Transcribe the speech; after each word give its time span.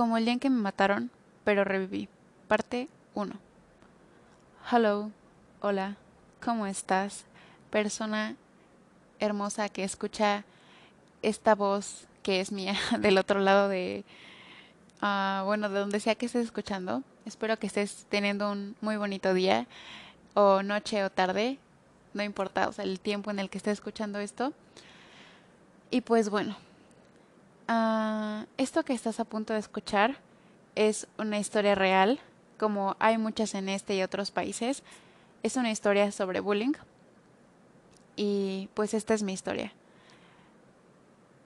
Como 0.00 0.16
el 0.16 0.24
día 0.24 0.32
en 0.32 0.40
que 0.40 0.48
me 0.48 0.62
mataron, 0.62 1.10
pero 1.44 1.62
reviví. 1.62 2.08
Parte 2.48 2.88
1. 3.12 3.34
Hello, 4.72 5.10
hola, 5.60 5.98
¿cómo 6.42 6.66
estás? 6.66 7.26
Persona 7.68 8.34
hermosa 9.18 9.68
que 9.68 9.84
escucha 9.84 10.44
esta 11.20 11.54
voz 11.54 12.06
que 12.22 12.40
es 12.40 12.50
mía 12.50 12.76
del 12.98 13.18
otro 13.18 13.40
lado 13.40 13.68
de, 13.68 14.06
ah, 15.02 15.42
bueno, 15.44 15.68
de 15.68 15.80
donde 15.80 16.00
sea 16.00 16.14
que 16.14 16.24
estés 16.24 16.46
escuchando. 16.46 17.02
Espero 17.26 17.58
que 17.58 17.66
estés 17.66 18.06
teniendo 18.08 18.50
un 18.50 18.76
muy 18.80 18.96
bonito 18.96 19.34
día 19.34 19.66
o 20.32 20.62
noche 20.62 21.04
o 21.04 21.10
tarde, 21.10 21.58
no 22.14 22.22
importa, 22.22 22.70
o 22.70 22.72
sea, 22.72 22.86
el 22.86 23.00
tiempo 23.00 23.30
en 23.30 23.38
el 23.38 23.50
que 23.50 23.58
estés 23.58 23.74
escuchando 23.74 24.18
esto. 24.18 24.54
Y 25.90 26.00
pues 26.00 26.30
bueno, 26.30 26.56
uh, 27.70 28.44
esto 28.58 28.84
que 28.84 28.92
estás 28.92 29.20
a 29.20 29.24
punto 29.24 29.54
de 29.54 29.60
escuchar 29.60 30.16
es 30.74 31.06
una 31.18 31.38
historia 31.38 31.74
real, 31.74 32.20
como 32.58 32.96
hay 32.98 33.16
muchas 33.16 33.54
en 33.54 33.68
este 33.68 33.94
y 33.96 34.02
otros 34.02 34.30
países. 34.30 34.82
Es 35.42 35.56
una 35.56 35.70
historia 35.70 36.12
sobre 36.12 36.40
bullying. 36.40 36.72
Y 38.16 38.68
pues 38.74 38.92
esta 38.92 39.14
es 39.14 39.22
mi 39.22 39.32
historia. 39.32 39.72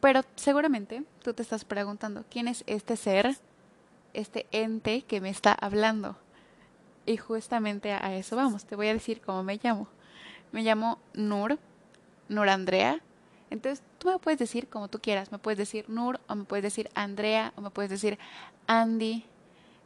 Pero 0.01 0.23
seguramente 0.35 1.05
tú 1.23 1.33
te 1.33 1.43
estás 1.43 1.65
preguntando, 1.65 2.25
¿quién 2.31 2.49
es 2.49 2.65
este 2.67 2.97
ser, 2.97 3.37
este 4.13 4.47
ente 4.51 5.03
que 5.03 5.21
me 5.21 5.31
está 5.31 5.53
hablando? 5.53 6.17
Y 7.07 7.17
justamente 7.17 7.93
a 7.93 8.15
eso 8.17 8.37
vamos, 8.37 8.65
te 8.65 8.77
voy 8.77 8.89
a 8.89 8.95
decir 8.95 9.21
cómo 9.21 9.43
me 9.43 9.61
llamo. 9.63 9.87
Me 10.53 10.63
llamo 10.63 10.99
Nur, 11.15 11.59
Nur 12.29 12.49
Andrea. 12.49 13.01
Entonces 13.51 13.85
me 14.13 14.19
puedes 14.19 14.39
decir 14.39 14.69
como 14.69 14.89
tú 14.89 15.01
quieras, 15.01 15.33
me 15.33 15.39
puedes 15.39 15.59
decir 15.59 15.89
Nur 15.89 16.21
o 16.29 16.35
me 16.35 16.45
puedes 16.45 16.63
decir 16.63 16.91
Andrea 16.95 17.53
o 17.57 17.61
me 17.61 17.71
puedes 17.71 17.91
decir 17.91 18.19
Andy, 18.67 19.25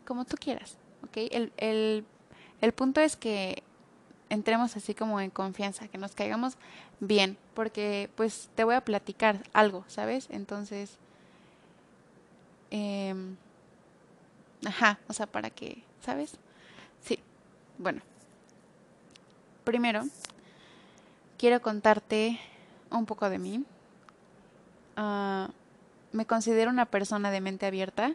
como 0.05 0.25
tú 0.25 0.37
quieras, 0.39 0.77
¿ok? 1.05 1.17
El, 1.31 1.53
el, 1.57 2.05
el 2.61 2.73
punto 2.73 3.01
es 3.01 3.17
que 3.17 3.63
entremos 4.31 4.77
así 4.77 4.95
como 4.95 5.21
en 5.21 5.31
confianza, 5.31 5.89
que 5.89 5.99
nos 5.99 6.15
caigamos 6.15 6.57
bien, 7.01 7.37
porque 7.55 8.11
pues 8.15 8.49
te 8.55 8.65
voy 8.65 8.75
a 8.75 8.81
platicar 8.83 9.43
algo, 9.53 9.85
¿sabes? 9.89 10.29
Entonces, 10.31 10.99
eh, 12.71 13.15
ajá, 14.67 14.99
o 15.09 15.13
sea, 15.13 15.27
para 15.27 15.51
que, 15.51 15.83
¿sabes? 16.03 16.37
Sí, 17.03 17.19
bueno. 17.79 18.03
Primero, 19.65 20.05
quiero 21.37 21.61
contarte 21.61 22.41
un 22.91 23.07
poco 23.07 23.29
de 23.29 23.39
mí. 23.39 23.65
Uh, 24.99 25.47
me 26.13 26.27
considero 26.27 26.71
una 26.71 26.87
persona 26.87 27.31
de 27.31 27.41
mente 27.41 27.67
abierta. 27.67 28.15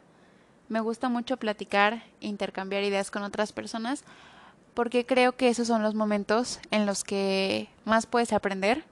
Me 0.68 0.82
gusta 0.82 1.08
mucho 1.08 1.38
platicar 1.38 2.04
intercambiar 2.20 2.84
ideas 2.84 3.10
con 3.10 3.24
otras 3.24 3.54
personas 3.54 4.04
porque 4.74 5.06
creo 5.06 5.36
que 5.38 5.50
esos 5.50 5.68
son 5.68 5.84
los 5.84 5.96
momentos 5.96 6.60
en 6.72 6.86
los 6.86 7.04
que 7.04 7.70
más 7.86 8.06
puedes 8.06 8.34
aprender. 8.34 8.84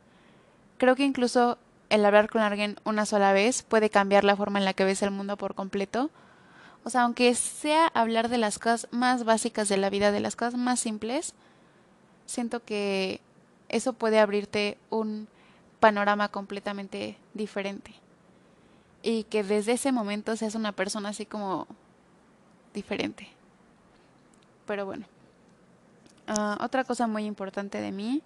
Creo 0.78 0.96
que 0.96 1.04
incluso 1.04 1.58
el 1.90 2.06
hablar 2.06 2.30
con 2.30 2.42
alguien 2.42 2.78
una 2.86 3.06
sola 3.06 3.34
vez 3.34 3.64
puede 3.64 3.90
cambiar 3.90 4.24
la 4.24 4.36
forma 4.36 4.60
en 4.60 4.66
la 4.66 4.74
que 4.74 4.86
ves 4.86 5.02
el 5.02 5.12
mundo 5.12 5.36
por 5.36 5.56
completo. 5.56 6.10
O 6.84 6.90
sea, 6.90 7.02
aunque 7.02 7.36
sea 7.36 7.88
hablar 7.88 8.30
de 8.30 8.38
las 8.38 8.58
cosas 8.58 8.88
más 8.92 9.24
básicas 9.24 9.68
de 9.70 9.78
la 9.78 9.90
vida, 9.90 10.12
de 10.12 10.20
las 10.20 10.36
cosas 10.36 10.56
más 10.56 10.80
simples, 10.80 11.34
siento 12.26 12.64
que 12.64 13.20
eso 13.70 13.94
puede 13.94 14.20
abrirte 14.20 14.78
un 14.90 15.28
panorama 15.82 16.30
completamente 16.30 17.18
diferente. 17.34 17.94
Y 19.04 19.24
que 19.26 19.44
desde 19.44 19.74
ese 19.74 19.92
momento 19.92 20.38
seas 20.38 20.56
una 20.56 20.72
persona 20.72 21.10
así 21.10 21.26
como 21.26 21.68
diferente. 22.74 23.28
Pero 24.66 24.86
bueno. 24.86 25.06
Uh, 26.30 26.64
otra 26.64 26.86
cosa 26.86 27.08
muy 27.08 27.26
importante 27.26 27.82
de 27.82 27.92
mí 27.92 28.22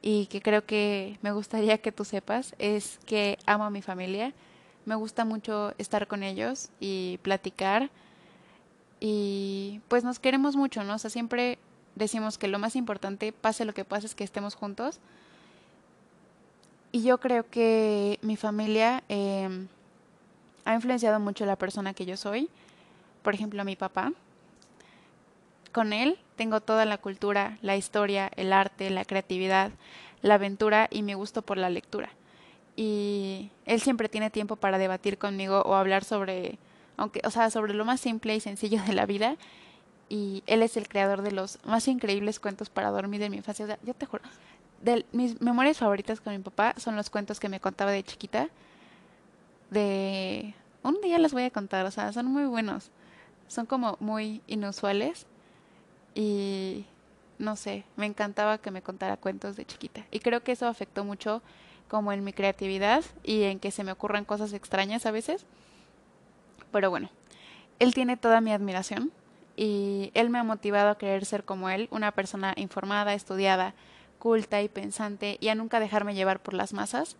y 0.00 0.26
que 0.26 0.40
creo 0.40 0.64
que 0.64 1.18
me 1.22 1.32
gustaría 1.32 1.78
que 1.78 1.90
tú 1.90 2.04
sepas 2.04 2.54
es 2.58 3.00
que 3.04 3.36
amo 3.46 3.64
a 3.64 3.70
mi 3.70 3.82
familia 3.82 4.32
me 4.84 4.94
gusta 4.94 5.24
mucho 5.24 5.74
estar 5.78 6.06
con 6.06 6.22
ellos 6.22 6.70
y 6.80 7.18
platicar. 7.22 7.90
Y 8.98 9.80
pues 9.88 10.04
nos 10.04 10.18
queremos 10.18 10.56
mucho, 10.56 10.84
¿no? 10.84 10.94
O 10.94 10.98
sea, 10.98 11.10
siempre 11.10 11.58
decimos 11.94 12.38
que 12.38 12.48
lo 12.48 12.58
más 12.58 12.76
importante, 12.76 13.32
pase 13.32 13.64
lo 13.64 13.74
que 13.74 13.84
pase, 13.84 14.06
es 14.06 14.14
que 14.14 14.24
estemos 14.24 14.54
juntos. 14.54 15.00
Y 16.92 17.02
yo 17.02 17.18
creo 17.18 17.48
que 17.48 18.18
mi 18.22 18.36
familia 18.36 19.02
eh, 19.08 19.66
ha 20.64 20.74
influenciado 20.74 21.20
mucho 21.20 21.46
la 21.46 21.56
persona 21.56 21.94
que 21.94 22.06
yo 22.06 22.16
soy. 22.16 22.48
Por 23.22 23.34
ejemplo, 23.34 23.64
mi 23.64 23.76
papá. 23.76 24.12
Con 25.72 25.92
él 25.92 26.18
tengo 26.36 26.60
toda 26.60 26.84
la 26.84 26.98
cultura, 26.98 27.58
la 27.62 27.76
historia, 27.76 28.30
el 28.34 28.52
arte, 28.52 28.90
la 28.90 29.04
creatividad, 29.04 29.70
la 30.20 30.34
aventura 30.34 30.88
y 30.90 31.02
mi 31.02 31.14
gusto 31.14 31.42
por 31.42 31.58
la 31.58 31.70
lectura 31.70 32.10
y 32.76 33.50
él 33.66 33.80
siempre 33.82 34.08
tiene 34.08 34.30
tiempo 34.30 34.56
para 34.56 34.78
debatir 34.78 35.18
conmigo 35.18 35.60
o 35.66 35.74
hablar 35.74 36.02
sobre, 36.02 36.58
aunque, 36.96 37.20
o 37.24 37.30
sea, 37.30 37.50
sobre 37.50 37.74
lo 37.74 37.84
más 37.84 38.00
simple 38.00 38.34
y 38.34 38.40
sencillo 38.40 38.82
de 38.86 38.94
la 38.94 39.04
vida. 39.04 39.36
Y 40.08 40.42
él 40.46 40.62
es 40.62 40.78
el 40.78 40.88
creador 40.88 41.20
de 41.20 41.30
los 41.30 41.58
más 41.66 41.86
increíbles 41.88 42.40
cuentos 42.40 42.70
para 42.70 42.90
dormir 42.90 43.20
de 43.20 43.28
mi 43.28 43.36
infancia. 43.36 43.78
Yo 43.82 43.92
te 43.92 44.06
juro, 44.06 44.24
de 44.80 45.04
mis 45.12 45.40
memorias 45.40 45.78
favoritas 45.78 46.20
con 46.20 46.32
mi 46.32 46.38
papá 46.38 46.74
son 46.76 46.96
los 46.96 47.10
cuentos 47.10 47.38
que 47.38 47.48
me 47.48 47.60
contaba 47.60 47.90
de 47.90 48.02
chiquita. 48.02 48.48
De 49.70 50.54
un 50.82 51.00
día 51.00 51.18
les 51.18 51.32
voy 51.32 51.44
a 51.44 51.50
contar, 51.50 51.86
o 51.86 51.90
sea, 51.90 52.12
son 52.12 52.26
muy 52.26 52.44
buenos. 52.44 52.90
Son 53.48 53.66
como 53.66 53.96
muy 54.00 54.42
inusuales 54.46 55.26
y 56.14 56.86
no 57.38 57.56
sé, 57.56 57.84
me 57.96 58.06
encantaba 58.06 58.58
que 58.58 58.70
me 58.70 58.82
contara 58.82 59.16
cuentos 59.16 59.56
de 59.56 59.64
chiquita. 59.64 60.04
Y 60.10 60.20
creo 60.20 60.42
que 60.42 60.52
eso 60.52 60.66
afectó 60.66 61.04
mucho 61.04 61.42
como 61.88 62.12
en 62.12 62.22
mi 62.22 62.32
creatividad 62.32 63.02
y 63.24 63.44
en 63.44 63.58
que 63.58 63.70
se 63.70 63.82
me 63.82 63.92
ocurran 63.92 64.24
cosas 64.24 64.52
extrañas 64.52 65.06
a 65.06 65.10
veces. 65.10 65.44
Pero 66.70 66.90
bueno, 66.90 67.10
él 67.78 67.94
tiene 67.94 68.16
toda 68.16 68.40
mi 68.40 68.52
admiración 68.52 69.10
y 69.56 70.10
él 70.14 70.30
me 70.30 70.38
ha 70.38 70.44
motivado 70.44 70.90
a 70.90 70.98
querer 70.98 71.24
ser 71.24 71.44
como 71.44 71.68
él, 71.68 71.88
una 71.90 72.12
persona 72.12 72.54
informada, 72.56 73.14
estudiada, 73.14 73.74
culta 74.20 74.62
y 74.62 74.68
pensante 74.68 75.36
y 75.40 75.48
a 75.48 75.56
nunca 75.56 75.80
dejarme 75.80 76.14
llevar 76.14 76.40
por 76.40 76.54
las 76.54 76.72
masas, 76.72 77.16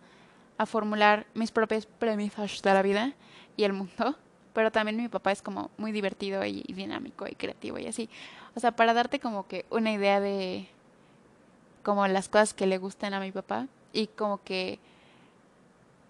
a 0.57 0.65
formular 0.65 1.25
mis 1.33 1.51
propias 1.51 1.85
premisas 1.85 2.61
de 2.61 2.73
la 2.73 2.81
vida 2.81 3.13
y 3.57 3.65
el 3.65 3.73
mundo. 3.73 4.15
Pero 4.53 4.71
también 4.71 4.97
mi 4.97 5.09
papá 5.09 5.33
es 5.33 5.41
como 5.41 5.71
muy 5.77 5.91
divertido 5.91 6.45
y 6.45 6.63
dinámico 6.63 7.25
y 7.27 7.35
creativo 7.35 7.77
y 7.77 7.87
así. 7.87 8.09
O 8.55 8.59
sea, 8.59 8.71
para 8.73 8.93
darte 8.93 9.19
como 9.19 9.47
que 9.47 9.65
una 9.69 9.91
idea 9.91 10.19
de 10.19 10.67
como 11.83 12.07
las 12.07 12.29
cosas 12.29 12.53
que 12.53 12.67
le 12.67 12.77
gustan 12.77 13.13
a 13.13 13.19
mi 13.19 13.31
papá, 13.31 13.67
y 13.93 14.07
como 14.07 14.41
que, 14.43 14.79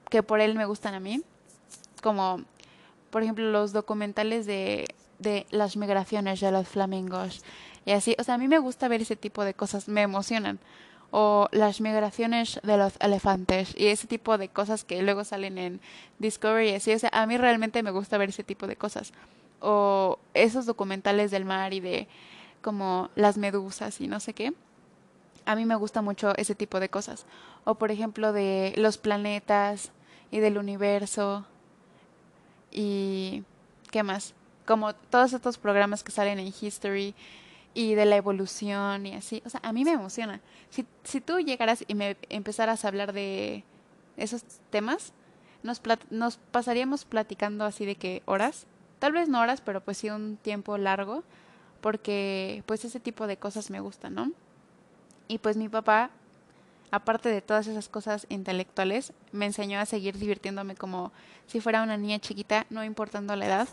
que 0.10 0.24
por 0.24 0.40
él 0.40 0.56
me 0.56 0.66
gustan 0.66 0.94
a 0.94 1.00
mí. 1.00 1.22
Como, 2.02 2.42
por 3.10 3.24
ejemplo, 3.24 3.50
los 3.52 3.74
documentales 3.74 4.46
de, 4.46 4.88
de 5.20 5.46
las 5.52 5.78
migraciones 5.78 6.40
de 6.40 6.52
los 6.52 6.68
flamingos 6.68 7.44
y 7.86 7.92
así. 7.92 8.16
O 8.20 8.24
sea, 8.24 8.36
a 8.36 8.38
mí 8.38 8.48
me 8.48 8.60
gusta 8.60 8.88
ver 8.88 9.02
ese 9.02 9.16
tipo 9.16 9.44
de 9.44 9.54
cosas, 9.54 9.88
me 9.88 10.02
emocionan. 10.02 10.60
O 11.14 11.50
las 11.52 11.82
migraciones 11.82 12.60
de 12.64 12.78
los 12.78 12.94
elefantes 13.02 13.74
y 13.76 13.88
ese 13.88 14.08
tipo 14.08 14.38
de 14.38 14.48
cosas 14.48 14.86
que 14.86 15.02
luego 15.02 15.26
salen 15.26 15.58
en 15.58 15.82
Discovery 16.20 16.70
y 16.70 16.76
así. 16.76 16.94
O 16.94 17.00
sea, 17.00 17.10
a 17.14 17.26
mí 17.26 17.38
realmente 17.38 17.84
me 17.84 17.92
gusta 17.92 18.18
ver 18.18 18.30
ese 18.30 18.44
tipo 18.44 18.66
de 18.66 18.78
cosas. 18.78 19.12
O 19.60 20.20
esos 20.34 20.66
documentales 20.66 21.32
del 21.32 21.46
mar 21.46 21.74
y 21.74 21.82
de 21.82 22.08
como 22.62 23.10
las 23.16 23.38
medusas 23.38 24.00
y 24.00 24.08
no 24.08 24.20
sé 24.20 24.34
qué 24.34 24.54
a 25.46 25.56
mí 25.56 25.66
me 25.66 25.76
gusta 25.76 26.02
mucho 26.02 26.36
ese 26.38 26.56
tipo 26.56 26.80
de 26.80 26.90
cosas. 26.90 27.26
O 27.64 27.76
por 27.76 27.92
ejemplo 27.92 28.34
de 28.34 28.74
los 28.78 28.98
planetas 28.98 29.92
y 30.32 30.40
del 30.40 30.58
universo 30.58 31.46
y 32.72 33.44
qué 33.92 34.04
más. 34.04 34.34
Como 34.66 34.94
todos 34.94 35.34
estos 35.34 35.58
programas 35.58 36.04
que 36.04 36.12
salen 36.12 36.40
en 36.40 36.54
History 36.60 37.16
y 37.74 37.96
de 37.96 38.06
la 38.06 38.16
evolución 38.16 39.06
y 39.06 39.14
así. 39.14 39.42
O 39.46 39.50
sea, 39.50 39.62
a 39.64 39.74
mí 39.74 39.84
me 39.86 39.92
emociona. 39.92 40.42
Si, 40.70 40.86
si 41.04 41.22
tú 41.22 41.40
llegaras 41.40 41.84
y 41.88 41.96
me 41.96 42.18
empezaras 42.30 42.84
a 42.84 42.88
hablar 42.88 43.14
de 43.14 43.64
esos 44.18 44.44
temas, 44.70 45.14
nos, 45.64 45.82
nos 46.10 46.38
pasaríamos 46.38 47.06
platicando 47.06 47.66
así 47.66 47.86
de 47.86 47.96
que 47.96 48.24
horas. 48.26 48.66
Tal 49.00 49.14
vez 49.14 49.30
no 49.30 49.40
horas, 49.40 49.62
pero 49.62 49.82
pues 49.82 49.98
sí 49.98 50.10
un 50.10 50.38
tiempo 50.38 50.78
largo. 50.78 51.24
Porque 51.82 52.64
pues 52.68 52.86
ese 52.86 53.00
tipo 53.00 53.26
de 53.26 53.38
cosas 53.38 53.72
me 53.72 53.80
gustan, 53.80 54.14
¿no? 54.14 54.32
Y 55.28 55.40
pues 55.40 55.58
mi 55.58 55.68
papá, 55.68 56.12
aparte 56.92 57.30
de 57.30 57.42
todas 57.42 57.66
esas 57.66 57.90
cosas 57.90 58.28
intelectuales, 58.30 59.14
me 59.32 59.46
enseñó 59.46 59.80
a 59.80 59.86
seguir 59.86 60.18
divirtiéndome 60.18 60.76
como 60.76 61.12
si 61.48 61.60
fuera 61.60 61.82
una 61.82 61.98
niña 61.98 62.20
chiquita, 62.20 62.68
no 62.70 62.84
importando 62.84 63.36
la 63.36 63.48
edad. 63.48 63.68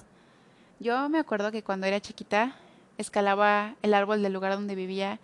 Yo 0.80 1.08
me 1.10 1.18
acuerdo 1.18 1.52
que 1.52 1.62
cuando 1.62 1.86
era 1.86 2.00
chiquita 2.00 2.56
escalaba 2.98 3.74
el 3.82 3.94
árbol 3.94 4.22
del 4.22 4.32
lugar 4.34 4.52
donde 4.52 4.74
vivía 4.74 5.18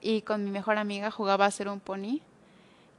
y 0.00 0.22
con 0.22 0.44
mi 0.44 0.50
mejor 0.50 0.78
amiga 0.78 1.10
jugaba 1.10 1.46
a 1.46 1.50
ser 1.50 1.68
un 1.68 1.80
pony. 1.80 2.20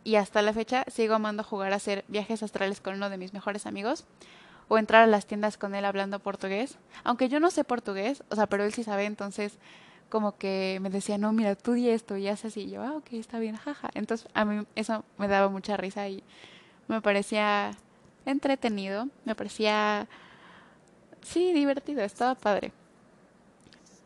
Y 0.04 0.18
hasta 0.18 0.42
la 0.42 0.54
fecha 0.54 0.86
sigo 0.88 1.16
amando 1.16 1.44
jugar 1.44 1.72
a 1.74 1.78
hacer 1.78 2.04
viajes 2.08 2.44
astrales 2.44 2.82
con 2.82 2.96
uno 2.96 3.10
de 3.10 3.18
mis 3.18 3.34
mejores 3.34 3.66
amigos. 3.66 4.06
o 4.68 4.78
entrar 4.78 5.04
a 5.04 5.08
las 5.08 5.26
tiendas 5.26 5.58
con 5.58 5.76
él 5.76 5.86
hablando 5.86 6.20
portugués, 6.20 6.78
aunque 7.04 7.30
yo 7.30 7.40
no 7.40 7.52
sé 7.52 7.64
portugués, 7.64 8.24
o 8.30 8.36
sea, 8.36 8.48
pero 8.48 8.64
él 8.64 8.74
sí 8.74 8.84
sabe, 8.84 9.06
entonces 9.06 9.58
como 10.10 10.38
que 10.38 10.80
me 10.82 10.90
decía, 10.90 11.18
no, 11.18 11.34
mira, 11.34 11.56
tú 11.56 11.74
di 11.74 11.90
esto 11.90 12.16
y 12.18 12.28
haces 12.28 12.54
así, 12.54 12.62
y 12.62 12.72
yo, 12.72 12.82
ah, 12.84 12.94
ok, 12.98 13.14
está 13.14 13.40
bien, 13.40 13.56
jaja. 13.58 13.90
Entonces 13.94 14.28
a 14.34 14.46
mí 14.46 14.66
eso 14.76 15.04
me 15.18 15.28
daba 15.28 15.50
mucha 15.50 15.78
risa 15.78 16.08
y 16.08 16.24
me 16.88 17.02
parecía 17.02 17.72
entretenido, 18.26 19.08
me 19.26 19.36
parecía, 19.36 20.08
sí, 21.22 21.54
divertido, 21.54 22.02
estaba 22.02 22.36
padre. 22.36 22.72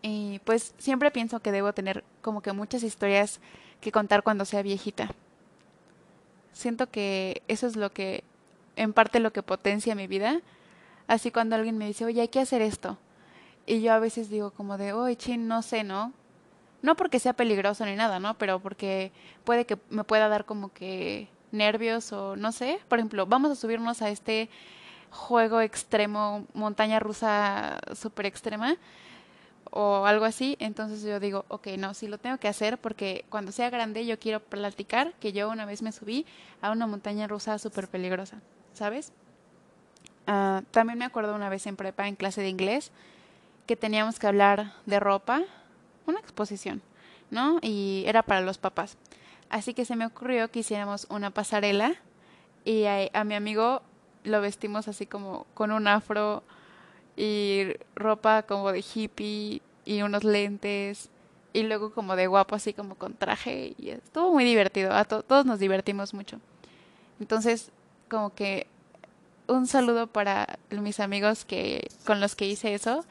Y 0.02 0.40
pues 0.46 0.74
siempre 0.78 1.12
pienso 1.12 1.42
que 1.42 1.52
debo 1.52 1.74
tener 1.74 2.04
como 2.22 2.42
que 2.42 2.54
muchas 2.54 2.84
historias 2.84 3.40
que 3.82 3.92
contar 3.92 4.24
cuando 4.24 4.46
sea 4.46 4.62
viejita. 4.62 5.10
Siento 6.54 6.90
que 6.90 7.42
eso 7.48 7.68
es 7.68 7.76
lo 7.76 7.92
que, 7.92 8.24
en 8.76 8.94
parte 8.94 9.20
lo 9.20 9.32
que 9.32 9.44
potencia 9.44 9.96
mi 9.96 10.08
vida. 10.08 10.42
Así 11.08 11.32
cuando 11.32 11.56
alguien 11.56 11.78
me 11.78 11.88
dice, 11.88 12.06
oye, 12.06 12.22
hay 12.22 12.28
que 12.28 12.40
hacer 12.40 12.62
esto. 12.62 12.98
Y 13.66 13.82
yo 13.82 13.94
a 13.94 14.00
veces 14.00 14.30
digo 14.30 14.52
como 14.52 14.78
de, 14.78 14.94
oye, 14.94 15.16
chin, 15.16 15.48
no 15.48 15.62
sé, 15.62 15.84
¿no? 15.84 16.14
No 16.82 16.96
porque 16.96 17.20
sea 17.20 17.34
peligroso 17.34 17.86
ni 17.86 17.96
nada, 17.96 18.20
¿no? 18.20 18.38
Pero 18.38 18.60
porque 18.60 19.12
puede 19.44 19.66
que 19.66 19.78
me 19.90 20.04
pueda 20.06 20.30
dar 20.30 20.46
como 20.46 20.72
que 20.74 21.28
nervios 21.52 22.14
o 22.14 22.36
no 22.36 22.52
sé. 22.52 22.80
Por 22.88 23.00
ejemplo, 23.00 23.26
vamos 23.26 23.52
a 23.52 23.56
subirnos 23.56 24.02
a 24.02 24.10
este 24.10 24.50
juego 25.12 25.62
extremo, 25.62 26.46
montaña 26.54 27.00
rusa 27.00 27.80
super 27.96 28.26
extrema 28.26 28.78
o 29.72 30.06
algo 30.06 30.26
así, 30.26 30.58
entonces 30.60 31.04
yo 31.04 31.20
digo, 31.20 31.46
ok, 31.48 31.68
no, 31.78 31.94
sí 31.94 32.08
lo 32.08 32.18
tengo 32.18 32.38
que 32.38 32.48
hacer 32.48 32.78
porque 32.78 33.26
cuando 33.30 33.52
sea 33.52 33.70
grande 33.70 34.06
yo 34.06 34.20
quiero 34.20 34.40
platicar 34.40 35.14
que 35.20 35.32
yo 35.32 35.50
una 35.50 35.66
vez 35.66 35.82
me 35.82 35.92
subí 35.92 36.26
a 36.62 36.72
una 36.72 36.88
montaña 36.88 37.28
rusa 37.28 37.60
súper 37.60 37.88
peligrosa, 37.88 38.42
¿sabes? 38.74 39.12
Uh, 40.28 40.62
también 40.72 41.00
me 41.00 41.06
acuerdo 41.06 41.36
una 41.36 41.50
vez 41.50 41.66
en 41.68 41.76
prepa, 41.76 42.08
en 42.08 42.16
clase 42.16 42.42
de 42.42 42.50
inglés, 42.50 42.92
que 43.66 43.76
teníamos 43.76 44.20
que 44.20 44.28
hablar 44.28 44.74
de 44.86 45.00
ropa, 45.00 45.44
una 46.06 46.20
exposición, 46.20 46.82
¿no? 47.30 47.60
Y 47.62 48.04
era 48.08 48.24
para 48.24 48.42
los 48.42 48.58
papás. 48.58 48.98
Así 49.50 49.74
que 49.74 49.86
se 49.86 49.96
me 49.96 50.06
ocurrió 50.06 50.50
que 50.52 50.60
hiciéramos 50.60 51.08
una 51.10 51.32
pasarela 51.32 51.96
y 52.66 52.86
a, 52.86 53.10
a 53.14 53.24
mi 53.24 53.36
amigo 53.36 53.82
lo 54.24 54.42
vestimos 54.42 54.88
así 54.88 55.06
como 55.06 55.46
con 55.54 55.72
un 55.72 55.88
afro 55.88 56.44
y 57.20 57.74
ropa 57.96 58.44
como 58.44 58.72
de 58.72 58.80
hippie 58.80 59.62
y 59.84 60.02
unos 60.04 60.24
lentes 60.24 61.10
y 61.52 61.64
luego 61.64 61.92
como 61.92 62.16
de 62.16 62.28
guapo 62.28 62.56
así 62.56 62.74
como 62.74 62.96
con 62.96 63.14
traje 63.14 63.76
y 63.78 63.90
estuvo 63.90 64.32
muy 64.32 64.46
divertido, 64.46 64.94
a 64.94 65.04
todos 65.04 65.46
nos 65.46 65.60
divertimos 65.60 66.14
mucho. 66.14 66.40
Entonces, 67.20 67.72
como 68.10 68.34
que 68.34 68.68
un 69.48 69.68
saludo 69.68 70.08
para 70.08 70.60
mis 70.70 71.02
amigos 71.02 71.44
que 71.44 71.90
con 72.06 72.22
los 72.22 72.38
que 72.38 72.46
hice 72.48 72.74
eso, 72.74 73.04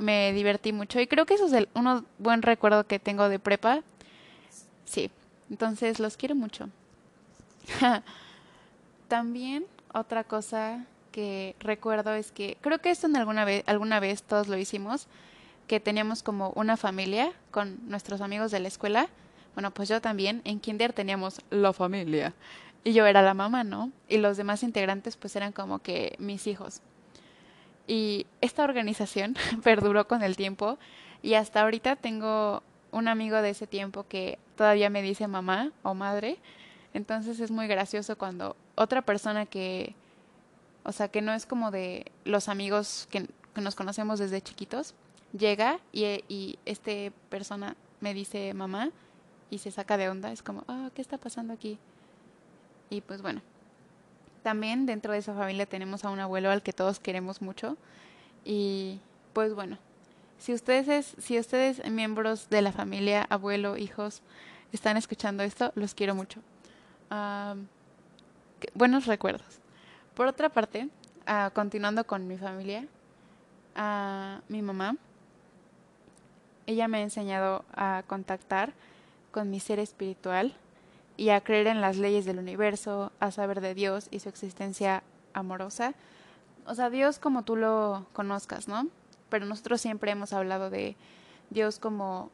me 0.00 0.32
divertí 0.32 0.72
mucho 0.72 0.98
y 0.98 1.06
creo 1.06 1.24
que 1.24 1.34
eso 1.34 1.46
es 1.46 1.52
el, 1.52 1.68
un 1.74 2.04
buen 2.18 2.42
recuerdo 2.42 2.88
que 2.88 2.98
tengo 2.98 3.28
de 3.28 3.38
prepa. 3.38 3.82
Sí, 4.84 5.12
entonces 5.48 6.00
los 6.00 6.16
quiero 6.16 6.34
mucho. 6.34 6.70
También 9.08 9.64
otra 9.92 10.24
cosa 10.24 10.86
que 11.14 11.54
recuerdo 11.60 12.12
es 12.12 12.32
que 12.32 12.56
creo 12.60 12.80
que 12.80 12.90
esto 12.90 13.06
en 13.06 13.14
alguna 13.14 13.44
vez, 13.44 13.62
alguna 13.68 14.00
vez 14.00 14.24
todos 14.24 14.48
lo 14.48 14.58
hicimos, 14.58 15.06
que 15.68 15.78
teníamos 15.78 16.24
como 16.24 16.50
una 16.56 16.76
familia 16.76 17.30
con 17.52 17.78
nuestros 17.88 18.20
amigos 18.20 18.50
de 18.50 18.58
la 18.58 18.66
escuela. 18.66 19.06
Bueno, 19.54 19.70
pues 19.70 19.88
yo 19.88 20.00
también, 20.00 20.42
en 20.44 20.58
kinder 20.58 20.92
teníamos 20.92 21.40
la 21.50 21.72
familia 21.72 22.34
y 22.82 22.94
yo 22.94 23.06
era 23.06 23.22
la 23.22 23.32
mamá, 23.32 23.62
¿no? 23.62 23.92
Y 24.08 24.16
los 24.16 24.36
demás 24.36 24.64
integrantes 24.64 25.16
pues 25.16 25.36
eran 25.36 25.52
como 25.52 25.78
que 25.78 26.16
mis 26.18 26.48
hijos. 26.48 26.80
Y 27.86 28.26
esta 28.40 28.64
organización 28.64 29.36
perduró 29.62 30.08
con 30.08 30.24
el 30.24 30.34
tiempo 30.34 30.78
y 31.22 31.34
hasta 31.34 31.62
ahorita 31.62 31.94
tengo 31.94 32.64
un 32.90 33.06
amigo 33.06 33.40
de 33.40 33.50
ese 33.50 33.68
tiempo 33.68 34.04
que 34.08 34.40
todavía 34.56 34.90
me 34.90 35.00
dice 35.00 35.28
mamá 35.28 35.70
o 35.84 35.94
madre. 35.94 36.38
Entonces 36.92 37.38
es 37.38 37.52
muy 37.52 37.68
gracioso 37.68 38.18
cuando 38.18 38.56
otra 38.74 39.02
persona 39.02 39.46
que 39.46 39.94
o 40.84 40.92
sea, 40.92 41.08
que 41.08 41.22
no 41.22 41.32
es 41.32 41.46
como 41.46 41.70
de 41.70 42.12
los 42.24 42.48
amigos 42.48 43.08
que, 43.10 43.28
nos 43.56 43.74
conocemos 43.74 44.18
desde 44.18 44.42
chiquitos. 44.42 44.94
Llega 45.36 45.78
y, 45.92 46.24
y 46.28 46.58
este 46.64 47.12
persona 47.28 47.76
me 48.00 48.14
dice 48.14 48.52
mamá 48.52 48.90
y 49.50 49.58
se 49.58 49.70
saca 49.70 49.96
de 49.96 50.08
onda. 50.08 50.32
Es 50.32 50.42
como, 50.42 50.64
ah, 50.68 50.90
¿qué 50.94 51.02
está 51.02 51.18
pasando 51.18 51.52
aquí? 51.52 51.78
Y 52.90 53.00
pues 53.00 53.22
bueno. 53.22 53.42
También 54.42 54.84
dentro 54.84 55.12
de 55.12 55.18
esa 55.18 55.34
familia 55.34 55.64
tenemos 55.64 56.04
a 56.04 56.10
un 56.10 56.20
abuelo 56.20 56.50
al 56.50 56.62
que 56.62 56.72
todos 56.72 57.00
queremos 57.00 57.40
mucho. 57.40 57.78
Y 58.44 59.00
pues 59.32 59.54
bueno, 59.54 59.78
si 60.38 60.52
ustedes, 60.52 61.14
si 61.18 61.38
ustedes 61.38 61.88
miembros 61.90 62.50
de 62.50 62.60
la 62.60 62.72
familia, 62.72 63.26
abuelo, 63.30 63.78
hijos, 63.78 64.20
están 64.72 64.96
escuchando 64.96 65.42
esto, 65.42 65.72
los 65.74 65.94
quiero 65.94 66.14
mucho. 66.14 66.40
buenos 68.74 69.06
recuerdos. 69.06 69.63
Por 70.14 70.28
otra 70.28 70.48
parte, 70.48 70.88
uh, 71.26 71.50
continuando 71.52 72.04
con 72.04 72.28
mi 72.28 72.38
familia, 72.38 72.86
uh, 73.76 74.40
mi 74.48 74.62
mamá, 74.62 74.96
ella 76.66 76.86
me 76.86 76.98
ha 76.98 77.02
enseñado 77.02 77.64
a 77.74 78.04
contactar 78.06 78.72
con 79.32 79.50
mi 79.50 79.58
ser 79.58 79.80
espiritual 79.80 80.54
y 81.16 81.30
a 81.30 81.40
creer 81.40 81.66
en 81.66 81.80
las 81.80 81.96
leyes 81.96 82.24
del 82.26 82.38
universo, 82.38 83.10
a 83.18 83.32
saber 83.32 83.60
de 83.60 83.74
Dios 83.74 84.06
y 84.12 84.20
su 84.20 84.28
existencia 84.28 85.02
amorosa. 85.32 85.94
O 86.66 86.76
sea, 86.76 86.90
Dios 86.90 87.18
como 87.18 87.42
tú 87.42 87.56
lo 87.56 88.06
conozcas, 88.12 88.68
¿no? 88.68 88.86
Pero 89.30 89.46
nosotros 89.46 89.80
siempre 89.80 90.12
hemos 90.12 90.32
hablado 90.32 90.70
de 90.70 90.94
Dios 91.50 91.80
como 91.80 92.30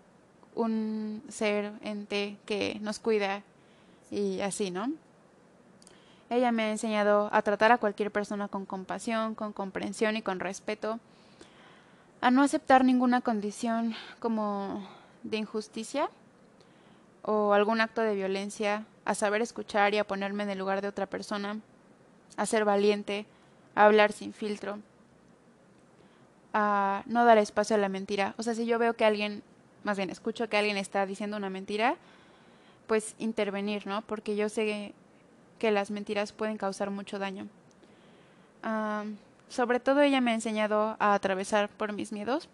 un 0.54 1.22
ser 1.28 1.72
ente 1.80 2.36
que 2.44 2.78
nos 2.82 2.98
cuida 2.98 3.42
y 4.10 4.40
así, 4.40 4.70
¿no? 4.70 4.92
Ella 6.30 6.52
me 6.52 6.62
ha 6.62 6.70
enseñado 6.70 7.28
a 7.32 7.42
tratar 7.42 7.72
a 7.72 7.78
cualquier 7.78 8.12
persona 8.12 8.46
con 8.46 8.64
compasión, 8.64 9.34
con 9.34 9.52
comprensión 9.52 10.16
y 10.16 10.22
con 10.22 10.38
respeto, 10.38 11.00
a 12.20 12.30
no 12.30 12.42
aceptar 12.42 12.84
ninguna 12.84 13.20
condición 13.20 13.96
como 14.20 14.86
de 15.24 15.38
injusticia 15.38 16.08
o 17.22 17.52
algún 17.52 17.80
acto 17.80 18.00
de 18.00 18.14
violencia, 18.14 18.84
a 19.04 19.16
saber 19.16 19.42
escuchar 19.42 19.92
y 19.92 19.98
a 19.98 20.06
ponerme 20.06 20.44
en 20.44 20.50
el 20.50 20.58
lugar 20.58 20.82
de 20.82 20.88
otra 20.88 21.06
persona, 21.06 21.58
a 22.36 22.46
ser 22.46 22.64
valiente, 22.64 23.26
a 23.74 23.86
hablar 23.86 24.12
sin 24.12 24.32
filtro, 24.32 24.78
a 26.52 27.02
no 27.06 27.24
dar 27.24 27.38
espacio 27.38 27.74
a 27.74 27.78
la 27.80 27.88
mentira. 27.88 28.34
O 28.38 28.44
sea, 28.44 28.54
si 28.54 28.66
yo 28.66 28.78
veo 28.78 28.94
que 28.94 29.04
alguien, 29.04 29.42
más 29.82 29.96
bien 29.96 30.10
escucho 30.10 30.48
que 30.48 30.56
alguien 30.56 30.76
está 30.76 31.06
diciendo 31.06 31.36
una 31.36 31.50
mentira, 31.50 31.96
pues 32.86 33.16
intervenir, 33.18 33.88
¿no? 33.88 34.02
Porque 34.02 34.36
yo 34.36 34.48
sé 34.48 34.94
que 35.60 35.70
las 35.70 35.92
mentiras 35.92 36.32
pueden 36.32 36.56
causar 36.56 36.90
mucho 36.90 37.20
daño. 37.20 37.46
sobre 39.48 39.80
todo 39.80 40.00
ella 40.00 40.20
me 40.20 40.32
ha 40.32 40.34
enseñado 40.34 40.96
a 40.98 41.14
atravesar 41.14 41.68
por 41.68 41.92
mis 41.92 42.12
miedos 42.12 42.48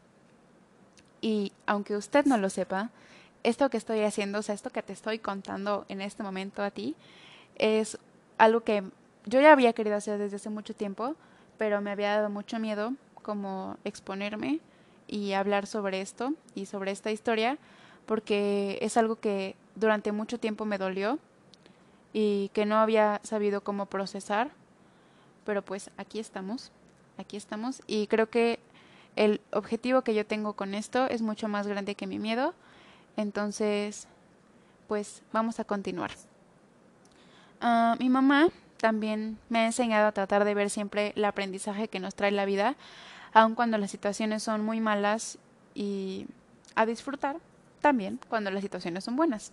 y 1.21 1.53
aunque 1.67 1.97
usted 1.97 2.25
no 2.27 2.37
lo 2.39 2.51
sepa, 2.51 2.91
esto 3.43 3.71
que 3.71 3.77
estoy 3.77 4.03
haciendo, 4.03 4.41
o 4.41 4.43
sea, 4.43 4.55
esto 4.55 4.71
que 4.71 4.83
te 4.83 4.93
estoy 4.93 5.19
contando 5.19 5.85
en 5.89 6.01
este 6.01 6.23
momento 6.23 6.63
a 6.63 6.71
ti, 6.71 6.95
es 7.57 7.99
algo 8.39 8.61
que 8.61 8.83
yo 9.25 9.41
ya 9.41 9.53
había 9.53 9.73
querido 9.73 9.97
hacer 9.97 10.19
desde 10.19 10.37
hace 10.37 10.51
mucho 10.51 10.75
tiempo, 10.75 11.15
pero 11.59 11.81
me 11.81 11.91
había 11.91 12.17
dado 12.17 12.31
mucho 12.31 12.59
miedo 12.59 12.93
como 13.23 13.77
exponerme 13.85 14.61
y 15.07 15.33
hablar 15.33 15.67
sobre 15.67 16.01
esto 16.01 16.35
y 16.55 16.67
sobre 16.67 16.91
esta 16.91 17.11
historia, 17.11 17.59
porque 18.07 18.79
es 18.81 18.97
algo 18.97 19.17
que 19.17 19.55
durante 19.75 20.13
mucho 20.13 20.39
tiempo 20.39 20.65
me 20.65 20.79
dolió 20.79 21.19
y 22.19 22.49
que 22.55 22.65
no 22.65 22.79
había 22.79 23.21
sabido 23.25 23.61
cómo 23.61 23.85
procesar, 23.85 24.49
pero 25.45 25.61
pues 25.61 25.91
aquí 25.99 26.19
estamos, 26.19 26.73
aquí 27.19 27.37
estamos. 27.37 27.83
Y 27.87 28.07
creo 28.07 28.31
que 28.31 28.59
el 29.17 29.43
objetivo 29.53 30.01
que 30.01 30.15
yo 30.15 30.25
tengo 30.25 30.55
con 30.55 30.73
esto 30.73 31.09
es 31.09 31.21
mucho 31.21 31.47
más 31.47 31.67
grande 31.67 31.95
que 31.95 32.07
mi 32.07 32.19
miedo, 32.19 32.55
entonces 33.19 34.09
pues 34.89 35.23
vamos 35.31 35.61
a 35.61 35.65
continuar. 35.65 36.11
Ah, 37.61 37.97
mi 38.01 38.09
mamá 38.09 38.49
también 38.79 39.37
me 39.51 39.59
ha 39.59 39.67
enseñado 39.67 40.07
a 40.07 40.13
tratar 40.13 40.47
de 40.47 40.55
ver 40.55 40.71
siempre 40.71 41.13
el 41.17 41.25
aprendizaje 41.27 41.89
que 41.89 42.01
nos 42.01 42.15
trae 42.15 42.31
la 42.31 42.47
vida, 42.47 42.77
aun 43.35 43.55
cuando 43.55 43.77
las 43.77 43.91
situaciones 43.91 44.43
son 44.43 44.65
muy 44.65 44.81
malas 44.81 45.37
y 45.75 46.29
a 46.77 46.87
disfrutar 46.87 47.37
también 47.83 48.19
cuando 48.31 48.51
las 48.51 48.63
situaciones 48.63 49.05
son 49.05 49.17
buenas 49.17 49.53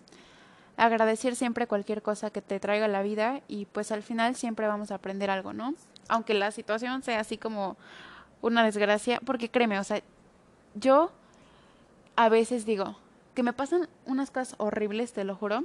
agradecer 0.76 1.36
siempre 1.36 1.66
cualquier 1.66 2.02
cosa 2.02 2.30
que 2.30 2.42
te 2.42 2.60
traiga 2.60 2.88
la 2.88 3.02
vida 3.02 3.42
y 3.48 3.66
pues 3.66 3.92
al 3.92 4.02
final 4.02 4.34
siempre 4.34 4.66
vamos 4.66 4.90
a 4.90 4.96
aprender 4.96 5.30
algo, 5.30 5.52
¿no? 5.52 5.74
Aunque 6.08 6.34
la 6.34 6.50
situación 6.50 7.02
sea 7.02 7.20
así 7.20 7.38
como 7.38 7.76
una 8.42 8.64
desgracia, 8.64 9.20
porque 9.24 9.50
créeme, 9.50 9.78
o 9.78 9.84
sea, 9.84 10.02
yo 10.74 11.12
a 12.16 12.28
veces 12.28 12.66
digo 12.66 12.96
que 13.34 13.42
me 13.42 13.52
pasan 13.52 13.88
unas 14.06 14.30
cosas 14.30 14.54
horribles, 14.58 15.12
te 15.12 15.24
lo 15.24 15.34
juro, 15.34 15.64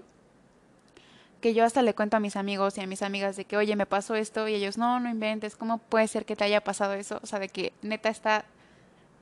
que 1.42 1.54
yo 1.54 1.63
hasta 1.63 1.82
le 1.82 1.94
cuento 1.94 2.18
a 2.18 2.20
mis 2.20 2.36
amigos 2.36 2.78
y 2.78 2.82
a 2.82 2.88
mis 2.88 3.01
amigas 3.01 3.36
de 3.36 3.46
que, 3.46 3.58
oye, 3.58 3.75
me 3.75 3.86
pasó 3.86 4.16
esto 4.16 4.48
y 4.48 4.56
ellos, 4.56 4.78
no, 4.78 5.00
no 5.00 5.10
inventes, 5.10 5.56
¿cómo 5.56 5.78
puede 5.78 6.08
ser 6.08 6.25
que 6.25 6.36
te 6.36 6.44
haya 6.44 6.62
pasado 6.62 6.94
eso? 6.94 7.20
O 7.24 7.25
sea, 7.25 7.39
de 7.39 7.50
que 7.50 7.74
neta 7.82 8.10
está 8.10 8.46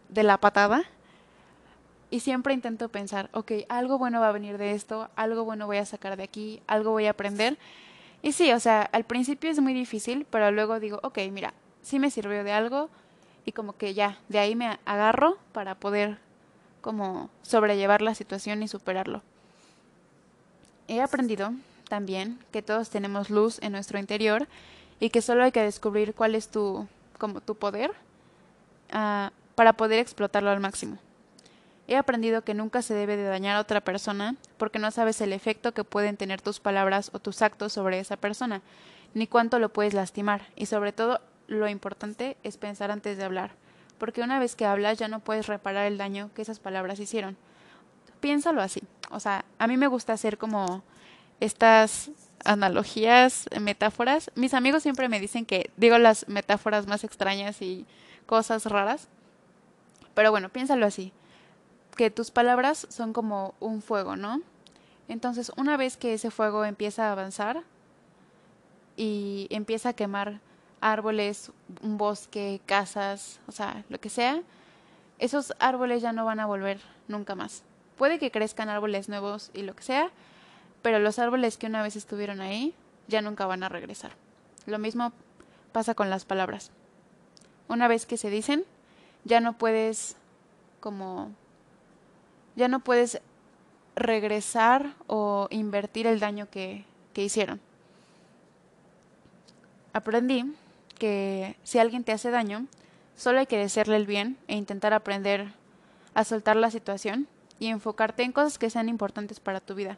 de 0.10 0.24
la 0.24 0.38
patada. 0.38 0.84
Y 2.10 2.22
siempre 2.22 2.54
intento 2.54 2.90
pensar, 2.90 3.30
ok, 3.34 3.52
algo 3.68 3.98
bueno 3.98 4.22
va 4.22 4.30
a 4.30 4.32
venir 4.32 4.58
de 4.58 4.72
esto, 4.72 5.10
algo 5.16 5.44
bueno 5.44 5.68
voy 5.68 5.78
a 5.78 5.86
sacar 5.86 6.16
de 6.16 6.24
aquí, 6.24 6.62
algo 6.68 6.92
voy 6.92 7.06
a 7.06 7.12
aprender. 7.12 7.58
Y 8.22 8.32
sí, 8.32 8.52
o 8.54 8.60
sea, 8.60 8.82
al 8.82 9.04
principio 9.04 9.50
es 9.50 9.60
muy 9.60 9.74
difícil, 9.74 10.26
pero 10.30 10.52
luego 10.52 10.80
digo, 10.80 11.00
ok, 11.04 11.20
mira, 11.32 11.54
sí 11.82 12.00
me 12.00 12.10
sirvió 12.10 12.44
de 12.44 12.52
algo 12.52 12.90
y 13.46 13.52
como 13.52 13.78
que 13.78 13.94
ya, 13.94 14.20
de 14.30 14.40
ahí 14.40 14.56
me 14.56 14.80
agarro 14.86 15.38
para 15.52 15.76
poder 15.76 16.18
como 16.82 17.30
sobrellevar 17.42 18.02
la 18.02 18.16
situación 18.16 18.64
y 18.64 18.68
superarlo. 18.68 19.22
He 20.88 21.02
aprendido 21.02 21.52
también 21.90 22.40
que 22.52 22.62
todos 22.62 22.90
tenemos 22.90 23.30
luz 23.30 23.60
en 23.62 23.74
nuestro 23.74 24.00
interior 24.00 24.48
y 25.00 25.10
que 25.10 25.22
solo 25.22 25.44
hay 25.44 25.52
que 25.52 25.62
descubrir 25.62 26.14
cuál 26.14 26.36
es 26.36 26.50
tu, 26.50 26.88
como 27.18 27.42
tu 27.42 27.56
poder 27.56 27.92
uh, 28.94 29.30
para 29.56 29.74
poder 29.74 30.00
explotarlo 30.00 30.50
al 30.50 30.60
máximo. 30.60 30.98
He 31.88 31.96
aprendido 31.96 32.44
que 32.44 32.54
nunca 32.54 32.82
se 32.82 32.94
debe 32.94 33.16
de 33.16 33.24
dañar 33.24 33.56
a 33.56 33.62
otra 33.62 33.82
persona 33.82 34.36
porque 34.58 34.80
no 34.80 34.92
sabes 34.92 35.22
el 35.22 35.32
efecto 35.32 35.74
que 35.74 35.86
pueden 35.86 36.18
tener 36.18 36.42
tus 36.42 36.60
palabras 36.60 37.10
o 37.14 37.20
tus 37.20 37.42
actos 37.42 37.72
sobre 37.72 38.00
esa 38.00 38.18
persona, 38.18 38.62
ni 39.14 39.26
cuánto 39.26 39.58
lo 39.58 39.70
puedes 39.70 39.94
lastimar, 39.94 40.48
y 40.56 40.66
sobre 40.66 40.92
todo 40.92 41.22
lo 41.48 41.68
importante 41.70 42.36
es 42.44 42.58
pensar 42.58 42.92
antes 42.92 43.18
de 43.18 43.24
hablar, 43.24 43.52
porque 43.98 44.22
una 44.22 44.38
vez 44.38 44.56
que 44.56 44.66
hablas 44.66 44.98
ya 44.98 45.08
no 45.08 45.22
puedes 45.22 45.48
reparar 45.48 45.86
el 45.86 45.98
daño 45.98 46.30
que 46.36 46.42
esas 46.42 46.60
palabras 46.60 47.00
hicieron. 47.00 47.38
Piénsalo 48.20 48.62
así. 48.62 48.84
O 49.10 49.20
sea, 49.20 49.46
a 49.58 49.68
mí 49.68 49.78
me 49.78 49.88
gusta 49.88 50.14
hacer 50.14 50.38
como 50.38 50.84
estas 51.40 52.12
analogías, 52.44 53.48
metáforas. 53.62 54.32
Mis 54.36 54.54
amigos 54.54 54.84
siempre 54.84 55.08
me 55.08 55.20
dicen 55.20 55.46
que 55.46 55.72
digo 55.78 55.98
las 55.98 56.28
metáforas 56.28 56.88
más 56.88 57.04
extrañas 57.04 57.62
y 57.62 57.86
cosas 58.26 58.66
raras. 58.66 59.08
Pero 60.14 60.32
bueno, 60.32 60.50
piénsalo 60.50 60.86
así, 60.86 61.14
que 61.98 62.10
tus 62.10 62.32
palabras 62.32 62.88
son 62.90 63.12
como 63.12 63.56
un 63.60 63.82
fuego, 63.82 64.16
¿no? 64.16 64.42
Entonces, 65.10 65.52
una 65.58 65.76
vez 65.76 65.98
que 65.98 66.14
ese 66.14 66.32
fuego 66.32 66.64
empieza 66.64 67.10
a 67.10 67.12
avanzar 67.12 67.64
y 68.96 69.48
empieza 69.50 69.90
a 69.90 69.94
quemar 69.94 70.40
árboles, 70.80 71.52
un 71.82 71.98
bosque, 71.98 72.62
casas, 72.66 73.40
o 73.48 73.52
sea, 73.52 73.84
lo 73.90 74.00
que 74.00 74.10
sea, 74.10 74.42
esos 75.20 75.54
árboles 75.60 76.02
ya 76.02 76.14
no 76.14 76.26
van 76.26 76.40
a 76.40 76.46
volver 76.46 76.80
nunca 77.08 77.36
más. 77.36 77.64
Puede 77.98 78.20
que 78.20 78.32
crezcan 78.32 78.70
árboles 78.70 79.10
nuevos 79.10 79.50
y 79.54 79.64
lo 79.64 79.76
que 79.76 79.84
sea, 79.84 80.12
pero 80.82 81.00
los 81.00 81.20
árboles 81.20 81.58
que 81.58 81.68
una 81.68 81.82
vez 81.82 81.96
estuvieron 81.96 82.42
ahí 82.42 82.76
ya 83.08 83.22
nunca 83.22 83.46
van 83.46 83.64
a 83.64 83.70
regresar. 83.70 84.12
Lo 84.66 84.78
mismo 84.78 85.14
pasa 85.72 85.96
con 85.96 86.10
las 86.10 86.26
palabras. 86.26 86.72
Una 87.68 87.88
vez 87.88 88.06
que 88.06 88.18
se 88.18 88.30
dicen, 88.30 88.66
ya 89.24 89.40
no 89.40 89.58
puedes 89.58 90.16
como 90.80 91.32
ya 92.58 92.68
no 92.68 92.82
puedes 92.82 93.22
regresar 93.96 94.96
o 95.08 95.48
invertir 95.50 96.08
el 96.08 96.20
daño 96.20 96.50
que, 96.50 96.84
que 97.14 97.24
hicieron. 97.24 97.62
Aprendí 99.94 100.54
que 101.00 101.56
si 101.64 101.80
alguien 101.80 102.04
te 102.04 102.12
hace 102.12 102.32
daño, 102.32 102.66
solo 103.16 103.40
hay 103.40 103.46
que 103.46 103.58
desearle 103.58 103.96
el 103.96 104.06
bien 104.06 104.38
e 104.48 104.56
intentar 104.56 104.94
aprender 104.94 105.54
a 106.14 106.24
soltar 106.24 106.56
la 106.56 106.72
situación 106.72 107.28
y 107.60 107.68
enfocarte 107.68 108.24
en 108.24 108.32
cosas 108.32 108.58
que 108.58 108.70
sean 108.70 108.90
importantes 108.90 109.40
para 109.40 109.60
tu 109.60 109.76
vida. 109.76 109.98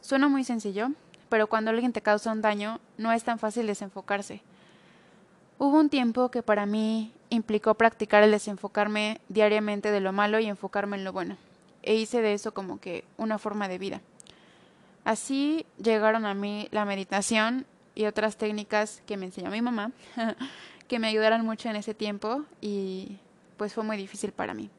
Suena 0.00 0.28
muy 0.28 0.44
sencillo, 0.44 0.90
pero 1.28 1.46
cuando 1.46 1.70
alguien 1.70 1.92
te 1.92 2.02
causa 2.02 2.32
un 2.32 2.42
daño 2.42 2.80
no 2.98 3.12
es 3.12 3.22
tan 3.22 3.38
fácil 3.38 3.66
desenfocarse. 3.66 4.42
Hubo 5.58 5.78
un 5.78 5.90
tiempo 5.90 6.30
que 6.30 6.42
para 6.42 6.66
mí 6.66 7.12
implicó 7.30 7.74
practicar 7.74 8.22
el 8.22 8.30
desenfocarme 8.30 9.20
diariamente 9.28 9.90
de 9.90 10.00
lo 10.00 10.12
malo 10.12 10.40
y 10.40 10.46
enfocarme 10.46 10.96
en 10.96 11.04
lo 11.04 11.12
bueno, 11.12 11.36
e 11.82 11.94
hice 11.94 12.22
de 12.22 12.34
eso 12.34 12.54
como 12.54 12.80
que 12.80 13.04
una 13.16 13.38
forma 13.38 13.68
de 13.68 13.78
vida. 13.78 14.00
Así 15.04 15.66
llegaron 15.82 16.26
a 16.26 16.34
mí 16.34 16.68
la 16.70 16.84
meditación 16.84 17.66
y 17.94 18.06
otras 18.06 18.36
técnicas 18.36 19.02
que 19.06 19.16
me 19.16 19.26
enseñó 19.26 19.50
mi 19.50 19.60
mamá, 19.60 19.92
que 20.88 20.98
me 20.98 21.08
ayudaron 21.08 21.44
mucho 21.44 21.68
en 21.68 21.76
ese 21.76 21.94
tiempo 21.94 22.44
y 22.60 23.18
pues 23.56 23.74
fue 23.74 23.84
muy 23.84 23.96
difícil 23.96 24.32
para 24.32 24.54
mí. 24.54 24.70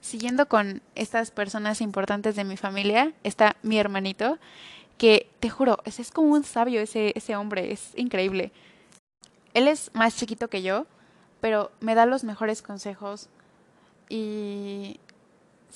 Siguiendo 0.00 0.48
con 0.48 0.80
estas 0.94 1.30
personas 1.30 1.80
importantes 1.80 2.36
de 2.36 2.44
mi 2.44 2.56
familia, 2.56 3.12
está 3.24 3.56
mi 3.62 3.78
hermanito, 3.78 4.38
que 4.96 5.28
te 5.40 5.50
juro, 5.50 5.78
ese 5.84 6.02
es 6.02 6.10
como 6.10 6.32
un 6.32 6.44
sabio 6.44 6.80
ese, 6.80 7.12
ese 7.16 7.36
hombre, 7.36 7.72
es 7.72 7.92
increíble. 7.96 8.52
Él 9.54 9.68
es 9.68 9.90
más 9.94 10.16
chiquito 10.16 10.48
que 10.48 10.62
yo, 10.62 10.86
pero 11.40 11.70
me 11.80 11.94
da 11.94 12.06
los 12.06 12.24
mejores 12.24 12.62
consejos 12.62 13.28
y 14.08 15.00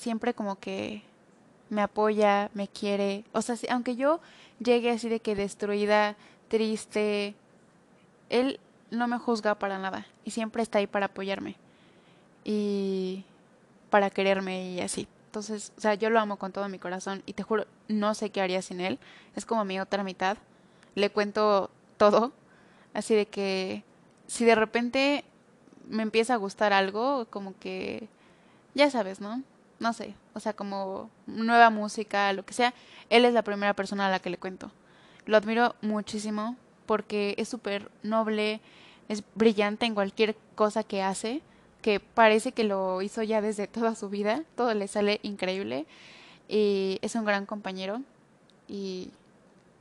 siempre 0.03 0.33
como 0.33 0.59
que 0.59 1.01
me 1.69 1.81
apoya, 1.81 2.51
me 2.53 2.67
quiere. 2.67 3.23
O 3.31 3.41
sea, 3.41 3.55
aunque 3.71 3.95
yo 3.95 4.19
llegue 4.59 4.91
así 4.91 5.09
de 5.09 5.19
que 5.19 5.35
destruida, 5.35 6.15
triste, 6.49 7.35
él 8.29 8.59
no 8.91 9.07
me 9.07 9.17
juzga 9.17 9.55
para 9.55 9.79
nada 9.79 10.05
y 10.25 10.31
siempre 10.31 10.61
está 10.61 10.79
ahí 10.79 10.87
para 10.87 11.07
apoyarme. 11.07 11.55
Y 12.43 13.23
para 13.89 14.09
quererme 14.09 14.71
y 14.71 14.81
así. 14.81 15.07
Entonces, 15.27 15.71
o 15.77 15.81
sea, 15.81 15.95
yo 15.95 16.09
lo 16.09 16.19
amo 16.19 16.37
con 16.37 16.51
todo 16.51 16.67
mi 16.69 16.77
corazón 16.77 17.23
y 17.25 17.33
te 17.33 17.43
juro, 17.43 17.65
no 17.87 18.13
sé 18.13 18.29
qué 18.29 18.41
haría 18.41 18.61
sin 18.61 18.81
él. 18.81 18.99
Es 19.35 19.45
como 19.45 19.65
mi 19.65 19.79
otra 19.79 20.03
mitad. 20.03 20.37
Le 20.95 21.09
cuento 21.09 21.71
todo. 21.97 22.33
Así 22.93 23.15
de 23.15 23.25
que 23.25 23.83
si 24.27 24.45
de 24.45 24.55
repente 24.55 25.23
me 25.87 26.03
empieza 26.03 26.33
a 26.33 26.37
gustar 26.37 26.73
algo, 26.73 27.25
como 27.29 27.57
que, 27.59 28.07
ya 28.75 28.89
sabes, 28.91 29.21
¿no? 29.21 29.41
No 29.83 29.91
sé, 29.91 30.15
o 30.33 30.39
sea, 30.39 30.53
como 30.53 31.09
nueva 31.27 31.69
música, 31.69 32.31
lo 32.31 32.45
que 32.45 32.53
sea, 32.53 32.73
él 33.09 33.25
es 33.25 33.33
la 33.33 33.43
primera 33.43 33.73
persona 33.73 34.07
a 34.07 34.09
la 34.09 34.19
que 34.19 34.29
le 34.29 34.37
cuento. 34.37 34.71
Lo 35.25 35.35
admiro 35.35 35.75
muchísimo 35.81 36.55
porque 36.85 37.35
es 37.37 37.49
súper 37.49 37.91
noble, 38.01 38.61
es 39.09 39.23
brillante 39.35 39.85
en 39.85 39.93
cualquier 39.93 40.37
cosa 40.55 40.83
que 40.83 41.03
hace 41.03 41.41
que 41.81 41.99
parece 41.99 42.53
que 42.53 42.63
lo 42.63 43.01
hizo 43.01 43.21
ya 43.21 43.41
desde 43.41 43.67
toda 43.77 43.93
su 43.93 44.09
vida, 44.09 44.43
todo 44.55 44.73
le 44.73 44.87
sale 44.87 45.19
increíble 45.21 45.85
y 46.47 46.97
es 47.01 47.13
un 47.13 47.25
gran 47.25 47.45
compañero 47.45 48.01
y 48.67 49.11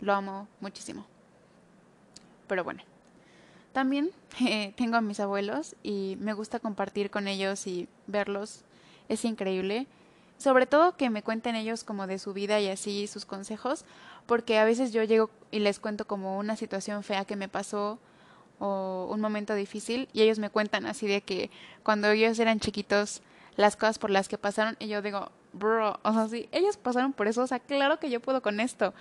lo 0.01 0.13
amo 0.13 0.49
muchísimo. 0.61 1.07
Pero 2.49 2.65
bueno, 2.65 2.83
también 3.73 4.11
eh, 4.41 4.75
tengo 4.77 4.97
a 4.97 5.01
mis 5.01 5.21
abuelos 5.21 5.77
y 5.83 6.19
me 6.21 6.35
gusta 6.35 6.59
compartir 6.59 7.11
con 7.11 7.29
ellos 7.29 7.67
y 7.67 7.89
verlos, 8.07 8.65
es 9.12 9.25
increíble. 9.25 9.87
Sobre 10.38 10.66
todo 10.66 10.97
que 10.97 11.11
me 11.11 11.23
cuenten 11.23 11.54
ellos 11.54 11.85
como 11.85 12.07
de 12.07 12.19
su 12.19 12.33
vida 12.33 12.59
y 12.61 12.69
así 12.69 13.07
sus 13.07 13.25
consejos, 13.25 13.85
porque 14.26 14.59
a 14.59 14.64
veces 14.64 14.92
yo 14.92 15.04
llego 15.04 15.31
y 15.50 15.61
les 15.61 15.78
cuento 15.78 16.07
como 16.07 16.38
una 16.38 16.57
situación 16.57 17.02
fea 17.04 17.25
que 17.25 17.37
me 17.37 17.49
pasó 17.49 17.99
o 18.59 19.09
un 19.11 19.21
momento 19.21 19.54
difícil 19.54 20.09
y 20.12 20.23
ellos 20.23 20.38
me 20.38 20.50
cuentan 20.50 20.87
así 20.87 21.07
de 21.07 21.21
que 21.21 21.50
cuando 21.83 22.11
ellos 22.11 22.38
eran 22.38 22.59
chiquitos 22.59 23.23
las 23.57 23.76
cosas 23.76 23.99
por 23.99 24.11
las 24.11 24.28
que 24.28 24.38
pasaron 24.38 24.76
y 24.78 24.88
yo 24.88 25.02
digo, 25.02 25.31
bro, 25.52 25.99
o 26.02 26.12
sea, 26.12 26.28
sí, 26.28 26.49
ellos 26.52 26.76
pasaron 26.76 27.12
por 27.12 27.28
eso, 27.28 27.42
o 27.42 27.47
sea, 27.47 27.61
claro 27.61 27.99
que 27.99 28.11
yo 28.11 28.21
puedo 28.21 28.40
con 28.40 28.61
esto 28.61 28.95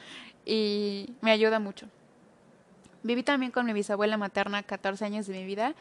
y 0.46 1.14
me 1.22 1.32
ayuda 1.32 1.60
mucho. 1.60 1.88
Viví 3.04 3.24
también 3.24 3.52
con 3.52 3.66
mi 3.66 3.74
bisabuela 3.74 4.18
materna 4.18 4.62
14 4.62 5.06
años 5.06 5.26
de 5.26 5.34
mi 5.34 5.46
vida 5.46 5.74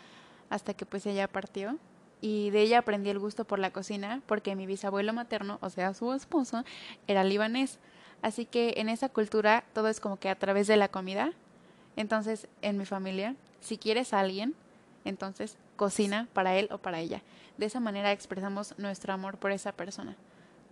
hasta 0.49 0.73
que 0.73 0.87
pues 0.87 1.05
ella 1.07 1.29
partió 1.29 1.77
y 2.21 2.51
de 2.51 2.63
ella 2.63 2.79
aprendí 2.79 3.11
el 3.11 3.19
gusto 3.19 3.45
por 3.45 3.59
la 3.59 3.71
cocina 3.71 4.23
porque 4.27 4.57
mi 4.57 4.67
bisabuelo 4.67 5.13
materno, 5.13 5.59
o 5.61 5.71
sea, 5.71 5.95
su 5.95 6.13
esposo, 6.13 6.65
era 7.07 7.25
libanés. 7.25 7.79
Así 8.23 8.45
que 8.45 8.75
en 8.77 8.89
esa 8.89 9.09
cultura 9.09 9.65
todo 9.73 9.89
es 9.89 10.01
como 10.01 10.19
que 10.19 10.29
a 10.29 10.39
través 10.39 10.67
de 10.67 10.77
la 10.77 10.89
comida. 10.89 11.33
Entonces, 11.97 12.49
en 12.63 12.79
mi 12.79 12.85
familia 12.85 13.35
si 13.61 13.79
quieres 13.79 14.13
a 14.13 14.21
alguien, 14.21 14.55
entonces 15.05 15.57
cocina 15.77 16.29
para 16.33 16.57
él 16.57 16.69
o 16.71 16.79
para 16.79 17.01
ella. 17.01 17.23
De 17.59 17.67
esa 17.67 17.81
manera 17.81 18.13
expresamos 18.13 18.75
nuestro 18.79 19.13
amor 19.13 19.39
por 19.39 19.53
esa 19.53 19.73
persona. 19.73 20.17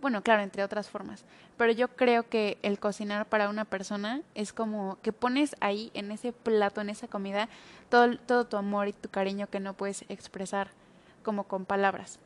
Bueno, 0.01 0.23
claro, 0.23 0.43
entre 0.43 0.63
otras 0.63 0.89
formas. 0.89 1.25
Pero 1.57 1.73
yo 1.73 1.89
creo 1.89 2.27
que 2.27 2.57
el 2.61 2.79
cocinar 2.79 3.27
para 3.27 3.49
una 3.49 3.65
persona 3.65 4.21
es 4.33 4.53
como 4.53 4.97
que 5.01 5.11
pones 5.11 5.55
ahí 5.59 5.91
en 5.93 6.11
ese 6.11 6.31
plato, 6.31 6.81
en 6.81 6.89
esa 6.89 7.07
comida, 7.07 7.49
todo, 7.89 8.17
todo 8.17 8.45
tu 8.45 8.57
amor 8.57 8.87
y 8.87 8.93
tu 8.93 9.09
cariño 9.09 9.47
que 9.47 9.59
no 9.59 9.73
puedes 9.73 10.05
expresar 10.09 10.69
como 11.29 11.43
con 11.43 11.65
palabras. 11.65 12.17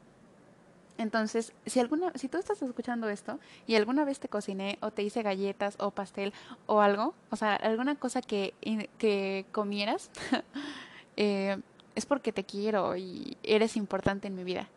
Entonces, 0.97 1.51
si 1.65 1.81
alguna, 1.81 2.13
si 2.15 2.29
tú 2.29 2.37
estás 2.37 2.61
escuchando 2.61 3.09
esto 3.09 3.37
y 3.67 3.75
alguna 3.75 4.05
vez 4.05 4.21
te 4.21 4.29
cociné 4.29 4.77
o 4.79 4.91
te 4.91 5.03
hice 5.03 5.23
galletas 5.23 5.75
o 5.77 5.91
pastel 5.91 6.31
o 6.67 6.79
algo, 6.79 7.13
o 7.29 7.35
sea, 7.35 7.57
alguna 7.57 7.95
cosa 7.95 8.21
que, 8.21 8.53
que 8.97 9.45
comieras, 9.51 10.09
eh, 11.17 11.59
es 11.95 12.05
porque 12.05 12.31
te 12.31 12.45
quiero 12.45 12.95
y 12.95 13.35
eres 13.43 13.75
importante 13.75 14.29
en 14.29 14.35
mi 14.35 14.45
vida. 14.45 14.69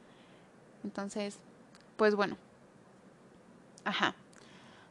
Entonces, 0.83 1.38
pues 1.97 2.16
bueno. 2.16 2.37
Ajá. 3.85 4.16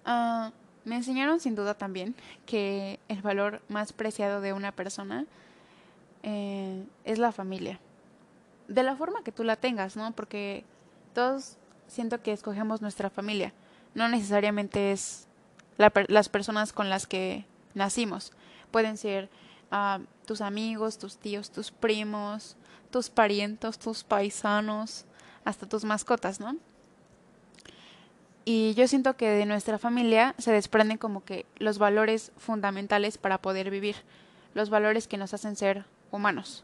Ah, 0.06 0.54
Me 0.86 0.96
enseñaron 0.96 1.42
sin 1.42 1.56
duda 1.56 1.74
también 1.74 2.16
que 2.46 3.02
el 3.10 3.22
valor 3.22 3.62
más 3.68 3.92
preciado 3.92 4.40
de 4.40 4.54
una 4.54 4.72
persona 4.72 5.26
eh, 6.24 6.86
es 7.04 7.20
la 7.20 7.34
familia. 7.34 7.82
De 8.68 8.84
la 8.84 8.96
forma 8.96 9.24
que 9.24 9.32
tú 9.32 9.44
la 9.44 9.56
tengas, 9.56 9.96
¿no? 9.96 10.12
Porque 10.14 10.66
todos 11.14 11.58
siento 11.88 12.22
que 12.22 12.32
escogemos 12.32 12.82
nuestra 12.82 13.10
familia. 13.10 13.54
No 13.94 14.08
necesariamente 14.08 14.92
es 14.92 15.28
las 15.78 16.30
personas 16.30 16.74
con 16.74 16.90
las 16.90 17.08
que 17.08 17.46
nacimos. 17.74 18.32
Pueden 18.72 18.98
ser 18.98 19.30
ah, 19.72 20.00
tus 20.26 20.42
amigos, 20.42 20.98
tus 20.98 21.18
tíos, 21.18 21.52
tus 21.52 21.72
primos, 21.72 22.58
tus 22.92 23.10
parientos, 23.10 23.78
tus 23.78 24.04
paisanos, 24.04 25.06
hasta 25.44 25.68
tus 25.68 25.86
mascotas, 25.86 26.40
¿no? 26.40 26.58
Y 28.46 28.76
yo 28.76 28.88
siento 28.88 29.18
que 29.18 29.28
de 29.28 29.46
nuestra 29.46 29.80
familia 29.80 30.36
se 30.38 30.52
desprenden 30.52 30.98
como 30.98 31.24
que 31.24 31.46
los 31.58 31.80
valores 31.80 32.32
fundamentales 32.38 33.18
para 33.18 33.40
poder 33.40 33.72
vivir, 33.72 33.96
los 34.54 34.70
valores 34.70 35.08
que 35.08 35.18
nos 35.18 35.34
hacen 35.34 35.56
ser 35.56 35.86
humanos, 36.12 36.64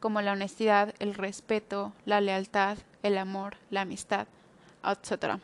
como 0.00 0.20
la 0.20 0.32
honestidad, 0.32 0.94
el 0.98 1.14
respeto, 1.14 1.92
la 2.04 2.20
lealtad, 2.20 2.78
el 3.02 3.18
amor, 3.18 3.56
la 3.70 3.82
amistad, 3.82 4.26
etc. 4.84 5.38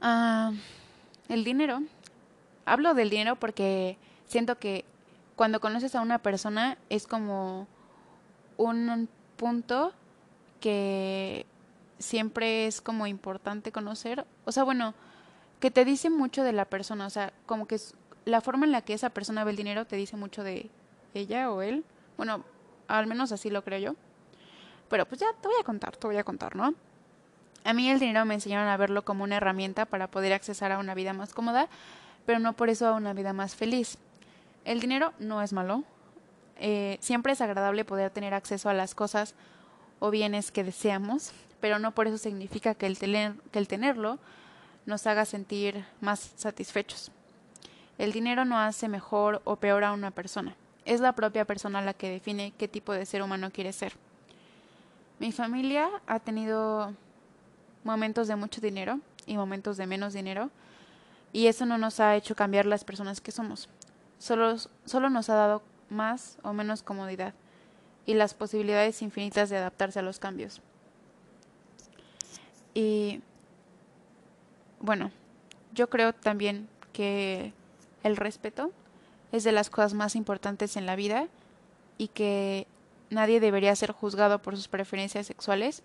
Ah, 0.00 0.52
el 1.28 1.44
dinero. 1.44 1.82
Hablo 2.64 2.94
del 2.94 3.10
dinero 3.10 3.36
porque 3.36 3.96
siento 4.26 4.58
que 4.58 4.84
cuando 5.36 5.60
conoces 5.60 5.94
a 5.94 6.00
una 6.00 6.18
persona 6.18 6.78
es 6.90 7.06
como 7.06 7.66
un 8.56 9.08
punto 9.36 9.92
que 10.60 11.46
siempre 11.98 12.66
es 12.66 12.80
como 12.80 13.06
importante 13.06 13.72
conocer. 13.72 14.26
O 14.44 14.52
sea, 14.52 14.64
bueno, 14.64 14.94
que 15.60 15.70
te 15.70 15.84
dice 15.84 16.10
mucho 16.10 16.42
de 16.42 16.52
la 16.52 16.64
persona. 16.64 17.06
O 17.06 17.10
sea, 17.10 17.32
como 17.46 17.66
que 17.66 17.78
la 18.24 18.40
forma 18.40 18.66
en 18.66 18.72
la 18.72 18.82
que 18.82 18.94
esa 18.94 19.10
persona 19.10 19.44
ve 19.44 19.52
el 19.52 19.56
dinero 19.56 19.86
te 19.86 19.96
dice 19.96 20.16
mucho 20.16 20.42
de 20.42 20.70
ella 21.14 21.50
o 21.50 21.62
él. 21.62 21.84
Bueno, 22.16 22.44
al 22.88 23.06
menos 23.06 23.32
así 23.32 23.50
lo 23.50 23.62
creo 23.62 23.78
yo. 23.78 23.96
Pero 24.88 25.06
pues 25.06 25.20
ya 25.20 25.28
te 25.40 25.48
voy 25.48 25.56
a 25.60 25.64
contar, 25.64 25.96
te 25.96 26.06
voy 26.06 26.16
a 26.16 26.24
contar, 26.24 26.56
¿no? 26.56 26.74
A 27.64 27.72
mí 27.72 27.90
el 27.90 27.98
dinero 27.98 28.24
me 28.24 28.34
enseñaron 28.34 28.68
a 28.68 28.76
verlo 28.76 29.04
como 29.04 29.24
una 29.24 29.36
herramienta 29.36 29.84
para 29.84 30.08
poder 30.08 30.32
accesar 30.32 30.72
a 30.72 30.78
una 30.78 30.94
vida 30.94 31.12
más 31.12 31.34
cómoda, 31.34 31.68
pero 32.24 32.38
no 32.38 32.54
por 32.54 32.70
eso 32.70 32.86
a 32.86 32.94
una 32.94 33.12
vida 33.12 33.32
más 33.32 33.54
feliz. 33.54 33.98
El 34.64 34.80
dinero 34.80 35.12
no 35.18 35.42
es 35.42 35.52
malo. 35.52 35.84
Eh, 36.58 36.98
siempre 37.00 37.32
es 37.32 37.40
agradable 37.40 37.84
poder 37.84 38.10
tener 38.10 38.34
acceso 38.34 38.68
a 38.68 38.74
las 38.74 38.94
cosas 38.94 39.34
o 39.98 40.10
bienes 40.10 40.50
que 40.50 40.64
deseamos, 40.64 41.32
pero 41.60 41.78
no 41.78 41.92
por 41.92 42.06
eso 42.06 42.18
significa 42.18 42.74
que 42.74 42.86
el, 42.86 42.98
tener, 42.98 43.34
que 43.52 43.58
el 43.58 43.68
tenerlo 43.68 44.18
nos 44.86 45.06
haga 45.06 45.24
sentir 45.24 45.84
más 46.00 46.32
satisfechos. 46.36 47.10
El 47.98 48.12
dinero 48.12 48.44
no 48.44 48.58
hace 48.58 48.88
mejor 48.88 49.42
o 49.44 49.56
peor 49.56 49.84
a 49.84 49.92
una 49.92 50.10
persona. 50.10 50.54
Es 50.88 51.02
la 51.02 51.12
propia 51.12 51.44
persona 51.44 51.82
la 51.82 51.92
que 51.92 52.08
define 52.08 52.54
qué 52.56 52.66
tipo 52.66 52.94
de 52.94 53.04
ser 53.04 53.20
humano 53.22 53.50
quiere 53.50 53.74
ser. 53.74 53.92
Mi 55.18 55.32
familia 55.32 55.90
ha 56.06 56.18
tenido 56.18 56.94
momentos 57.84 58.26
de 58.26 58.36
mucho 58.36 58.62
dinero 58.62 58.98
y 59.26 59.36
momentos 59.36 59.76
de 59.76 59.86
menos 59.86 60.14
dinero, 60.14 60.48
y 61.30 61.48
eso 61.48 61.66
no 61.66 61.76
nos 61.76 62.00
ha 62.00 62.16
hecho 62.16 62.34
cambiar 62.34 62.64
las 62.64 62.84
personas 62.84 63.20
que 63.20 63.32
somos. 63.32 63.68
Solo, 64.18 64.56
solo 64.86 65.10
nos 65.10 65.28
ha 65.28 65.34
dado 65.34 65.62
más 65.90 66.38
o 66.42 66.54
menos 66.54 66.82
comodidad 66.82 67.34
y 68.06 68.14
las 68.14 68.32
posibilidades 68.32 69.02
infinitas 69.02 69.50
de 69.50 69.58
adaptarse 69.58 69.98
a 69.98 70.02
los 70.02 70.18
cambios. 70.18 70.62
Y 72.72 73.20
bueno, 74.80 75.10
yo 75.74 75.90
creo 75.90 76.14
también 76.14 76.66
que 76.94 77.52
el 78.04 78.16
respeto 78.16 78.72
es 79.32 79.44
de 79.44 79.52
las 79.52 79.70
cosas 79.70 79.94
más 79.94 80.16
importantes 80.16 80.76
en 80.76 80.86
la 80.86 80.96
vida 80.96 81.28
y 81.96 82.08
que 82.08 82.66
nadie 83.10 83.40
debería 83.40 83.74
ser 83.76 83.92
juzgado 83.92 84.40
por 84.40 84.56
sus 84.56 84.68
preferencias 84.68 85.26
sexuales 85.26 85.82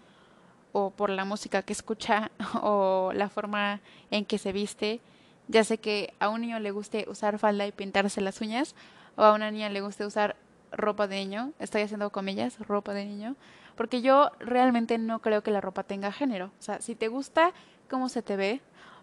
o 0.71 0.89
por 0.89 1.09
la 1.09 1.25
música 1.25 1.61
que 1.61 1.73
escucha 1.73 2.31
o 2.61 3.11
la 3.13 3.29
forma 3.29 3.81
en 4.11 4.25
que 4.25 4.37
se 4.37 4.51
viste. 4.51 4.99
Ya 5.47 5.63
sé 5.63 5.77
que 5.77 6.13
a 6.19 6.29
un 6.29 6.41
niño 6.41 6.59
le 6.59 6.71
guste 6.71 7.05
usar 7.09 7.37
falda 7.39 7.67
y 7.67 7.71
pintarse 7.71 8.21
las 8.21 8.41
uñas 8.41 8.75
o 9.15 9.23
a 9.23 9.33
una 9.33 9.51
niña 9.51 9.69
le 9.69 9.81
guste 9.81 10.05
usar 10.05 10.35
ropa 10.71 11.07
de 11.07 11.17
niño, 11.17 11.51
estoy 11.59 11.83
haciendo 11.83 12.09
comillas, 12.09 12.57
ropa 12.59 12.93
de 12.93 13.05
niño, 13.05 13.35
porque 13.75 14.01
yo 14.01 14.31
realmente 14.39 14.97
no 14.97 15.19
creo 15.19 15.43
que 15.43 15.51
la 15.51 15.61
ropa 15.61 15.83
tenga 15.83 16.11
género. 16.11 16.47
O 16.59 16.61
sea, 16.61 16.81
si 16.81 16.95
te 16.95 17.07
gusta 17.07 17.53
cómo 17.89 18.09
se 18.09 18.21
te 18.21 18.35
ve, 18.35 18.61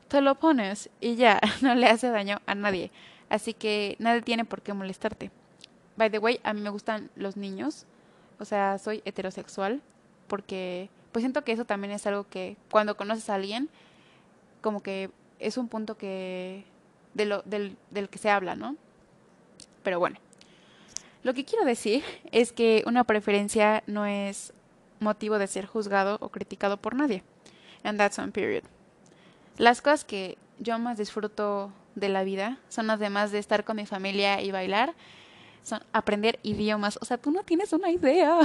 te 0.09 0.21
lo 0.21 0.35
pones 0.35 0.91
y 1.01 1.15
ya, 1.15 1.41
no 1.63 1.75
le 1.75 1.87
hace 1.87 2.11
daño 2.11 2.41
a 2.47 2.55
nadie. 2.55 2.91
Así 3.31 3.55
que 3.55 3.97
nadie 3.99 4.21
tiene 4.21 4.45
por 4.45 4.61
qué 4.61 4.75
molestarte. 4.75 5.31
By 5.97 6.11
the 6.11 6.19
way, 6.19 6.41
a 6.43 6.53
mí 6.53 6.61
me 6.61 6.71
gustan 6.71 7.11
los 7.17 7.37
niños. 7.37 7.87
O 8.39 8.45
sea, 8.45 8.79
soy 8.79 9.01
heterosexual 9.07 9.81
porque 10.27 10.91
pues 11.13 11.23
siento 11.23 11.43
que 11.43 11.53
eso 11.53 11.65
también 11.65 11.93
es 11.93 12.07
algo 12.07 12.25
que 12.29 12.57
cuando 12.71 12.97
conoces 12.97 13.31
a 13.31 13.35
alguien 13.35 13.69
como 14.61 14.83
que 14.83 15.11
es 15.39 15.57
un 15.57 15.69
punto 15.69 15.97
que 15.97 16.65
de 17.15 17.25
lo, 17.25 17.43
del, 17.43 17.77
del 17.91 18.09
que 18.09 18.19
se 18.19 18.31
habla, 18.31 18.55
¿no? 18.55 18.77
Pero 19.83 19.99
bueno, 19.99 20.19
lo 21.23 21.35
que 21.35 21.45
quiero 21.45 21.65
decir 21.65 22.05
es 22.31 22.53
que 22.53 22.85
una 22.87 23.05
preferencia 23.05 23.83
no 23.87 24.07
es 24.07 24.53
motivo 25.01 25.39
de 25.39 25.47
ser 25.47 25.67
juzgado 25.67 26.19
o 26.21 26.29
criticado 26.29 26.77
por 26.77 26.95
nadie. 26.95 27.23
And 27.83 27.99
that's 27.99 28.19
on 28.19 28.33
period. 28.33 28.65
Las 29.57 29.81
cosas 29.83 30.05
que 30.05 30.37
yo 30.59 30.79
más 30.79 30.99
disfruto 30.99 31.73
de 31.95 32.09
la 32.09 32.25
vida 32.25 32.59
son 32.69 32.91
además 32.91 33.33
de 33.33 33.39
estar 33.39 33.65
con 33.65 33.77
mi 33.77 33.87
familia 33.87 34.41
y 34.41 34.51
bailar, 34.51 34.95
son 35.63 35.83
aprender 35.93 36.39
idiomas. 36.43 36.99
O 37.01 37.05
sea, 37.05 37.19
tú 37.19 37.31
no 37.31 37.43
tienes 37.43 37.73
una 37.73 37.91
idea. 37.91 38.39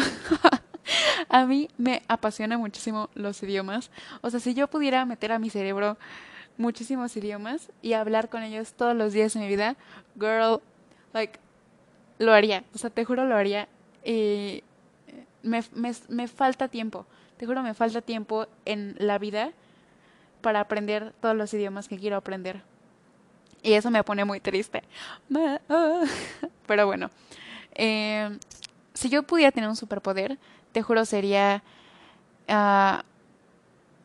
a 1.30 1.46
mí 1.46 1.70
me 1.78 2.02
apasiona 2.08 2.58
muchísimo 2.58 3.10
los 3.16 3.42
idiomas. 3.44 3.92
O 4.22 4.30
sea, 4.30 4.40
si 4.40 4.54
yo 4.54 4.68
pudiera 4.68 5.06
meter 5.06 5.32
a 5.32 5.40
mi 5.40 5.50
cerebro 5.50 5.98
muchísimos 6.58 7.16
idiomas 7.18 7.72
y 7.82 7.94
hablar 7.94 8.30
con 8.30 8.44
ellos 8.44 8.74
todos 8.74 8.96
los 8.96 9.14
días 9.14 9.34
de 9.34 9.40
mi 9.40 9.48
vida, 9.48 9.76
girl, 10.20 10.62
like, 11.14 11.40
lo 12.20 12.34
haría. 12.34 12.64
O 12.74 12.78
sea, 12.78 12.90
te 12.90 13.06
juro 13.06 13.26
lo 13.26 13.36
haría. 13.36 13.68
Y 14.04 14.64
me, 15.44 15.64
me, 15.74 15.94
me 16.10 16.28
falta 16.28 16.68
tiempo, 16.68 17.06
te 17.38 17.46
juro, 17.46 17.62
me 17.62 17.74
falta 17.74 18.02
tiempo 18.02 18.48
en 18.66 18.96
la 19.00 19.18
vida 19.18 19.52
para 20.42 20.60
aprender 20.60 21.14
todos 21.22 21.36
los 21.36 21.54
idiomas 21.54 21.88
que 21.88 21.98
quiero 21.98 22.18
aprender. 22.18 22.62
Y 23.65 23.73
eso 23.73 23.89
me 23.89 24.04
pone 24.04 24.23
muy 24.25 24.39
triste. 24.39 24.84
Pero 26.67 26.86
bueno, 26.86 27.10
eh, 27.73 28.38
si 28.93 29.10
yo 29.10 29.23
pudiera 29.23 29.51
tener 29.51 29.67
un 29.67 29.75
superpoder, 29.75 30.38
te 30.71 30.84
juro 30.84 31.04
sería 31.04 31.63
uh, 32.47 33.01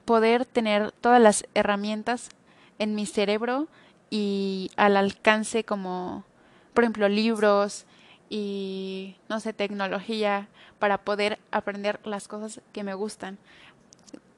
poder 0.06 0.46
tener 0.46 0.92
todas 0.92 1.20
las 1.20 1.44
herramientas 1.52 2.30
en 2.78 2.94
mi 2.94 3.04
cerebro 3.04 3.68
y 4.08 4.70
al 4.76 4.96
alcance 4.96 5.62
como, 5.62 6.24
por 6.72 6.84
ejemplo, 6.84 7.10
libros, 7.10 7.84
y, 8.30 9.16
no 9.28 9.40
sé, 9.40 9.52
tecnología 9.52 10.48
para 10.78 10.98
poder 10.98 11.38
aprender 11.50 12.00
las 12.04 12.28
cosas 12.28 12.62
que 12.72 12.82
me 12.82 12.94
gustan. 12.94 13.36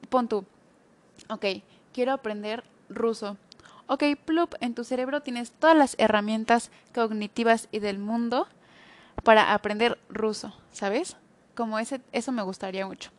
Pon 0.09 0.27
tú, 0.27 0.43
ok, 1.29 1.45
quiero 1.93 2.11
aprender 2.11 2.63
ruso. 2.89 3.37
Ok, 3.87 4.03
plup, 4.25 4.55
en 4.61 4.75
tu 4.75 4.83
cerebro 4.83 5.21
tienes 5.21 5.51
todas 5.51 5.75
las 5.75 5.95
herramientas 5.97 6.71
cognitivas 6.93 7.67
y 7.71 7.79
del 7.79 7.99
mundo 7.99 8.47
para 9.23 9.53
aprender 9.53 9.99
ruso, 10.09 10.53
¿sabes? 10.71 11.17
Como 11.55 11.77
ese, 11.79 12.01
eso 12.11 12.31
me 12.31 12.41
gustaría 12.43 12.87
mucho. 12.87 13.11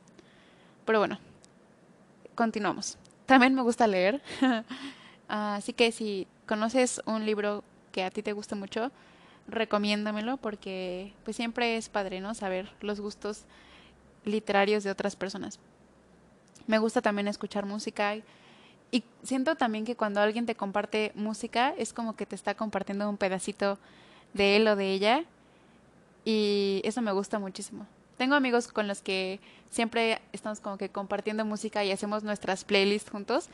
Pero 0.87 0.99
bueno, 0.99 1.19
continuamos. 2.35 2.99
También 3.27 3.55
me 3.55 3.63
gusta 3.63 3.87
leer. 3.87 4.23
Así 5.29 5.73
que 5.73 5.93
si 5.93 6.27
conoces 6.47 7.01
un 7.07 7.25
libro 7.25 7.63
que 7.93 8.05
a 8.05 8.11
ti 8.11 8.23
te 8.23 8.33
gusta 8.33 8.57
mucho, 8.57 8.91
recomiéndamelo 9.49 10.37
porque 10.39 11.13
pues 11.25 11.37
siempre 11.37 11.77
es 11.77 11.89
padre, 11.89 12.21
¿no? 12.21 12.35
Saber 12.35 12.71
los 12.81 13.01
gustos 13.01 13.45
literarios 14.25 14.85
de 14.85 14.91
otras 14.91 15.17
personas. 15.17 15.59
Me 16.67 16.79
gusta 16.79 17.03
también 17.03 17.29
escuchar 17.29 17.67
música 17.67 18.17
y 18.95 19.03
siento 19.25 19.57
también 19.57 19.85
que 19.85 19.97
cuando 19.97 20.21
alguien 20.21 20.47
te 20.47 20.55
comparte 20.55 21.11
música 21.17 21.75
es 21.77 21.93
como 21.93 22.15
que 22.15 22.27
te 22.27 22.37
está 22.37 22.55
compartiendo 22.55 23.11
un 23.11 23.17
pedacito 23.17 23.77
de 24.35 24.55
él 24.55 24.69
o 24.69 24.77
de 24.77 24.93
ella 24.93 25.25
y 26.25 26.81
eso 26.85 27.03
me 27.03 27.11
gusta 27.11 27.41
muchísimo. 27.41 27.89
Tengo 28.19 28.37
amigos 28.37 28.69
con 28.69 28.87
los 28.87 29.03
que 29.03 29.41
siempre 29.69 30.23
estamos 30.33 30.61
como 30.61 30.79
que 30.79 30.91
compartiendo 30.91 31.45
música 31.45 31.83
y 31.83 31.91
hacemos 31.91 32.23
nuestras 32.23 32.63
playlists 32.63 33.11
juntos 33.11 33.49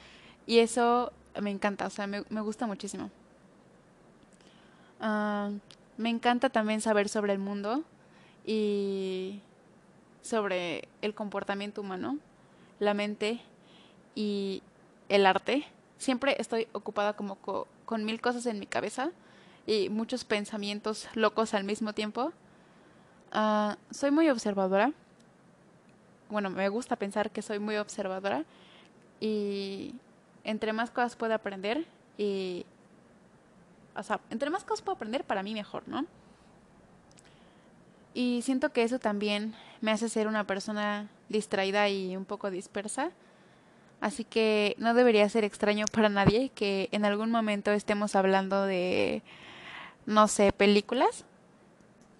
y 0.46 0.58
eso 0.58 1.10
me 1.40 1.50
encanta, 1.50 1.86
o 1.86 1.90
sea, 1.90 2.06
me, 2.06 2.22
me 2.28 2.42
gusta 2.42 2.66
muchísimo. 2.66 3.10
Uh, 5.00 5.58
me 5.96 6.10
encanta 6.10 6.50
también 6.50 6.82
saber 6.82 7.08
sobre 7.08 7.32
el 7.32 7.38
mundo 7.38 7.82
y 8.44 9.40
sobre 10.20 10.86
el 11.00 11.14
comportamiento 11.14 11.80
humano, 11.80 12.18
la 12.78 12.92
mente 12.92 13.40
y 14.14 14.62
el 15.10 15.26
arte. 15.26 15.66
Siempre 15.98 16.36
estoy 16.38 16.66
ocupada 16.72 17.12
como 17.12 17.36
con 17.84 18.04
mil 18.06 18.22
cosas 18.22 18.46
en 18.46 18.58
mi 18.58 18.66
cabeza 18.66 19.10
y 19.66 19.90
muchos 19.90 20.24
pensamientos 20.24 21.08
locos 21.12 21.52
al 21.52 21.64
mismo 21.64 21.92
tiempo. 21.92 22.32
Ah, 23.32 23.76
soy 23.90 24.10
muy 24.10 24.30
observadora. 24.30 24.92
Bueno, 26.30 26.48
me 26.48 26.68
gusta 26.70 26.96
pensar 26.96 27.30
que 27.30 27.42
soy 27.42 27.58
muy 27.58 27.76
observadora 27.76 28.44
y 29.20 29.94
entre 30.44 30.72
más 30.72 30.90
cosas 30.90 31.16
puedo 31.16 31.34
aprender 31.34 31.84
y 32.16 32.64
o 33.96 34.02
sea, 34.02 34.20
entre 34.30 34.48
más 34.48 34.64
cosas 34.64 34.82
puedo 34.82 34.96
aprender 34.96 35.24
para 35.24 35.42
mí 35.42 35.52
mejor, 35.52 35.82
¿no? 35.86 36.06
Y 38.14 38.40
siento 38.42 38.72
que 38.72 38.84
eso 38.84 38.98
también 38.98 39.54
me 39.80 39.90
hace 39.90 40.08
ser 40.08 40.28
una 40.28 40.44
persona 40.44 41.08
distraída 41.28 41.88
y 41.88 42.16
un 42.16 42.24
poco 42.24 42.50
dispersa. 42.50 43.10
Así 44.00 44.24
que 44.24 44.74
no 44.78 44.94
debería 44.94 45.28
ser 45.28 45.44
extraño 45.44 45.84
para 45.92 46.08
nadie 46.08 46.50
que 46.50 46.88
en 46.92 47.04
algún 47.04 47.30
momento 47.30 47.70
estemos 47.70 48.16
hablando 48.16 48.64
de, 48.64 49.22
no 50.06 50.26
sé, 50.26 50.52
películas. 50.52 51.24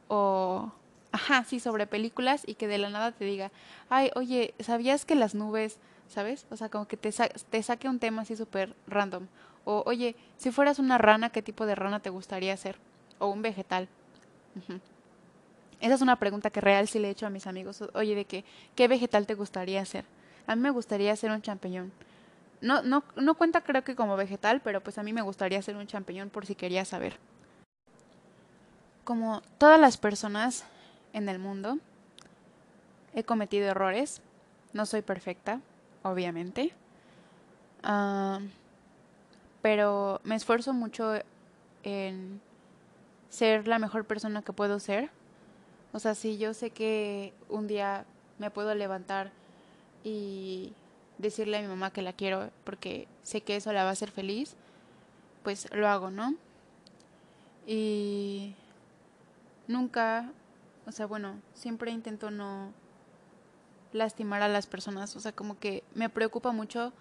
O, 0.08 0.72
ajá, 1.12 1.44
sí, 1.44 1.58
sobre 1.58 1.86
películas 1.86 2.42
y 2.46 2.54
que 2.54 2.68
de 2.68 2.78
la 2.78 2.90
nada 2.90 3.12
te 3.12 3.24
diga, 3.24 3.50
ay, 3.88 4.10
oye, 4.14 4.54
¿sabías 4.60 5.06
que 5.06 5.14
las 5.14 5.34
nubes, 5.34 5.78
sabes? 6.08 6.46
O 6.50 6.56
sea, 6.56 6.68
como 6.68 6.86
que 6.86 6.96
te, 6.98 7.10
te 7.10 7.62
saque 7.62 7.88
un 7.88 7.98
tema 7.98 8.22
así 8.22 8.36
súper 8.36 8.74
random. 8.86 9.26
O, 9.64 9.82
oye, 9.86 10.16
si 10.36 10.50
fueras 10.50 10.78
una 10.78 10.98
rana, 10.98 11.30
¿qué 11.30 11.42
tipo 11.42 11.64
de 11.64 11.74
rana 11.74 12.00
te 12.00 12.10
gustaría 12.10 12.56
ser? 12.56 12.76
O 13.18 13.28
un 13.28 13.40
vegetal. 13.40 13.88
Esa 15.80 15.94
es 15.94 16.02
una 16.02 16.16
pregunta 16.16 16.50
que 16.50 16.60
real 16.60 16.88
sí 16.88 16.98
le 16.98 17.08
he 17.08 17.10
hecho 17.12 17.26
a 17.26 17.30
mis 17.30 17.46
amigos. 17.46 17.82
Oye, 17.94 18.14
¿de 18.14 18.26
qué, 18.26 18.44
qué 18.74 18.86
vegetal 18.88 19.26
te 19.26 19.34
gustaría 19.34 19.84
ser? 19.84 20.04
A 20.50 20.56
mí 20.56 20.62
me 20.62 20.70
gustaría 20.70 21.14
ser 21.14 21.30
un 21.30 21.42
champiñón. 21.42 21.92
No, 22.60 22.82
no, 22.82 23.04
no 23.16 23.34
cuenta 23.34 23.60
creo 23.60 23.84
que 23.84 23.94
como 23.94 24.16
vegetal, 24.16 24.60
pero 24.62 24.80
pues 24.80 24.98
a 24.98 25.02
mí 25.02 25.12
me 25.12 25.22
gustaría 25.22 25.62
ser 25.62 25.76
un 25.76 25.86
champiñón 25.86 26.30
por 26.30 26.46
si 26.46 26.54
querías 26.54 26.88
saber. 26.88 27.18
Como 29.04 29.42
todas 29.58 29.80
las 29.80 29.96
personas 29.96 30.64
en 31.12 31.28
el 31.28 31.38
mundo, 31.38 31.78
he 33.14 33.22
cometido 33.22 33.68
errores. 33.68 34.20
No 34.72 34.86
soy 34.86 35.02
perfecta, 35.02 35.60
obviamente. 36.02 36.72
pero 39.62 40.20
me 40.24 40.34
esfuerzo 40.34 40.72
mucho 40.72 41.14
en 41.82 42.40
ser 43.28 43.68
la 43.68 43.78
mejor 43.78 44.04
persona 44.04 44.42
que 44.42 44.52
puedo 44.52 44.80
ser 44.80 45.10
o 45.92 45.98
sea, 45.98 46.14
si 46.14 46.38
yo 46.38 46.54
sé 46.54 46.70
que 46.70 47.32
un 47.48 47.66
día 47.66 48.04
me 48.38 48.50
puedo 48.50 48.74
levantar 48.74 49.32
y 50.04 50.72
decirle 51.18 51.58
a 51.58 51.62
mi 51.62 51.68
mamá 51.68 51.92
que 51.92 52.02
la 52.02 52.12
quiero 52.12 52.50
porque 52.64 53.06
sé 53.22 53.42
que 53.42 53.56
eso 53.56 53.72
la 53.72 53.84
va 53.84 53.90
a 53.90 53.92
hacer 53.92 54.10
feliz, 54.10 54.56
pues 55.42 55.68
lo 55.72 55.88
hago, 55.88 56.10
¿no? 56.10 56.34
Y 57.66 58.54
nunca, 59.68 60.30
o 60.86 60.92
sea, 60.92 61.06
bueno, 61.06 61.40
siempre 61.54 61.90
intento 61.90 62.30
no 62.30 62.72
lastimar 63.92 64.42
a 64.42 64.48
las 64.48 64.66
personas, 64.66 65.14
o 65.16 65.20
sea, 65.20 65.32
como 65.32 65.58
que 65.58 65.82
me 65.94 66.08
preocupa 66.08 66.52
mucho 66.52 66.92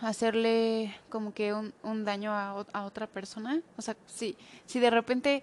hacerle 0.00 0.94
como 1.08 1.34
que 1.34 1.52
un, 1.52 1.74
un 1.82 2.04
daño 2.04 2.32
a, 2.32 2.64
a, 2.72 2.84
otra 2.84 3.06
persona, 3.06 3.60
o 3.76 3.82
sea, 3.82 3.96
si, 4.06 4.36
si 4.66 4.80
de 4.80 4.90
repente 4.90 5.42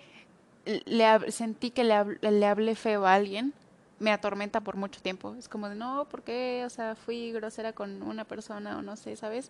le 0.85 1.31
sentí 1.31 1.71
que 1.71 1.83
le, 1.83 2.17
le 2.21 2.45
hablé 2.45 2.75
feo 2.75 3.05
a 3.05 3.13
alguien, 3.13 3.53
me 3.99 4.11
atormenta 4.11 4.61
por 4.61 4.75
mucho 4.75 5.01
tiempo. 5.01 5.35
Es 5.37 5.49
como 5.49 5.69
de, 5.69 5.75
no, 5.75 6.05
¿por 6.09 6.23
qué? 6.23 6.63
O 6.65 6.69
sea, 6.69 6.95
fui 6.95 7.31
grosera 7.31 7.73
con 7.73 8.03
una 8.03 8.25
persona 8.25 8.77
o 8.77 8.81
no 8.81 8.95
sé, 8.95 9.15
¿sabes? 9.15 9.49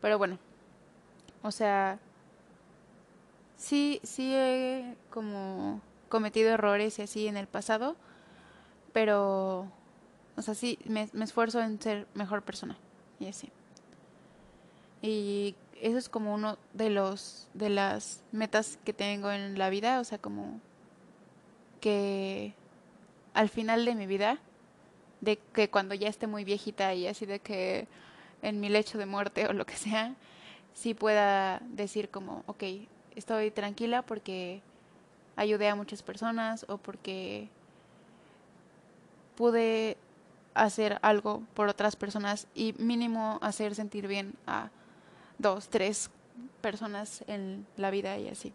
Pero 0.00 0.18
bueno, 0.18 0.38
o 1.42 1.50
sea, 1.50 1.98
sí, 3.56 4.00
sí 4.02 4.34
he 4.34 4.96
como 5.10 5.80
cometido 6.08 6.50
errores 6.50 6.98
y 6.98 7.02
así 7.02 7.26
en 7.28 7.36
el 7.36 7.46
pasado, 7.46 7.96
pero, 8.92 9.70
o 10.36 10.42
sea, 10.42 10.54
sí, 10.54 10.78
me, 10.84 11.08
me 11.12 11.24
esfuerzo 11.24 11.60
en 11.60 11.80
ser 11.80 12.06
mejor 12.14 12.42
persona 12.42 12.76
y 13.20 13.28
así. 13.28 13.50
Y 15.02 15.54
eso 15.80 15.98
es 15.98 16.08
como 16.08 16.34
uno 16.34 16.58
de 16.74 16.90
los 16.90 17.48
de 17.54 17.70
las 17.70 18.22
metas 18.32 18.78
que 18.84 18.92
tengo 18.92 19.30
en 19.30 19.58
la 19.58 19.70
vida, 19.70 20.00
o 20.00 20.04
sea, 20.04 20.18
como 20.18 20.60
que 21.80 22.54
al 23.38 23.48
final 23.48 23.84
de 23.84 23.94
mi 23.94 24.08
vida, 24.08 24.40
de 25.20 25.36
que 25.36 25.70
cuando 25.70 25.94
ya 25.94 26.08
esté 26.08 26.26
muy 26.26 26.42
viejita 26.42 26.92
y 26.94 27.06
así 27.06 27.24
de 27.24 27.38
que 27.38 27.86
en 28.42 28.58
mi 28.58 28.68
lecho 28.68 28.98
de 28.98 29.06
muerte 29.06 29.46
o 29.48 29.52
lo 29.52 29.64
que 29.64 29.76
sea, 29.76 30.16
sí 30.74 30.92
pueda 30.92 31.60
decir 31.70 32.08
como, 32.08 32.42
ok, 32.46 32.64
estoy 33.14 33.52
tranquila 33.52 34.02
porque 34.02 34.60
ayudé 35.36 35.68
a 35.68 35.76
muchas 35.76 36.02
personas 36.02 36.66
o 36.68 36.78
porque 36.78 37.48
pude 39.36 39.96
hacer 40.54 40.98
algo 41.02 41.44
por 41.54 41.68
otras 41.68 41.94
personas 41.94 42.48
y 42.56 42.74
mínimo 42.76 43.38
hacer 43.40 43.76
sentir 43.76 44.08
bien 44.08 44.34
a 44.48 44.70
dos, 45.38 45.68
tres 45.68 46.10
personas 46.60 47.22
en 47.28 47.68
la 47.76 47.92
vida 47.92 48.18
y 48.18 48.26
así. 48.26 48.52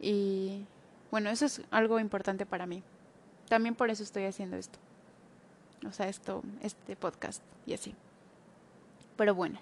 Y 0.00 0.64
bueno, 1.12 1.30
eso 1.30 1.46
es 1.46 1.62
algo 1.70 2.00
importante 2.00 2.46
para 2.46 2.66
mí. 2.66 2.82
También 3.50 3.74
por 3.74 3.90
eso 3.90 4.04
estoy 4.04 4.26
haciendo 4.26 4.56
esto. 4.56 4.78
O 5.84 5.92
sea, 5.92 6.08
esto, 6.08 6.42
este 6.62 6.94
podcast 6.94 7.42
y 7.66 7.74
así. 7.74 7.96
Pero 9.16 9.34
bueno, 9.34 9.58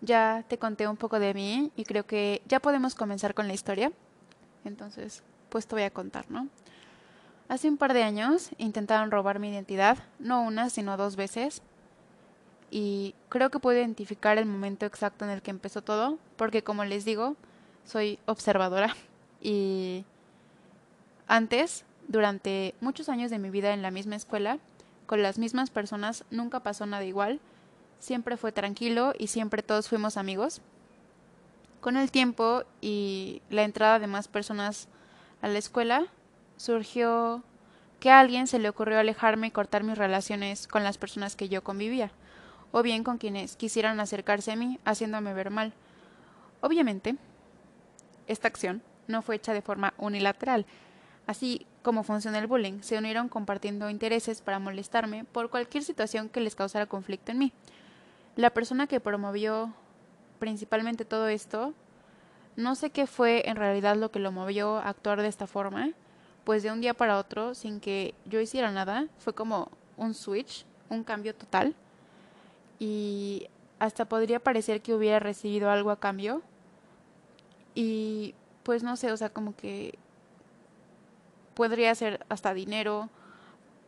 ya 0.00 0.44
te 0.48 0.58
conté 0.58 0.88
un 0.88 0.96
poco 0.96 1.20
de 1.20 1.32
mí 1.32 1.70
y 1.76 1.84
creo 1.84 2.04
que 2.04 2.42
ya 2.46 2.58
podemos 2.58 2.96
comenzar 2.96 3.32
con 3.32 3.46
la 3.46 3.54
historia. 3.54 3.92
Entonces, 4.64 5.22
pues 5.50 5.68
te 5.68 5.76
voy 5.76 5.84
a 5.84 5.90
contar, 5.90 6.28
¿no? 6.32 6.48
Hace 7.48 7.68
un 7.68 7.76
par 7.76 7.94
de 7.94 8.02
años 8.02 8.50
intentaron 8.58 9.12
robar 9.12 9.38
mi 9.38 9.50
identidad, 9.50 9.98
no 10.18 10.42
una, 10.42 10.68
sino 10.68 10.96
dos 10.96 11.14
veces, 11.14 11.62
y 12.72 13.14
creo 13.28 13.50
que 13.50 13.60
puedo 13.60 13.78
identificar 13.78 14.36
el 14.36 14.46
momento 14.46 14.84
exacto 14.84 15.24
en 15.24 15.30
el 15.30 15.42
que 15.42 15.52
empezó 15.52 15.82
todo, 15.82 16.18
porque 16.36 16.64
como 16.64 16.84
les 16.84 17.04
digo, 17.04 17.36
soy 17.84 18.18
observadora 18.26 18.96
y 19.40 20.04
antes, 21.28 21.84
durante 22.12 22.74
muchos 22.80 23.08
años 23.08 23.30
de 23.30 23.38
mi 23.38 23.50
vida 23.50 23.72
en 23.72 23.82
la 23.82 23.90
misma 23.90 24.16
escuela, 24.16 24.58
con 25.06 25.22
las 25.22 25.38
mismas 25.38 25.70
personas, 25.70 26.24
nunca 26.30 26.60
pasó 26.60 26.84
nada 26.84 27.04
igual, 27.04 27.40
siempre 27.98 28.36
fue 28.36 28.52
tranquilo 28.52 29.14
y 29.18 29.28
siempre 29.28 29.62
todos 29.62 29.88
fuimos 29.88 30.18
amigos. 30.18 30.60
Con 31.80 31.96
el 31.96 32.10
tiempo 32.10 32.64
y 32.80 33.40
la 33.48 33.62
entrada 33.62 33.98
de 33.98 34.06
más 34.06 34.28
personas 34.28 34.88
a 35.40 35.48
la 35.48 35.58
escuela, 35.58 36.06
surgió 36.58 37.42
que 37.98 38.10
a 38.10 38.20
alguien 38.20 38.46
se 38.46 38.58
le 38.58 38.68
ocurrió 38.68 38.98
alejarme 38.98 39.46
y 39.46 39.50
cortar 39.50 39.82
mis 39.82 39.98
relaciones 39.98 40.68
con 40.68 40.84
las 40.84 40.98
personas 40.98 41.34
que 41.34 41.48
yo 41.48 41.64
convivía 41.64 42.12
o 42.72 42.82
bien 42.82 43.04
con 43.04 43.18
quienes 43.18 43.56
quisieran 43.56 44.00
acercarse 44.00 44.52
a 44.52 44.56
mí 44.56 44.78
haciéndome 44.84 45.34
ver 45.34 45.50
mal. 45.50 45.72
Obviamente, 46.60 47.16
esta 48.26 48.48
acción 48.48 48.82
no 49.08 49.22
fue 49.22 49.36
hecha 49.36 49.52
de 49.52 49.62
forma 49.62 49.94
unilateral. 49.98 50.66
Así 51.26 51.66
como 51.82 52.02
funciona 52.02 52.38
el 52.38 52.46
bullying, 52.46 52.80
se 52.82 52.98
unieron 52.98 53.28
compartiendo 53.28 53.90
intereses 53.90 54.40
para 54.40 54.58
molestarme 54.58 55.24
por 55.24 55.50
cualquier 55.50 55.84
situación 55.84 56.28
que 56.28 56.40
les 56.40 56.54
causara 56.54 56.86
conflicto 56.86 57.32
en 57.32 57.38
mí. 57.38 57.52
La 58.36 58.50
persona 58.50 58.86
que 58.86 59.00
promovió 59.00 59.72
principalmente 60.38 61.04
todo 61.04 61.28
esto, 61.28 61.74
no 62.56 62.74
sé 62.74 62.90
qué 62.90 63.06
fue 63.06 63.48
en 63.48 63.56
realidad 63.56 63.96
lo 63.96 64.10
que 64.10 64.18
lo 64.18 64.32
movió 64.32 64.76
a 64.78 64.88
actuar 64.88 65.20
de 65.20 65.28
esta 65.28 65.46
forma, 65.46 65.90
pues 66.44 66.62
de 66.62 66.72
un 66.72 66.80
día 66.80 66.94
para 66.94 67.18
otro, 67.18 67.54
sin 67.54 67.80
que 67.80 68.14
yo 68.24 68.40
hiciera 68.40 68.70
nada, 68.70 69.06
fue 69.18 69.34
como 69.34 69.70
un 69.96 70.14
switch, 70.14 70.64
un 70.88 71.04
cambio 71.04 71.34
total 71.34 71.74
y 72.78 73.48
hasta 73.78 74.04
podría 74.04 74.40
parecer 74.40 74.80
que 74.82 74.94
hubiera 74.94 75.18
recibido 75.18 75.70
algo 75.70 75.90
a 75.90 75.98
cambio. 75.98 76.42
Y 77.74 78.34
pues 78.62 78.82
no 78.82 78.96
sé, 78.96 79.10
o 79.12 79.16
sea, 79.16 79.30
como 79.30 79.56
que 79.56 79.98
podría 81.54 81.94
ser 81.94 82.24
hasta 82.28 82.54
dinero, 82.54 83.08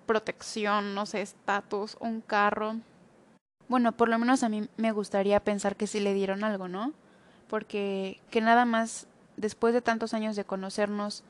protección, 0.07 0.95
no 0.95 1.07
sé, 1.07 1.23
estatus, 1.23 1.97
un 2.01 2.21
carro. 2.21 2.77
Bueno, 3.69 3.93
por 3.93 4.09
lo 4.09 4.19
menos 4.19 4.43
a 4.43 4.49
mí 4.49 4.69
me 4.77 4.93
gustaría 4.93 5.41
pensar 5.41 5.77
que 5.77 5.87
sí 5.87 6.01
le 6.01 6.15
dieron 6.15 6.45
algo, 6.45 6.69
¿no? 6.69 6.93
Porque 7.49 8.21
que 8.31 8.41
nada 8.41 8.65
más 8.65 9.07
después 9.37 9.75
de 9.75 9.83
tantos 9.83 10.15
años 10.15 10.37
de 10.37 10.45
conocernos, 10.45 11.25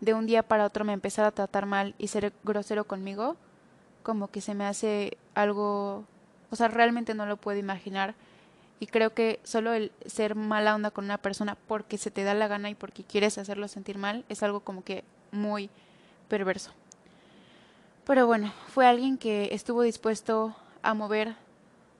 de 0.00 0.14
un 0.14 0.26
día 0.26 0.42
para 0.42 0.66
otro 0.66 0.84
me 0.84 0.92
empezara 0.92 1.28
a 1.28 1.32
tratar 1.32 1.66
mal 1.66 1.94
y 1.98 2.08
ser 2.08 2.32
grosero 2.42 2.84
conmigo, 2.84 3.36
como 4.02 4.28
que 4.28 4.40
se 4.40 4.54
me 4.54 4.66
hace 4.66 5.16
algo 5.34 6.04
o 6.54 6.56
sea, 6.56 6.68
realmente 6.68 7.14
no 7.14 7.26
lo 7.26 7.36
puedo 7.36 7.58
imaginar. 7.58 8.14
Y 8.78 8.86
creo 8.86 9.12
que 9.12 9.40
solo 9.42 9.72
el 9.72 9.90
ser 10.06 10.36
mala 10.36 10.76
onda 10.76 10.92
con 10.92 11.04
una 11.04 11.18
persona 11.18 11.56
porque 11.66 11.98
se 11.98 12.12
te 12.12 12.22
da 12.22 12.32
la 12.32 12.46
gana 12.46 12.70
y 12.70 12.76
porque 12.76 13.02
quieres 13.02 13.38
hacerlo 13.38 13.66
sentir 13.66 13.98
mal 13.98 14.24
es 14.28 14.44
algo 14.44 14.60
como 14.60 14.84
que 14.84 15.02
muy 15.34 15.70
perverso. 16.28 16.70
Pero 18.06 18.26
bueno, 18.26 18.52
fue 18.68 18.86
alguien 18.86 19.18
que 19.18 19.48
estuvo 19.52 19.82
dispuesto 19.82 20.54
a 20.82 20.94
mover 20.94 21.36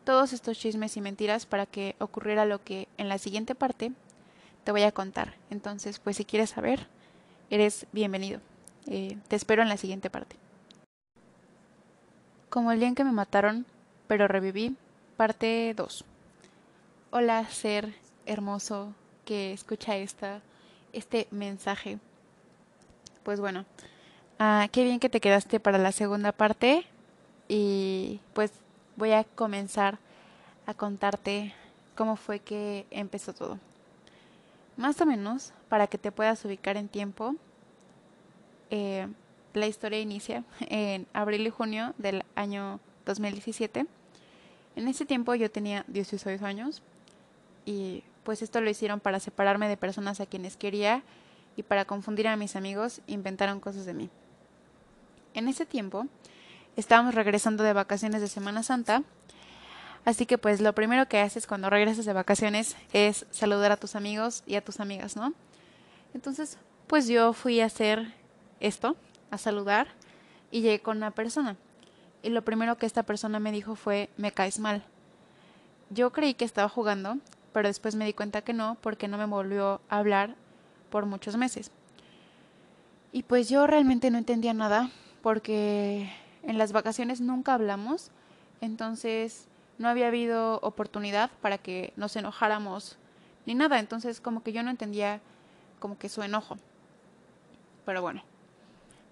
todos 0.05 0.33
estos 0.33 0.59
chismes 0.59 0.97
y 0.97 1.01
mentiras 1.01 1.47
para 1.47 1.67
que 1.67 1.97
ocurriera 1.99 2.45
lo 2.45 2.63
que 2.63 2.89
en 2.99 3.09
la 3.09 3.19
siguiente 3.19 3.55
parte 3.55 3.93
te 4.65 4.73
voy 4.73 4.83
a 4.83 4.93
contar. 4.93 5.35
Entonces, 5.51 5.99
pues 5.99 6.17
si 6.17 6.25
quieres 6.25 6.51
saber, 6.51 6.87
eres 7.51 7.87
bienvenido. 7.93 8.41
Eh, 8.87 9.17
te 9.29 9.37
espero 9.37 9.63
en 9.63 9.69
la 9.69 9.77
siguiente 9.77 10.11
parte. 10.11 10.37
Como 12.51 12.71
el 12.71 12.79
día 12.79 12.89
en 12.89 12.95
que 12.95 13.05
me 13.05 13.13
mataron, 13.13 13.67
pero 14.07 14.29
reviví, 14.29 14.77
parte 15.17 15.73
2. 15.75 16.05
Hola, 17.11 17.49
ser 17.49 17.95
hermoso 18.27 18.95
que 19.25 19.53
escucha 19.53 19.97
esta, 19.97 20.41
este 20.93 21.27
mensaje. 21.31 21.99
Pues 23.25 23.41
bueno, 23.41 23.65
ah, 24.39 24.69
qué 24.71 24.85
bien 24.85 25.01
que 25.01 25.09
te 25.09 25.21
quedaste 25.21 25.59
para 25.59 25.79
la 25.79 25.93
segunda 25.93 26.31
parte 26.31 26.85
y 27.49 28.21
pues 28.35 28.53
voy 28.97 29.13
a 29.13 29.25
comenzar 29.25 29.99
a 30.67 30.75
contarte 30.75 31.55
cómo 31.97 32.17
fue 32.17 32.41
que 32.41 32.87
empezó 32.91 33.33
todo. 33.33 33.59
Más 34.77 35.01
o 35.01 35.07
menos, 35.07 35.55
para 35.71 35.87
que 35.87 35.97
te 35.97 36.13
puedas 36.13 36.45
ubicar 36.45 36.77
en 36.77 36.89
tiempo, 36.89 37.35
eh, 38.71 39.09
la 39.55 39.67
historia 39.69 40.01
inicia 40.01 40.45
en 40.61 41.07
abril 41.15 41.47
y 41.47 41.51
junio 41.51 41.95
del 41.97 42.25
año 42.35 42.79
2017. 43.07 43.87
En 44.77 44.89
ese 44.89 45.07
tiempo 45.07 45.35
yo 45.35 45.51
tenía 45.51 45.87
16 45.89 46.43
años 46.43 46.83
y 47.65 48.05
pues 48.23 48.43
esto 48.43 48.61
lo 48.61 48.69
hicieron 48.69 49.01
para 49.01 49.19
separarme 49.19 49.67
de 49.67 49.79
personas 49.79 50.21
a 50.21 50.27
quienes 50.27 50.59
quería 50.59 51.03
y 51.57 51.63
para 51.63 51.85
confundir 51.85 52.29
a 52.29 52.37
mis 52.37 52.57
amigos 52.57 53.01
inventaron 53.07 53.61
cosas 53.61 53.87
de 53.87 53.95
mí. 53.95 54.11
En 55.35 55.49
ese 55.49 55.67
tiempo 55.67 56.07
estábamos 56.77 57.15
regresando 57.15 57.65
de 57.65 57.73
vacaciones 57.73 58.21
de 58.21 58.29
Semana 58.29 58.63
Santa, 58.63 59.03
así 60.05 60.27
que 60.27 60.39
pues 60.39 60.61
lo 60.61 60.75
primero 60.75 61.09
que 61.09 61.21
haces 61.21 61.47
cuando 61.47 61.71
regresas 61.71 62.05
de 62.05 62.13
vacaciones 62.13 62.77
es 62.93 63.27
saludar 63.31 63.73
a 63.73 63.77
tus 63.77 63.97
amigos 63.97 64.43
y 64.47 64.57
a 64.57 64.65
tus 64.65 64.81
amigas, 64.81 65.17
¿no? 65.17 65.33
Entonces, 66.15 66.59
pues 66.87 67.09
yo 67.09 67.33
fui 67.33 67.61
a 67.61 67.67
hacer 67.67 68.15
esto, 68.61 68.97
a 69.31 69.39
saludar, 69.39 69.89
y 70.51 70.61
llegué 70.61 70.81
con 70.81 70.99
una 70.99 71.11
persona. 71.11 71.57
Y 72.23 72.31
lo 72.31 72.43
primero 72.43 72.79
que 72.79 72.87
esta 72.87 73.03
persona 73.03 73.41
me 73.41 73.51
dijo 73.51 73.75
fue, 73.75 74.09
me 74.17 74.31
caes 74.31 74.61
mal. 74.61 74.85
Yo 75.91 76.13
creí 76.13 76.35
que 76.35 76.45
estaba 76.45 76.69
jugando, 76.69 77.19
pero 77.53 77.67
después 77.67 77.97
me 77.97 78.05
di 78.05 78.13
cuenta 78.13 78.43
que 78.43 78.53
no, 78.53 78.77
porque 78.81 79.09
no 79.09 79.19
me 79.19 79.27
volvió 79.27 79.81
a 79.89 79.99
hablar 79.99 80.37
por 80.95 81.07
muchos 81.07 81.37
meses. 81.37 81.73
Y 83.11 83.25
pues 83.25 83.49
yo 83.49 83.67
realmente 83.67 84.13
no 84.13 84.19
entendía 84.19 84.55
nada, 84.55 84.93
porque 85.23 86.09
en 86.45 86.57
las 86.57 86.71
vacaciones 86.71 87.21
nunca 87.21 87.55
hablamos, 87.55 88.13
entonces 88.61 89.49
no 89.79 89.89
había 89.89 90.07
habido 90.07 90.61
oportunidad 90.61 91.33
para 91.43 91.59
que 91.59 91.93
nos 91.97 92.15
enojáramos 92.15 92.97
ni 93.45 93.57
nada, 93.57 93.81
entonces 93.81 94.21
como 94.21 94.45
que 94.45 94.53
yo 94.53 94.63
no 94.63 94.71
entendía 94.71 95.21
como 95.81 95.99
que 95.99 96.09
su 96.09 96.23
enojo. 96.23 96.59
Pero 97.85 98.01
bueno, 98.01 98.23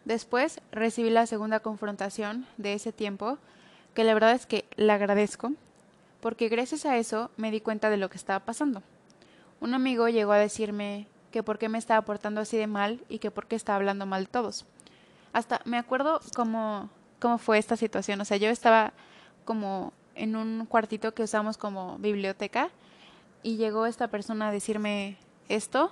después 0.04 0.60
recibí 0.70 1.10
la 1.10 1.26
segunda 1.26 1.58
confrontación 1.58 2.46
de 2.58 2.74
ese 2.74 2.92
tiempo, 2.92 3.38
que 3.92 4.04
la 4.04 4.14
verdad 4.14 4.36
es 4.36 4.46
que 4.46 4.66
la 4.76 4.94
agradezco, 4.94 5.50
porque 6.20 6.48
gracias 6.48 6.86
a 6.86 6.96
eso 6.96 7.32
me 7.36 7.50
di 7.50 7.60
cuenta 7.60 7.90
de 7.90 7.96
lo 7.96 8.08
que 8.08 8.18
estaba 8.18 8.44
pasando. 8.44 8.84
Un 9.60 9.74
amigo 9.74 10.08
llegó 10.08 10.30
a 10.30 10.38
decirme 10.38 11.08
que 11.32 11.42
por 11.42 11.58
qué 11.58 11.68
me 11.68 11.78
estaba 11.78 12.02
portando 12.02 12.40
así 12.40 12.56
de 12.56 12.68
mal 12.68 13.02
y 13.08 13.18
que 13.18 13.32
por 13.32 13.46
qué 13.46 13.56
estaba 13.56 13.76
hablando 13.76 14.06
mal 14.06 14.24
de 14.24 14.30
todos. 14.30 14.64
Hasta 15.32 15.60
me 15.64 15.78
acuerdo 15.78 16.20
cómo, 16.36 16.88
cómo 17.18 17.38
fue 17.38 17.58
esta 17.58 17.76
situación. 17.76 18.20
O 18.20 18.24
sea, 18.24 18.36
yo 18.36 18.48
estaba 18.48 18.92
como 19.44 19.92
en 20.14 20.36
un 20.36 20.66
cuartito 20.66 21.12
que 21.12 21.24
usamos 21.24 21.56
como 21.56 21.98
biblioteca 21.98 22.70
y 23.42 23.56
llegó 23.56 23.86
esta 23.86 24.06
persona 24.06 24.48
a 24.48 24.52
decirme 24.52 25.16
esto 25.48 25.90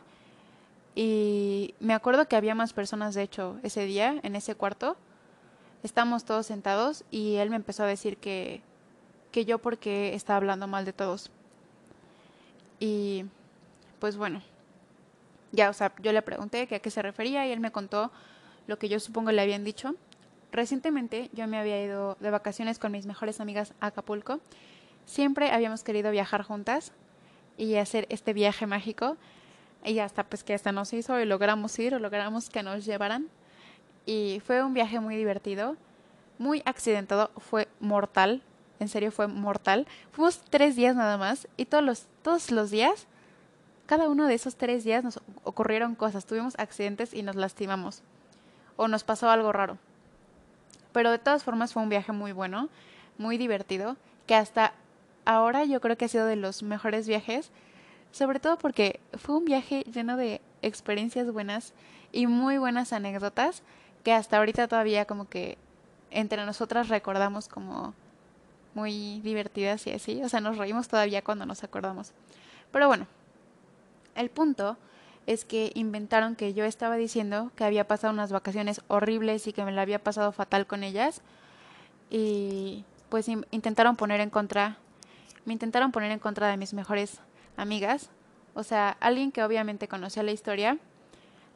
y 0.94 1.74
me 1.80 1.94
acuerdo 1.94 2.28
que 2.28 2.36
había 2.36 2.54
más 2.54 2.72
personas 2.72 3.14
de 3.14 3.22
hecho 3.22 3.58
ese 3.64 3.84
día 3.86 4.20
en 4.22 4.36
ese 4.36 4.54
cuarto. 4.54 4.96
Estábamos 5.82 6.24
todos 6.24 6.46
sentados 6.46 7.04
y 7.10 7.36
él 7.36 7.50
me 7.50 7.56
empezó 7.56 7.82
a 7.82 7.86
decir 7.86 8.18
que 8.18 8.62
que 9.30 9.44
yo 9.44 9.58
porque 9.58 10.14
estaba 10.14 10.36
hablando 10.36 10.66
mal 10.66 10.84
de 10.84 10.92
todos. 10.92 11.30
Y 12.78 13.24
pues 13.98 14.16
bueno, 14.16 14.42
ya, 15.52 15.70
o 15.70 15.72
sea, 15.72 15.92
yo 16.00 16.12
le 16.12 16.22
pregunté 16.22 16.68
a 16.70 16.78
qué 16.78 16.90
se 16.90 17.02
refería 17.02 17.46
y 17.46 17.52
él 17.52 17.60
me 17.60 17.72
contó 17.72 18.10
lo 18.66 18.78
que 18.78 18.88
yo 18.88 19.00
supongo 19.00 19.32
le 19.32 19.42
habían 19.42 19.64
dicho. 19.64 19.94
Recientemente 20.52 21.30
yo 21.32 21.46
me 21.46 21.58
había 21.58 21.82
ido 21.82 22.16
de 22.20 22.30
vacaciones 22.30 22.78
con 22.78 22.92
mis 22.92 23.06
mejores 23.06 23.40
amigas 23.40 23.74
a 23.80 23.86
Acapulco. 23.86 24.40
Siempre 25.06 25.50
habíamos 25.50 25.82
querido 25.82 26.10
viajar 26.10 26.42
juntas 26.42 26.92
y 27.56 27.76
hacer 27.76 28.06
este 28.10 28.32
viaje 28.32 28.66
mágico. 28.66 29.16
Y 29.84 29.98
hasta 29.98 30.24
pues 30.24 30.44
que 30.44 30.54
hasta 30.54 30.72
nos 30.72 30.92
hizo 30.92 31.18
y 31.20 31.24
logramos 31.24 31.78
ir 31.78 31.94
o 31.94 31.98
logramos 31.98 32.50
que 32.50 32.62
nos 32.62 32.84
llevaran. 32.84 33.28
Y 34.06 34.40
fue 34.44 34.62
un 34.62 34.74
viaje 34.74 35.00
muy 35.00 35.16
divertido, 35.16 35.76
muy 36.38 36.62
accidentado, 36.64 37.30
fue 37.36 37.68
mortal, 37.80 38.42
en 38.78 38.88
serio 38.88 39.12
fue 39.12 39.26
mortal. 39.26 39.86
Fuimos 40.12 40.40
tres 40.50 40.76
días 40.76 40.96
nada 40.96 41.16
más 41.16 41.48
y 41.56 41.66
todos 41.66 41.84
los, 41.84 42.06
todos 42.22 42.50
los 42.50 42.70
días, 42.70 43.06
cada 43.90 44.08
uno 44.08 44.28
de 44.28 44.34
esos 44.34 44.54
tres 44.54 44.84
días 44.84 45.02
nos 45.02 45.18
ocurrieron 45.42 45.96
cosas, 45.96 46.24
tuvimos 46.24 46.54
accidentes 46.60 47.12
y 47.12 47.24
nos 47.24 47.34
lastimamos 47.34 48.04
o 48.76 48.86
nos 48.86 49.02
pasó 49.02 49.28
algo 49.28 49.50
raro. 49.50 49.78
Pero 50.92 51.10
de 51.10 51.18
todas 51.18 51.42
formas 51.42 51.72
fue 51.72 51.82
un 51.82 51.88
viaje 51.88 52.12
muy 52.12 52.30
bueno, 52.30 52.68
muy 53.18 53.36
divertido, 53.36 53.96
que 54.28 54.36
hasta 54.36 54.74
ahora 55.24 55.64
yo 55.64 55.80
creo 55.80 55.98
que 55.98 56.04
ha 56.04 56.08
sido 56.08 56.26
de 56.26 56.36
los 56.36 56.62
mejores 56.62 57.08
viajes, 57.08 57.50
sobre 58.12 58.38
todo 58.38 58.58
porque 58.58 59.00
fue 59.18 59.36
un 59.36 59.44
viaje 59.44 59.82
lleno 59.92 60.16
de 60.16 60.40
experiencias 60.62 61.28
buenas 61.32 61.74
y 62.12 62.28
muy 62.28 62.58
buenas 62.58 62.92
anécdotas 62.92 63.64
que 64.04 64.12
hasta 64.12 64.36
ahorita 64.36 64.68
todavía 64.68 65.04
como 65.04 65.28
que 65.28 65.58
entre 66.12 66.46
nosotras 66.46 66.90
recordamos 66.90 67.48
como 67.48 67.92
muy 68.74 69.18
divertidas 69.24 69.84
y 69.88 69.90
así. 69.90 70.22
O 70.22 70.28
sea, 70.28 70.40
nos 70.40 70.58
reímos 70.58 70.86
todavía 70.86 71.24
cuando 71.24 71.44
nos 71.44 71.64
acordamos. 71.64 72.12
Pero 72.70 72.86
bueno, 72.86 73.08
el 74.14 74.30
punto 74.30 74.76
es 75.26 75.44
que 75.44 75.70
inventaron 75.74 76.36
que 76.36 76.54
yo 76.54 76.64
estaba 76.64 76.96
diciendo 76.96 77.52
que 77.54 77.64
había 77.64 77.86
pasado 77.86 78.12
unas 78.12 78.32
vacaciones 78.32 78.80
horribles 78.88 79.46
y 79.46 79.52
que 79.52 79.64
me 79.64 79.72
la 79.72 79.82
había 79.82 80.02
pasado 80.02 80.32
fatal 80.32 80.66
con 80.66 80.82
ellas. 80.82 81.22
Y 82.10 82.84
pues 83.08 83.28
intentaron 83.28 83.96
poner 83.96 84.20
en 84.20 84.30
contra, 84.30 84.78
me 85.44 85.52
intentaron 85.52 85.92
poner 85.92 86.10
en 86.10 86.18
contra 86.18 86.48
de 86.48 86.56
mis 86.56 86.74
mejores 86.74 87.20
amigas. 87.56 88.10
O 88.54 88.62
sea, 88.62 88.96
alguien 89.00 89.30
que 89.30 89.44
obviamente 89.44 89.88
conocía 89.88 90.22
la 90.22 90.32
historia, 90.32 90.78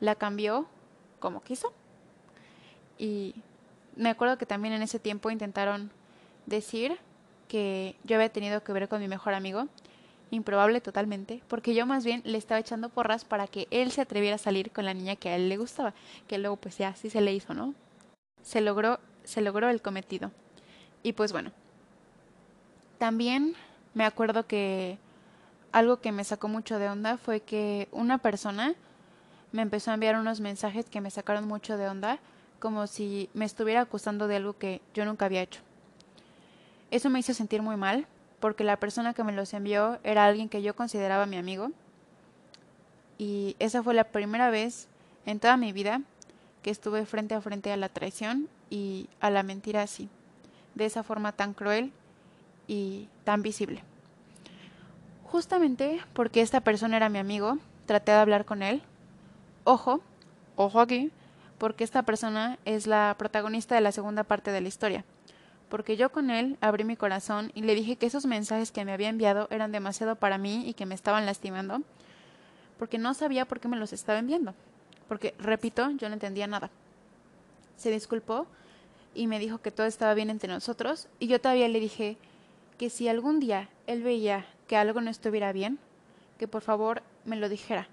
la 0.00 0.14
cambió 0.14 0.66
como 1.18 1.42
quiso. 1.42 1.72
Y 2.98 3.34
me 3.96 4.10
acuerdo 4.10 4.38
que 4.38 4.46
también 4.46 4.74
en 4.74 4.82
ese 4.82 4.98
tiempo 4.98 5.30
intentaron 5.30 5.90
decir 6.46 6.98
que 7.48 7.96
yo 8.04 8.16
había 8.16 8.28
tenido 8.28 8.62
que 8.62 8.72
ver 8.72 8.88
con 8.88 9.00
mi 9.00 9.08
mejor 9.08 9.34
amigo. 9.34 9.66
Improbable 10.34 10.80
totalmente, 10.80 11.42
porque 11.46 11.74
yo 11.74 11.86
más 11.86 12.04
bien 12.04 12.20
le 12.24 12.38
estaba 12.38 12.58
echando 12.58 12.88
porras 12.88 13.24
para 13.24 13.46
que 13.46 13.68
él 13.70 13.92
se 13.92 14.00
atreviera 14.00 14.34
a 14.34 14.38
salir 14.38 14.72
con 14.72 14.84
la 14.84 14.92
niña 14.92 15.14
que 15.14 15.28
a 15.28 15.36
él 15.36 15.48
le 15.48 15.56
gustaba, 15.56 15.94
que 16.26 16.38
luego 16.38 16.56
pues 16.56 16.76
ya 16.76 16.92
sí 16.96 17.08
se 17.08 17.20
le 17.20 17.32
hizo, 17.32 17.54
¿no? 17.54 17.72
Se 18.42 18.60
logró, 18.60 18.98
se 19.22 19.42
logró 19.42 19.68
el 19.68 19.80
cometido. 19.80 20.32
Y 21.04 21.12
pues 21.12 21.30
bueno. 21.30 21.52
También 22.98 23.54
me 23.94 24.04
acuerdo 24.04 24.46
que 24.48 24.98
algo 25.70 26.00
que 26.00 26.10
me 26.10 26.24
sacó 26.24 26.48
mucho 26.48 26.80
de 26.80 26.88
onda 26.88 27.16
fue 27.16 27.38
que 27.40 27.86
una 27.92 28.18
persona 28.18 28.74
me 29.52 29.62
empezó 29.62 29.92
a 29.92 29.94
enviar 29.94 30.16
unos 30.16 30.40
mensajes 30.40 30.86
que 30.90 31.00
me 31.00 31.12
sacaron 31.12 31.46
mucho 31.46 31.76
de 31.76 31.88
onda, 31.88 32.18
como 32.58 32.88
si 32.88 33.30
me 33.34 33.44
estuviera 33.44 33.82
acusando 33.82 34.26
de 34.26 34.36
algo 34.36 34.58
que 34.58 34.80
yo 34.94 35.04
nunca 35.04 35.26
había 35.26 35.42
hecho. 35.42 35.60
Eso 36.90 37.08
me 37.08 37.20
hizo 37.20 37.34
sentir 37.34 37.62
muy 37.62 37.76
mal, 37.76 38.08
porque 38.44 38.62
la 38.62 38.76
persona 38.76 39.14
que 39.14 39.24
me 39.24 39.32
los 39.32 39.54
envió 39.54 39.98
era 40.04 40.26
alguien 40.26 40.50
que 40.50 40.60
yo 40.60 40.76
consideraba 40.76 41.24
mi 41.24 41.38
amigo. 41.38 41.70
Y 43.16 43.56
esa 43.58 43.82
fue 43.82 43.94
la 43.94 44.04
primera 44.04 44.50
vez 44.50 44.86
en 45.24 45.40
toda 45.40 45.56
mi 45.56 45.72
vida 45.72 46.02
que 46.60 46.70
estuve 46.70 47.06
frente 47.06 47.34
a 47.34 47.40
frente 47.40 47.72
a 47.72 47.78
la 47.78 47.88
traición 47.88 48.50
y 48.68 49.08
a 49.20 49.30
la 49.30 49.42
mentira 49.44 49.80
así, 49.80 50.10
de 50.74 50.84
esa 50.84 51.02
forma 51.02 51.32
tan 51.32 51.54
cruel 51.54 51.90
y 52.66 53.08
tan 53.24 53.40
visible. 53.40 53.82
Justamente 55.22 56.02
porque 56.12 56.42
esta 56.42 56.60
persona 56.60 56.98
era 56.98 57.08
mi 57.08 57.20
amigo, 57.20 57.56
traté 57.86 58.12
de 58.12 58.18
hablar 58.18 58.44
con 58.44 58.62
él. 58.62 58.82
Ojo, 59.64 60.02
ojo 60.56 60.80
aquí, 60.80 61.10
porque 61.56 61.82
esta 61.82 62.02
persona 62.02 62.58
es 62.66 62.86
la 62.86 63.14
protagonista 63.16 63.74
de 63.74 63.80
la 63.80 63.90
segunda 63.90 64.22
parte 64.22 64.50
de 64.50 64.60
la 64.60 64.68
historia 64.68 65.02
porque 65.68 65.96
yo 65.96 66.10
con 66.10 66.30
él 66.30 66.56
abrí 66.60 66.84
mi 66.84 66.96
corazón 66.96 67.50
y 67.54 67.62
le 67.62 67.74
dije 67.74 67.96
que 67.96 68.06
esos 68.06 68.26
mensajes 68.26 68.72
que 68.72 68.84
me 68.84 68.92
había 68.92 69.08
enviado 69.08 69.48
eran 69.50 69.72
demasiado 69.72 70.16
para 70.16 70.38
mí 70.38 70.68
y 70.68 70.74
que 70.74 70.86
me 70.86 70.94
estaban 70.94 71.26
lastimando, 71.26 71.82
porque 72.78 72.98
no 72.98 73.14
sabía 73.14 73.46
por 73.46 73.60
qué 73.60 73.68
me 73.68 73.76
los 73.76 73.92
estaba 73.92 74.18
enviando, 74.18 74.54
porque, 75.08 75.34
repito, 75.38 75.90
yo 75.90 76.08
no 76.08 76.14
entendía 76.14 76.46
nada. 76.46 76.70
Se 77.76 77.90
disculpó 77.90 78.46
y 79.14 79.26
me 79.26 79.38
dijo 79.38 79.58
que 79.58 79.70
todo 79.70 79.86
estaba 79.86 80.14
bien 80.14 80.30
entre 80.30 80.52
nosotros 80.52 81.08
y 81.18 81.26
yo 81.26 81.40
todavía 81.40 81.68
le 81.68 81.80
dije, 81.80 82.18
que 82.78 82.90
si 82.90 83.08
algún 83.08 83.40
día 83.40 83.68
él 83.86 84.02
veía 84.02 84.46
que 84.66 84.76
algo 84.76 85.00
no 85.00 85.10
estuviera 85.10 85.52
bien, 85.52 85.78
que 86.38 86.48
por 86.48 86.62
favor 86.62 87.02
me 87.24 87.36
lo 87.36 87.48
dijera 87.48 87.88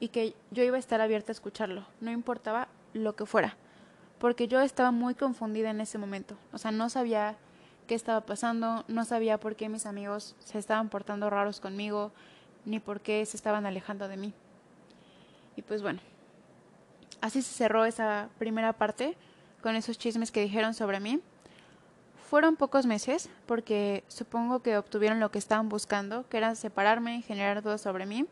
y 0.00 0.08
que 0.08 0.34
yo 0.50 0.64
iba 0.64 0.76
a 0.76 0.80
estar 0.80 1.00
abierta 1.00 1.30
a 1.30 1.34
escucharlo, 1.34 1.86
no 2.00 2.10
importaba 2.10 2.68
lo 2.92 3.14
que 3.14 3.26
fuera, 3.26 3.56
porque 4.24 4.48
yo 4.48 4.62
estaba 4.62 4.90
muy 4.90 5.14
confundida 5.14 5.68
en 5.68 5.82
ese 5.82 5.98
momento, 5.98 6.34
o 6.50 6.56
sea, 6.56 6.70
no 6.70 6.88
sabía 6.88 7.36
qué 7.86 7.94
estaba 7.94 8.22
pasando, 8.22 8.82
no 8.88 9.04
sabía 9.04 9.38
por 9.38 9.54
qué 9.54 9.68
mis 9.68 9.84
amigos 9.84 10.34
se 10.38 10.58
estaban 10.58 10.88
portando 10.88 11.28
raros 11.28 11.60
conmigo, 11.60 12.10
ni 12.64 12.80
por 12.80 13.02
qué 13.02 13.26
se 13.26 13.36
estaban 13.36 13.66
alejando 13.66 14.08
de 14.08 14.16
mí. 14.16 14.32
Y 15.56 15.60
pues 15.60 15.82
bueno, 15.82 16.00
así 17.20 17.42
se 17.42 17.52
cerró 17.52 17.84
esa 17.84 18.30
primera 18.38 18.72
parte 18.72 19.14
con 19.62 19.76
esos 19.76 19.98
chismes 19.98 20.30
que 20.30 20.40
dijeron 20.40 20.72
sobre 20.72 21.00
mí. 21.00 21.20
Fueron 22.30 22.56
pocos 22.56 22.86
meses 22.86 23.28
porque 23.44 24.04
supongo 24.08 24.60
que 24.60 24.78
obtuvieron 24.78 25.20
lo 25.20 25.30
que 25.30 25.38
estaban 25.38 25.68
buscando, 25.68 26.26
que 26.30 26.38
era 26.38 26.54
separarme 26.54 27.18
y 27.18 27.22
generar 27.22 27.62
dudas 27.62 27.82
sobre 27.82 28.06
mí. 28.06 28.24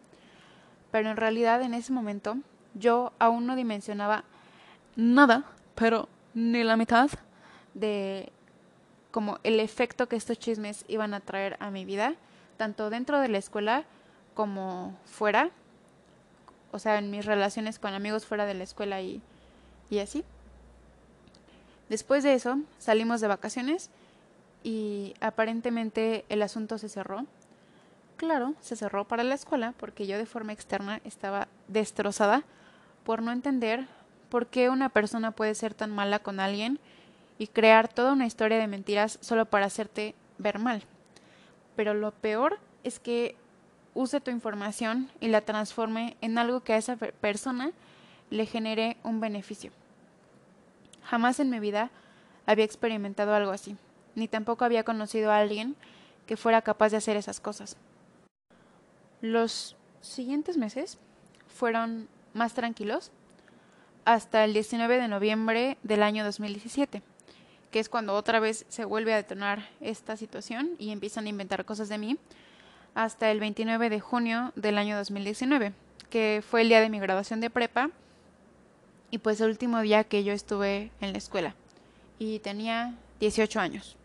Pero 0.91 1.11
en 1.11 1.19
realidad 1.19 1.61
en 1.61 1.75
ese 1.75 1.93
momento 1.93 2.39
yo 2.73 3.13
aún 3.19 3.47
no 3.47 3.57
dimensionaba 3.57 4.25
nada, 4.97 5.45
pero 5.75 6.09
ni 6.35 6.63
la 6.65 6.77
mitad 6.77 7.11
de 7.75 8.33
como 9.11 9.39
el 9.45 9.61
efecto 9.61 10.09
que 10.09 10.17
estos 10.17 10.39
chismes 10.39 10.85
iban 10.89 11.15
a 11.15 11.21
traer 11.21 11.57
a 11.61 11.71
mi 11.71 11.85
vida, 11.85 12.15
tanto 12.57 12.91
dentro 12.91 13.21
de 13.21 13.29
la 13.29 13.39
escuela 13.39 13.85
como 14.35 14.97
fuera, 15.05 15.51
o 16.73 16.79
sea, 16.79 16.99
en 16.99 17.11
mis 17.11 17.27
relaciones 17.27 17.79
con 17.79 17.93
amigos 17.93 18.25
fuera 18.25 18.47
de 18.47 18.55
la 18.55 18.65
escuela 18.65 19.03
y, 19.03 19.21
y 19.91 19.99
así. 19.99 20.25
Después 21.91 22.25
de 22.25 22.33
eso 22.33 22.59
salimos 22.79 23.21
de 23.21 23.29
vacaciones 23.29 23.91
y 24.65 25.15
aparentemente 25.21 26.25
el 26.31 26.41
asunto 26.41 26.79
se 26.79 26.89
cerró. 26.89 27.27
Claro, 28.17 28.55
se 28.61 28.77
cerró 28.77 29.07
para 29.07 29.25
la 29.25 29.35
escuela 29.35 29.75
porque 29.77 30.07
yo 30.07 30.17
de 30.17 30.25
forma 30.27 30.53
externa 30.53 31.01
estaba 31.05 31.49
destrozada 31.69 32.45
por 33.05 33.21
no 33.21 33.33
entender 33.33 33.87
por 34.33 34.47
qué 34.47 34.71
una 34.71 34.89
persona 34.89 35.33
puede 35.33 35.55
ser 35.55 35.75
tan 35.75 35.91
mala 35.91 36.21
con 36.21 36.41
alguien 36.41 36.79
y 37.37 37.49
crear 37.49 37.87
toda 37.87 38.15
una 38.15 38.25
historia 38.25 38.57
de 38.57 38.67
mentiras 38.67 39.19
solo 39.21 39.45
para 39.45 39.67
hacerte 39.67 40.15
ver 40.39 40.59
mal. 40.59 40.85
Pero 41.77 41.93
lo 41.93 42.13
peor 42.13 42.59
es 42.83 42.99
que 42.99 43.37
use 43.93 44.23
tu 44.23 44.31
información 44.31 45.11
y 45.21 45.29
la 45.29 45.43
transforme 45.43 46.17
en 46.23 46.39
algo 46.39 46.61
que 46.61 46.73
a 46.73 46.79
esa 46.79 46.97
persona 46.97 47.73
le 48.31 48.47
genere 48.47 48.97
un 49.03 49.21
beneficio. 49.21 49.71
Jamás 51.05 51.39
en 51.39 51.51
mi 51.51 51.61
vida 51.61 51.91
había 52.47 52.65
experimentado 52.65 53.35
algo 53.35 53.53
así, 53.53 53.77
ni 54.15 54.29
tampoco 54.29 54.65
había 54.65 54.83
conocido 54.83 55.31
a 55.31 55.41
alguien 55.41 55.77
que 56.27 56.39
fuera 56.39 56.63
capaz 56.63 56.89
de 56.89 56.97
hacer 56.97 57.19
esas 57.19 57.39
cosas. 57.39 57.77
Los 59.21 59.77
siguientes 60.01 60.57
meses 60.57 60.97
fueron 61.49 62.09
más 62.33 62.55
tranquilos 62.55 63.13
hasta 64.05 64.45
el 64.45 64.53
19 64.53 65.01
de 65.01 65.09
noviembre 65.09 65.79
del 65.83 66.03
año 66.03 66.25
2017, 66.25 67.03
que 67.71 67.81
es 67.81 67.89
cuando 67.89 68.15
otra 68.15 68.41
vez 68.41 68.67
se 68.69 68.85
vuelve 68.85 69.13
a 69.13 69.17
detonar 69.17 69.69
esta 69.81 70.17
situación 70.17 70.71
y 70.79 70.91
empiezan 70.91 71.27
a 71.27 71.31
inventar 71.31 71.65
cosas 71.65 71.89
de 71.89 71.99
mí, 71.99 72.19
hasta 72.95 73.31
el 73.31 73.41
29 73.41 73.91
de 73.91 74.01
junio 74.01 74.53
del 74.57 74.79
año 74.79 74.97
2019, 74.97 75.73
que 76.11 76.43
fue 76.47 76.63
el 76.63 76.69
día 76.69 76.81
de 76.81 76.91
mi 76.91 77.01
graduación 77.01 77.41
de 77.41 77.51
prepa 77.51 77.91
y 79.11 79.19
pues 79.19 79.41
el 79.41 79.51
último 79.51 79.81
día 79.81 80.05
que 80.05 80.25
yo 80.25 80.33
estuve 80.33 80.91
en 81.01 81.13
la 81.13 81.19
escuela 81.19 81.55
y 82.19 82.39
tenía 82.41 82.95
18 83.21 83.61
años. 83.61 83.97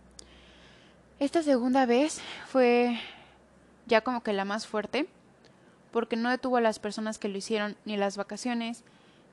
Esta 1.19 1.41
segunda 1.41 1.85
vez 1.85 2.21
fue 2.47 2.99
ya 3.87 4.01
como 4.01 4.21
que 4.21 4.33
la 4.33 4.45
más 4.45 4.67
fuerte 4.67 5.07
porque 5.91 6.15
no 6.15 6.29
detuvo 6.29 6.57
a 6.57 6.61
las 6.61 6.79
personas 6.79 7.17
que 7.17 7.29
lo 7.29 7.37
hicieron 7.37 7.75
ni 7.85 7.97
las 7.97 8.17
vacaciones, 8.17 8.83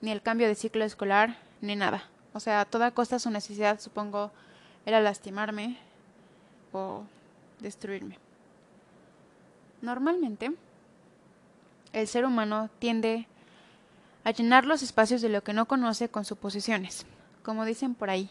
ni 0.01 0.11
el 0.11 0.23
cambio 0.23 0.47
de 0.47 0.55
ciclo 0.55 0.85
escolar, 0.85 1.39
ni 1.61 1.77
nada. 1.77 2.05
O 2.33 2.41
sea, 2.41 2.61
a 2.61 2.65
toda 2.65 2.91
costa 2.91 3.19
su 3.19 3.31
necesidad, 3.31 3.81
supongo, 3.81 4.33
era 4.87 5.01
lastimarme 5.01 5.79
o 6.73 7.05
destruirme. 7.61 8.19
Normalmente, 9.81 10.53
el 11.93 12.09
ser 12.09 12.25
humano 12.25 12.71
tiende 12.79 13.27
a 14.25 14.31
llenar 14.31 14.65
los 14.65 14.83
espacios 14.83 15.21
de 15.23 15.29
lo 15.29 15.45
que 15.45 15.53
no 15.53 15.67
conoce 15.67 16.09
con 16.09 16.25
suposiciones. 16.25 17.07
Como 17.43 17.65
dicen 17.65 17.95
por 17.95 18.11
ahí, 18.11 18.31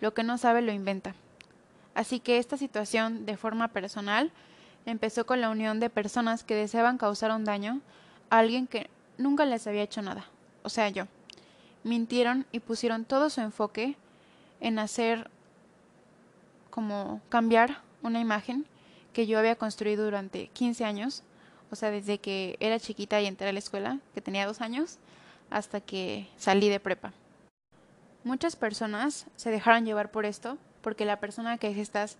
lo 0.00 0.14
que 0.14 0.22
no 0.22 0.38
sabe 0.38 0.62
lo 0.62 0.72
inventa. 0.72 1.14
Así 1.94 2.20
que 2.20 2.38
esta 2.38 2.56
situación, 2.56 3.26
de 3.26 3.36
forma 3.36 3.68
personal, 3.68 4.32
empezó 4.86 5.26
con 5.26 5.40
la 5.40 5.50
unión 5.50 5.80
de 5.80 5.90
personas 5.90 6.44
que 6.44 6.54
deseaban 6.54 6.98
causar 6.98 7.30
un 7.30 7.44
daño 7.44 7.80
a 8.30 8.38
alguien 8.38 8.66
que 8.66 8.88
nunca 9.18 9.44
les 9.44 9.66
había 9.66 9.82
hecho 9.82 10.02
nada, 10.02 10.26
o 10.66 10.68
sea, 10.68 10.88
yo. 10.88 11.06
Mintieron 11.84 12.44
y 12.50 12.58
pusieron 12.58 13.04
todo 13.04 13.30
su 13.30 13.40
enfoque 13.40 13.94
en 14.60 14.80
hacer 14.80 15.30
como 16.70 17.20
cambiar 17.28 17.82
una 18.02 18.18
imagen 18.18 18.66
que 19.12 19.28
yo 19.28 19.38
había 19.38 19.54
construido 19.54 20.04
durante 20.04 20.48
15 20.48 20.84
años, 20.84 21.22
o 21.70 21.76
sea, 21.76 21.92
desde 21.92 22.18
que 22.18 22.56
era 22.58 22.80
chiquita 22.80 23.20
y 23.20 23.26
entré 23.26 23.48
a 23.48 23.52
la 23.52 23.60
escuela, 23.60 24.00
que 24.12 24.20
tenía 24.20 24.44
dos 24.44 24.60
años, 24.60 24.98
hasta 25.50 25.80
que 25.80 26.28
salí 26.36 26.68
de 26.68 26.80
prepa. 26.80 27.12
Muchas 28.24 28.56
personas 28.56 29.26
se 29.36 29.52
dejaron 29.52 29.86
llevar 29.86 30.10
por 30.10 30.26
esto, 30.26 30.58
porque 30.82 31.04
la 31.04 31.20
persona 31.20 31.58
que 31.58 31.68
dice 31.68 31.82
estas 31.82 32.16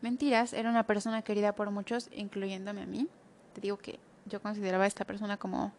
mentiras 0.00 0.52
era 0.52 0.70
una 0.70 0.84
persona 0.84 1.22
querida 1.22 1.56
por 1.56 1.72
muchos, 1.72 2.08
incluyéndome 2.12 2.82
a 2.82 2.86
mí. 2.86 3.08
Te 3.52 3.60
digo 3.60 3.78
que 3.78 3.98
yo 4.26 4.40
consideraba 4.40 4.84
a 4.84 4.86
esta 4.86 5.04
persona 5.04 5.36
como 5.36 5.72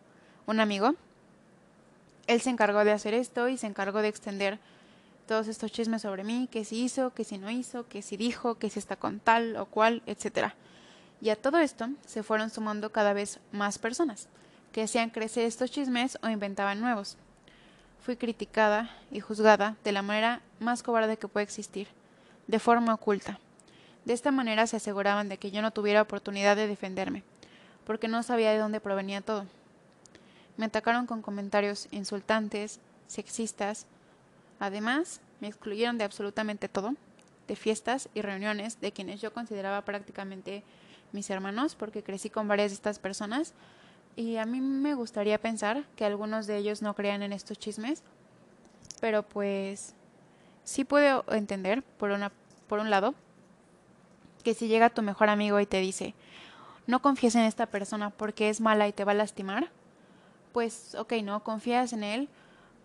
un 0.45 0.60
amigo. 0.60 0.93
Él 2.31 2.39
se 2.39 2.49
encargó 2.49 2.85
de 2.85 2.93
hacer 2.93 3.13
esto 3.13 3.49
y 3.49 3.57
se 3.57 3.67
encargó 3.67 4.01
de 4.01 4.07
extender 4.07 4.57
todos 5.27 5.49
estos 5.49 5.69
chismes 5.69 6.03
sobre 6.03 6.23
mí, 6.23 6.47
que 6.49 6.63
si 6.63 6.81
hizo, 6.81 7.13
que 7.13 7.25
si 7.25 7.37
no 7.37 7.51
hizo, 7.51 7.89
que 7.89 8.01
si 8.01 8.15
dijo, 8.15 8.55
que 8.55 8.69
si 8.69 8.79
está 8.79 8.95
con 8.95 9.19
tal 9.19 9.57
o 9.57 9.65
cual, 9.65 10.01
etc. 10.05 10.53
Y 11.19 11.29
a 11.29 11.35
todo 11.35 11.57
esto 11.57 11.89
se 12.05 12.23
fueron 12.23 12.49
sumando 12.49 12.89
cada 12.89 13.11
vez 13.11 13.41
más 13.51 13.79
personas 13.79 14.29
que 14.71 14.81
hacían 14.81 15.09
crecer 15.09 15.43
estos 15.43 15.71
chismes 15.71 16.17
o 16.23 16.29
inventaban 16.29 16.79
nuevos. 16.79 17.17
Fui 17.99 18.15
criticada 18.15 18.89
y 19.11 19.19
juzgada 19.19 19.75
de 19.83 19.91
la 19.91 20.01
manera 20.01 20.41
más 20.61 20.83
cobarde 20.83 21.17
que 21.17 21.27
puede 21.27 21.43
existir, 21.43 21.89
de 22.47 22.59
forma 22.59 22.93
oculta. 22.93 23.41
De 24.05 24.13
esta 24.13 24.31
manera 24.31 24.67
se 24.67 24.77
aseguraban 24.77 25.27
de 25.27 25.37
que 25.37 25.51
yo 25.51 25.61
no 25.61 25.71
tuviera 25.71 26.01
oportunidad 26.01 26.55
de 26.55 26.67
defenderme, 26.67 27.23
porque 27.83 28.07
no 28.07 28.23
sabía 28.23 28.51
de 28.51 28.57
dónde 28.57 28.79
provenía 28.79 29.19
todo. 29.19 29.45
Me 30.57 30.65
atacaron 30.65 31.05
con 31.05 31.21
comentarios 31.21 31.87
insultantes, 31.91 32.79
sexistas. 33.07 33.85
Además, 34.59 35.21
me 35.39 35.47
excluyeron 35.47 35.97
de 35.97 36.03
absolutamente 36.03 36.69
todo, 36.69 36.95
de 37.47 37.55
fiestas 37.55 38.09
y 38.13 38.21
reuniones 38.21 38.79
de 38.79 38.91
quienes 38.91 39.21
yo 39.21 39.33
consideraba 39.33 39.83
prácticamente 39.83 40.63
mis 41.11 41.29
hermanos, 41.29 41.75
porque 41.75 42.03
crecí 42.03 42.29
con 42.29 42.47
varias 42.47 42.71
de 42.71 42.75
estas 42.75 42.99
personas, 42.99 43.53
y 44.15 44.37
a 44.37 44.45
mí 44.45 44.61
me 44.61 44.93
gustaría 44.93 45.39
pensar 45.39 45.83
que 45.95 46.05
algunos 46.05 46.47
de 46.47 46.57
ellos 46.57 46.81
no 46.81 46.93
crean 46.95 47.23
en 47.23 47.33
estos 47.33 47.57
chismes, 47.57 48.03
pero 48.99 49.23
pues 49.23 49.93
sí 50.63 50.83
puedo 50.83 51.25
entender, 51.29 51.83
por, 51.83 52.11
una, 52.11 52.31
por 52.67 52.79
un 52.79 52.89
lado, 52.89 53.15
que 54.43 54.53
si 54.53 54.67
llega 54.67 54.89
tu 54.89 55.01
mejor 55.01 55.29
amigo 55.29 55.59
y 55.59 55.65
te 55.65 55.79
dice, 55.79 56.13
no 56.87 57.01
confíes 57.01 57.35
en 57.35 57.43
esta 57.43 57.67
persona 57.67 58.09
porque 58.09 58.49
es 58.49 58.59
mala 58.59 58.87
y 58.87 58.93
te 58.93 59.05
va 59.05 59.11
a 59.11 59.15
lastimar, 59.15 59.69
pues 60.51 60.95
ok, 60.95 61.13
no, 61.23 61.43
confías 61.43 61.93
en 61.93 62.03
él 62.03 62.29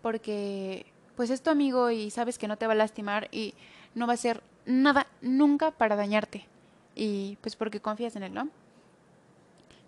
porque 0.03 0.87
pues 1.17 1.31
es 1.31 1.43
tu 1.43 1.51
amigo 1.51 1.91
y 1.91 2.11
sabes 2.11 2.39
que 2.39 2.49
no 2.49 2.57
te 2.57 2.67
va 2.67 2.75
a 2.75 2.77
lastimar 2.77 3.29
y 3.33 3.55
no 3.95 4.07
va 4.07 4.13
a 4.13 4.15
hacer 4.15 4.43
nada 4.67 5.07
nunca 5.23 5.71
para 5.71 5.97
dañarte. 5.97 6.47
Y 6.95 7.39
pues 7.41 7.57
porque 7.57 7.81
confías 7.81 8.17
en 8.17 8.23
él, 8.23 8.35
¿no? 8.35 8.49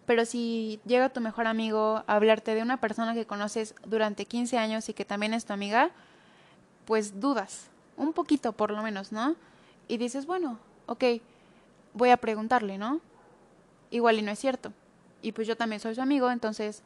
Pero 0.06 0.24
si 0.24 0.80
llega 0.86 1.10
tu 1.10 1.20
mejor 1.20 1.46
amigo 1.46 2.02
a 2.06 2.16
hablarte 2.16 2.54
de 2.54 2.62
una 2.62 2.80
persona 2.80 3.12
que 3.12 3.26
conoces 3.26 3.74
durante 3.84 4.24
15 4.24 4.56
años 4.56 4.88
y 4.88 4.94
que 4.94 5.04
también 5.04 5.34
es 5.34 5.44
tu 5.44 5.52
amiga, 5.52 5.90
pues 6.86 7.20
dudas, 7.20 7.68
un 7.98 8.14
poquito 8.14 8.52
por 8.52 8.70
lo 8.70 8.82
menos, 8.82 9.12
¿no? 9.12 9.36
Y 9.86 9.98
dices, 9.98 10.24
bueno, 10.24 10.58
ok, 10.86 11.04
voy 11.92 12.08
a 12.08 12.16
preguntarle, 12.16 12.78
¿no? 12.78 13.00
Igual 13.90 14.18
y 14.18 14.22
no 14.22 14.30
es 14.30 14.38
cierto. 14.38 14.72
Y 15.20 15.32
pues 15.32 15.46
yo 15.46 15.56
también 15.56 15.80
soy 15.80 15.94
su 15.94 16.00
amigo, 16.00 16.30
entonces, 16.30 16.82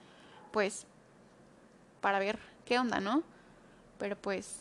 pues, 0.52 0.86
para 2.00 2.18
ver 2.18 2.38
qué 2.64 2.78
onda, 2.78 3.00
¿no? 3.00 3.22
Pero 3.98 4.16
pues, 4.16 4.60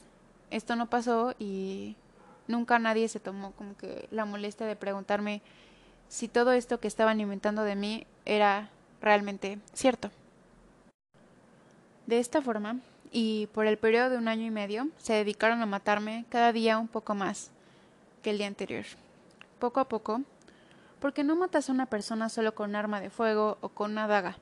esto 0.49 0.75
no 0.75 0.87
pasó 0.87 1.35
y 1.39 1.95
nunca 2.47 2.79
nadie 2.79 3.07
se 3.07 3.19
tomó 3.19 3.51
como 3.51 3.75
que 3.77 4.07
la 4.11 4.25
molestia 4.25 4.65
de 4.65 4.75
preguntarme 4.75 5.41
si 6.09 6.27
todo 6.27 6.51
esto 6.51 6.79
que 6.79 6.87
estaban 6.87 7.19
inventando 7.21 7.63
de 7.63 7.75
mí 7.75 8.05
era 8.25 8.69
realmente 9.01 9.59
cierto. 9.73 10.11
De 12.05 12.19
esta 12.19 12.41
forma, 12.41 12.77
y 13.11 13.47
por 13.53 13.65
el 13.65 13.77
periodo 13.77 14.09
de 14.09 14.17
un 14.17 14.27
año 14.27 14.45
y 14.45 14.51
medio, 14.51 14.89
se 14.97 15.13
dedicaron 15.13 15.61
a 15.61 15.65
matarme 15.65 16.25
cada 16.29 16.51
día 16.51 16.77
un 16.77 16.87
poco 16.87 17.15
más 17.15 17.51
que 18.21 18.31
el 18.31 18.37
día 18.37 18.47
anterior. 18.47 18.85
Poco 19.59 19.79
a 19.79 19.87
poco, 19.87 20.21
Porque 20.99 21.23
no 21.23 21.35
matas 21.35 21.67
a 21.67 21.73
una 21.73 21.87
persona 21.87 22.29
solo 22.29 22.53
con 22.53 22.69
un 22.69 22.75
arma 22.75 23.01
de 23.01 23.09
fuego 23.09 23.57
o 23.61 23.69
con 23.69 23.91
una 23.93 24.05
daga. 24.05 24.37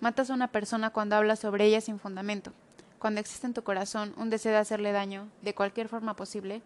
Matas 0.00 0.30
a 0.30 0.34
una 0.34 0.48
persona 0.48 0.90
cuando 0.90 1.16
hablas 1.16 1.38
sobre 1.38 1.64
ella 1.64 1.80
sin 1.80 1.98
fundamento, 1.98 2.52
cuando 2.98 3.20
existe 3.20 3.46
en 3.46 3.54
tu 3.54 3.62
corazón 3.62 4.14
un 4.16 4.30
deseo 4.30 4.52
de 4.52 4.58
hacerle 4.58 4.92
daño 4.92 5.28
de 5.42 5.54
cualquier 5.54 5.88
forma 5.88 6.14
posible, 6.14 6.62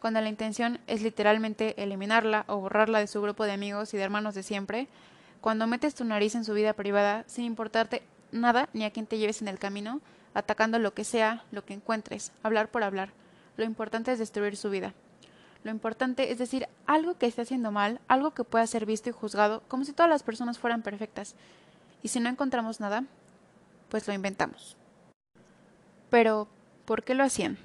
cuando 0.00 0.20
la 0.20 0.28
intención 0.28 0.80
es 0.86 1.02
literalmente 1.02 1.80
eliminarla 1.82 2.44
o 2.48 2.56
borrarla 2.56 2.98
de 2.98 3.06
su 3.06 3.22
grupo 3.22 3.44
de 3.44 3.52
amigos 3.52 3.94
y 3.94 3.96
de 3.96 4.02
hermanos 4.02 4.34
de 4.34 4.42
siempre, 4.42 4.88
cuando 5.40 5.66
metes 5.66 5.94
tu 5.94 6.04
nariz 6.04 6.34
en 6.34 6.44
su 6.44 6.54
vida 6.54 6.72
privada 6.72 7.24
sin 7.26 7.44
importarte 7.44 8.02
nada 8.32 8.68
ni 8.72 8.84
a 8.84 8.90
quién 8.90 9.06
te 9.06 9.18
lleves 9.18 9.42
en 9.42 9.48
el 9.48 9.58
camino, 9.58 10.00
atacando 10.34 10.78
lo 10.78 10.94
que 10.94 11.04
sea, 11.04 11.44
lo 11.52 11.64
que 11.64 11.74
encuentres, 11.74 12.32
hablar 12.42 12.68
por 12.68 12.82
hablar. 12.82 13.10
Lo 13.56 13.64
importante 13.64 14.12
es 14.12 14.18
destruir 14.18 14.56
su 14.56 14.70
vida. 14.70 14.94
Lo 15.64 15.70
importante 15.70 16.32
es 16.32 16.38
decir 16.38 16.68
algo 16.86 17.16
que 17.16 17.26
esté 17.26 17.42
haciendo 17.42 17.70
mal, 17.70 18.00
algo 18.08 18.32
que 18.32 18.44
pueda 18.44 18.66
ser 18.66 18.86
visto 18.86 19.08
y 19.10 19.12
juzgado, 19.12 19.62
como 19.68 19.84
si 19.84 19.92
todas 19.92 20.10
las 20.10 20.22
personas 20.22 20.58
fueran 20.58 20.82
perfectas. 20.82 21.34
Y 22.02 22.08
si 22.08 22.20
no 22.20 22.28
encontramos 22.28 22.80
nada, 22.80 23.04
pues 23.88 24.06
lo 24.08 24.14
inventamos. 24.14 24.76
Pero, 26.10 26.48
¿por 26.84 27.04
qué 27.04 27.14
lo 27.14 27.24
hacían? 27.24 27.58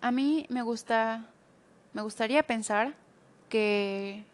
A 0.00 0.10
mí 0.10 0.46
me 0.48 0.62
gusta, 0.62 1.26
me 1.92 2.02
gustaría 2.02 2.42
pensar 2.44 2.94
que 3.48 4.24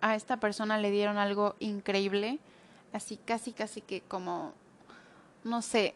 a 0.00 0.14
esta 0.14 0.36
persona 0.36 0.78
le 0.78 0.90
dieron 0.90 1.16
algo 1.16 1.56
increíble, 1.58 2.38
así 2.92 3.16
casi 3.16 3.52
casi 3.52 3.80
que 3.80 4.02
como, 4.02 4.52
no 5.42 5.62
sé, 5.62 5.94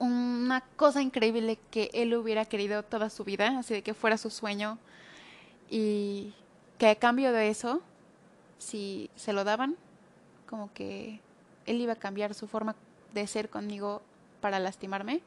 una 0.00 0.62
cosa 0.76 1.02
increíble 1.02 1.58
que 1.70 1.90
él 1.92 2.14
hubiera 2.14 2.44
querido 2.46 2.82
toda 2.82 3.10
su 3.10 3.22
vida, 3.22 3.58
así 3.58 3.74
de 3.74 3.82
que 3.82 3.94
fuera 3.94 4.16
su 4.16 4.30
sueño 4.30 4.78
y 5.68 6.34
que 6.78 6.88
a 6.88 6.94
cambio 6.96 7.32
de 7.32 7.50
eso, 7.50 7.82
si 8.58 9.10
se 9.14 9.32
lo 9.32 9.44
daban, 9.44 9.76
como 10.48 10.72
que 10.72 11.20
él 11.66 11.80
iba 11.80 11.94
a 11.94 11.96
cambiar 11.96 12.34
su 12.34 12.46
forma 12.46 12.74
de 13.14 13.26
ser 13.26 13.48
conmigo 13.48 14.02
para 14.40 14.58
lastimarme, 14.58 15.20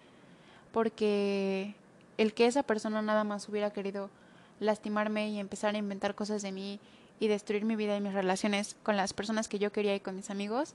porque 0.71 1.75
el 2.17 2.33
que 2.33 2.45
esa 2.45 2.63
persona 2.63 3.01
nada 3.01 3.23
más 3.23 3.47
hubiera 3.49 3.71
querido 3.71 4.09
lastimarme 4.59 5.29
y 5.29 5.39
empezar 5.39 5.75
a 5.75 5.77
inventar 5.77 6.15
cosas 6.15 6.41
de 6.41 6.51
mí 6.51 6.79
y 7.19 7.27
destruir 7.27 7.65
mi 7.65 7.75
vida 7.75 7.95
y 7.95 8.01
mis 8.01 8.13
relaciones 8.13 8.75
con 8.83 8.97
las 8.97 9.13
personas 9.13 9.47
que 9.47 9.59
yo 9.59 9.71
quería 9.71 9.95
y 9.95 9.99
con 9.99 10.15
mis 10.15 10.29
amigos, 10.29 10.73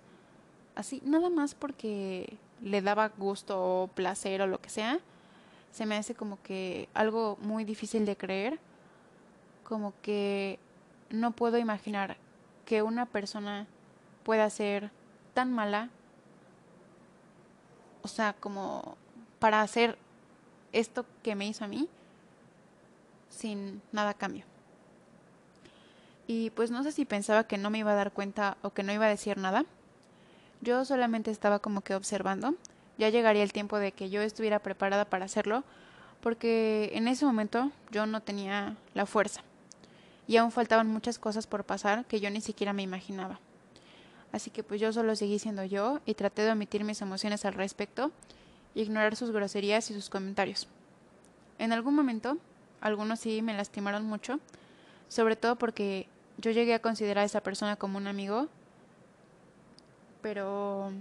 así, 0.76 1.02
nada 1.04 1.30
más 1.30 1.54
porque 1.54 2.36
le 2.62 2.82
daba 2.82 3.08
gusto 3.08 3.60
o 3.60 3.88
placer 3.88 4.42
o 4.42 4.46
lo 4.46 4.60
que 4.60 4.70
sea, 4.70 5.00
se 5.72 5.86
me 5.86 5.96
hace 5.96 6.14
como 6.14 6.40
que 6.42 6.88
algo 6.94 7.36
muy 7.40 7.64
difícil 7.64 8.06
de 8.06 8.16
creer, 8.16 8.58
como 9.64 9.92
que 10.02 10.58
no 11.10 11.32
puedo 11.32 11.58
imaginar 11.58 12.16
que 12.64 12.82
una 12.82 13.06
persona 13.06 13.66
pueda 14.24 14.48
ser 14.50 14.90
tan 15.38 15.52
mala, 15.52 15.88
o 18.02 18.08
sea, 18.08 18.32
como 18.32 18.96
para 19.38 19.62
hacer 19.62 19.96
esto 20.72 21.06
que 21.22 21.36
me 21.36 21.46
hizo 21.46 21.64
a 21.64 21.68
mí 21.68 21.88
sin 23.30 23.80
nada 23.92 24.14
cambio. 24.14 24.44
Y 26.26 26.50
pues 26.50 26.72
no 26.72 26.82
sé 26.82 26.90
si 26.90 27.04
pensaba 27.04 27.44
que 27.44 27.56
no 27.56 27.70
me 27.70 27.78
iba 27.78 27.92
a 27.92 27.94
dar 27.94 28.10
cuenta 28.10 28.56
o 28.62 28.70
que 28.70 28.82
no 28.82 28.92
iba 28.92 29.06
a 29.06 29.10
decir 29.10 29.38
nada 29.38 29.64
yo 30.60 30.84
solamente 30.84 31.30
estaba 31.30 31.60
como 31.60 31.82
que 31.82 31.94
observando. 31.94 32.56
Ya 32.98 33.10
llegaría 33.10 33.44
el 33.44 33.52
tiempo 33.52 33.78
de 33.78 33.92
que 33.92 34.10
yo 34.10 34.22
estuviera 34.22 34.58
preparada 34.58 35.04
para 35.04 35.26
hacerlo, 35.26 35.62
porque 36.20 36.90
en 36.94 37.06
ese 37.06 37.24
momento 37.24 37.70
yo 37.92 38.06
no 38.06 38.22
tenía 38.22 38.74
la 38.92 39.06
fuerza. 39.06 39.42
Y 40.26 40.36
aún 40.36 40.50
faltaban 40.50 40.88
muchas 40.88 41.20
cosas 41.20 41.46
por 41.46 41.62
pasar 41.62 42.06
que 42.06 42.18
yo 42.18 42.28
ni 42.28 42.40
siquiera 42.40 42.72
me 42.72 42.82
imaginaba. 42.82 43.38
Así 44.32 44.50
que 44.50 44.62
pues 44.62 44.80
yo 44.80 44.92
solo 44.92 45.16
seguí 45.16 45.38
siendo 45.38 45.64
yo 45.64 46.00
y 46.04 46.14
traté 46.14 46.42
de 46.42 46.52
omitir 46.52 46.84
mis 46.84 47.00
emociones 47.00 47.44
al 47.44 47.54
respecto, 47.54 48.12
ignorar 48.74 49.16
sus 49.16 49.30
groserías 49.30 49.90
y 49.90 49.94
sus 49.94 50.10
comentarios. 50.10 50.68
En 51.58 51.72
algún 51.72 51.94
momento, 51.94 52.38
algunos 52.80 53.20
sí 53.20 53.42
me 53.42 53.54
lastimaron 53.54 54.04
mucho, 54.04 54.38
sobre 55.08 55.36
todo 55.36 55.56
porque 55.56 56.06
yo 56.36 56.50
llegué 56.50 56.74
a 56.74 56.82
considerar 56.82 57.22
a 57.22 57.26
esa 57.26 57.40
persona 57.40 57.76
como 57.76 57.98
un 57.98 58.06
amigo 58.06 58.48
pero 60.20 60.92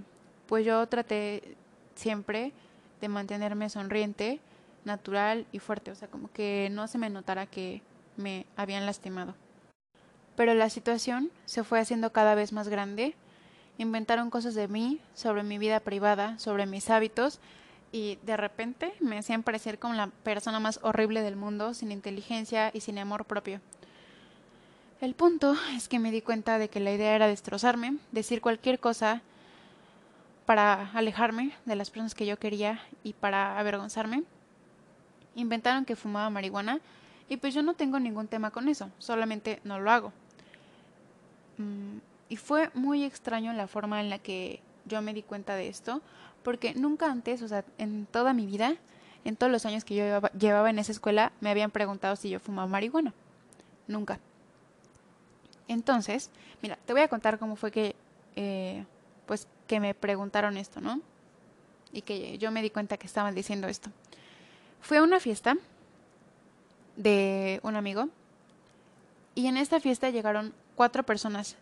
pues 0.47 0.65
yo 0.65 0.87
traté 0.87 1.55
siempre 1.95 2.53
de 3.01 3.07
mantenerme 3.07 3.69
sonriente, 3.69 4.39
natural 4.85 5.45
y 5.51 5.59
fuerte, 5.59 5.91
o 5.91 5.95
sea, 5.95 6.07
como 6.07 6.31
que 6.31 6.69
no 6.71 6.87
se 6.87 6.97
me 6.97 7.09
notara 7.09 7.45
que 7.45 7.81
me 8.15 8.45
habían 8.55 8.85
lastimado. 8.85 9.35
Pero 10.37 10.53
la 10.53 10.69
situación 10.69 11.31
se 11.45 11.63
fue 11.63 11.79
haciendo 11.79 12.13
cada 12.13 12.35
vez 12.35 12.53
más 12.53 12.69
grande, 12.69 13.15
inventaron 13.79 14.29
cosas 14.29 14.53
de 14.53 14.67
mí, 14.67 15.01
sobre 15.15 15.41
mi 15.41 15.57
vida 15.57 15.79
privada, 15.79 16.37
sobre 16.37 16.67
mis 16.67 16.91
hábitos, 16.91 17.39
y 17.91 18.19
de 18.21 18.37
repente 18.37 18.93
me 18.99 19.17
hacían 19.17 19.41
parecer 19.41 19.79
como 19.79 19.95
la 19.95 20.07
persona 20.07 20.59
más 20.59 20.79
horrible 20.83 21.23
del 21.23 21.35
mundo, 21.35 21.73
sin 21.73 21.91
inteligencia 21.91 22.69
y 22.71 22.81
sin 22.81 22.99
amor 22.99 23.25
propio. 23.25 23.61
El 25.01 25.15
punto 25.15 25.55
es 25.75 25.87
que 25.87 25.97
me 25.97 26.11
di 26.11 26.21
cuenta 26.21 26.59
de 26.59 26.69
que 26.69 26.79
la 26.79 26.91
idea 26.91 27.15
era 27.15 27.27
destrozarme, 27.27 27.97
decir 28.11 28.39
cualquier 28.39 28.79
cosa 28.79 29.23
para 30.45 30.91
alejarme 30.91 31.51
de 31.65 31.75
las 31.75 31.89
personas 31.89 32.13
que 32.13 32.27
yo 32.27 32.37
quería 32.37 32.79
y 33.03 33.13
para 33.13 33.57
avergonzarme. 33.57 34.23
Inventaron 35.35 35.83
que 35.83 35.95
fumaba 35.95 36.29
marihuana 36.29 36.79
y 37.27 37.37
pues 37.37 37.55
yo 37.55 37.63
no 37.63 37.73
tengo 37.73 37.99
ningún 37.99 38.27
tema 38.27 38.51
con 38.51 38.69
eso, 38.69 38.91
solamente 38.99 39.61
no 39.63 39.79
lo 39.79 39.89
hago. 39.89 40.13
Mm, 41.57 41.97
y 42.29 42.37
fue 42.37 42.69
muy 42.73 43.03
extraño 43.03 43.53
la 43.53 43.67
forma 43.67 44.01
en 44.01 44.09
la 44.09 44.19
que 44.19 44.61
yo 44.85 45.01
me 45.01 45.13
di 45.13 45.23
cuenta 45.23 45.55
de 45.55 45.67
esto, 45.67 46.01
porque 46.43 46.73
nunca 46.75 47.11
antes, 47.11 47.41
o 47.41 47.47
sea, 47.47 47.63
en 47.77 48.05
toda 48.05 48.33
mi 48.33 48.45
vida, 48.45 48.75
en 49.25 49.35
todos 49.35 49.51
los 49.51 49.65
años 49.65 49.83
que 49.83 49.95
yo 49.95 50.21
llevaba, 50.37 50.69
en 50.69 50.79
esa 50.79 50.91
escuela, 50.91 51.31
me 51.41 51.49
habían 51.49 51.71
preguntado 51.71 52.15
si 52.15 52.29
yo 52.29 52.39
fumaba 52.39 52.67
marihuana. 52.67 53.13
Nunca. 53.87 54.19
Entonces, 55.67 56.29
mira, 56.61 56.77
te 56.85 56.93
voy 56.93 57.01
a 57.01 57.07
contar 57.07 57.39
cómo 57.39 57.55
fue 57.55 57.71
que, 57.71 57.95
eh, 58.35 58.85
pues, 59.25 59.47
que 59.67 59.79
me 59.79 59.93
preguntaron 59.93 60.57
esto, 60.57 60.79
¿no? 60.79 61.01
Y 61.91 62.01
que 62.01 62.37
yo 62.37 62.51
me 62.51 62.61
di 62.61 62.69
cuenta 62.69 62.97
que 62.97 63.07
estaban 63.07 63.35
diciendo 63.35 63.67
esto. 63.67 63.89
Fue 64.81 64.97
a 64.97 65.03
una 65.03 65.19
fiesta 65.19 65.57
de 66.95 67.59
un 67.63 67.75
amigo 67.75 68.09
y 69.35 69.47
en 69.47 69.57
esta 69.57 69.79
fiesta 69.79 70.09
llegaron 70.09 70.53
cuatro 70.77 71.03
personas 71.03 71.57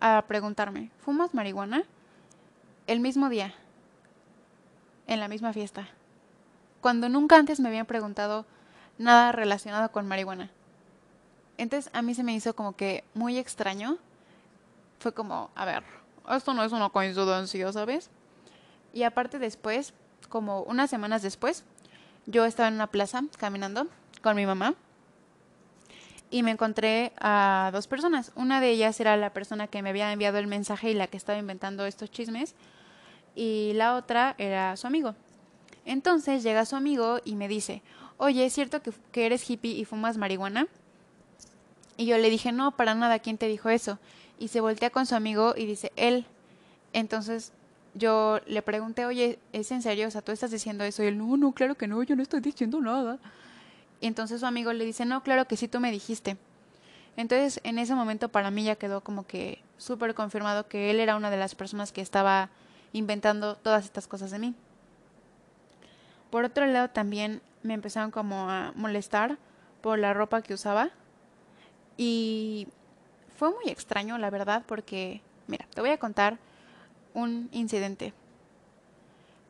a 0.00 0.24
preguntarme, 0.26 0.90
¿fumas 1.04 1.34
marihuana? 1.34 1.84
El 2.86 3.00
mismo 3.00 3.28
día, 3.28 3.54
en 5.06 5.20
la 5.20 5.28
misma 5.28 5.52
fiesta, 5.52 5.86
cuando 6.80 7.10
nunca 7.10 7.36
antes 7.36 7.60
me 7.60 7.68
habían 7.68 7.86
preguntado 7.86 8.46
nada 8.96 9.32
relacionado 9.32 9.92
con 9.92 10.08
marihuana. 10.08 10.50
Entonces 11.58 11.90
a 11.94 12.00
mí 12.00 12.14
se 12.14 12.24
me 12.24 12.34
hizo 12.34 12.56
como 12.56 12.74
que 12.74 13.04
muy 13.12 13.36
extraño. 13.38 13.98
Fue 14.98 15.12
como, 15.12 15.50
a 15.54 15.66
ver, 15.66 15.84
esto 16.30 16.54
no 16.54 16.64
es 16.64 16.72
una 16.72 16.88
coincidencia, 16.88 17.70
¿sabes? 17.70 18.10
Y 18.94 19.02
aparte 19.02 19.38
después, 19.38 19.92
como 20.30 20.62
unas 20.62 20.88
semanas 20.88 21.20
después, 21.20 21.64
yo 22.24 22.46
estaba 22.46 22.68
en 22.68 22.74
una 22.74 22.86
plaza 22.86 23.22
caminando 23.38 23.88
con 24.22 24.36
mi 24.36 24.46
mamá 24.46 24.74
y 26.34 26.42
me 26.42 26.50
encontré 26.50 27.12
a 27.20 27.70
dos 27.72 27.86
personas. 27.86 28.32
Una 28.34 28.60
de 28.60 28.70
ellas 28.70 28.98
era 28.98 29.16
la 29.16 29.32
persona 29.32 29.68
que 29.68 29.82
me 29.82 29.90
había 29.90 30.10
enviado 30.10 30.38
el 30.38 30.48
mensaje 30.48 30.90
y 30.90 30.94
la 30.94 31.06
que 31.06 31.16
estaba 31.16 31.38
inventando 31.38 31.86
estos 31.86 32.10
chismes 32.10 32.56
y 33.36 33.70
la 33.74 33.94
otra 33.94 34.34
era 34.36 34.76
su 34.76 34.88
amigo. 34.88 35.14
Entonces 35.84 36.42
llega 36.42 36.64
su 36.64 36.74
amigo 36.74 37.20
y 37.24 37.36
me 37.36 37.46
dice, 37.46 37.82
oye, 38.16 38.44
¿es 38.44 38.52
cierto 38.52 38.82
que, 38.82 38.90
que 39.12 39.26
eres 39.26 39.48
hippie 39.48 39.78
y 39.78 39.84
fumas 39.84 40.16
marihuana? 40.16 40.66
Y 41.96 42.06
yo 42.06 42.18
le 42.18 42.28
dije, 42.30 42.50
no, 42.50 42.72
para 42.72 42.96
nada, 42.96 43.20
¿quién 43.20 43.38
te 43.38 43.46
dijo 43.46 43.68
eso? 43.68 44.00
Y 44.36 44.48
se 44.48 44.60
voltea 44.60 44.90
con 44.90 45.06
su 45.06 45.14
amigo 45.14 45.54
y 45.56 45.66
dice, 45.66 45.92
él. 45.94 46.26
Entonces 46.92 47.52
yo 47.94 48.40
le 48.48 48.60
pregunté, 48.60 49.06
oye, 49.06 49.38
¿es 49.52 49.70
en 49.70 49.82
serio? 49.82 50.08
O 50.08 50.10
sea, 50.10 50.20
¿tú 50.20 50.32
estás 50.32 50.50
diciendo 50.50 50.82
eso? 50.82 51.04
Y 51.04 51.06
él, 51.06 51.16
no, 51.16 51.36
no, 51.36 51.52
claro 51.52 51.76
que 51.76 51.86
no, 51.86 52.02
yo 52.02 52.16
no 52.16 52.24
estoy 52.24 52.40
diciendo 52.40 52.80
nada. 52.80 53.20
Y 54.00 54.06
entonces 54.06 54.40
su 54.40 54.46
amigo 54.46 54.72
le 54.72 54.84
dice, 54.84 55.04
no, 55.04 55.22
claro 55.22 55.46
que 55.46 55.56
sí, 55.56 55.68
tú 55.68 55.80
me 55.80 55.90
dijiste. 55.90 56.36
Entonces, 57.16 57.60
en 57.62 57.78
ese 57.78 57.94
momento 57.94 58.28
para 58.28 58.50
mí 58.50 58.64
ya 58.64 58.76
quedó 58.76 59.00
como 59.02 59.26
que 59.26 59.62
súper 59.78 60.14
confirmado 60.14 60.68
que 60.68 60.90
él 60.90 61.00
era 61.00 61.16
una 61.16 61.30
de 61.30 61.36
las 61.36 61.54
personas 61.54 61.92
que 61.92 62.00
estaba 62.00 62.50
inventando 62.92 63.56
todas 63.56 63.84
estas 63.84 64.06
cosas 64.06 64.30
de 64.30 64.38
mí. 64.38 64.54
Por 66.30 66.44
otro 66.44 66.66
lado, 66.66 66.90
también 66.90 67.40
me 67.62 67.74
empezaron 67.74 68.10
como 68.10 68.50
a 68.50 68.72
molestar 68.74 69.38
por 69.80 69.98
la 69.98 70.12
ropa 70.12 70.42
que 70.42 70.54
usaba 70.54 70.90
y 71.96 72.66
fue 73.36 73.50
muy 73.50 73.70
extraño, 73.70 74.18
la 74.18 74.30
verdad, 74.30 74.64
porque, 74.66 75.20
mira, 75.46 75.66
te 75.74 75.80
voy 75.80 75.90
a 75.90 75.98
contar 75.98 76.38
un 77.14 77.48
incidente. 77.52 78.12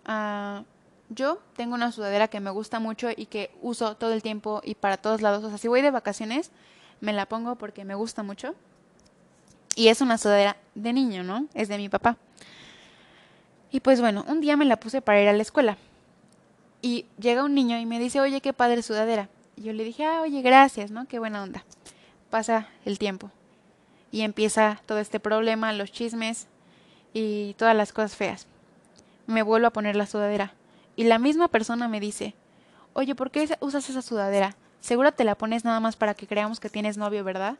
Ah, 0.04 0.64
yo 1.08 1.40
tengo 1.56 1.74
una 1.74 1.92
sudadera 1.92 2.28
que 2.28 2.40
me 2.40 2.50
gusta 2.50 2.80
mucho 2.80 3.08
y 3.14 3.26
que 3.26 3.50
uso 3.62 3.96
todo 3.96 4.12
el 4.12 4.22
tiempo 4.22 4.60
y 4.64 4.74
para 4.74 4.96
todos 4.96 5.20
lados. 5.22 5.44
O 5.44 5.48
sea, 5.48 5.58
si 5.58 5.68
voy 5.68 5.82
de 5.82 5.90
vacaciones, 5.90 6.50
me 7.00 7.12
la 7.12 7.26
pongo 7.26 7.56
porque 7.56 7.84
me 7.84 7.94
gusta 7.94 8.22
mucho. 8.22 8.54
Y 9.76 9.88
es 9.88 10.00
una 10.00 10.18
sudadera 10.18 10.56
de 10.74 10.92
niño, 10.92 11.22
¿no? 11.24 11.46
Es 11.54 11.68
de 11.68 11.76
mi 11.76 11.88
papá. 11.88 12.16
Y 13.70 13.80
pues 13.80 14.00
bueno, 14.00 14.24
un 14.28 14.40
día 14.40 14.56
me 14.56 14.64
la 14.64 14.76
puse 14.76 15.02
para 15.02 15.20
ir 15.20 15.28
a 15.28 15.32
la 15.32 15.42
escuela. 15.42 15.76
Y 16.80 17.06
llega 17.18 17.44
un 17.44 17.54
niño 17.54 17.78
y 17.78 17.86
me 17.86 17.98
dice, 17.98 18.20
oye, 18.20 18.40
qué 18.40 18.52
padre 18.52 18.82
sudadera. 18.82 19.28
Y 19.56 19.62
yo 19.62 19.72
le 19.72 19.84
dije, 19.84 20.04
ah, 20.04 20.20
oye, 20.22 20.42
gracias, 20.42 20.90
¿no? 20.90 21.06
Qué 21.06 21.18
buena 21.18 21.42
onda. 21.42 21.64
Pasa 22.30 22.68
el 22.84 22.98
tiempo. 22.98 23.30
Y 24.12 24.22
empieza 24.22 24.80
todo 24.86 24.98
este 24.98 25.18
problema, 25.18 25.72
los 25.72 25.90
chismes 25.90 26.46
y 27.12 27.54
todas 27.54 27.76
las 27.76 27.92
cosas 27.92 28.14
feas. 28.14 28.46
Me 29.26 29.42
vuelvo 29.42 29.66
a 29.66 29.72
poner 29.72 29.96
la 29.96 30.06
sudadera. 30.06 30.52
Y 30.96 31.04
la 31.04 31.18
misma 31.18 31.48
persona 31.48 31.88
me 31.88 32.00
dice, 32.00 32.34
oye, 32.92 33.14
¿por 33.14 33.30
qué 33.30 33.56
usas 33.60 33.88
esa 33.88 34.02
sudadera? 34.02 34.56
Seguro 34.80 35.12
te 35.12 35.24
la 35.24 35.34
pones 35.34 35.64
nada 35.64 35.80
más 35.80 35.96
para 35.96 36.14
que 36.14 36.26
creamos 36.26 36.60
que 36.60 36.68
tienes 36.68 36.96
novio, 36.96 37.24
¿verdad? 37.24 37.56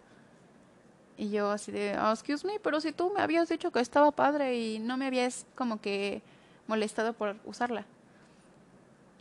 Y 1.16 1.30
yo 1.30 1.50
así 1.50 1.72
de, 1.72 1.98
oh, 1.98 2.10
excuse 2.10 2.46
me, 2.46 2.58
pero 2.60 2.80
si 2.80 2.92
tú 2.92 3.12
me 3.14 3.22
habías 3.22 3.48
dicho 3.48 3.70
que 3.70 3.80
estaba 3.80 4.10
padre 4.10 4.58
y 4.58 4.78
no 4.78 4.96
me 4.96 5.06
habías 5.06 5.46
como 5.54 5.80
que 5.80 6.22
molestado 6.66 7.12
por 7.12 7.36
usarla. 7.44 7.84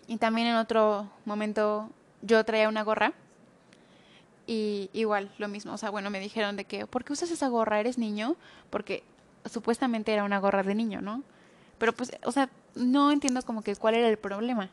Y 0.07 0.17
también 0.17 0.47
en 0.47 0.55
otro 0.55 1.09
momento 1.25 1.89
yo 2.21 2.43
traía 2.43 2.67
una 2.67 2.83
gorra 2.83 3.13
y 4.45 4.89
igual 4.93 5.31
lo 5.37 5.47
mismo, 5.47 5.73
o 5.73 5.77
sea, 5.77 5.89
bueno, 5.89 6.09
me 6.09 6.19
dijeron 6.19 6.55
de 6.57 6.65
que, 6.65 6.85
¿por 6.85 7.03
qué 7.03 7.13
usas 7.13 7.31
esa 7.31 7.47
gorra? 7.47 7.79
¿Eres 7.79 7.97
niño? 7.97 8.35
Porque 8.69 9.03
supuestamente 9.45 10.11
era 10.11 10.23
una 10.23 10.39
gorra 10.39 10.63
de 10.63 10.75
niño, 10.75 11.01
¿no? 11.01 11.23
Pero 11.77 11.93
pues, 11.93 12.11
o 12.25 12.31
sea, 12.31 12.49
no 12.75 13.11
entiendo 13.11 13.41
como 13.43 13.61
que 13.61 13.75
cuál 13.75 13.95
era 13.95 14.09
el 14.09 14.17
problema. 14.17 14.69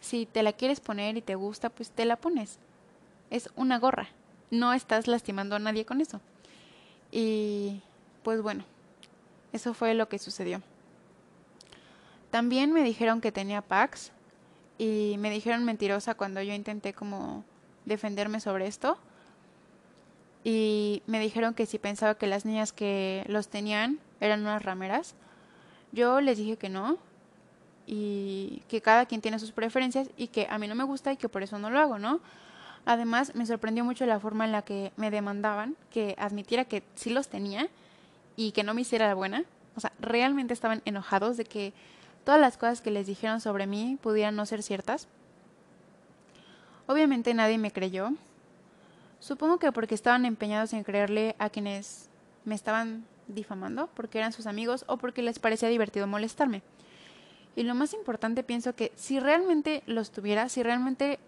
Si 0.00 0.26
te 0.26 0.42
la 0.42 0.52
quieres 0.52 0.80
poner 0.80 1.16
y 1.16 1.22
te 1.22 1.34
gusta, 1.34 1.70
pues 1.70 1.90
te 1.90 2.04
la 2.04 2.16
pones. 2.16 2.58
Es 3.30 3.50
una 3.56 3.78
gorra 3.78 4.08
no 4.50 4.72
estás 4.72 5.06
lastimando 5.06 5.56
a 5.56 5.58
nadie 5.58 5.84
con 5.84 6.00
eso. 6.00 6.20
Y 7.10 7.82
pues 8.22 8.42
bueno, 8.42 8.64
eso 9.52 9.74
fue 9.74 9.94
lo 9.94 10.08
que 10.08 10.18
sucedió. 10.18 10.62
También 12.30 12.72
me 12.72 12.82
dijeron 12.82 13.20
que 13.20 13.32
tenía 13.32 13.62
Pax 13.62 14.12
y 14.78 15.16
me 15.18 15.30
dijeron 15.30 15.64
mentirosa 15.64 16.14
cuando 16.14 16.42
yo 16.42 16.52
intenté 16.52 16.92
como 16.92 17.44
defenderme 17.84 18.40
sobre 18.40 18.66
esto. 18.66 18.98
Y 20.44 21.02
me 21.06 21.18
dijeron 21.18 21.54
que 21.54 21.66
si 21.66 21.78
pensaba 21.78 22.16
que 22.16 22.26
las 22.26 22.44
niñas 22.44 22.72
que 22.72 23.24
los 23.26 23.48
tenían 23.48 23.98
eran 24.20 24.42
unas 24.42 24.62
rameras. 24.62 25.14
Yo 25.96 26.20
les 26.20 26.36
dije 26.36 26.58
que 26.58 26.68
no 26.68 26.98
y 27.86 28.62
que 28.68 28.82
cada 28.82 29.06
quien 29.06 29.22
tiene 29.22 29.38
sus 29.38 29.50
preferencias 29.50 30.10
y 30.18 30.28
que 30.28 30.46
a 30.50 30.58
mí 30.58 30.68
no 30.68 30.74
me 30.74 30.84
gusta 30.84 31.10
y 31.10 31.16
que 31.16 31.30
por 31.30 31.42
eso 31.42 31.58
no 31.58 31.70
lo 31.70 31.80
hago, 31.80 31.98
¿no? 31.98 32.20
Además, 32.84 33.34
me 33.34 33.46
sorprendió 33.46 33.82
mucho 33.82 34.04
la 34.04 34.20
forma 34.20 34.44
en 34.44 34.52
la 34.52 34.60
que 34.60 34.92
me 34.98 35.10
demandaban 35.10 35.74
que 35.90 36.14
admitiera 36.18 36.66
que 36.66 36.82
sí 36.96 37.08
los 37.08 37.28
tenía 37.28 37.68
y 38.36 38.52
que 38.52 38.62
no 38.62 38.74
me 38.74 38.82
hiciera 38.82 39.06
la 39.06 39.14
buena. 39.14 39.44
O 39.74 39.80
sea, 39.80 39.90
realmente 39.98 40.52
estaban 40.52 40.82
enojados 40.84 41.38
de 41.38 41.46
que 41.46 41.72
todas 42.24 42.42
las 42.42 42.58
cosas 42.58 42.82
que 42.82 42.90
les 42.90 43.06
dijeron 43.06 43.40
sobre 43.40 43.66
mí 43.66 43.96
pudieran 44.02 44.36
no 44.36 44.44
ser 44.44 44.62
ciertas. 44.62 45.08
Obviamente 46.86 47.32
nadie 47.32 47.56
me 47.56 47.70
creyó. 47.70 48.10
Supongo 49.18 49.58
que 49.58 49.72
porque 49.72 49.94
estaban 49.94 50.26
empeñados 50.26 50.74
en 50.74 50.84
creerle 50.84 51.36
a 51.38 51.48
quienes 51.48 52.10
me 52.44 52.54
estaban 52.54 53.06
difamando, 53.28 53.88
porque 53.94 54.18
eran 54.18 54.32
sus 54.32 54.46
amigos 54.46 54.84
o 54.88 54.96
porque 54.96 55.22
les 55.22 55.38
parecía 55.38 55.68
divertido 55.68 56.06
molestarme. 56.06 56.62
Y 57.54 57.62
lo 57.62 57.74
más 57.74 57.94
importante 57.94 58.42
pienso 58.42 58.74
que 58.74 58.92
si 58.96 59.18
realmente 59.18 59.82
los 59.86 60.10
tuviera, 60.10 60.48
si 60.48 60.62
realmente 60.62 61.18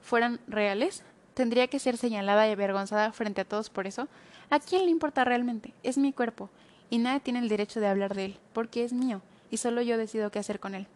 fueran 0.00 0.40
reales, 0.48 1.02
tendría 1.34 1.66
que 1.66 1.78
ser 1.78 1.96
señalada 1.96 2.48
y 2.48 2.52
avergonzada 2.52 3.12
frente 3.12 3.42
a 3.42 3.44
todos 3.44 3.70
por 3.70 3.86
eso. 3.86 4.08
¿A 4.50 4.60
quién 4.60 4.84
le 4.84 4.90
importa 4.90 5.24
realmente? 5.24 5.74
Es 5.82 5.98
mi 5.98 6.12
cuerpo, 6.12 6.48
y 6.90 6.98
nadie 6.98 7.20
tiene 7.20 7.40
el 7.40 7.48
derecho 7.48 7.80
de 7.80 7.88
hablar 7.88 8.14
de 8.14 8.26
él, 8.26 8.38
porque 8.52 8.84
es 8.84 8.92
mío, 8.92 9.20
y 9.50 9.56
solo 9.56 9.82
yo 9.82 9.98
decido 9.98 10.30
qué 10.30 10.38
hacer 10.38 10.60
con 10.60 10.74
él. 10.74 10.86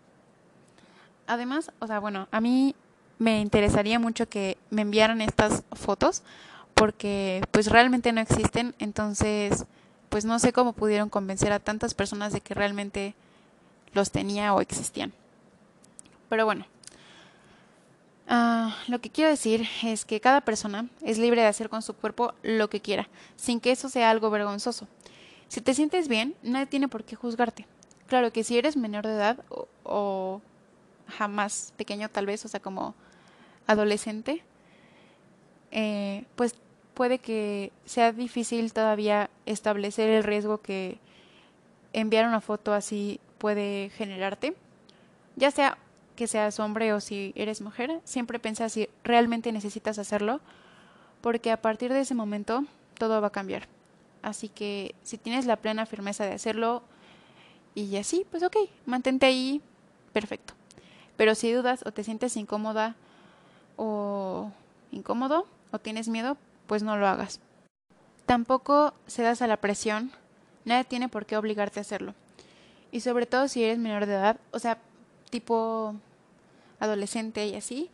Además, 1.26 1.70
o 1.80 1.86
sea, 1.86 1.98
bueno, 1.98 2.28
a 2.30 2.40
mí 2.40 2.74
me 3.18 3.40
interesaría 3.40 3.98
mucho 3.98 4.28
que 4.28 4.56
me 4.70 4.82
enviaran 4.82 5.20
estas 5.20 5.64
fotos, 5.72 6.22
porque 6.74 7.42
pues 7.50 7.70
realmente 7.70 8.12
no 8.12 8.20
existen, 8.20 8.74
entonces 8.78 9.66
pues 10.08 10.24
no 10.24 10.38
sé 10.38 10.52
cómo 10.52 10.72
pudieron 10.72 11.08
convencer 11.08 11.52
a 11.52 11.58
tantas 11.58 11.94
personas 11.94 12.32
de 12.32 12.40
que 12.40 12.54
realmente 12.54 13.14
los 13.92 14.10
tenía 14.10 14.54
o 14.54 14.60
existían. 14.60 15.12
Pero 16.28 16.44
bueno, 16.44 16.66
Ah, 18.30 18.76
lo 18.88 19.00
que 19.00 19.08
quiero 19.08 19.30
decir 19.30 19.66
es 19.82 20.04
que 20.04 20.20
cada 20.20 20.42
persona 20.42 20.86
es 21.00 21.16
libre 21.16 21.40
de 21.40 21.46
hacer 21.46 21.70
con 21.70 21.80
su 21.80 21.94
cuerpo 21.94 22.34
lo 22.42 22.68
que 22.68 22.80
quiera, 22.82 23.08
sin 23.36 23.58
que 23.58 23.70
eso 23.70 23.88
sea 23.88 24.10
algo 24.10 24.28
vergonzoso. 24.28 24.86
Si 25.48 25.62
te 25.62 25.72
sientes 25.72 26.08
bien, 26.08 26.34
nadie 26.42 26.66
tiene 26.66 26.88
por 26.88 27.04
qué 27.04 27.16
juzgarte. 27.16 27.66
Claro 28.06 28.30
que 28.30 28.44
si 28.44 28.58
eres 28.58 28.76
menor 28.76 29.06
de 29.06 29.14
edad 29.14 29.38
o, 29.82 30.42
jamás 31.08 31.72
pequeño 31.78 32.10
tal 32.10 32.26
vez, 32.26 32.44
o 32.44 32.48
sea, 32.48 32.60
como 32.60 32.94
adolescente, 33.66 34.42
eh, 35.70 36.26
pues 36.36 36.54
puede 36.98 37.20
que 37.20 37.70
sea 37.84 38.10
difícil 38.10 38.72
todavía 38.72 39.30
establecer 39.46 40.08
el 40.08 40.24
riesgo 40.24 40.58
que 40.58 40.98
enviar 41.92 42.26
una 42.26 42.40
foto 42.40 42.74
así 42.74 43.20
puede 43.38 43.90
generarte, 43.90 44.56
ya 45.36 45.52
sea 45.52 45.78
que 46.16 46.26
seas 46.26 46.58
hombre 46.58 46.92
o 46.92 46.98
si 46.98 47.32
eres 47.36 47.60
mujer, 47.60 48.00
siempre 48.02 48.40
piensa 48.40 48.68
si 48.68 48.88
realmente 49.04 49.52
necesitas 49.52 50.00
hacerlo, 50.00 50.40
porque 51.20 51.52
a 51.52 51.62
partir 51.62 51.92
de 51.92 52.00
ese 52.00 52.16
momento 52.16 52.64
todo 52.98 53.20
va 53.20 53.28
a 53.28 53.30
cambiar. 53.30 53.68
Así 54.20 54.48
que 54.48 54.96
si 55.04 55.18
tienes 55.18 55.46
la 55.46 55.54
plena 55.54 55.86
firmeza 55.86 56.24
de 56.24 56.34
hacerlo 56.34 56.82
y 57.76 57.94
así, 57.94 58.26
pues 58.28 58.42
ok, 58.42 58.56
mantente 58.86 59.24
ahí, 59.24 59.62
perfecto. 60.12 60.54
Pero 61.16 61.36
si 61.36 61.52
dudas 61.52 61.84
o 61.86 61.92
te 61.92 62.02
sientes 62.02 62.36
incómoda 62.36 62.96
o 63.76 64.50
incómodo 64.90 65.46
o 65.70 65.78
tienes 65.78 66.08
miedo, 66.08 66.36
pues 66.68 66.84
no 66.84 66.96
lo 66.96 67.08
hagas. 67.08 67.40
Tampoco 68.26 68.94
cedas 69.08 69.42
a 69.42 69.48
la 69.48 69.56
presión, 69.56 70.12
nadie 70.64 70.84
tiene 70.84 71.08
por 71.08 71.26
qué 71.26 71.36
obligarte 71.36 71.80
a 71.80 71.82
hacerlo. 71.82 72.14
Y 72.92 73.00
sobre 73.00 73.26
todo 73.26 73.48
si 73.48 73.64
eres 73.64 73.78
menor 73.78 74.06
de 74.06 74.14
edad, 74.14 74.38
o 74.52 74.60
sea, 74.60 74.78
tipo 75.30 75.96
adolescente 76.78 77.46
y 77.46 77.56
así, 77.56 77.90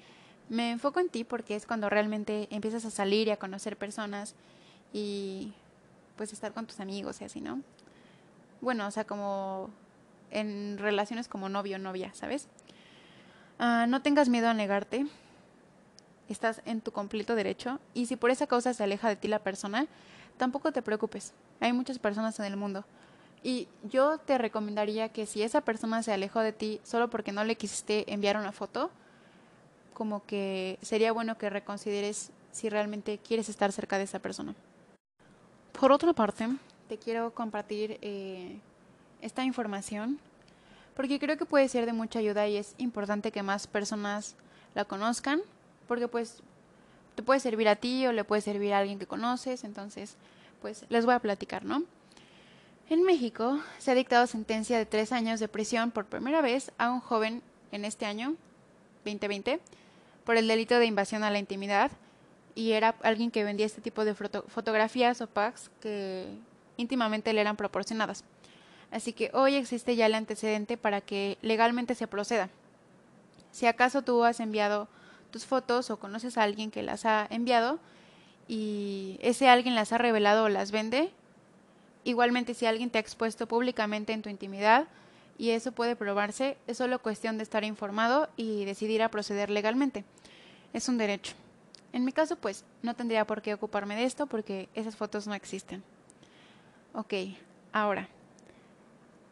me 0.48 0.72
enfoco 0.72 1.00
en 1.00 1.08
ti 1.08 1.24
porque 1.24 1.56
es 1.56 1.66
cuando 1.66 1.88
realmente 1.88 2.48
empiezas 2.50 2.84
a 2.84 2.90
salir 2.90 3.28
y 3.28 3.30
a 3.30 3.38
conocer 3.38 3.76
personas 3.76 4.34
y 4.92 5.52
pues 6.16 6.32
estar 6.32 6.52
con 6.52 6.66
tus 6.66 6.80
amigos 6.80 7.20
y 7.20 7.24
así, 7.24 7.40
¿no? 7.40 7.62
Bueno, 8.60 8.86
o 8.86 8.90
sea, 8.90 9.04
como 9.04 9.70
en 10.30 10.78
relaciones 10.78 11.28
como 11.28 11.48
novio 11.48 11.78
novia, 11.78 12.12
¿sabes? 12.12 12.48
Ah, 13.58 13.86
no 13.88 14.02
tengas 14.02 14.28
miedo 14.28 14.48
a 14.48 14.54
negarte, 14.54 15.06
estás 16.28 16.62
en 16.64 16.80
tu 16.80 16.92
completo 16.92 17.34
derecho 17.34 17.78
y 17.92 18.06
si 18.06 18.16
por 18.16 18.30
esa 18.30 18.46
causa 18.46 18.74
se 18.74 18.82
aleja 18.82 19.08
de 19.08 19.16
ti 19.16 19.28
la 19.28 19.40
persona, 19.40 19.86
tampoco 20.36 20.72
te 20.72 20.82
preocupes, 20.82 21.32
hay 21.60 21.72
muchas 21.72 21.98
personas 21.98 22.38
en 22.38 22.46
el 22.46 22.56
mundo. 22.56 22.84
Y 23.42 23.68
yo 23.82 24.18
te 24.18 24.38
recomendaría 24.38 25.10
que 25.10 25.26
si 25.26 25.42
esa 25.42 25.60
persona 25.60 26.02
se 26.02 26.12
alejó 26.12 26.40
de 26.40 26.52
ti 26.52 26.80
solo 26.82 27.10
porque 27.10 27.30
no 27.30 27.44
le 27.44 27.56
quisiste 27.56 28.10
enviar 28.12 28.38
una 28.38 28.52
foto, 28.52 28.90
como 29.92 30.24
que 30.24 30.78
sería 30.80 31.12
bueno 31.12 31.36
que 31.36 31.50
reconsideres 31.50 32.30
si 32.52 32.68
realmente 32.70 33.18
quieres 33.18 33.48
estar 33.48 33.70
cerca 33.70 33.98
de 33.98 34.04
esa 34.04 34.18
persona. 34.18 34.54
Por 35.78 35.92
otra 35.92 36.12
parte, 36.14 36.48
te 36.88 36.96
quiero 36.96 37.34
compartir 37.34 37.98
eh, 38.00 38.58
esta 39.20 39.44
información 39.44 40.18
porque 40.94 41.18
creo 41.18 41.36
que 41.36 41.44
puede 41.44 41.68
ser 41.68 41.86
de 41.86 41.92
mucha 41.92 42.20
ayuda 42.20 42.46
y 42.46 42.56
es 42.56 42.74
importante 42.78 43.32
que 43.32 43.42
más 43.42 43.66
personas 43.66 44.36
la 44.74 44.84
conozcan 44.84 45.42
porque 45.86 46.08
pues 46.08 46.42
te 47.14 47.22
puede 47.22 47.40
servir 47.40 47.68
a 47.68 47.76
ti 47.76 48.06
o 48.06 48.12
le 48.12 48.24
puede 48.24 48.42
servir 48.42 48.72
a 48.72 48.78
alguien 48.78 48.98
que 48.98 49.06
conoces, 49.06 49.64
entonces 49.64 50.16
pues 50.60 50.84
les 50.88 51.04
voy 51.04 51.14
a 51.14 51.20
platicar, 51.20 51.64
¿no? 51.64 51.84
En 52.90 53.02
México 53.02 53.60
se 53.78 53.90
ha 53.90 53.94
dictado 53.94 54.26
sentencia 54.26 54.76
de 54.76 54.86
tres 54.86 55.12
años 55.12 55.40
de 55.40 55.48
prisión 55.48 55.90
por 55.90 56.06
primera 56.06 56.42
vez 56.42 56.72
a 56.76 56.90
un 56.90 57.00
joven 57.00 57.42
en 57.72 57.84
este 57.84 58.04
año, 58.04 58.36
2020, 59.04 59.60
por 60.24 60.36
el 60.36 60.48
delito 60.48 60.78
de 60.78 60.86
invasión 60.86 61.24
a 61.24 61.30
la 61.30 61.38
intimidad 61.38 61.90
y 62.54 62.72
era 62.72 62.94
alguien 63.02 63.30
que 63.30 63.44
vendía 63.44 63.66
este 63.66 63.80
tipo 63.80 64.04
de 64.04 64.14
fotografías 64.14 65.20
o 65.20 65.26
packs 65.26 65.70
que 65.80 66.26
íntimamente 66.76 67.32
le 67.32 67.40
eran 67.40 67.56
proporcionadas. 67.56 68.24
Así 68.90 69.12
que 69.12 69.30
hoy 69.34 69.56
existe 69.56 69.96
ya 69.96 70.06
el 70.06 70.14
antecedente 70.14 70.76
para 70.76 71.00
que 71.00 71.36
legalmente 71.42 71.94
se 71.94 72.06
proceda. 72.06 72.48
Si 73.50 73.66
acaso 73.66 74.02
tú 74.02 74.24
has 74.24 74.40
enviado 74.40 74.88
tus 75.34 75.44
fotos 75.44 75.90
o 75.90 75.98
conoces 75.98 76.38
a 76.38 76.44
alguien 76.44 76.70
que 76.70 76.84
las 76.84 77.04
ha 77.04 77.26
enviado 77.28 77.80
y 78.46 79.18
ese 79.20 79.48
alguien 79.48 79.74
las 79.74 79.92
ha 79.92 79.98
revelado 79.98 80.44
o 80.44 80.48
las 80.48 80.70
vende, 80.70 81.10
Igualmente, 82.04 82.52
si 82.52 82.66
alguien 82.66 82.90
te 82.90 82.98
ha 82.98 83.00
expuesto 83.00 83.48
públicamente 83.48 84.12
en 84.12 84.20
tu 84.20 84.28
intimidad 84.28 84.86
y 85.38 85.50
eso 85.50 85.72
puede 85.72 85.96
probarse, 85.96 86.58
es 86.66 86.76
solo 86.76 87.00
cuestión 87.00 87.38
de 87.38 87.42
estar 87.42 87.64
informado 87.64 88.28
y 88.36 88.66
decidir 88.66 89.02
a 89.02 89.10
proceder 89.10 89.48
legalmente. 89.48 90.04
Es 90.74 90.88
un 90.88 90.98
derecho. 90.98 91.32
En 91.94 92.04
mi 92.04 92.12
caso, 92.12 92.36
pues, 92.36 92.64
no 92.82 92.94
tendría 92.94 93.26
por 93.26 93.40
qué 93.40 93.54
ocuparme 93.54 93.96
de 93.96 94.04
esto 94.04 94.26
porque 94.26 94.68
esas 94.74 94.96
fotos 94.96 95.26
no 95.26 95.34
existen. 95.34 95.82
Ok, 96.92 97.14
ahora, 97.72 98.08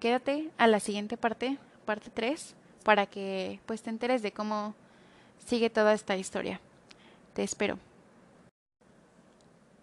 quédate 0.00 0.48
a 0.56 0.66
la 0.66 0.80
siguiente 0.80 1.18
parte, 1.18 1.58
parte 1.84 2.10
3, 2.12 2.54
para 2.84 3.06
que 3.06 3.60
pues 3.66 3.82
te 3.82 3.90
enteres 3.90 4.22
de 4.22 4.32
cómo 4.32 4.74
sigue 5.46 5.70
toda 5.70 5.92
esta 5.92 6.16
historia. 6.16 6.60
Te 7.34 7.42
espero. 7.42 7.78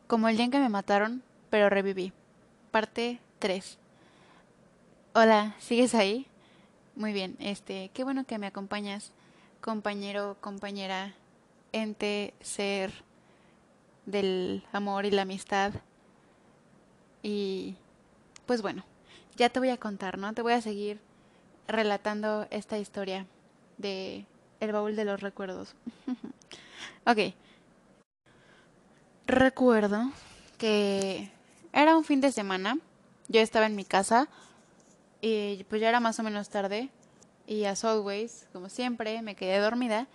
Como 0.07 0.27
el 0.27 0.35
día 0.35 0.45
en 0.45 0.51
que 0.51 0.59
me 0.59 0.69
mataron, 0.69 1.23
pero 1.49 1.69
reviví. 1.69 2.13
Parte 2.71 3.19
3. 3.39 3.77
Hola, 5.13 5.55
¿sigues 5.59 5.95
ahí? 5.95 6.27
Muy 6.95 7.13
bien, 7.13 7.37
este, 7.39 7.91
qué 7.93 8.03
bueno 8.03 8.25
que 8.25 8.37
me 8.37 8.47
acompañas, 8.47 9.11
compañero, 9.61 10.37
compañera, 10.41 11.13
ente, 11.71 12.33
ser 12.41 12.91
del 14.05 14.63
amor 14.71 15.05
y 15.05 15.11
la 15.11 15.21
amistad. 15.21 15.73
Y 17.23 17.75
pues 18.45 18.61
bueno, 18.61 18.83
ya 19.35 19.49
te 19.49 19.59
voy 19.59 19.69
a 19.69 19.77
contar, 19.77 20.17
¿no? 20.17 20.33
Te 20.33 20.41
voy 20.41 20.53
a 20.53 20.61
seguir 20.61 20.99
relatando 21.67 22.47
esta 22.49 22.77
historia 22.77 23.25
de 23.77 24.25
El 24.59 24.71
baúl 24.71 24.95
de 24.95 25.05
los 25.05 25.21
recuerdos. 25.21 25.75
ok. 27.05 27.33
Recuerdo 29.25 30.11
que 30.57 31.31
era 31.71 31.95
un 31.97 32.03
fin 32.03 32.21
de 32.21 32.31
semana. 32.31 32.77
Yo 33.27 33.41
estaba 33.41 33.67
en 33.67 33.75
mi 33.75 33.85
casa 33.85 34.27
y 35.21 35.63
pues 35.69 35.81
ya 35.81 35.89
era 35.89 35.99
más 35.99 36.19
o 36.19 36.23
menos 36.23 36.49
tarde. 36.49 36.89
Y 37.45 37.65
as 37.65 37.83
always, 37.83 38.47
como 38.53 38.69
siempre, 38.69 39.21
me 39.21 39.35
quedé 39.35 39.59
dormida. 39.59 40.07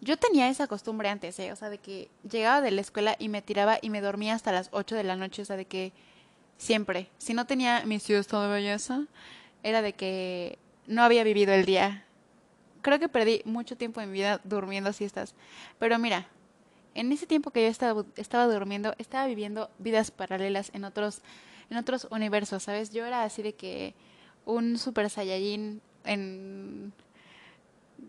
Yo 0.00 0.16
tenía 0.16 0.48
esa 0.48 0.66
costumbre 0.66 1.08
antes, 1.08 1.38
¿eh? 1.38 1.52
O 1.52 1.56
sea, 1.56 1.70
de 1.70 1.78
que 1.78 2.08
llegaba 2.28 2.60
de 2.60 2.72
la 2.72 2.80
escuela 2.80 3.14
y 3.18 3.28
me 3.28 3.40
tiraba 3.40 3.78
y 3.80 3.88
me 3.88 4.00
dormía 4.00 4.34
hasta 4.34 4.50
las 4.50 4.68
8 4.72 4.96
de 4.96 5.04
la 5.04 5.14
noche. 5.14 5.42
O 5.42 5.44
sea, 5.44 5.56
de 5.56 5.64
que 5.64 5.92
siempre. 6.58 7.08
Si 7.18 7.34
no 7.34 7.46
tenía 7.46 7.84
mi 7.84 8.00
siesta 8.00 8.42
de 8.42 8.52
belleza, 8.52 9.04
era 9.62 9.82
de 9.82 9.92
que 9.92 10.58
no 10.86 11.02
había 11.02 11.22
vivido 11.24 11.52
el 11.52 11.64
día. 11.64 12.04
Creo 12.82 12.98
que 12.98 13.08
perdí 13.08 13.42
mucho 13.44 13.76
tiempo 13.76 14.00
en 14.00 14.10
mi 14.10 14.18
vida 14.18 14.40
durmiendo 14.44 14.92
siestas. 14.92 15.34
Pero 15.78 15.98
mira, 15.98 16.26
en 16.94 17.10
ese 17.12 17.26
tiempo 17.26 17.50
que 17.50 17.62
yo 17.62 17.68
estaba, 17.68 18.04
estaba 18.16 18.52
durmiendo, 18.52 18.94
estaba 18.98 19.26
viviendo 19.26 19.70
vidas 19.78 20.10
paralelas 20.10 20.70
en 20.74 20.84
otros, 20.84 21.22
en 21.70 21.78
otros 21.78 22.06
universos, 22.10 22.64
¿sabes? 22.64 22.92
Yo 22.92 23.06
era 23.06 23.22
así 23.22 23.42
de 23.42 23.54
que 23.54 23.94
un 24.44 24.78
super 24.78 25.08
saiyajin 25.08 25.80
en 26.04 26.92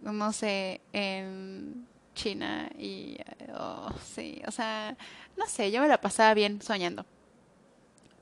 no 0.02 0.34
sé, 0.34 0.82
en 0.92 1.88
China 2.16 2.70
y, 2.78 3.18
oh, 3.56 3.90
sí, 4.04 4.42
o 4.48 4.52
sea, 4.52 4.98
no 5.38 5.46
sé, 5.48 5.72
yo 5.72 5.82
me 5.82 5.88
la 5.88 6.02
pasaba 6.02 6.34
bien 6.34 6.62
soñando. 6.62 7.06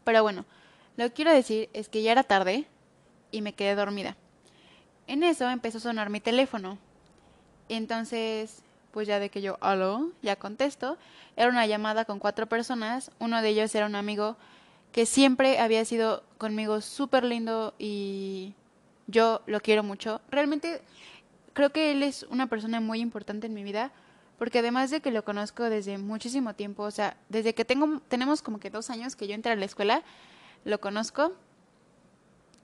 Pero 0.03 0.23
bueno, 0.23 0.45
lo 0.97 1.05
que 1.05 1.13
quiero 1.13 1.33
decir 1.33 1.69
es 1.73 1.89
que 1.89 2.03
ya 2.03 2.11
era 2.11 2.23
tarde 2.23 2.65
y 3.31 3.41
me 3.41 3.53
quedé 3.53 3.75
dormida. 3.75 4.17
En 5.11 5.23
eso 5.23 5.49
empezó 5.49 5.77
a 5.79 5.81
sonar 5.81 6.09
mi 6.09 6.21
teléfono. 6.21 6.77
Entonces, 7.67 8.63
pues 8.93 9.09
ya 9.09 9.19
de 9.19 9.27
que 9.29 9.41
yo, 9.41 9.57
aló, 9.59 10.13
ya 10.21 10.37
contesto. 10.37 10.97
Era 11.35 11.49
una 11.49 11.65
llamada 11.65 12.05
con 12.05 12.17
cuatro 12.17 12.47
personas. 12.47 13.11
Uno 13.19 13.41
de 13.41 13.49
ellos 13.49 13.75
era 13.75 13.87
un 13.87 13.95
amigo 13.95 14.37
que 14.93 15.05
siempre 15.05 15.59
había 15.59 15.83
sido 15.83 16.23
conmigo 16.37 16.79
súper 16.79 17.25
lindo 17.25 17.73
y 17.77 18.53
yo 19.07 19.41
lo 19.47 19.59
quiero 19.59 19.83
mucho. 19.83 20.21
Realmente 20.29 20.81
creo 21.51 21.73
que 21.73 21.91
él 21.91 22.03
es 22.03 22.23
una 22.29 22.47
persona 22.47 22.79
muy 22.79 23.01
importante 23.01 23.47
en 23.47 23.53
mi 23.53 23.63
vida, 23.63 23.91
porque 24.37 24.59
además 24.59 24.91
de 24.91 25.01
que 25.01 25.11
lo 25.11 25.25
conozco 25.25 25.69
desde 25.69 25.97
muchísimo 25.97 26.55
tiempo, 26.55 26.83
o 26.83 26.91
sea, 26.91 27.17
desde 27.27 27.53
que 27.53 27.65
tengo, 27.65 27.99
tenemos 28.07 28.41
como 28.41 28.61
que 28.61 28.69
dos 28.69 28.89
años 28.89 29.17
que 29.17 29.27
yo 29.27 29.35
entré 29.35 29.51
a 29.51 29.57
la 29.57 29.65
escuela, 29.65 30.03
lo 30.63 30.79
conozco, 30.79 31.33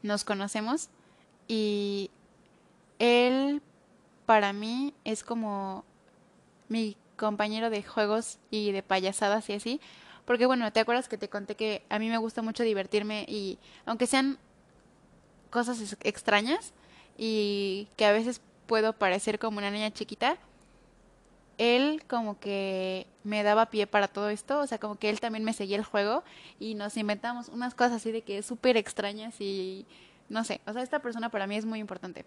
nos 0.02 0.24
conocemos, 0.24 0.88
y 1.50 2.10
él 3.00 3.62
para 4.26 4.54
mí 4.54 4.94
es 5.04 5.24
como 5.24 5.86
mi 6.70 6.98
compañero 7.16 7.70
de 7.70 7.84
juegos 7.84 8.40
y 8.52 8.72
de 8.72 8.84
payasadas 8.84 9.50
y 9.50 9.54
así, 9.54 9.82
porque 10.26 10.46
bueno, 10.46 10.72
¿te 10.72 10.80
acuerdas 10.80 11.08
que 11.08 11.18
te 11.18 11.30
conté 11.30 11.56
que 11.56 11.84
a 11.90 12.00
mí 12.00 12.10
me 12.10 12.18
gusta 12.18 12.42
mucho 12.42 12.64
divertirme 12.64 13.26
y 13.28 13.58
aunque 13.86 14.08
sean 14.08 14.38
cosas 15.50 15.96
extrañas 16.04 16.74
y 17.18 17.88
que 17.96 18.06
a 18.06 18.12
veces 18.12 18.42
puedo 18.68 18.94
parecer 18.94 19.40
como 19.40 19.58
una 19.58 19.72
niña 19.72 19.92
chiquita, 19.92 20.38
él 21.58 22.04
como 22.08 22.40
que 22.40 23.08
me 23.24 23.42
daba 23.44 23.68
pie 23.68 23.88
para 23.88 24.08
todo 24.08 24.30
esto, 24.30 24.60
o 24.60 24.68
sea, 24.68 24.78
como 24.78 24.96
que 25.00 25.10
él 25.10 25.20
también 25.20 25.44
me 25.44 25.54
seguía 25.54 25.78
el 25.78 25.84
juego 25.84 26.24
y 26.60 26.76
nos 26.76 26.98
inventamos 26.98 27.50
unas 27.50 27.74
cosas 27.74 27.94
así 27.94 28.12
de 28.12 28.22
que 28.22 28.44
súper 28.44 28.78
extrañas 28.78 29.40
y 29.42 29.86
no 30.30 30.44
sé, 30.44 30.62
o 30.68 30.74
sea, 30.74 30.84
esta 30.84 31.00
persona 31.00 31.30
para 31.30 31.48
mí 31.48 31.56
es 31.56 31.66
muy 31.66 31.80
importante 31.80 32.26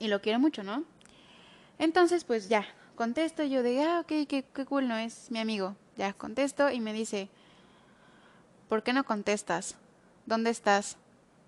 y 0.00 0.08
lo 0.08 0.20
quiero 0.20 0.40
mucho, 0.40 0.64
¿no? 0.64 0.82
Entonces, 1.78 2.24
pues 2.24 2.48
ya, 2.48 2.66
contesto 2.96 3.44
yo 3.44 3.62
de, 3.62 3.82
ah, 3.82 4.00
ok, 4.00 4.26
qué, 4.26 4.44
cool, 4.66 4.88
¿no? 4.88 4.96
Es 4.96 5.30
mi 5.30 5.38
amigo. 5.38 5.76
Ya, 5.96 6.12
contesto 6.14 6.70
y 6.70 6.80
me 6.80 6.92
dice, 6.92 7.28
¿por 8.68 8.82
qué 8.82 8.92
no 8.92 9.04
contestas? 9.04 9.76
¿Dónde 10.26 10.50
estás? 10.50 10.96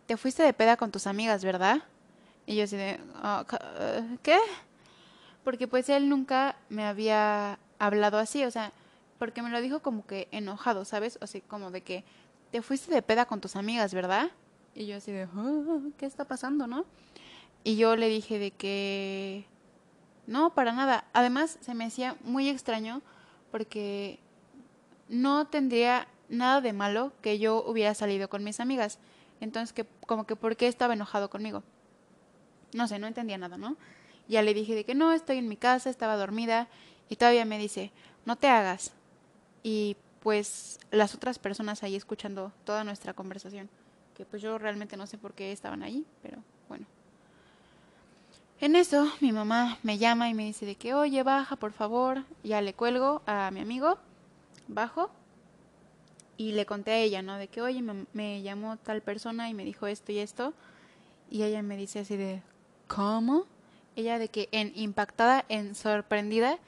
Te 0.06 0.16
fuiste 0.16 0.42
de 0.42 0.52
peda 0.52 0.76
con 0.76 0.92
tus 0.92 1.06
amigas, 1.06 1.44
¿verdad? 1.44 1.82
Y 2.46 2.56
yo 2.56 2.64
así 2.64 2.76
de, 2.76 3.00
eh, 3.00 4.18
¿qué? 4.22 4.38
Porque 5.42 5.66
pues 5.66 5.88
él 5.88 6.08
nunca 6.08 6.56
me 6.68 6.84
había 6.84 7.58
hablado 7.78 8.18
así, 8.18 8.44
o 8.44 8.50
sea, 8.50 8.72
porque 9.18 9.42
me 9.42 9.50
lo 9.50 9.60
dijo 9.60 9.80
como 9.80 10.06
que 10.06 10.28
enojado, 10.30 10.84
¿sabes? 10.84 11.18
O 11.22 11.26
sea, 11.26 11.40
como 11.48 11.70
de 11.70 11.80
que 11.80 12.04
te 12.50 12.60
fuiste 12.60 12.92
de 12.92 13.02
peda 13.02 13.24
con 13.24 13.40
tus 13.40 13.56
amigas, 13.56 13.94
¿verdad? 13.94 14.30
Y 14.74 14.86
yo 14.86 14.96
así 14.96 15.10
de, 15.12 15.28
ah, 15.34 15.78
¿qué 15.96 16.06
está 16.06 16.24
pasando, 16.26 16.66
no? 16.66 16.84
Y 17.64 17.76
yo 17.76 17.96
le 17.96 18.08
dije 18.08 18.38
de 18.38 18.50
que 18.50 19.46
no, 20.26 20.54
para 20.54 20.72
nada. 20.72 21.04
Además, 21.12 21.58
se 21.60 21.74
me 21.74 21.84
hacía 21.84 22.16
muy 22.24 22.48
extraño 22.48 23.02
porque 23.50 24.18
no 25.08 25.46
tendría 25.46 26.08
nada 26.28 26.60
de 26.60 26.72
malo 26.72 27.12
que 27.20 27.38
yo 27.38 27.62
hubiera 27.64 27.94
salido 27.94 28.28
con 28.28 28.44
mis 28.44 28.60
amigas. 28.60 28.98
Entonces, 29.40 29.72
que 29.72 29.86
como 30.06 30.26
que 30.26 30.36
por 30.36 30.56
qué 30.56 30.68
estaba 30.68 30.94
enojado 30.94 31.30
conmigo. 31.30 31.62
No 32.72 32.88
sé, 32.88 32.98
no 32.98 33.06
entendía 33.06 33.38
nada, 33.38 33.58
¿no? 33.58 33.76
Ya 34.28 34.42
le 34.42 34.54
dije 34.54 34.74
de 34.74 34.84
que 34.84 34.94
no, 34.94 35.12
estoy 35.12 35.38
en 35.38 35.48
mi 35.48 35.56
casa, 35.56 35.90
estaba 35.90 36.16
dormida 36.16 36.68
y 37.08 37.16
todavía 37.16 37.44
me 37.44 37.58
dice, 37.58 37.92
no 38.24 38.36
te 38.36 38.48
hagas. 38.48 38.92
Y 39.62 39.96
pues 40.20 40.78
las 40.90 41.14
otras 41.14 41.38
personas 41.38 41.82
ahí 41.82 41.96
escuchando 41.96 42.52
toda 42.64 42.84
nuestra 42.84 43.12
conversación, 43.12 43.68
que 44.16 44.24
pues 44.24 44.40
yo 44.40 44.56
realmente 44.56 44.96
no 44.96 45.06
sé 45.06 45.18
por 45.18 45.34
qué 45.34 45.52
estaban 45.52 45.82
ahí, 45.82 46.06
pero 46.22 46.38
bueno. 46.68 46.86
En 48.62 48.76
eso 48.76 49.10
mi 49.18 49.32
mamá 49.32 49.80
me 49.82 49.98
llama 49.98 50.28
y 50.28 50.34
me 50.34 50.44
dice 50.44 50.64
de 50.64 50.76
que, 50.76 50.94
oye, 50.94 51.24
baja, 51.24 51.56
por 51.56 51.72
favor. 51.72 52.22
Ya 52.44 52.60
le 52.60 52.74
cuelgo 52.74 53.20
a 53.26 53.50
mi 53.50 53.58
amigo, 53.58 53.98
bajo 54.68 55.10
y 56.36 56.52
le 56.52 56.64
conté 56.64 56.92
a 56.92 56.98
ella, 56.98 57.22
¿no? 57.22 57.38
De 57.38 57.48
que, 57.48 57.60
oye, 57.60 57.82
me, 57.82 58.06
me 58.12 58.40
llamó 58.40 58.76
tal 58.76 59.02
persona 59.02 59.50
y 59.50 59.54
me 59.54 59.64
dijo 59.64 59.88
esto 59.88 60.12
y 60.12 60.20
esto. 60.20 60.54
Y 61.28 61.42
ella 61.42 61.60
me 61.64 61.76
dice 61.76 61.98
así 61.98 62.16
de, 62.16 62.40
¿cómo? 62.86 63.46
Ella 63.96 64.20
de 64.20 64.28
que 64.28 64.48
en 64.52 64.70
impactada, 64.76 65.44
en 65.48 65.74
sorprendida, 65.74 66.60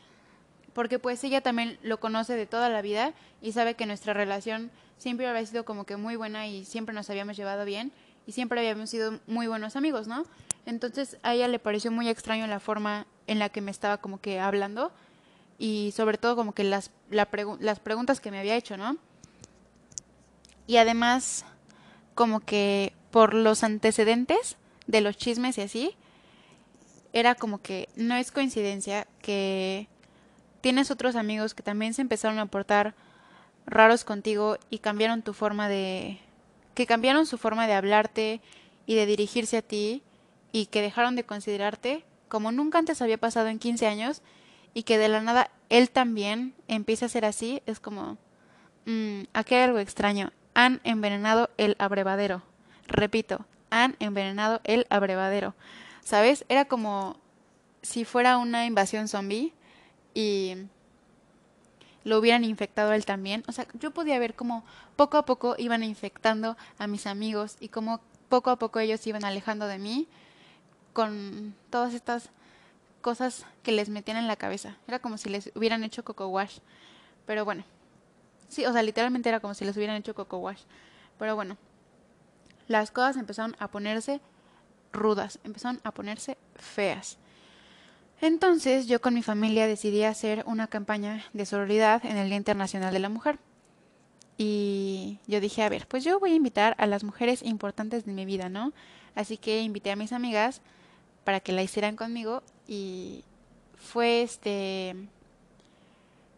porque 0.73 0.99
pues 0.99 1.23
ella 1.23 1.43
también 1.43 1.79
lo 1.85 2.01
conoce 2.01 2.35
de 2.35 2.47
toda 2.47 2.71
la 2.71 2.83
vida 2.83 3.15
y 3.41 3.53
sabe 3.53 3.75
que 3.75 3.87
nuestra 3.87 4.15
relación 4.15 4.73
siempre 4.99 5.29
había 5.29 5.47
sido 5.47 5.65
como 5.65 5.85
que 5.85 5.97
muy 5.97 6.17
buena 6.17 6.49
y 6.49 6.65
siempre 6.65 6.93
nos 6.93 7.09
habíamos 7.09 7.37
llevado 7.37 7.65
bien 7.65 7.93
y 8.27 8.33
siempre 8.33 8.59
habíamos 8.59 8.91
sido 8.91 9.21
muy 9.29 9.47
buenos 9.47 9.77
amigos, 9.77 10.09
¿no? 10.09 10.25
Entonces 10.67 11.19
a 11.23 11.35
ella 11.35 11.49
le 11.49 11.59
pareció 11.59 11.91
muy 11.91 12.09
extraño 12.09 12.47
la 12.47 12.61
forma 12.61 13.07
en 13.27 13.39
la 13.39 13.49
que 13.49 13.61
me 13.61 13.71
estaba 13.71 13.99
como 13.99 14.21
que 14.21 14.41
hablando 14.41 14.93
y 15.59 15.93
sobre 15.95 16.19
todo 16.19 16.37
como 16.37 16.53
que 16.53 16.65
las, 16.65 16.91
las 17.11 17.81
preguntas 17.81 18.21
que 18.21 18.31
me 18.31 18.39
había 18.39 18.57
hecho, 18.57 18.77
¿no? 18.77 18.97
Y 20.67 20.79
además 20.79 21.45
como 22.15 22.41
que 22.41 22.93
por 23.11 23.35
los 23.35 23.63
antecedentes 23.63 24.57
de 24.87 25.01
los 25.01 25.17
chismes 25.17 25.59
y 25.59 25.63
así, 25.63 25.97
era 27.13 27.35
como 27.35 27.63
que 27.63 27.89
no 27.95 28.17
es 28.17 28.33
coincidencia 28.33 29.07
que 29.23 29.89
tienes 30.61 30.91
otros 30.91 31.15
amigos 31.15 31.55
que 31.55 31.63
también 31.63 31.95
se 31.95 32.03
empezaron 32.03 32.39
a 32.39 32.47
portar 32.47 32.95
raros 33.67 34.05
contigo 34.05 34.59
y 34.71 34.79
cambiaron 34.79 35.23
tu 35.23 35.33
forma 35.33 35.69
de 35.69 36.19
que 36.75 36.87
cambiaron 36.87 37.27
su 37.27 37.39
forma 37.39 37.67
de 37.67 37.75
hablarte 37.75 38.41
y 38.87 38.95
de 38.97 39.07
dirigirse 39.07 39.59
a 39.59 39.63
ti 39.63 40.03
y 40.55 40.67
que 40.67 40.83
dejaron 40.83 41.17
de 41.17 41.25
considerarte 41.25 42.05
como 42.29 42.53
nunca 42.53 42.79
antes 42.79 43.03
había 43.03 43.19
pasado 43.19 43.49
en 43.49 43.59
15 43.59 43.89
años 43.89 44.23
y 44.73 44.85
que 44.85 44.99
de 44.99 45.09
la 45.09 45.21
nada 45.21 45.51
él 45.69 45.91
también 45.91 46.55
empieza 46.69 47.07
a 47.07 47.09
ser 47.09 47.25
así, 47.25 47.61
es 47.67 47.81
como, 47.81 48.19
mmm, 48.87 49.23
aquí 49.33 49.57
hay 49.57 49.63
algo 49.63 49.81
extraño. 49.81 50.33
Han 50.55 50.81
envenenado 50.85 51.51
el 51.57 51.75
abrevadero. 51.81 52.43
Repito, 52.87 53.45
han 53.71 53.97
envenenado 53.99 54.61
el 54.63 54.87
abrevadero. 54.91 55.57
¿sabes? 56.05 56.45
Era 56.49 56.67
como 56.67 57.17
si 57.83 58.05
fuera 58.05 58.39
una 58.39 58.65
invasión 58.65 59.09
zombie 59.09 59.53
y 60.15 60.55
lo 62.05 62.19
hubieran 62.19 62.45
infectado 62.45 62.93
él 62.93 63.05
también. 63.05 63.43
O 63.49 63.53
sea, 63.53 63.67
yo 63.81 63.91
podía 63.91 64.21
ver 64.21 64.35
cómo 64.35 64.65
poco 64.95 65.17
a 65.17 65.25
poco 65.25 65.57
iban 65.59 65.83
infectando 65.83 66.57
a 66.79 66.87
mis 66.87 67.09
amigos 67.09 67.57
y 67.59 67.69
cómo 67.69 68.01
poco 68.29 68.51
a 68.51 68.57
poco 68.57 68.79
ellos 68.79 69.05
iban 69.09 69.25
alejando 69.25 69.67
de 69.67 69.79
mí 69.79 70.07
con 70.95 71.55
todas 71.69 71.93
estas 71.93 72.31
cosas 73.03 73.45
que 73.63 73.73
les 73.73 73.91
metían 73.91 74.17
en 74.17 74.27
la 74.27 74.37
cabeza. 74.37 74.79
Era 74.89 74.99
como 74.99 75.19
si 75.19 75.29
les 75.29 75.53
hubieran 75.55 75.85
hecho 75.85 76.05
coco 76.05 76.29
wash. 76.29 76.61
Pero 77.27 77.45
bueno. 77.45 77.65
Sí, 78.49 78.65
o 78.65 78.73
sea, 78.73 78.83
literalmente 78.83 79.29
era 79.29 79.41
como 79.41 79.53
si 79.53 79.67
les 79.67 79.77
hubieran 79.77 79.97
hecho 79.97 80.15
coco 80.15 80.39
wash. 80.39 80.63
Pero 81.19 81.37
bueno. 81.37 81.59
Las 82.67 82.91
cosas 82.91 83.19
empezaron 83.19 83.55
a 83.59 83.69
ponerse 83.69 84.23
rudas, 84.93 85.39
empezaron 85.45 85.81
a 85.85 85.91
ponerse 85.91 86.39
feas. 86.55 87.19
Entonces 88.23 88.87
yo 88.87 89.03
con 89.03 89.13
mi 89.13 89.23
familia 89.23 89.67
decidí 89.67 90.05
hacer 90.05 90.45
una 90.47 90.69
campaña 90.69 91.25
de 91.35 91.45
sororidad 91.45 92.07
en 92.07 92.17
el 92.17 92.29
Día 92.29 92.39
Internacional 92.39 92.93
de 92.93 93.01
la 93.01 93.11
Mujer. 93.11 93.39
Y 94.39 95.19
yo 95.27 95.41
dije, 95.41 95.63
a 95.63 95.69
ver, 95.69 95.87
pues 95.87 96.05
yo 96.05 96.19
voy 96.19 96.33
a 96.33 96.37
invitar 96.37 96.75
a 96.79 96.87
las 96.87 97.05
mujeres 97.05 97.43
importantes 97.43 98.07
de 98.07 98.13
mi 98.13 98.25
vida, 98.25 98.49
¿no? 98.49 98.73
Así 99.15 99.37
que 99.37 99.61
invité 99.61 99.91
a 99.91 99.97
mis 99.97 100.13
amigas 100.13 100.63
para 101.25 101.41
que 101.41 101.53
la 101.53 101.63
hicieran 101.63 101.97
conmigo 101.97 102.43
y 102.69 103.25
fue 103.77 104.23
este... 104.23 104.97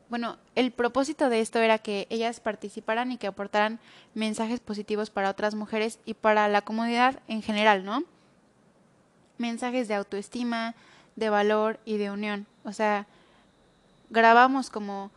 Bueno, 0.09 0.37
el 0.55 0.71
propósito 0.71 1.29
de 1.29 1.41
esto 1.41 1.59
era 1.59 1.79
que 1.79 2.07
ellas 2.11 2.39
participaran 2.39 3.11
y 3.11 3.19
que 3.19 3.27
aportaran 3.27 3.81
mensajes 4.15 4.61
positivos 4.61 5.11
para 5.11 5.31
otras 5.31 5.57
mujeres 5.57 5.99
y 6.05 6.15
para 6.15 6.47
la 6.47 6.63
comunidad 6.63 7.21
en 7.27 7.43
general, 7.43 7.85
¿no? 7.85 8.05
Mensajes 9.37 9.89
de 9.89 9.95
autoestima, 9.95 10.77
de 11.17 11.29
valor 11.29 11.81
y 11.85 11.97
de 11.97 12.13
unión. 12.13 12.47
O 12.65 12.73
sea, 12.73 13.09
grabamos 14.11 14.71
como 14.71 15.11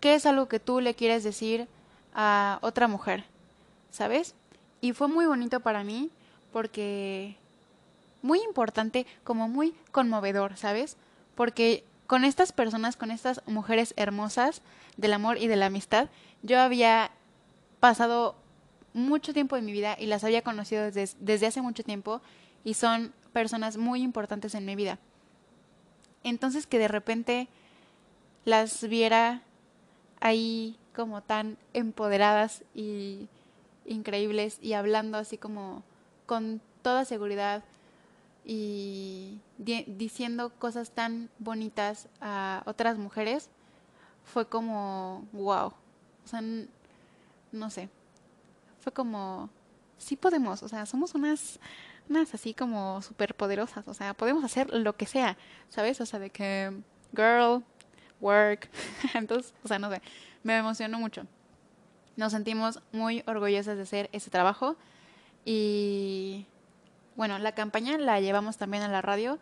qué 0.00 0.14
es 0.14 0.24
algo 0.24 0.48
que 0.48 0.60
tú 0.60 0.80
le 0.80 0.94
quieres 0.94 1.24
decir 1.24 1.68
a 2.14 2.58
otra 2.62 2.88
mujer, 2.88 3.24
¿sabes? 3.90 4.34
Y 4.80 4.94
fue 4.94 5.08
muy 5.08 5.26
bonito 5.26 5.60
para 5.60 5.84
mí 5.84 6.10
porque 6.52 7.36
muy 8.22 8.40
importante, 8.40 9.06
como 9.24 9.48
muy 9.48 9.74
conmovedor, 9.90 10.56
¿sabes? 10.56 10.96
Porque 11.34 11.84
con 12.06 12.24
estas 12.24 12.52
personas, 12.52 12.96
con 12.96 13.10
estas 13.10 13.42
mujeres 13.46 13.94
hermosas 13.96 14.62
del 14.96 15.12
amor 15.12 15.38
y 15.38 15.48
de 15.48 15.56
la 15.56 15.66
amistad, 15.66 16.08
yo 16.42 16.60
había 16.60 17.10
pasado 17.80 18.36
mucho 18.94 19.32
tiempo 19.32 19.56
en 19.56 19.64
mi 19.64 19.72
vida 19.72 19.96
y 19.98 20.06
las 20.06 20.24
había 20.24 20.42
conocido 20.42 20.84
desde, 20.84 21.16
desde 21.20 21.46
hace 21.46 21.62
mucho 21.62 21.82
tiempo 21.82 22.20
y 22.64 22.74
son 22.74 23.12
personas 23.32 23.76
muy 23.76 24.02
importantes 24.02 24.54
en 24.54 24.64
mi 24.64 24.76
vida. 24.76 24.98
Entonces 26.24 26.66
que 26.66 26.78
de 26.78 26.88
repente 26.88 27.48
las 28.44 28.86
viera 28.88 29.42
ahí 30.20 30.76
como 30.94 31.22
tan 31.22 31.56
empoderadas 31.72 32.62
y 32.74 33.28
increíbles 33.86 34.58
y 34.60 34.74
hablando 34.74 35.18
así 35.18 35.38
como 35.38 35.82
con 36.26 36.60
toda 36.82 37.04
seguridad 37.04 37.64
y 38.44 39.40
diciendo 39.86 40.50
cosas 40.58 40.90
tan 40.90 41.30
bonitas 41.38 42.08
a 42.20 42.62
otras 42.66 42.98
mujeres 42.98 43.50
fue 44.24 44.48
como 44.48 45.26
wow 45.32 45.68
o 46.24 46.28
sea 46.28 46.42
no 47.52 47.70
sé. 47.70 47.88
Fue 48.80 48.92
como 48.92 49.50
sí 49.98 50.16
podemos 50.16 50.62
o 50.62 50.68
sea 50.68 50.86
somos 50.86 51.14
unas 51.14 51.60
unas 52.08 52.34
así 52.34 52.54
como 52.54 53.00
súper 53.02 53.34
poderosas 53.34 53.86
o 53.86 53.94
sea 53.94 54.14
podemos 54.14 54.42
hacer 54.42 54.72
lo 54.72 54.96
que 54.96 55.06
sea 55.06 55.36
sabes 55.68 56.00
o 56.00 56.06
sea 56.06 56.18
de 56.18 56.30
que 56.30 56.72
girl 57.14 57.62
work. 58.20 58.68
Entonces 59.14 59.54
o 59.62 59.68
sea 59.68 59.78
no 59.78 59.90
sé 59.90 60.02
me 60.42 60.56
emocionó 60.58 60.98
mucho. 60.98 61.26
Nos 62.16 62.32
sentimos 62.32 62.80
muy 62.92 63.22
orgullosas 63.26 63.76
de 63.76 63.82
hacer 63.84 64.10
ese 64.12 64.30
trabajo 64.30 64.76
y 65.44 66.46
bueno, 67.16 67.38
la 67.38 67.52
campaña 67.52 67.98
la 67.98 68.20
llevamos 68.20 68.56
también 68.56 68.82
a 68.82 68.88
la 68.88 69.02
radio. 69.02 69.38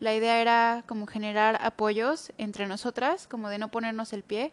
La 0.00 0.14
idea 0.14 0.40
era 0.40 0.84
como 0.86 1.06
generar 1.06 1.58
apoyos 1.60 2.32
entre 2.38 2.66
nosotras, 2.66 3.26
como 3.26 3.48
de 3.48 3.58
no 3.58 3.70
ponernos 3.70 4.12
el 4.12 4.22
pie. 4.22 4.52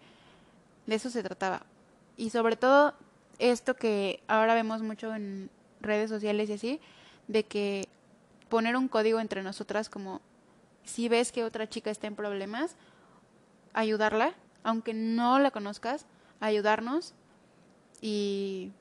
De 0.86 0.96
eso 0.96 1.10
se 1.10 1.24
trataba. 1.24 1.64
Y 2.18 2.30
sobre 2.30 2.56
todo 2.56 2.94
esto 3.40 3.76
que 3.76 4.22
ahora 4.28 4.54
vemos 4.54 4.82
mucho 4.82 5.14
en 5.16 5.50
redes 5.82 6.10
sociales 6.10 6.50
y 6.50 6.54
así, 6.54 6.80
de 7.28 7.44
que 7.44 7.88
poner 8.50 8.76
un 8.76 8.88
código 8.88 9.20
entre 9.20 9.42
nosotras 9.42 9.90
como 9.90 10.22
si 10.84 11.10
ves 11.10 11.32
que 11.32 11.44
otra 11.44 11.68
chica 11.68 11.90
está 11.90 12.08
en 12.08 12.16
problemas, 12.16 12.76
ayudarla, 13.74 14.34
aunque 14.64 14.94
no 14.94 15.40
la 15.40 15.52
conozcas, 15.52 16.06
ayudarnos 16.40 17.14
y 18.02 18.72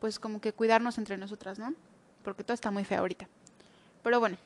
pues 0.00 0.18
como 0.18 0.40
que 0.40 0.52
cuidarnos 0.52 0.98
entre 0.98 1.16
nosotras, 1.16 1.58
¿no? 1.58 1.74
Porque 2.24 2.42
todo 2.42 2.54
está 2.54 2.72
muy 2.72 2.84
feo 2.84 2.98
ahorita. 2.98 3.28
Pero 4.02 4.18
bueno, 4.18 4.36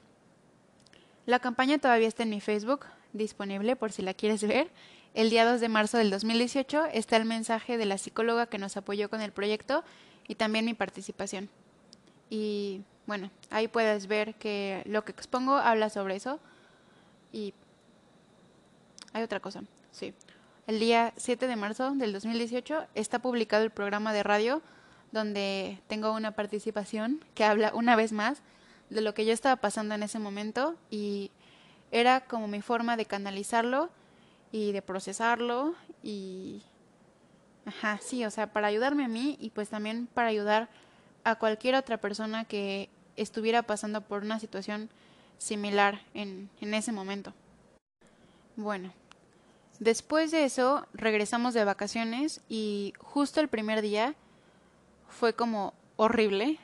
la 1.25 1.39
campaña 1.39 1.79
todavía 1.79 2.09
está 2.09 2.25
en 2.25 2.31
mi 2.31 2.41
Facebook, 2.41 2.85
disponible 3.13 3.77
por 3.77 3.93
si 3.93 4.03
la 4.03 4.13
quieres 4.13 4.43
ver. 4.47 4.71
El 5.15 5.31
día 5.31 5.51
2 5.51 5.61
de 5.61 5.69
marzo 5.69 5.97
del 5.97 6.11
2018 6.11 6.87
está 6.93 7.17
el 7.17 7.25
mensaje 7.25 7.79
de 7.79 7.87
la 7.87 7.99
psicóloga 7.99 8.47
que 8.47 8.59
nos 8.59 8.77
apoyó 8.77 9.09
con 9.09 9.23
el 9.23 9.33
proyecto 9.33 9.83
y 10.27 10.35
también 10.35 10.65
mi 10.65 10.75
participación. 10.75 11.49
Y 12.31 12.83
bueno, 13.07 13.31
ahí 13.51 13.69
puedes 13.69 14.07
ver 14.07 14.35
que 14.35 14.83
lo 14.85 15.05
que 15.05 15.13
expongo 15.13 15.57
habla 15.57 15.89
sobre 15.89 16.17
eso. 16.17 16.39
Y 17.33 17.55
hay 19.13 19.23
otra 19.23 19.41
cosa, 19.41 19.63
sí. 19.91 20.15
El 20.67 20.81
día 20.81 21.15
7 21.17 21.47
de 21.47 21.57
marzo 21.57 21.93
del 21.93 22.13
2018 22.13 22.87
está 22.95 23.19
publicado 23.21 23.65
el 23.65 23.71
programa 23.71 24.13
de 24.13 24.23
radio 24.23 24.63
donde 25.13 25.79
tengo 25.87 26.13
una 26.13 26.33
participación 26.33 27.25
que 27.35 27.45
habla 27.45 27.73
una 27.75 27.97
vez 27.97 28.13
más 28.13 28.43
de 28.91 29.01
lo 29.01 29.15
que 29.15 29.25
yo 29.25 29.33
estaba 29.33 29.57
pasando 29.57 29.95
en 29.95 30.03
ese 30.03 30.19
momento 30.19 30.77
y 30.91 31.31
era 31.91 32.21
como 32.21 32.49
mi 32.49 32.61
forma 32.63 32.97
de 32.97 33.07
canalizarlo 33.07 33.91
y 34.53 34.73
de 34.73 34.83
procesarlo 34.83 35.75
y 36.03 36.63
ajá, 37.67 37.99
sí, 38.03 38.25
o 38.25 38.31
sea, 38.31 38.53
para 38.53 38.69
ayudarme 38.69 39.05
a 39.05 39.09
mí 39.09 39.37
y 39.41 39.51
pues 39.51 39.69
también 39.69 40.07
para 40.07 40.29
ayudar 40.29 40.69
a 41.25 41.37
cualquier 41.37 41.75
otra 41.75 41.99
persona 41.99 42.45
que 42.45 42.89
estuviera 43.17 43.63
pasando 43.63 44.01
por 44.01 44.23
una 44.23 44.39
situación 44.39 44.89
similar 45.39 46.01
en, 46.15 46.49
en 46.61 46.75
ese 46.75 46.93
momento. 46.93 47.33
Bueno, 48.57 48.93
después 49.79 50.31
de 50.31 50.45
eso 50.45 50.87
regresamos 50.93 51.55
de 51.55 51.65
vacaciones 51.65 52.41
y 52.49 52.95
justo 52.99 53.41
el 53.41 53.49
primer 53.49 53.83
día 53.83 54.15
fue 55.09 55.35
como 55.35 55.75
horrible, 55.97 56.59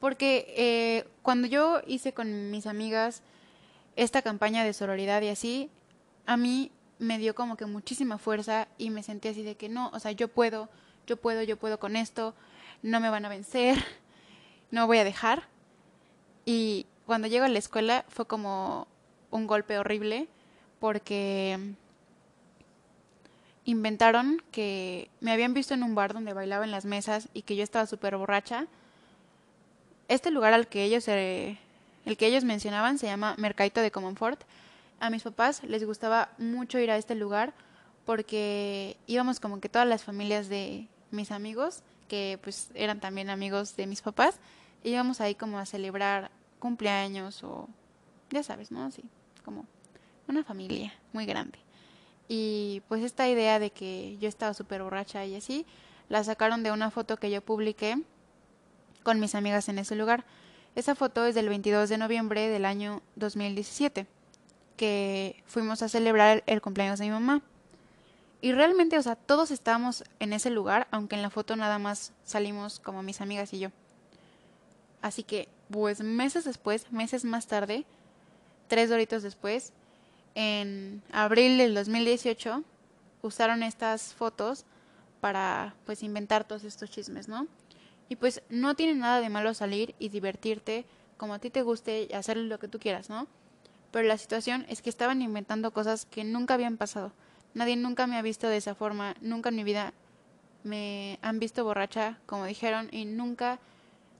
porque 0.00 0.46
eh, 0.56 1.08
cuando 1.22 1.46
yo 1.48 1.80
hice 1.86 2.12
con 2.12 2.50
mis 2.50 2.66
amigas 2.66 3.22
esta 3.96 4.22
campaña 4.22 4.64
de 4.64 4.72
sororidad 4.72 5.22
y 5.22 5.28
así, 5.28 5.70
a 6.26 6.36
mí 6.36 6.70
me 6.98 7.18
dio 7.18 7.34
como 7.34 7.56
que 7.56 7.66
muchísima 7.66 8.18
fuerza 8.18 8.68
y 8.78 8.90
me 8.90 9.02
sentí 9.02 9.28
así 9.28 9.42
de 9.42 9.56
que 9.56 9.68
no, 9.68 9.90
o 9.92 10.00
sea, 10.00 10.12
yo 10.12 10.28
puedo, 10.28 10.68
yo 11.06 11.16
puedo, 11.16 11.42
yo 11.42 11.56
puedo 11.56 11.78
con 11.78 11.96
esto, 11.96 12.34
no 12.82 13.00
me 13.00 13.10
van 13.10 13.24
a 13.24 13.28
vencer, 13.28 13.82
no 14.70 14.86
voy 14.86 14.98
a 14.98 15.04
dejar. 15.04 15.48
Y 16.44 16.86
cuando 17.06 17.28
llego 17.28 17.44
a 17.44 17.48
la 17.48 17.58
escuela 17.58 18.04
fue 18.08 18.26
como 18.26 18.86
un 19.30 19.46
golpe 19.46 19.78
horrible 19.78 20.28
porque 20.80 21.74
inventaron 23.64 24.42
que 24.50 25.08
me 25.20 25.32
habían 25.32 25.54
visto 25.54 25.74
en 25.74 25.82
un 25.82 25.94
bar 25.94 26.12
donde 26.12 26.32
bailaba 26.32 26.64
en 26.64 26.70
las 26.70 26.84
mesas 26.84 27.28
y 27.32 27.42
que 27.42 27.56
yo 27.56 27.62
estaba 27.62 27.86
súper 27.86 28.16
borracha. 28.16 28.66
Este 30.08 30.30
lugar 30.30 30.52
al 30.52 30.66
que 30.68 30.84
ellos 30.84 31.08
el 31.08 31.56
que 32.18 32.26
ellos 32.26 32.44
mencionaban 32.44 32.98
se 32.98 33.06
llama 33.06 33.34
Mercadito 33.38 33.80
de 33.80 33.90
Comonfort. 33.90 34.42
A 35.00 35.10
mis 35.10 35.22
papás 35.22 35.62
les 35.64 35.84
gustaba 35.84 36.30
mucho 36.38 36.78
ir 36.78 36.90
a 36.90 36.96
este 36.96 37.14
lugar 37.14 37.54
porque 38.04 38.96
íbamos 39.06 39.40
como 39.40 39.60
que 39.60 39.68
todas 39.68 39.88
las 39.88 40.04
familias 40.04 40.48
de 40.48 40.86
mis 41.10 41.30
amigos, 41.30 41.80
que 42.08 42.38
pues 42.42 42.70
eran 42.74 43.00
también 43.00 43.30
amigos 43.30 43.76
de 43.76 43.86
mis 43.86 44.02
papás, 44.02 44.38
íbamos 44.82 45.20
ahí 45.20 45.34
como 45.34 45.58
a 45.58 45.64
celebrar 45.64 46.30
cumpleaños 46.58 47.42
o 47.44 47.68
ya 48.30 48.42
sabes, 48.42 48.70
¿no? 48.70 48.84
Así, 48.84 49.02
como 49.44 49.64
una 50.28 50.44
familia 50.44 50.92
muy 51.12 51.24
grande. 51.24 51.63
Y 52.28 52.82
pues 52.88 53.02
esta 53.02 53.28
idea 53.28 53.58
de 53.58 53.70
que 53.70 54.16
yo 54.18 54.28
estaba 54.28 54.54
súper 54.54 54.82
borracha 54.82 55.24
y 55.24 55.36
así, 55.36 55.66
la 56.08 56.24
sacaron 56.24 56.62
de 56.62 56.72
una 56.72 56.90
foto 56.90 57.16
que 57.16 57.30
yo 57.30 57.42
publiqué 57.42 57.96
con 59.02 59.20
mis 59.20 59.34
amigas 59.34 59.68
en 59.68 59.78
ese 59.78 59.94
lugar. 59.94 60.24
Esa 60.74 60.94
foto 60.94 61.24
es 61.24 61.34
del 61.34 61.48
22 61.48 61.88
de 61.88 61.98
noviembre 61.98 62.48
del 62.48 62.64
año 62.64 63.02
2017, 63.16 64.06
que 64.76 65.42
fuimos 65.46 65.82
a 65.82 65.88
celebrar 65.88 66.42
el 66.46 66.60
cumpleaños 66.60 66.98
de 66.98 67.04
mi 67.06 67.10
mamá. 67.12 67.42
Y 68.40 68.52
realmente, 68.52 68.98
o 68.98 69.02
sea, 69.02 69.16
todos 69.16 69.50
estábamos 69.50 70.04
en 70.18 70.32
ese 70.32 70.50
lugar, 70.50 70.88
aunque 70.90 71.16
en 71.16 71.22
la 71.22 71.30
foto 71.30 71.56
nada 71.56 71.78
más 71.78 72.12
salimos 72.24 72.80
como 72.80 73.02
mis 73.02 73.20
amigas 73.20 73.52
y 73.54 73.60
yo. 73.60 73.70
Así 75.00 75.22
que, 75.22 75.48
pues 75.70 76.00
meses 76.00 76.44
después, 76.44 76.90
meses 76.90 77.24
más 77.24 77.46
tarde, 77.46 77.86
tres 78.68 78.90
doritos 78.90 79.22
después, 79.22 79.72
en 80.34 81.02
abril 81.12 81.58
del 81.58 81.74
2018, 81.74 82.62
usaron 83.22 83.62
estas 83.62 84.14
fotos 84.14 84.64
para 85.20 85.74
pues 85.86 86.02
inventar 86.02 86.44
todos 86.44 86.64
estos 86.64 86.90
chismes, 86.90 87.28
¿no? 87.28 87.46
Y 88.08 88.16
pues 88.16 88.42
no 88.50 88.74
tiene 88.74 88.94
nada 88.94 89.20
de 89.20 89.30
malo 89.30 89.54
salir 89.54 89.94
y 89.98 90.10
divertirte 90.10 90.84
como 91.16 91.34
a 91.34 91.38
ti 91.38 91.50
te 91.50 91.62
guste 91.62 92.08
y 92.10 92.12
hacer 92.12 92.36
lo 92.36 92.58
que 92.58 92.68
tú 92.68 92.78
quieras, 92.78 93.08
¿no? 93.08 93.26
Pero 93.90 94.06
la 94.06 94.18
situación 94.18 94.66
es 94.68 94.82
que 94.82 94.90
estaban 94.90 95.22
inventando 95.22 95.72
cosas 95.72 96.04
que 96.04 96.24
nunca 96.24 96.54
habían 96.54 96.76
pasado. 96.76 97.12
Nadie 97.54 97.76
nunca 97.76 98.06
me 98.06 98.18
ha 98.18 98.22
visto 98.22 98.48
de 98.48 98.56
esa 98.56 98.74
forma, 98.74 99.14
nunca 99.20 99.48
en 99.48 99.56
mi 99.56 99.64
vida 99.64 99.94
me 100.64 101.18
han 101.22 101.38
visto 101.38 101.64
borracha, 101.64 102.18
como 102.26 102.44
dijeron, 102.44 102.88
y 102.90 103.04
nunca, 103.04 103.60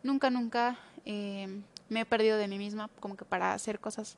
nunca, 0.03 0.31
nunca 0.31 0.79
eh, 1.05 1.61
me 1.89 2.01
he 2.01 2.07
perdido 2.07 2.39
de 2.39 2.49
mí 2.49 2.59
misma 2.59 2.89
como 3.01 3.17
que 3.17 3.25
para 3.25 3.53
hacer 3.53 3.81
cosas 3.81 4.17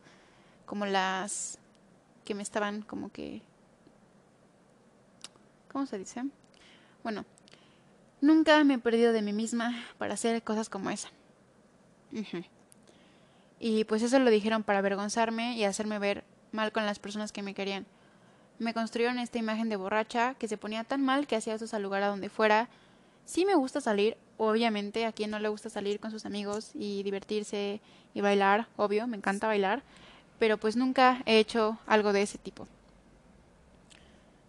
como 0.66 0.84
las 0.86 1.58
que 2.26 2.34
me 2.34 2.42
estaban 2.42 2.82
como 2.82 3.10
que... 3.10 3.40
¿Cómo 5.72 5.86
se 5.86 5.98
dice? 5.98 6.24
Bueno, 7.02 7.24
nunca 8.20 8.62
me 8.64 8.74
he 8.74 8.78
perdido 8.78 9.12
de 9.12 9.22
mí 9.22 9.32
misma 9.32 9.74
para 9.96 10.14
hacer 10.14 10.42
cosas 10.42 10.68
como 10.68 10.90
esa. 10.90 11.08
Y 13.58 13.84
pues 13.84 14.02
eso 14.02 14.18
lo 14.18 14.30
dijeron 14.30 14.62
para 14.62 14.80
avergonzarme 14.80 15.56
y 15.56 15.64
hacerme 15.64 15.98
ver 15.98 16.24
mal 16.52 16.72
con 16.72 16.84
las 16.84 16.98
personas 16.98 17.32
que 17.32 17.42
me 17.42 17.54
querían. 17.54 17.86
Me 18.58 18.74
construyeron 18.74 19.18
esta 19.18 19.38
imagen 19.38 19.68
de 19.68 19.76
borracha 19.76 20.34
que 20.34 20.48
se 20.48 20.56
ponía 20.56 20.84
tan 20.84 21.02
mal 21.02 21.26
que 21.26 21.36
hacía 21.36 21.54
eso 21.54 21.76
al 21.76 21.82
lugar 21.82 22.02
a 22.02 22.08
donde 22.08 22.28
fuera. 22.28 22.68
Sí 23.24 23.44
me 23.44 23.54
gusta 23.54 23.80
salir, 23.80 24.16
obviamente, 24.38 25.04
a 25.04 25.12
quien 25.12 25.30
no 25.30 25.38
le 25.38 25.48
gusta 25.48 25.68
salir 25.68 26.00
con 26.00 26.10
sus 26.10 26.26
amigos 26.26 26.70
y 26.74 27.02
divertirse 27.02 27.80
y 28.14 28.20
bailar, 28.20 28.68
obvio, 28.76 29.06
me 29.06 29.16
encanta 29.16 29.46
bailar, 29.46 29.82
pero 30.38 30.58
pues 30.58 30.76
nunca 30.76 31.22
he 31.26 31.38
hecho 31.38 31.78
algo 31.86 32.12
de 32.12 32.22
ese 32.22 32.38
tipo. 32.38 32.66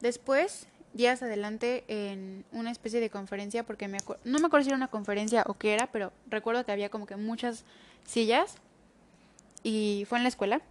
Después, 0.01 0.67
días 0.93 1.21
adelante, 1.23 1.83
en 1.87 2.45
una 2.51 2.71
especie 2.71 2.99
de 2.99 3.09
conferencia, 3.09 3.63
porque 3.63 3.87
me 3.87 3.97
no 4.23 4.39
me 4.39 4.47
acuerdo 4.47 4.63
si 4.63 4.69
era 4.69 4.77
una 4.77 4.89
conferencia 4.89 5.43
o 5.47 5.55
qué 5.55 5.73
era, 5.73 5.87
pero 5.87 6.11
recuerdo 6.29 6.65
que 6.65 6.71
había 6.71 6.89
como 6.89 7.05
que 7.05 7.15
muchas 7.15 7.63
sillas 8.05 8.55
y 9.63 10.05
fue 10.07 10.17
en 10.17 10.23
la 10.23 10.29
escuela. 10.29 10.61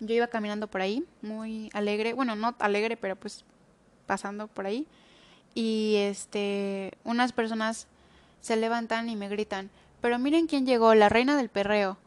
Yo 0.00 0.14
iba 0.14 0.28
caminando 0.28 0.68
por 0.68 0.80
ahí, 0.80 1.04
muy 1.22 1.70
alegre, 1.72 2.12
bueno, 2.12 2.36
no 2.36 2.54
alegre, 2.60 2.96
pero 2.96 3.16
pues 3.16 3.44
pasando 4.06 4.46
por 4.46 4.66
ahí. 4.66 4.86
Y 5.54 5.96
este, 5.96 6.92
unas 7.02 7.32
personas 7.32 7.88
se 8.40 8.56
levantan 8.56 9.08
y 9.08 9.16
me 9.16 9.28
gritan, 9.28 9.70
pero 10.00 10.18
miren 10.18 10.46
quién 10.46 10.66
llegó, 10.66 10.94
la 10.94 11.08
reina 11.08 11.36
del 11.36 11.48
perreo. 11.48 11.98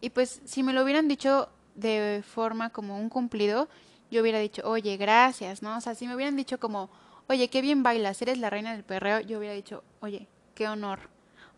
Y 0.00 0.10
pues 0.10 0.40
si 0.44 0.62
me 0.62 0.72
lo 0.72 0.82
hubieran 0.82 1.08
dicho 1.08 1.48
de 1.74 2.22
forma 2.26 2.70
como 2.70 2.98
un 2.98 3.08
cumplido, 3.08 3.68
yo 4.10 4.22
hubiera 4.22 4.38
dicho, 4.38 4.62
oye, 4.64 4.96
gracias, 4.96 5.62
¿no? 5.62 5.76
O 5.76 5.80
sea, 5.80 5.94
si 5.94 6.06
me 6.06 6.14
hubieran 6.14 6.36
dicho 6.36 6.58
como, 6.58 6.90
oye, 7.28 7.48
qué 7.48 7.60
bien 7.60 7.82
bailas, 7.82 8.20
eres 8.22 8.38
la 8.38 8.50
reina 8.50 8.72
del 8.72 8.82
perreo, 8.82 9.20
yo 9.20 9.38
hubiera 9.38 9.54
dicho, 9.54 9.84
oye, 10.00 10.26
qué 10.54 10.68
honor. 10.68 11.00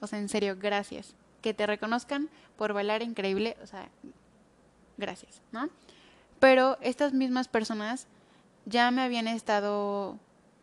O 0.01 0.07
sea, 0.07 0.19
en 0.19 0.29
serio, 0.29 0.57
gracias. 0.59 1.15
Que 1.41 1.55
te 1.55 1.67
reconozcan 1.67 2.29
por 2.57 2.73
bailar 2.73 3.03
increíble, 3.03 3.57
o 3.63 3.67
sea, 3.67 3.89
gracias, 4.97 5.41
¿no? 5.51 5.71
Pero 6.39 6.77
estas 6.81 7.13
mismas 7.13 7.49
personas 7.49 8.07
ya 8.67 8.91
me 8.91 9.03
habían 9.03 9.29
estado 9.29 10.19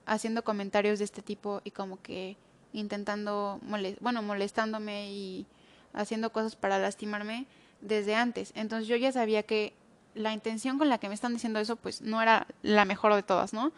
haciendo 0.05 0.43
comentarios 0.43 0.99
de 0.99 1.05
este 1.05 1.21
tipo 1.21 1.61
y 1.63 1.71
como 1.71 2.01
que 2.01 2.37
intentando, 2.73 3.59
bueno, 3.99 4.21
molestándome 4.21 5.11
y 5.11 5.47
haciendo 5.93 6.31
cosas 6.31 6.55
para 6.55 6.79
lastimarme 6.79 7.47
desde 7.81 8.15
antes. 8.15 8.51
Entonces 8.55 8.87
yo 8.87 8.95
ya 8.95 9.11
sabía 9.11 9.43
que 9.43 9.73
la 10.15 10.33
intención 10.33 10.77
con 10.77 10.89
la 10.89 10.97
que 10.97 11.07
me 11.07 11.13
están 11.13 11.33
diciendo 11.33 11.59
eso 11.59 11.75
pues 11.75 12.01
no 12.01 12.21
era 12.21 12.47
la 12.61 12.85
mejor 12.85 13.13
de 13.15 13.23
todas, 13.23 13.53
¿no? 13.53 13.71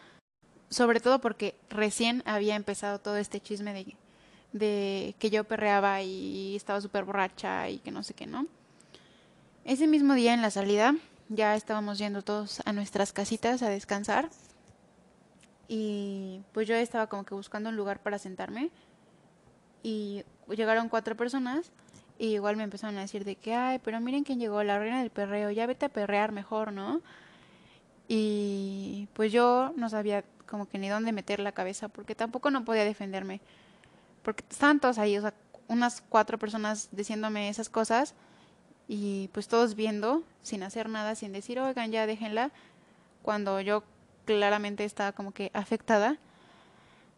Sobre 0.69 0.99
todo 0.99 1.19
porque 1.19 1.55
recién 1.69 2.23
había 2.25 2.55
empezado 2.55 2.99
todo 2.99 3.17
este 3.17 3.41
chisme 3.41 3.73
de, 3.73 3.95
de 4.53 5.15
que 5.19 5.29
yo 5.29 5.43
perreaba 5.43 6.01
y 6.01 6.55
estaba 6.55 6.81
súper 6.81 7.03
borracha 7.03 7.69
y 7.69 7.79
que 7.79 7.91
no 7.91 8.03
sé 8.03 8.13
qué, 8.13 8.25
¿no? 8.25 8.47
Ese 9.65 9.87
mismo 9.87 10.13
día 10.15 10.33
en 10.33 10.41
la 10.41 10.49
salida 10.49 10.95
ya 11.29 11.55
estábamos 11.55 11.97
yendo 11.97 12.23
todos 12.23 12.61
a 12.65 12.73
nuestras 12.73 13.13
casitas 13.13 13.61
a 13.61 13.69
descansar 13.69 14.29
y 15.67 16.41
pues 16.51 16.67
yo 16.67 16.75
estaba 16.75 17.07
como 17.07 17.23
que 17.23 17.33
buscando 17.33 17.69
un 17.69 17.75
lugar 17.75 18.01
para 18.01 18.17
sentarme 18.17 18.71
y 19.83 20.23
llegaron 20.49 20.89
cuatro 20.89 21.15
personas 21.15 21.71
y 22.21 22.35
igual 22.35 22.55
me 22.55 22.61
empezaron 22.61 22.99
a 22.99 23.01
decir 23.01 23.25
de 23.25 23.35
que, 23.35 23.55
ay, 23.55 23.79
pero 23.79 23.99
miren 23.99 24.23
quién 24.23 24.39
llegó, 24.39 24.61
la 24.61 24.77
reina 24.77 24.99
del 24.99 25.09
perreo, 25.09 25.49
ya 25.49 25.65
vete 25.65 25.87
a 25.87 25.89
perrear 25.89 26.31
mejor, 26.31 26.71
¿no? 26.71 27.01
Y 28.07 29.07
pues 29.13 29.31
yo 29.31 29.73
no 29.75 29.89
sabía 29.89 30.23
como 30.45 30.69
que 30.69 30.77
ni 30.77 30.87
dónde 30.87 31.13
meter 31.13 31.39
la 31.39 31.51
cabeza, 31.51 31.87
porque 31.87 32.13
tampoco 32.13 32.51
no 32.51 32.63
podía 32.63 32.85
defenderme. 32.85 33.41
Porque 34.21 34.43
estaban 34.47 34.79
todos 34.79 34.99
ahí, 34.99 35.17
o 35.17 35.21
sea, 35.21 35.33
unas 35.67 36.03
cuatro 36.09 36.37
personas 36.37 36.89
diciéndome 36.91 37.49
esas 37.49 37.69
cosas 37.69 38.13
y 38.87 39.29
pues 39.33 39.47
todos 39.47 39.73
viendo, 39.73 40.21
sin 40.43 40.61
hacer 40.61 40.89
nada, 40.89 41.15
sin 41.15 41.33
decir, 41.33 41.59
oigan, 41.59 41.91
ya 41.91 42.05
déjenla, 42.05 42.51
cuando 43.23 43.61
yo 43.61 43.83
claramente 44.25 44.85
estaba 44.85 45.11
como 45.13 45.31
que 45.31 45.49
afectada 45.55 46.17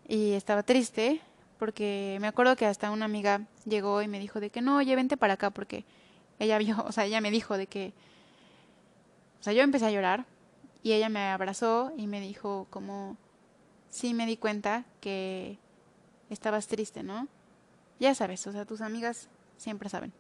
y 0.08 0.32
estaba 0.32 0.64
triste 0.64 1.20
porque 1.58 2.18
me 2.22 2.28
acuerdo 2.28 2.56
que 2.56 2.66
hasta 2.66 2.91
una 2.91 3.06
amiga 3.06 3.41
llegó 3.66 4.01
y 4.01 4.08
me 4.08 4.20
dijo 4.20 4.39
de 4.39 4.49
que 4.49 4.62
no, 4.62 4.78
oye, 4.78 4.95
vente 4.95 5.18
para 5.18 5.34
acá 5.34 5.49
porque 5.49 5.86
ella 6.39 6.58
vio, 6.58 6.84
o 6.88 6.91
sea, 6.91 7.06
ella 7.06 7.22
me 7.22 7.32
dijo 7.32 7.58
de 7.58 7.68
que, 7.68 7.93
o 9.39 9.43
sea, 9.43 9.54
yo 9.54 9.62
empecé 9.62 9.86
a 9.86 9.91
llorar 9.91 10.26
y 10.84 10.93
ella 10.93 11.10
me 11.10 11.22
abrazó 11.30 11.91
y 11.97 12.08
me 12.08 12.20
dijo 12.20 12.68
como, 12.70 13.18
sí 13.89 14.14
me 14.14 14.26
di 14.26 14.38
cuenta 14.38 14.86
que 14.99 15.58
estabas 16.30 16.68
triste, 16.68 17.04
¿no? 17.04 17.28
Ya 17.99 18.16
sabes, 18.16 18.45
o 18.47 18.51
sea, 18.51 18.66
tus 18.66 18.82
amigas 18.82 19.30
siempre 19.58 19.89
saben. 19.89 20.12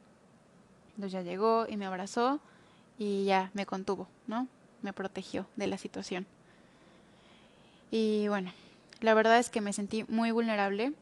Entonces 0.95 1.11
ya 1.13 1.21
llegó 1.21 1.65
y 1.67 1.75
me 1.75 1.85
abrazó 1.85 2.39
y 2.97 3.25
ya 3.25 3.49
me 3.53 3.65
contuvo, 3.65 4.07
¿no? 4.27 4.47
Me 4.81 4.93
protegió 4.93 5.47
de 5.55 5.67
la 5.67 5.77
situación. 5.77 6.27
Y 7.91 8.27
bueno, 8.27 8.51
la 9.01 9.13
verdad 9.13 9.39
es 9.39 9.49
que 9.49 9.61
me 9.61 9.73
sentí 9.73 10.05
muy 10.07 10.31
vulnerable 10.31 10.93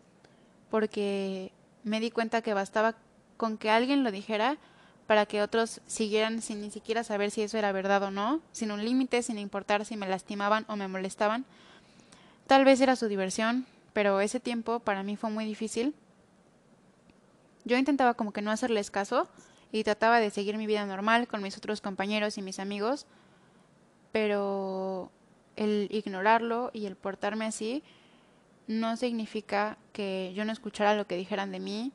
porque 0.71 1.51
me 1.83 1.99
di 1.99 2.09
cuenta 2.09 2.41
que 2.41 2.55
bastaba 2.55 2.95
con 3.37 3.57
que 3.57 3.69
alguien 3.69 4.03
lo 4.03 4.11
dijera 4.11 4.57
para 5.05 5.25
que 5.25 5.41
otros 5.41 5.81
siguieran 5.85 6.41
sin 6.41 6.61
ni 6.61 6.71
siquiera 6.71 7.03
saber 7.03 7.29
si 7.29 7.41
eso 7.41 7.57
era 7.57 7.73
verdad 7.73 8.01
o 8.03 8.11
no, 8.11 8.41
sin 8.53 8.71
un 8.71 8.83
límite, 8.83 9.21
sin 9.21 9.37
importar 9.37 9.85
si 9.85 9.97
me 9.97 10.07
lastimaban 10.07 10.65
o 10.69 10.77
me 10.77 10.87
molestaban. 10.87 11.45
Tal 12.47 12.63
vez 12.63 12.79
era 12.79 12.95
su 12.95 13.07
diversión, 13.07 13.65
pero 13.93 14.21
ese 14.21 14.39
tiempo 14.39 14.79
para 14.79 15.03
mí 15.03 15.17
fue 15.17 15.29
muy 15.29 15.43
difícil. 15.43 15.93
Yo 17.65 17.77
intentaba 17.77 18.13
como 18.13 18.31
que 18.31 18.41
no 18.41 18.51
hacerles 18.51 18.89
caso 18.89 19.27
y 19.71 19.83
trataba 19.83 20.19
de 20.21 20.29
seguir 20.29 20.57
mi 20.57 20.65
vida 20.65 20.85
normal 20.85 21.27
con 21.27 21.41
mis 21.41 21.57
otros 21.57 21.81
compañeros 21.81 22.37
y 22.37 22.41
mis 22.41 22.59
amigos, 22.59 23.05
pero 24.13 25.11
el 25.57 25.89
ignorarlo 25.91 26.71
y 26.73 26.85
el 26.85 26.95
portarme 26.95 27.45
así 27.45 27.83
no 28.67 28.95
significa 28.97 29.77
que 29.93 30.33
yo 30.35 30.45
no 30.45 30.51
escuchara 30.51 30.95
lo 30.95 31.07
que 31.07 31.17
dijeran 31.17 31.51
de 31.51 31.59
mí 31.59 31.91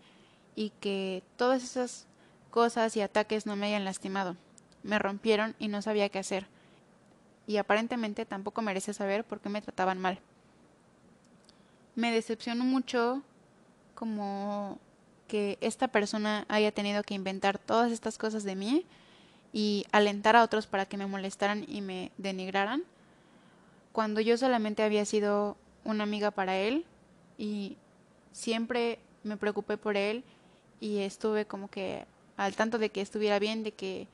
y 0.54 0.70
que 0.80 1.22
todas 1.36 1.62
esas 1.62 2.06
cosas 2.50 2.96
y 2.96 3.00
ataques 3.00 3.46
no 3.46 3.56
me 3.56 3.66
hayan 3.66 3.84
lastimado. 3.84 4.36
Me 4.82 4.98
rompieron 4.98 5.54
y 5.58 5.68
no 5.68 5.82
sabía 5.82 6.08
qué 6.08 6.18
hacer. 6.18 6.46
Y 7.46 7.58
aparentemente 7.58 8.26
tampoco 8.26 8.62
merece 8.62 8.92
saber 8.92 9.24
por 9.24 9.40
qué 9.40 9.48
me 9.48 9.62
trataban 9.62 9.98
mal. 9.98 10.20
Me 11.94 12.12
decepcionó 12.12 12.64
mucho 12.64 13.22
como 13.94 14.78
que 15.28 15.58
esta 15.60 15.88
persona 15.88 16.44
haya 16.48 16.72
tenido 16.72 17.02
que 17.02 17.14
inventar 17.14 17.58
todas 17.58 17.90
estas 17.92 18.18
cosas 18.18 18.44
de 18.44 18.54
mí 18.54 18.86
y 19.52 19.86
alentar 19.92 20.36
a 20.36 20.42
otros 20.42 20.66
para 20.66 20.86
que 20.86 20.96
me 20.96 21.06
molestaran 21.06 21.64
y 21.66 21.80
me 21.80 22.12
denigraran, 22.18 22.82
cuando 23.92 24.20
yo 24.20 24.36
solamente 24.36 24.82
había 24.82 25.04
sido 25.04 25.56
una 25.86 26.04
amiga 26.04 26.30
para 26.30 26.56
él 26.56 26.84
y 27.38 27.76
siempre 28.32 28.98
me 29.22 29.36
preocupé 29.36 29.76
por 29.76 29.96
él 29.96 30.24
y 30.80 30.98
estuve 30.98 31.46
como 31.46 31.68
que 31.68 32.04
al 32.36 32.54
tanto 32.54 32.78
de 32.78 32.90
que 32.90 33.00
estuviera 33.00 33.38
bien, 33.38 33.62
de 33.62 33.72
que 33.72 34.08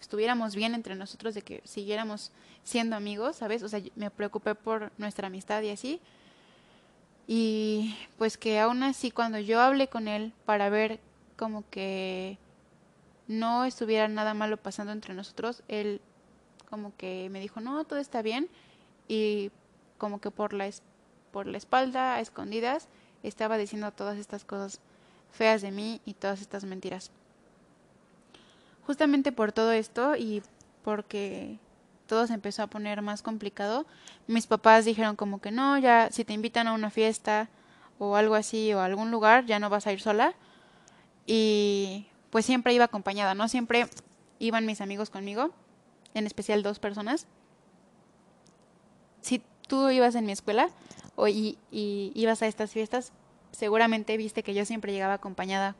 estuviéramos 0.00 0.54
bien 0.54 0.74
entre 0.74 0.94
nosotros, 0.94 1.34
de 1.34 1.42
que 1.42 1.60
siguiéramos 1.64 2.32
siendo 2.62 2.96
amigos, 2.96 3.36
¿sabes? 3.36 3.62
O 3.62 3.68
sea, 3.68 3.80
me 3.96 4.10
preocupé 4.10 4.54
por 4.54 4.92
nuestra 4.98 5.26
amistad 5.26 5.62
y 5.62 5.70
así. 5.70 6.00
Y 7.26 7.96
pues 8.18 8.38
que 8.38 8.58
aún 8.60 8.82
así 8.82 9.10
cuando 9.10 9.38
yo 9.38 9.60
hablé 9.60 9.88
con 9.88 10.08
él 10.08 10.32
para 10.44 10.68
ver 10.70 11.00
como 11.36 11.68
que 11.70 12.38
no 13.26 13.64
estuviera 13.64 14.08
nada 14.08 14.32
malo 14.32 14.56
pasando 14.56 14.92
entre 14.92 15.12
nosotros, 15.12 15.62
él 15.68 16.00
como 16.70 16.96
que 16.96 17.28
me 17.30 17.40
dijo, 17.40 17.60
no, 17.60 17.84
todo 17.84 17.98
está 17.98 18.22
bien. 18.22 18.48
Y 19.08 19.50
como 19.98 20.20
que 20.20 20.30
por 20.30 20.52
la 20.52 20.68
por 21.36 21.46
la 21.46 21.58
espalda, 21.58 22.14
a 22.14 22.20
escondidas, 22.20 22.88
estaba 23.22 23.58
diciendo 23.58 23.92
todas 23.92 24.16
estas 24.16 24.46
cosas 24.46 24.80
feas 25.30 25.60
de 25.60 25.70
mí 25.70 26.00
y 26.06 26.14
todas 26.14 26.40
estas 26.40 26.64
mentiras. 26.64 27.10
Justamente 28.86 29.32
por 29.32 29.52
todo 29.52 29.70
esto 29.72 30.16
y 30.16 30.42
porque 30.82 31.58
todo 32.06 32.26
se 32.26 32.32
empezó 32.32 32.62
a 32.62 32.68
poner 32.68 33.02
más 33.02 33.20
complicado, 33.20 33.84
mis 34.26 34.46
papás 34.46 34.86
dijeron 34.86 35.14
como 35.14 35.42
que 35.42 35.50
no, 35.50 35.76
ya 35.76 36.08
si 36.10 36.24
te 36.24 36.32
invitan 36.32 36.68
a 36.68 36.72
una 36.72 36.88
fiesta 36.88 37.50
o 37.98 38.16
algo 38.16 38.34
así 38.34 38.72
o 38.72 38.80
a 38.80 38.86
algún 38.86 39.10
lugar, 39.10 39.44
ya 39.44 39.58
no 39.58 39.68
vas 39.68 39.86
a 39.86 39.92
ir 39.92 40.00
sola. 40.00 40.32
Y 41.26 42.06
pues 42.30 42.46
siempre 42.46 42.72
iba 42.72 42.86
acompañada, 42.86 43.34
¿no? 43.34 43.46
Siempre 43.48 43.88
iban 44.38 44.64
mis 44.64 44.80
amigos 44.80 45.10
conmigo, 45.10 45.50
en 46.14 46.24
especial 46.24 46.62
dos 46.62 46.78
personas. 46.78 47.26
Si 49.20 49.42
tú 49.68 49.90
ibas 49.90 50.14
en 50.14 50.24
mi 50.24 50.32
escuela 50.32 50.70
o 51.16 51.28
y, 51.28 51.58
y 51.70 52.12
ibas 52.14 52.42
a 52.42 52.46
estas 52.46 52.70
fiestas, 52.70 53.12
seguramente 53.50 54.16
viste 54.16 54.42
que 54.42 54.54
yo 54.54 54.64
siempre 54.64 54.92
llegaba 54.92 55.14
acompañada 55.14 55.74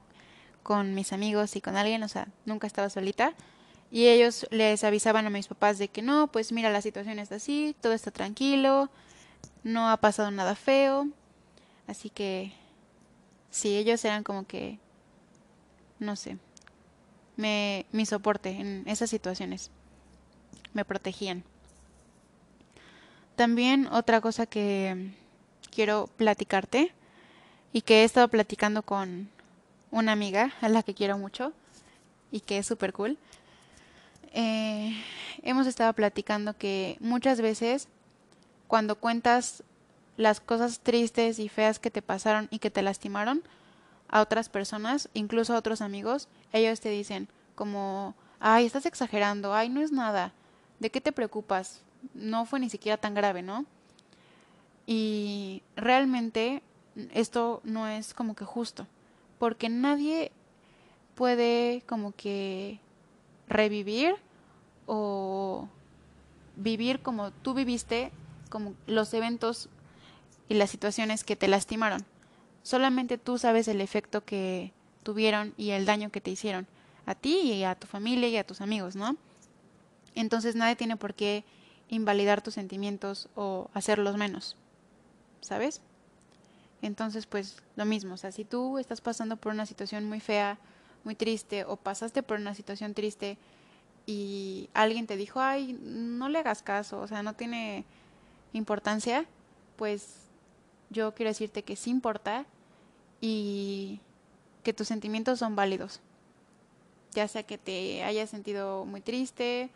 con 0.62 0.94
mis 0.94 1.12
amigos 1.12 1.54
y 1.54 1.60
con 1.60 1.76
alguien, 1.76 2.02
o 2.02 2.08
sea, 2.08 2.26
nunca 2.44 2.66
estaba 2.66 2.90
solita. 2.90 3.34
Y 3.92 4.08
ellos 4.08 4.48
les 4.50 4.82
avisaban 4.82 5.24
a 5.26 5.30
mis 5.30 5.46
papás 5.46 5.78
de 5.78 5.86
que 5.86 6.02
no, 6.02 6.26
pues 6.26 6.50
mira, 6.50 6.70
la 6.70 6.82
situación 6.82 7.20
está 7.20 7.36
así, 7.36 7.76
todo 7.80 7.92
está 7.92 8.10
tranquilo, 8.10 8.90
no 9.62 9.88
ha 9.88 9.96
pasado 9.98 10.30
nada 10.32 10.56
feo. 10.56 11.08
Así 11.86 12.10
que 12.10 12.52
sí, 13.50 13.76
ellos 13.76 14.04
eran 14.04 14.24
como 14.24 14.44
que, 14.44 14.80
no 16.00 16.16
sé, 16.16 16.36
me, 17.36 17.86
mi 17.92 18.04
soporte 18.04 18.50
en 18.50 18.82
esas 18.86 19.08
situaciones. 19.08 19.70
Me 20.72 20.84
protegían. 20.84 21.44
También 23.36 23.86
otra 23.86 24.20
cosa 24.20 24.46
que 24.46 25.12
quiero 25.76 26.08
platicarte 26.16 26.90
y 27.70 27.82
que 27.82 28.00
he 28.00 28.04
estado 28.04 28.28
platicando 28.28 28.80
con 28.80 29.28
una 29.90 30.12
amiga 30.12 30.54
a 30.62 30.70
la 30.70 30.82
que 30.82 30.94
quiero 30.94 31.18
mucho 31.18 31.52
y 32.32 32.40
que 32.40 32.56
es 32.56 32.66
súper 32.66 32.94
cool. 32.94 33.18
Eh, 34.32 34.96
hemos 35.42 35.66
estado 35.66 35.92
platicando 35.92 36.56
que 36.56 36.96
muchas 37.00 37.42
veces 37.42 37.88
cuando 38.68 38.96
cuentas 38.96 39.64
las 40.16 40.40
cosas 40.40 40.80
tristes 40.80 41.38
y 41.38 41.50
feas 41.50 41.78
que 41.78 41.90
te 41.90 42.00
pasaron 42.00 42.48
y 42.50 42.58
que 42.58 42.70
te 42.70 42.80
lastimaron 42.80 43.42
a 44.08 44.22
otras 44.22 44.48
personas, 44.48 45.10
incluso 45.12 45.52
a 45.52 45.58
otros 45.58 45.82
amigos, 45.82 46.26
ellos 46.54 46.80
te 46.80 46.88
dicen 46.88 47.28
como, 47.54 48.14
ay, 48.40 48.64
estás 48.64 48.86
exagerando, 48.86 49.52
ay, 49.52 49.68
no 49.68 49.82
es 49.82 49.92
nada, 49.92 50.32
¿de 50.80 50.88
qué 50.88 51.02
te 51.02 51.12
preocupas? 51.12 51.82
No 52.14 52.46
fue 52.46 52.60
ni 52.60 52.70
siquiera 52.70 52.96
tan 52.96 53.12
grave, 53.12 53.42
¿no? 53.42 53.66
Y 54.86 55.62
realmente 55.74 56.62
esto 57.12 57.60
no 57.64 57.88
es 57.88 58.14
como 58.14 58.34
que 58.34 58.44
justo, 58.44 58.86
porque 59.38 59.68
nadie 59.68 60.30
puede 61.14 61.82
como 61.86 62.12
que 62.12 62.78
revivir 63.48 64.14
o 64.86 65.68
vivir 66.56 67.00
como 67.00 67.30
tú 67.30 67.54
viviste, 67.54 68.12
como 68.48 68.74
los 68.86 69.12
eventos 69.12 69.68
y 70.48 70.54
las 70.54 70.70
situaciones 70.70 71.24
que 71.24 71.36
te 71.36 71.48
lastimaron. 71.48 72.04
Solamente 72.62 73.18
tú 73.18 73.38
sabes 73.38 73.68
el 73.68 73.80
efecto 73.80 74.24
que 74.24 74.72
tuvieron 75.02 75.54
y 75.56 75.70
el 75.70 75.84
daño 75.84 76.10
que 76.10 76.20
te 76.20 76.30
hicieron 76.30 76.66
a 77.06 77.14
ti 77.14 77.40
y 77.40 77.64
a 77.64 77.74
tu 77.74 77.86
familia 77.86 78.28
y 78.28 78.36
a 78.36 78.44
tus 78.44 78.60
amigos, 78.60 78.96
¿no? 78.96 79.16
Entonces 80.14 80.56
nadie 80.56 80.76
tiene 80.76 80.96
por 80.96 81.14
qué 81.14 81.44
invalidar 81.88 82.42
tus 82.42 82.54
sentimientos 82.54 83.28
o 83.36 83.70
hacerlos 83.74 84.16
menos, 84.16 84.56
¿sabes? 85.46 85.80
Entonces, 86.82 87.26
pues 87.26 87.62
lo 87.74 87.84
mismo, 87.84 88.14
o 88.14 88.16
sea, 88.16 88.32
si 88.32 88.44
tú 88.44 88.78
estás 88.78 89.00
pasando 89.00 89.36
por 89.36 89.52
una 89.52 89.66
situación 89.66 90.08
muy 90.08 90.20
fea, 90.20 90.58
muy 91.04 91.14
triste, 91.14 91.64
o 91.64 91.76
pasaste 91.76 92.22
por 92.22 92.38
una 92.38 92.54
situación 92.54 92.92
triste 92.92 93.38
y 94.06 94.68
alguien 94.74 95.06
te 95.06 95.16
dijo, 95.16 95.40
ay, 95.40 95.78
no 95.80 96.28
le 96.28 96.38
hagas 96.38 96.62
caso, 96.62 97.00
o 97.00 97.06
sea, 97.06 97.22
no 97.22 97.34
tiene 97.34 97.84
importancia, 98.52 99.26
pues 99.76 100.26
yo 100.90 101.14
quiero 101.14 101.30
decirte 101.30 101.62
que 101.62 101.76
sí 101.76 101.90
importa 101.90 102.46
y 103.20 104.00
que 104.62 104.72
tus 104.72 104.88
sentimientos 104.88 105.38
son 105.38 105.56
válidos. 105.56 106.00
Ya 107.12 107.26
sea 107.28 107.42
que 107.42 107.56
te 107.58 108.04
hayas 108.04 108.30
sentido 108.30 108.84
muy 108.84 109.00
triste 109.00 109.70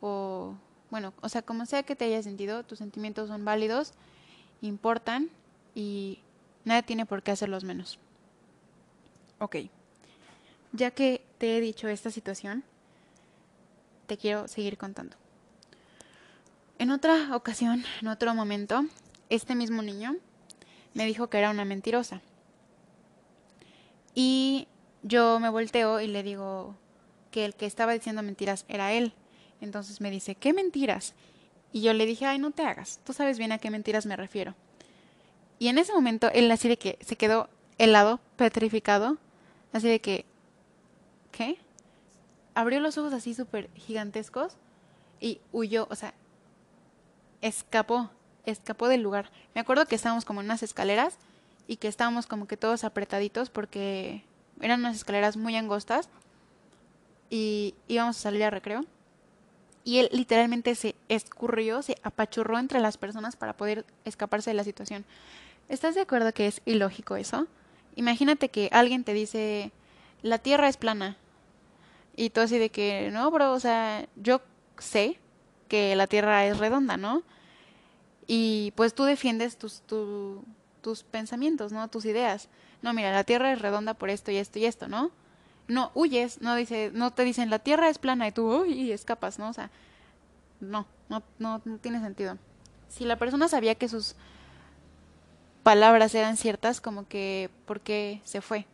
o, 0.00 0.54
bueno, 0.90 1.12
o 1.20 1.28
sea, 1.28 1.42
como 1.42 1.66
sea 1.66 1.82
que 1.84 1.94
te 1.94 2.06
hayas 2.06 2.24
sentido, 2.24 2.64
tus 2.64 2.78
sentimientos 2.78 3.28
son 3.28 3.44
válidos, 3.44 3.92
importan 4.60 5.30
y 5.74 6.20
nadie 6.64 6.82
tiene 6.82 7.06
por 7.06 7.22
qué 7.22 7.30
hacerlos 7.30 7.64
menos. 7.64 7.98
Ok, 9.38 9.56
ya 10.72 10.90
que 10.90 11.24
te 11.38 11.56
he 11.56 11.60
dicho 11.60 11.88
esta 11.88 12.10
situación, 12.10 12.64
te 14.06 14.16
quiero 14.16 14.48
seguir 14.48 14.76
contando. 14.76 15.16
En 16.78 16.90
otra 16.90 17.34
ocasión, 17.36 17.84
en 18.00 18.08
otro 18.08 18.34
momento, 18.34 18.84
este 19.28 19.54
mismo 19.54 19.82
niño 19.82 20.16
me 20.94 21.06
dijo 21.06 21.28
que 21.28 21.38
era 21.38 21.50
una 21.50 21.64
mentirosa. 21.64 22.20
Y 24.14 24.66
yo 25.02 25.38
me 25.40 25.48
volteo 25.48 26.00
y 26.00 26.06
le 26.06 26.22
digo 26.22 26.74
que 27.30 27.44
el 27.44 27.54
que 27.54 27.66
estaba 27.66 27.92
diciendo 27.92 28.22
mentiras 28.22 28.64
era 28.68 28.92
él. 28.92 29.12
Entonces 29.60 30.00
me 30.00 30.10
dice, 30.10 30.34
¿qué 30.34 30.52
mentiras? 30.52 31.14
Y 31.72 31.82
yo 31.82 31.92
le 31.92 32.06
dije, 32.06 32.26
ay, 32.26 32.38
no 32.38 32.50
te 32.50 32.64
hagas, 32.64 33.00
tú 33.04 33.12
sabes 33.12 33.38
bien 33.38 33.52
a 33.52 33.58
qué 33.58 33.70
mentiras 33.70 34.06
me 34.06 34.16
refiero. 34.16 34.54
Y 35.58 35.68
en 35.68 35.78
ese 35.78 35.92
momento 35.92 36.30
él 36.32 36.50
así 36.50 36.68
de 36.68 36.76
que 36.76 36.98
se 37.00 37.16
quedó 37.16 37.48
helado, 37.78 38.20
petrificado, 38.36 39.18
así 39.72 39.88
de 39.88 40.00
que, 40.00 40.24
¿qué? 41.32 41.58
Abrió 42.54 42.80
los 42.80 42.98
ojos 42.98 43.12
así 43.12 43.34
súper 43.34 43.70
gigantescos 43.74 44.54
y 45.20 45.40
huyó, 45.52 45.86
o 45.90 45.94
sea, 45.94 46.14
escapó 47.40 48.10
escapó 48.46 48.88
del 48.88 49.02
lugar. 49.02 49.30
Me 49.54 49.60
acuerdo 49.60 49.86
que 49.86 49.94
estábamos 49.94 50.24
como 50.24 50.40
en 50.40 50.46
unas 50.46 50.62
escaleras 50.62 51.16
y 51.66 51.76
que 51.76 51.88
estábamos 51.88 52.26
como 52.26 52.46
que 52.46 52.56
todos 52.56 52.84
apretaditos 52.84 53.50
porque 53.50 54.24
eran 54.60 54.80
unas 54.80 54.96
escaleras 54.96 55.36
muy 55.36 55.56
angostas 55.56 56.08
y 57.28 57.74
íbamos 57.88 58.18
a 58.18 58.20
salir 58.20 58.44
a 58.44 58.50
recreo. 58.50 58.84
Y 59.84 59.98
él 59.98 60.08
literalmente 60.12 60.74
se 60.74 60.94
escurrió, 61.08 61.82
se 61.82 61.96
apachurró 62.02 62.58
entre 62.58 62.80
las 62.80 62.98
personas 62.98 63.36
para 63.36 63.56
poder 63.56 63.84
escaparse 64.04 64.50
de 64.50 64.54
la 64.54 64.64
situación. 64.64 65.04
¿Estás 65.68 65.94
de 65.94 66.02
acuerdo 66.02 66.32
que 66.32 66.46
es 66.46 66.60
ilógico 66.66 67.16
eso? 67.16 67.46
Imagínate 67.96 68.48
que 68.50 68.68
alguien 68.72 69.04
te 69.04 69.14
dice, 69.14 69.72
la 70.22 70.38
Tierra 70.38 70.68
es 70.68 70.76
plana. 70.76 71.16
Y 72.16 72.30
tú 72.30 72.40
así 72.40 72.58
de 72.58 72.70
que, 72.70 73.10
no, 73.10 73.30
bro, 73.30 73.52
o 73.52 73.60
sea, 73.60 74.06
yo 74.16 74.42
sé 74.78 75.18
que 75.68 75.96
la 75.96 76.06
Tierra 76.06 76.44
es 76.46 76.58
redonda, 76.58 76.96
¿no? 76.96 77.22
y 78.32 78.72
pues 78.76 78.94
tú 78.94 79.02
defiendes 79.02 79.56
tus, 79.56 79.82
tus 79.82 81.02
pensamientos, 81.02 81.72
¿no? 81.72 81.88
Tus 81.88 82.04
ideas. 82.04 82.48
No, 82.80 82.94
mira, 82.94 83.10
la 83.10 83.24
Tierra 83.24 83.52
es 83.52 83.60
redonda 83.60 83.94
por 83.94 84.08
esto 84.08 84.30
y 84.30 84.36
esto 84.36 84.60
y 84.60 84.66
esto, 84.66 84.86
¿no? 84.86 85.10
No 85.70 85.92
huyes, 85.94 86.40
no 86.40 86.56
dice, 86.56 86.90
no 86.92 87.12
te 87.12 87.22
dicen 87.22 87.48
la 87.48 87.60
Tierra 87.60 87.88
es 87.88 87.98
plana 87.98 88.26
y 88.26 88.32
tú 88.32 88.62
uy, 88.62 88.90
escapas, 88.90 89.38
¿no? 89.38 89.48
O 89.48 89.52
sea, 89.52 89.70
no, 90.58 90.84
no, 91.08 91.22
no, 91.38 91.62
no 91.64 91.78
tiene 91.78 92.00
sentido. 92.00 92.38
Si 92.88 93.04
la 93.04 93.16
persona 93.16 93.46
sabía 93.46 93.76
que 93.76 93.88
sus 93.88 94.16
palabras 95.62 96.12
eran 96.16 96.36
ciertas, 96.36 96.80
como 96.80 97.06
que, 97.06 97.50
¿por 97.66 97.80
qué 97.80 98.20
se 98.24 98.40
fue? 98.40 98.66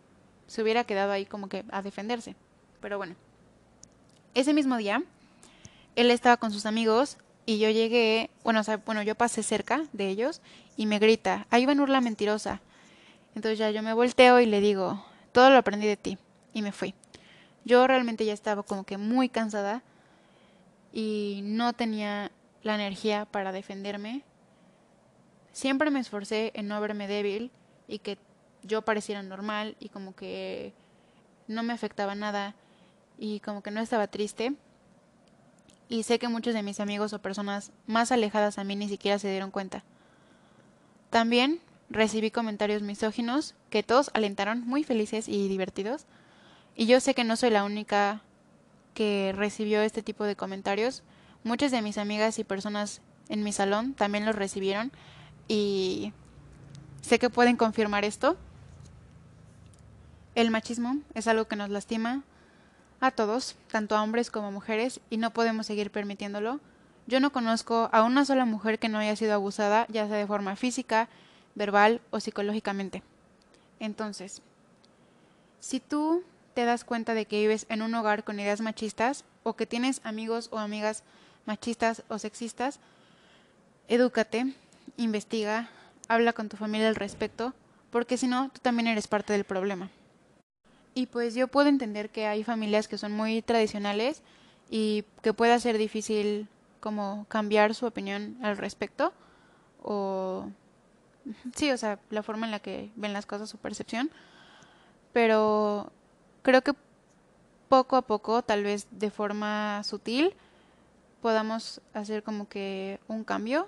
Se 0.47 0.62
hubiera 0.62 0.84
quedado 0.84 1.12
ahí 1.12 1.26
como 1.26 1.51
que 1.51 1.66
a 1.70 1.82
defenderse. 1.82 2.34
Pero 2.80 2.97
bueno, 2.97 3.14
ese 4.32 4.55
mismo 4.55 4.78
día, 4.78 5.03
él 5.97 6.11
estaba 6.11 6.38
con 6.38 6.51
sus 6.51 6.64
amigos 6.64 7.18
y 7.44 7.59
yo 7.59 7.68
llegué, 7.68 8.30
bueno, 8.42 8.61
o 8.61 8.64
sea, 8.64 8.78
bueno, 8.78 9.03
yo 9.03 9.14
pasé 9.16 9.42
cerca 9.42 9.84
de 9.92 10.09
ellos 10.09 10.40
y 10.78 10.86
me 10.86 10.99
grita, 10.99 11.47
ahí 11.51 11.66
va 11.66 11.74
Nurla 11.74 12.01
mentirosa. 12.01 12.62
Entonces 13.34 13.59
ya 13.59 13.70
yo 13.70 13.82
me 13.82 13.92
volteo 13.92 14.40
y 14.40 14.47
le 14.47 14.62
digo, 14.62 15.05
todo 15.32 15.51
lo 15.51 15.59
aprendí 15.59 15.86
de 15.86 15.99
ti 15.99 16.16
y 16.57 16.62
me 16.62 16.72
fui. 16.72 16.94
Yo 17.66 17.86
realmente 17.86 18.24
ya 18.24 18.32
estaba 18.32 18.62
como 18.62 18.84
que 18.84 18.96
muy 18.96 19.28
cansada 19.28 19.82
y 20.90 21.40
no 21.42 21.74
tenía 21.74 22.30
la 22.62 22.76
energía 22.76 23.26
para 23.26 23.52
defenderme. 23.52 24.22
Siempre 25.52 25.90
me 25.90 26.00
esforcé 26.00 26.52
en 26.54 26.66
no 26.66 26.80
verme 26.80 27.09
débil 27.09 27.50
y 27.88 27.98
que 27.98 28.16
yo 28.62 28.80
pareciera 28.80 29.22
normal 29.22 29.76
y 29.80 29.90
como 29.90 30.16
que 30.16 30.72
no 31.46 31.62
me 31.62 31.74
afectaba 31.74 32.14
nada 32.14 32.54
y 33.18 33.40
como 33.40 33.62
que 33.62 33.70
no 33.70 33.82
estaba 33.82 34.07
triste 34.07 34.54
y 35.90 36.04
sé 36.04 36.18
que 36.18 36.28
muchos 36.28 36.54
de 36.54 36.62
mis 36.62 36.80
amigos 36.80 37.12
o 37.12 37.20
personas 37.20 37.70
más 37.86 38.12
alejadas 38.12 38.59
a 38.59 38.64
mí 38.64 38.76
ni 38.76 38.88
siquiera 38.88 39.18
se 39.18 39.30
dieron 39.30 39.50
cuenta. 39.50 39.84
También 41.11 41.61
recibí 41.90 42.30
comentarios 42.30 42.80
misóginos 42.80 43.54
que 43.68 43.82
todos 43.82 44.11
alentaron 44.14 44.66
muy 44.66 44.84
felices 44.84 45.28
y 45.28 45.48
divertidos. 45.48 46.07
Y 46.77 46.87
yo 46.87 47.01
sé 47.01 47.14
que 47.14 47.24
no 47.24 47.37
soy 47.37 47.51
la 47.51 47.64
única 47.64 48.20
que 48.95 49.33
recibió 49.35 49.81
este 49.81 50.03
tipo 50.03 50.24
de 50.24 50.37
comentarios. 50.37 51.03
Muchas 51.43 51.70
de 51.70 51.81
mis 51.81 51.97
amigas 51.97 52.39
y 52.39 52.45
personas 52.45 53.01
en 53.29 53.43
mi 53.43 53.53
salón 53.53 53.95
también 53.95 54.27
los 54.27 54.37
recibieron 54.37 54.93
y 55.49 56.12
sé 57.01 57.18
que 57.18 57.31
pueden 57.31 57.57
confirmar 57.57 58.05
esto. 58.05 58.37
El 60.35 60.51
machismo 60.51 60.99
es 61.14 61.27
algo 61.29 61.47
que 61.47 61.57
nos 61.57 61.70
lastima, 61.70 62.22
a 63.01 63.11
todos, 63.11 63.57
tanto 63.70 63.97
a 63.97 64.03
hombres 64.03 64.31
como 64.31 64.49
a 64.49 64.51
mujeres, 64.51 65.01
y 65.11 65.16
no 65.16 65.31
podemos 65.31 65.66
seguir 65.66 65.91
permitiéndolo. 65.91 66.61
Yo 67.07 67.20
no 67.20 67.33
conozco 67.33 67.89
a 67.93 68.03
una 68.03 68.24
sola 68.24 68.45
mujer 68.45 68.79
que 68.79 68.89
no 68.89 68.99
haya 68.99 69.16
sido 69.16 69.35
abusada, 69.35 69.87
ya 69.89 70.07
sea 70.09 70.16
de 70.16 70.27
forma 70.27 70.57
física, 70.57 71.09
verbal 71.55 72.01
o 72.11 72.20
psicológicamente. 72.20 73.03
Entonces, 73.81 74.43
si 75.61 75.81
tú 75.81 76.22
te 76.57 76.64
das 76.64 76.84
cuenta 76.84 77.12
de 77.12 77.26
que 77.26 77.40
vives 77.40 77.66
en 77.68 77.82
un 77.82 77.94
hogar 77.94 78.24
con 78.24 78.40
ideas 78.40 78.62
machistas 78.62 79.26
o 79.42 79.57
que 79.57 79.66
tienes 79.66 80.00
amigos 80.04 80.48
o 80.50 80.59
amigas 80.59 81.02
machistas 81.44 82.02
o 82.09 82.18
sexistas, 82.18 82.80
edúcate, 83.88 84.54
investiga, 84.96 85.68
habla 86.09 86.32
con 86.32 86.48
tu 86.48 86.57
familia 86.57 86.88
al 86.88 86.94
respecto, 86.94 87.52
porque 87.90 88.16
si 88.16 88.26
no, 88.26 88.48
tú 88.48 88.61
también 88.62 88.86
eres 88.86 89.07
parte 89.07 89.34
del 89.34 89.44
problema. 89.44 89.90
Y 90.94 91.09
pues 91.09 91.34
yo 91.34 91.46
puedo 91.46 91.68
entender 91.68 92.09
que 92.09 92.26
hay 92.26 92.42
familias 92.42 92.88
que 92.88 92.96
son 92.96 93.12
muy 93.12 93.42
tradicionales 93.42 94.22
y 94.70 95.04
que 95.20 95.34
pueda 95.34 95.61
ser 95.61 95.76
difícil 95.76 96.48
como 96.80 97.26
cambiar 97.28 97.74
su 97.74 97.84
opinión 97.84 98.38
al 98.42 98.57
respecto 98.57 99.12
o 99.82 100.48
sí, 101.54 101.70
o 101.70 101.76
sea, 101.76 101.98
la 102.09 102.22
forma 102.22 102.46
en 102.46 102.52
la 102.52 102.61
que 102.61 102.90
ven 102.96 103.12
las 103.12 103.26
cosas, 103.26 103.50
su 103.50 103.59
percepción, 103.59 104.11
pero 105.12 105.92
creo 106.47 106.62
que 106.62 106.74
poco 107.68 107.97
a 107.97 108.03
poco, 108.03 108.40
tal 108.42 108.62
vez 108.62 108.86
de 108.92 109.11
forma 109.11 109.82
sutil, 109.82 110.32
podamos 111.20 111.80
hacer 111.92 112.22
como 112.22 112.49
que 112.49 113.01
un 113.09 113.24
cambio 113.24 113.66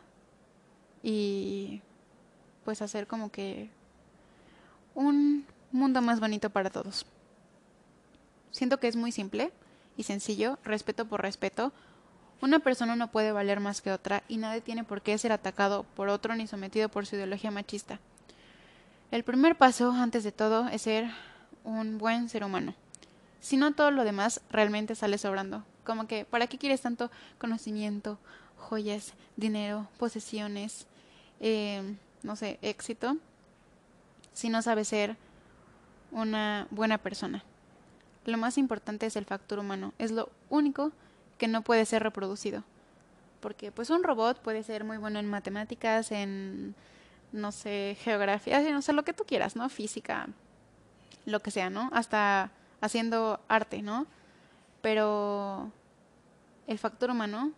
y 1.02 1.82
pues 2.64 2.80
hacer 2.80 3.08
como 3.08 3.32
que 3.32 3.68
un 4.94 5.44
mundo 5.72 6.00
más 6.02 6.20
bonito 6.20 6.50
para 6.50 6.70
todos. 6.70 7.04
Siento 8.52 8.78
que 8.78 8.86
es 8.86 8.94
muy 8.94 9.10
simple 9.10 9.50
y 9.96 10.04
sencillo, 10.04 10.60
respeto 10.62 11.04
por 11.04 11.20
respeto. 11.20 11.72
Una 12.40 12.60
persona 12.60 12.94
no 12.94 13.10
puede 13.10 13.32
valer 13.32 13.58
más 13.58 13.82
que 13.82 13.90
otra 13.90 14.22
y 14.28 14.36
nadie 14.36 14.60
tiene 14.60 14.84
por 14.84 15.02
qué 15.02 15.18
ser 15.18 15.32
atacado 15.32 15.82
por 15.96 16.10
otro 16.10 16.36
ni 16.36 16.46
sometido 16.46 16.88
por 16.88 17.06
su 17.06 17.16
ideología 17.16 17.50
machista. 17.50 17.98
El 19.10 19.24
primer 19.24 19.56
paso, 19.56 19.90
antes 19.90 20.22
de 20.22 20.30
todo, 20.30 20.68
es 20.68 20.82
ser 20.82 21.10
un 21.68 21.98
buen 21.98 22.28
ser 22.28 22.44
humano. 22.44 22.74
Si 23.40 23.56
no, 23.56 23.72
todo 23.74 23.90
lo 23.90 24.04
demás 24.04 24.40
realmente 24.50 24.94
sale 24.94 25.18
sobrando. 25.18 25.64
Como 25.84 26.06
que, 26.06 26.24
¿para 26.24 26.46
qué 26.46 26.58
quieres 26.58 26.80
tanto 26.80 27.10
conocimiento, 27.38 28.18
joyas, 28.56 29.14
dinero, 29.36 29.88
posesiones, 29.98 30.86
eh, 31.40 31.94
no 32.22 32.36
sé, 32.36 32.58
éxito, 32.62 33.16
si 34.32 34.48
no 34.48 34.62
sabes 34.62 34.88
ser 34.88 35.16
una 36.10 36.66
buena 36.70 36.98
persona? 36.98 37.44
Lo 38.24 38.38
más 38.38 38.58
importante 38.58 39.06
es 39.06 39.16
el 39.16 39.24
factor 39.24 39.58
humano. 39.58 39.92
Es 39.98 40.10
lo 40.10 40.30
único 40.50 40.92
que 41.38 41.48
no 41.48 41.62
puede 41.62 41.84
ser 41.84 42.02
reproducido. 42.02 42.64
Porque 43.40 43.70
pues 43.70 43.90
un 43.90 44.02
robot 44.02 44.40
puede 44.40 44.62
ser 44.64 44.84
muy 44.84 44.96
bueno 44.96 45.20
en 45.20 45.26
matemáticas, 45.28 46.10
en 46.10 46.74
no 47.30 47.52
sé, 47.52 47.96
geografía, 48.00 48.60
no 48.72 48.82
sé, 48.82 48.92
lo 48.92 49.04
que 49.04 49.12
tú 49.12 49.24
quieras, 49.24 49.54
¿no? 49.54 49.68
Física, 49.68 50.28
lo 51.28 51.40
que 51.40 51.50
sea, 51.50 51.70
¿no? 51.70 51.90
Hasta 51.92 52.50
haciendo 52.80 53.40
arte, 53.48 53.82
¿no? 53.82 54.06
Pero 54.80 55.70
el 56.66 56.78
factor 56.78 57.10
humano 57.10 57.52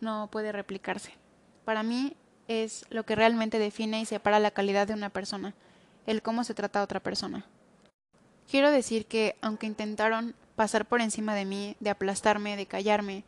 no 0.00 0.28
puede 0.30 0.52
replicarse. 0.52 1.12
Para 1.64 1.82
mí 1.82 2.16
es 2.48 2.86
lo 2.90 3.04
que 3.04 3.16
realmente 3.16 3.58
define 3.58 4.00
y 4.00 4.06
separa 4.06 4.38
la 4.38 4.50
calidad 4.50 4.86
de 4.86 4.94
una 4.94 5.10
persona, 5.10 5.54
el 6.06 6.22
cómo 6.22 6.44
se 6.44 6.54
trata 6.54 6.80
a 6.80 6.84
otra 6.84 7.00
persona. 7.00 7.44
Quiero 8.48 8.70
decir 8.70 9.06
que, 9.06 9.36
aunque 9.40 9.66
intentaron 9.66 10.34
pasar 10.54 10.86
por 10.86 11.00
encima 11.00 11.34
de 11.34 11.44
mí, 11.44 11.76
de 11.80 11.90
aplastarme, 11.90 12.56
de 12.56 12.66
callarme, 12.66 13.24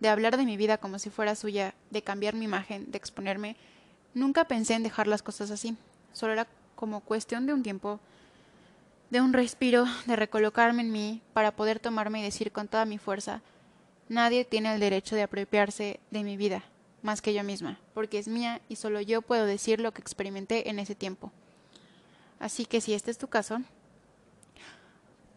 de 0.00 0.08
hablar 0.08 0.36
de 0.36 0.44
mi 0.44 0.56
vida 0.56 0.78
como 0.78 0.98
si 0.98 1.10
fuera 1.10 1.36
suya, 1.36 1.74
de 1.90 2.02
cambiar 2.02 2.34
mi 2.34 2.46
imagen, 2.46 2.90
de 2.90 2.98
exponerme, 2.98 3.56
nunca 4.14 4.46
pensé 4.46 4.74
en 4.74 4.82
dejar 4.82 5.06
las 5.06 5.22
cosas 5.22 5.50
así. 5.50 5.76
Solo 6.12 6.32
era 6.32 6.46
como 6.74 7.00
cuestión 7.00 7.46
de 7.46 7.52
un 7.52 7.62
tiempo, 7.62 8.00
de 9.12 9.20
un 9.20 9.34
respiro, 9.34 9.84
de 10.06 10.16
recolocarme 10.16 10.80
en 10.80 10.90
mí 10.90 11.20
para 11.34 11.54
poder 11.54 11.78
tomarme 11.80 12.20
y 12.20 12.22
decir 12.22 12.50
con 12.50 12.66
toda 12.66 12.86
mi 12.86 12.96
fuerza, 12.96 13.42
nadie 14.08 14.46
tiene 14.46 14.72
el 14.72 14.80
derecho 14.80 15.14
de 15.14 15.22
apropiarse 15.22 16.00
de 16.10 16.24
mi 16.24 16.38
vida, 16.38 16.64
más 17.02 17.20
que 17.20 17.34
yo 17.34 17.44
misma, 17.44 17.78
porque 17.92 18.18
es 18.18 18.26
mía 18.26 18.62
y 18.70 18.76
solo 18.76 19.02
yo 19.02 19.20
puedo 19.20 19.44
decir 19.44 19.80
lo 19.80 19.92
que 19.92 20.00
experimenté 20.00 20.70
en 20.70 20.78
ese 20.78 20.94
tiempo. 20.94 21.30
Así 22.40 22.64
que 22.64 22.80
si 22.80 22.94
este 22.94 23.10
es 23.10 23.18
tu 23.18 23.28
caso, 23.28 23.60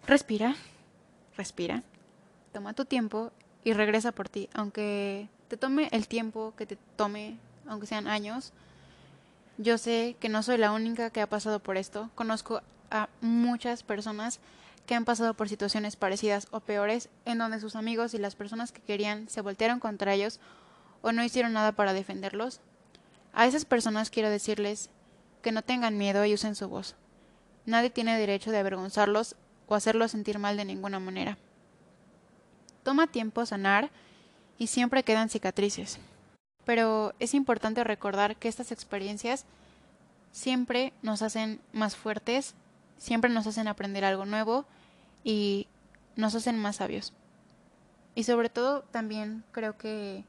respira, 0.08 0.56
respira, 1.36 1.84
toma 2.54 2.72
tu 2.72 2.86
tiempo 2.86 3.34
y 3.66 3.74
regresa 3.74 4.14
por 4.14 4.30
ti, 4.30 4.48
aunque 4.54 5.28
te 5.50 5.58
tome 5.58 5.90
el 5.92 6.08
tiempo 6.08 6.54
que 6.58 6.66
te 6.66 6.78
tome, 6.96 7.36
aunque 7.68 7.88
sean 7.88 8.08
años. 8.08 8.54
Yo 9.58 9.78
sé 9.78 10.16
que 10.22 10.30
no 10.30 10.44
soy 10.44 10.60
la 10.60 10.72
única 10.72 11.10
que 11.10 11.20
ha 11.20 11.28
pasado 11.28 11.60
por 11.60 11.76
esto, 11.76 12.10
conozco 12.16 12.62
a 12.92 13.10
muchas 13.22 13.84
personas 13.84 14.40
que 14.86 14.96
han 14.96 15.06
pasado 15.06 15.34
por 15.34 15.50
situaciones 15.50 15.96
parecidas 15.96 16.48
o 16.52 16.60
peores, 16.60 17.10
en 17.26 17.38
donde 17.38 17.60
sus 17.60 17.76
amigos 17.76 18.14
y 18.14 18.18
las 18.18 18.36
personas 18.36 18.72
que 18.72 18.82
querían 18.82 19.28
se 19.30 19.42
voltearon 19.42 19.80
contra 19.80 20.14
ellos 20.14 20.40
o 21.02 21.12
no 21.12 21.24
hicieron 21.24 21.54
nada 21.54 21.72
para 21.72 21.94
defenderlos. 21.94 22.62
A 23.34 23.46
esas 23.46 23.66
personas 23.66 24.10
quiero 24.10 24.30
decirles 24.30 24.90
que 25.42 25.52
no 25.52 25.62
tengan 25.62 25.98
miedo 25.98 26.26
y 26.26 26.34
usen 26.34 26.56
su 26.56 26.68
voz. 26.68 26.96
Nadie 27.66 27.90
tiene 27.90 28.18
derecho 28.18 28.52
de 28.52 28.60
avergonzarlos 28.60 29.36
o 29.68 29.76
hacerlos 29.76 30.12
sentir 30.12 30.40
mal 30.40 30.58
de 30.58 30.66
ninguna 30.66 31.00
manera. 31.00 31.38
Toma 32.84 33.08
tiempo 33.08 33.46
sanar 33.46 33.90
y 34.58 34.68
siempre 34.68 35.04
quedan 35.04 35.30
cicatrices. 35.30 36.00
Pero 36.66 37.14
es 37.20 37.34
importante 37.34 37.84
recordar 37.84 38.36
que 38.36 38.48
estas 38.48 38.72
experiencias 38.72 39.46
siempre 40.32 40.94
nos 41.02 41.22
hacen 41.22 41.62
más 41.74 41.96
fuertes 41.96 42.56
siempre 42.98 43.30
nos 43.30 43.48
hacen 43.48 43.68
aprender 43.68 44.06
algo 44.06 44.26
nuevo 44.26 44.66
y 45.24 45.68
nos 46.16 46.36
hacen 46.36 46.58
más 46.58 46.78
sabios. 46.78 47.14
Y 48.16 48.24
sobre 48.24 48.50
todo 48.50 48.82
también 48.92 49.44
creo 49.52 49.78
que 49.78 50.24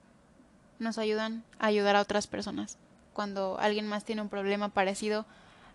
nos 0.79 0.99
ayudan 0.99 1.45
a 1.59 1.67
ayudar 1.67 1.97
a 1.97 2.01
otras 2.01 2.27
personas. 2.27 2.79
Cuando 3.15 3.59
alguien 3.61 3.87
más 3.87 4.05
tiene 4.05 4.23
un 4.23 4.29
problema 4.29 4.69
parecido 4.69 5.25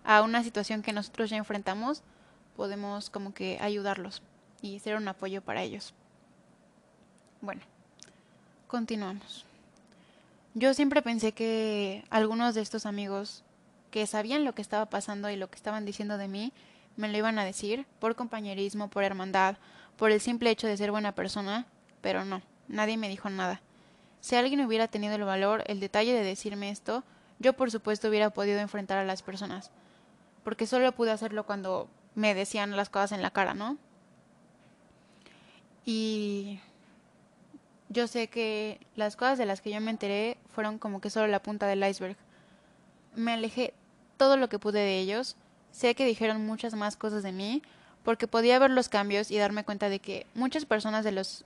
a 0.04 0.22
una 0.22 0.44
situación 0.44 0.82
que 0.82 0.94
nosotros 0.94 1.30
ya 1.30 1.38
enfrentamos, 1.38 2.04
podemos 2.56 3.10
como 3.10 3.34
que 3.34 3.58
ayudarlos 3.62 4.22
y 4.62 4.80
ser 4.80 4.98
un 4.98 5.08
apoyo 5.08 5.42
para 5.42 5.64
ellos. 5.64 5.94
Bueno, 7.42 7.62
continuamos. 8.68 9.46
Yo 10.54 10.74
siempre 10.74 11.02
pensé 11.02 11.32
que 11.32 12.04
algunos 12.10 12.54
de 12.56 12.62
estos 12.62 12.86
amigos 12.86 13.44
que 13.90 14.06
sabían 14.06 14.46
lo 14.46 14.54
que 14.54 14.62
estaba 14.62 14.86
pasando 14.88 15.30
y 15.30 15.38
lo 15.38 15.50
que 15.50 15.56
estaban 15.56 15.86
diciendo 15.86 16.18
de 16.18 16.28
mí 16.28 16.54
me 16.98 17.10
lo 17.10 17.18
iban 17.18 17.40
a 17.40 17.46
decir, 17.46 17.86
por 18.00 18.16
compañerismo, 18.16 18.90
por 18.90 19.04
hermandad, 19.04 19.58
por 19.98 20.12
el 20.12 20.22
simple 20.22 20.50
hecho 20.50 20.68
de 20.68 20.78
ser 20.78 20.92
buena 20.92 21.14
persona, 21.14 21.66
pero 22.02 22.26
no, 22.26 22.42
nadie 22.68 22.98
me 22.98 23.10
dijo 23.10 23.30
nada. 23.30 23.62
Si 24.20 24.36
alguien 24.36 24.66
hubiera 24.66 24.88
tenido 24.88 25.16
el 25.16 25.24
valor, 25.24 25.64
el 25.68 25.80
detalle 25.80 26.14
de 26.14 26.24
decirme 26.24 26.70
esto, 26.70 27.04
yo 27.40 27.54
por 27.54 27.72
supuesto 27.72 28.08
hubiera 28.10 28.30
podido 28.30 28.60
enfrentar 28.60 28.98
a 28.98 29.04
las 29.04 29.24
personas, 29.24 29.72
porque 30.44 30.68
solo 30.68 30.92
pude 30.92 31.12
hacerlo 31.12 31.46
cuando 31.46 31.88
me 32.16 32.36
decían 32.36 32.76
las 32.76 32.90
cosas 32.90 33.14
en 33.14 33.22
la 33.22 33.32
cara, 33.32 33.54
¿no? 33.54 33.78
Y 35.86 36.60
yo 37.90 38.08
sé 38.08 38.28
que 38.28 38.80
las 38.96 39.16
cosas 39.16 39.38
de 39.38 39.46
las 39.46 39.62
que 39.62 39.72
yo 39.72 39.82
me 39.82 39.92
enteré 39.92 40.38
fueron 40.50 40.78
como 40.78 41.02
que 41.02 41.10
solo 41.10 41.28
la 41.28 41.42
punta 41.42 41.68
del 41.68 41.84
iceberg. 41.84 42.16
Me 43.16 43.34
alejé 43.34 43.74
todo 44.18 44.38
lo 44.38 44.50
que 44.50 44.60
pude 44.60 44.80
de 44.80 45.00
ellos, 45.00 45.36
Sé 45.72 45.96
que 45.96 46.06
dijeron 46.06 46.46
muchas 46.46 46.74
más 46.74 46.96
cosas 46.96 47.24
de 47.24 47.32
mí, 47.32 47.62
porque 48.04 48.28
podía 48.28 48.60
ver 48.60 48.72
los 48.72 48.90
cambios 48.90 49.32
y 49.32 49.38
darme 49.38 49.64
cuenta 49.64 49.90
de 49.90 50.00
que 50.00 50.26
muchas 50.34 50.66
personas 50.66 51.04
de 51.04 51.12
los 51.12 51.46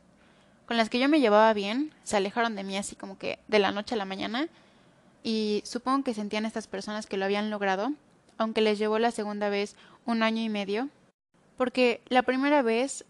con 0.66 0.78
las 0.78 0.90
que 0.90 1.00
yo 1.00 1.08
me 1.08 1.20
llevaba 1.20 1.54
bien 1.54 1.94
se 2.04 2.18
alejaron 2.18 2.56
de 2.56 2.64
mí 2.64 2.76
así 2.76 2.96
como 2.96 3.20
que 3.20 3.38
de 3.48 3.60
la 3.60 3.72
noche 3.72 3.94
a 3.94 3.98
la 3.98 4.06
mañana. 4.06 4.48
Y 5.24 5.62
supongo 5.66 6.04
que 6.04 6.14
sentían 6.14 6.46
estas 6.46 6.68
personas 6.68 7.06
que 7.06 7.18
lo 7.18 7.26
habían 7.26 7.50
logrado, 7.50 7.92
aunque 8.38 8.62
les 8.62 8.80
llevó 8.80 9.00
la 9.00 9.12
segunda 9.12 9.50
vez 9.50 9.76
un 10.06 10.24
año 10.24 10.42
y 10.42 10.50
medio, 10.50 10.90
porque 11.58 12.02
la 12.08 12.24
primera 12.24 12.62
vez 12.62 13.06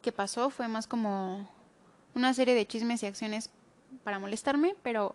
que 0.00 0.12
pasó 0.12 0.50
fue 0.50 0.68
más 0.68 0.86
como 0.86 1.48
una 2.14 2.34
serie 2.34 2.54
de 2.54 2.66
chismes 2.66 3.02
y 3.02 3.06
acciones 3.06 3.50
para 4.04 4.18
molestarme, 4.18 4.74
pero 4.82 5.14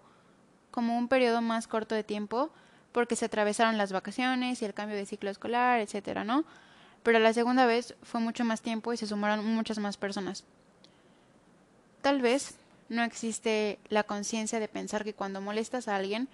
como 0.72 0.98
un 0.98 1.08
periodo 1.08 1.42
más 1.42 1.68
corto 1.68 1.96
de 1.96 2.04
tiempo 2.04 2.52
porque 2.98 3.16
se 3.16 3.26
atravesaron 3.26 3.78
las 3.78 3.92
vacaciones 3.92 4.60
y 4.60 4.66
el 4.66 4.74
cambio 4.74 4.98
de 4.98 5.06
ciclo 5.06 5.30
escolar, 5.30 5.82
etcétera, 5.82 6.24
¿no? 6.24 6.46
Pero 7.04 7.20
la 7.20 7.32
segunda 7.32 7.68
vez 7.68 7.94
fue 8.02 8.20
mucho 8.20 8.44
más 8.44 8.64
tiempo 8.64 8.92
y 8.92 8.98
se 8.98 9.06
sumaron 9.06 9.46
muchas 9.46 9.78
más 9.78 9.98
personas. 9.98 10.46
Tal 12.02 12.24
vez 12.24 12.56
no 12.90 13.04
existe 13.04 13.78
la 13.90 14.02
conciencia 14.02 14.60
de 14.60 14.68
pensar 14.68 15.04
que 15.04 15.14
cuando 15.14 15.42
molestas 15.42 15.88
a 15.88 15.96
alguien, 15.96 16.28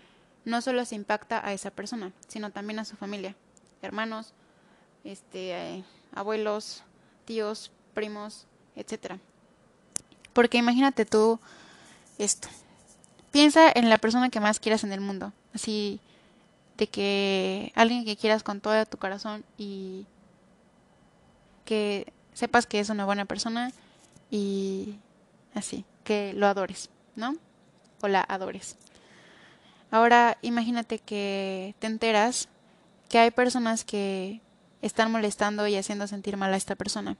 no 0.45 0.61
solo 0.61 0.85
se 0.85 0.95
impacta 0.95 1.45
a 1.45 1.52
esa 1.52 1.69
persona, 1.69 2.14
sino 2.30 2.49
también 2.49 2.80
a 2.80 2.85
su 2.85 2.95
familia, 2.95 3.35
hermanos, 3.81 4.34
este, 5.03 5.52
eh, 5.52 5.84
abuelos, 6.15 6.81
tíos, 7.26 7.73
primos, 7.94 8.48
etcétera. 8.77 9.19
Porque 10.31 10.60
imagínate 10.60 11.03
tú 11.03 11.41
esto. 12.18 12.48
piensa 13.31 13.69
en 13.76 13.90
la 13.90 13.98
persona 13.98 14.30
que 14.30 14.40
más 14.40 14.61
quieras 14.61 14.85
en 14.85 14.94
el 14.94 15.02
mundo. 15.02 15.34
Así 15.53 15.99
de 16.77 16.87
que 16.87 17.71
alguien 17.75 18.05
que 18.05 18.17
quieras 18.17 18.43
con 18.43 18.61
todo 18.61 18.85
tu 18.85 18.97
corazón 18.97 19.43
y 19.57 20.05
que 21.65 22.11
sepas 22.33 22.65
que 22.65 22.79
es 22.79 22.89
una 22.89 23.05
buena 23.05 23.25
persona 23.25 23.71
y 24.31 24.95
así, 25.53 25.85
que 26.03 26.33
lo 26.33 26.47
adores, 26.47 26.89
¿no? 27.15 27.35
O 28.01 28.07
la 28.07 28.21
adores. 28.21 28.77
Ahora 29.91 30.37
imagínate 30.41 30.99
que 30.99 31.75
te 31.79 31.87
enteras 31.87 32.49
que 33.09 33.19
hay 33.19 33.29
personas 33.29 33.85
que 33.85 34.41
están 34.81 35.11
molestando 35.11 35.67
y 35.67 35.75
haciendo 35.75 36.07
sentir 36.07 36.35
mal 36.35 36.53
a 36.53 36.57
esta 36.57 36.75
persona. 36.75 37.15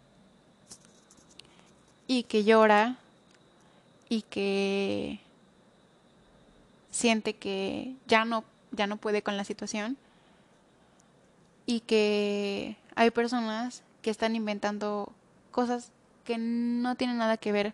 Y 2.08 2.24
que 2.24 2.44
llora 2.44 2.98
y 4.10 4.24
que 4.24 5.20
siente 6.90 7.36
que 7.36 7.96
ya 8.08 8.26
no 8.26 8.44
ya 8.74 8.88
no 8.88 8.98
puede 8.98 9.22
con 9.22 9.38
la 9.38 9.44
situación 9.44 9.98
y 11.66 11.80
que 11.82 12.78
hay 12.96 13.12
personas 13.12 13.84
que 14.02 14.10
están 14.10 14.36
inventando 14.36 15.12
cosas 15.52 15.92
que 16.26 16.38
no 16.38 16.96
tienen 16.96 17.18
nada 17.18 17.38
que 17.38 17.52
ver 17.52 17.74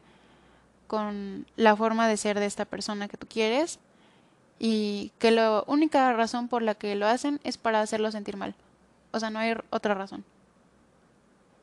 con 0.88 1.46
la 1.56 1.76
forma 1.76 2.08
de 2.08 2.18
ser 2.18 2.40
de 2.40 2.46
esta 2.46 2.66
persona 2.66 3.08
que 3.08 3.18
tú 3.18 3.28
quieres 3.28 3.80
y 4.60 5.12
que 5.20 5.32
la 5.32 5.64
única 5.68 6.12
razón 6.14 6.48
por 6.48 6.62
la 6.62 6.76
que 6.76 6.96
lo 6.96 7.08
hacen 7.08 7.40
es 7.44 7.58
para 7.58 7.82
hacerlo 7.82 8.12
sentir 8.12 8.38
mal. 8.38 8.56
O 9.12 9.20
sea, 9.20 9.30
no 9.30 9.40
hay 9.40 9.56
otra 9.70 9.94
razón. 9.94 10.26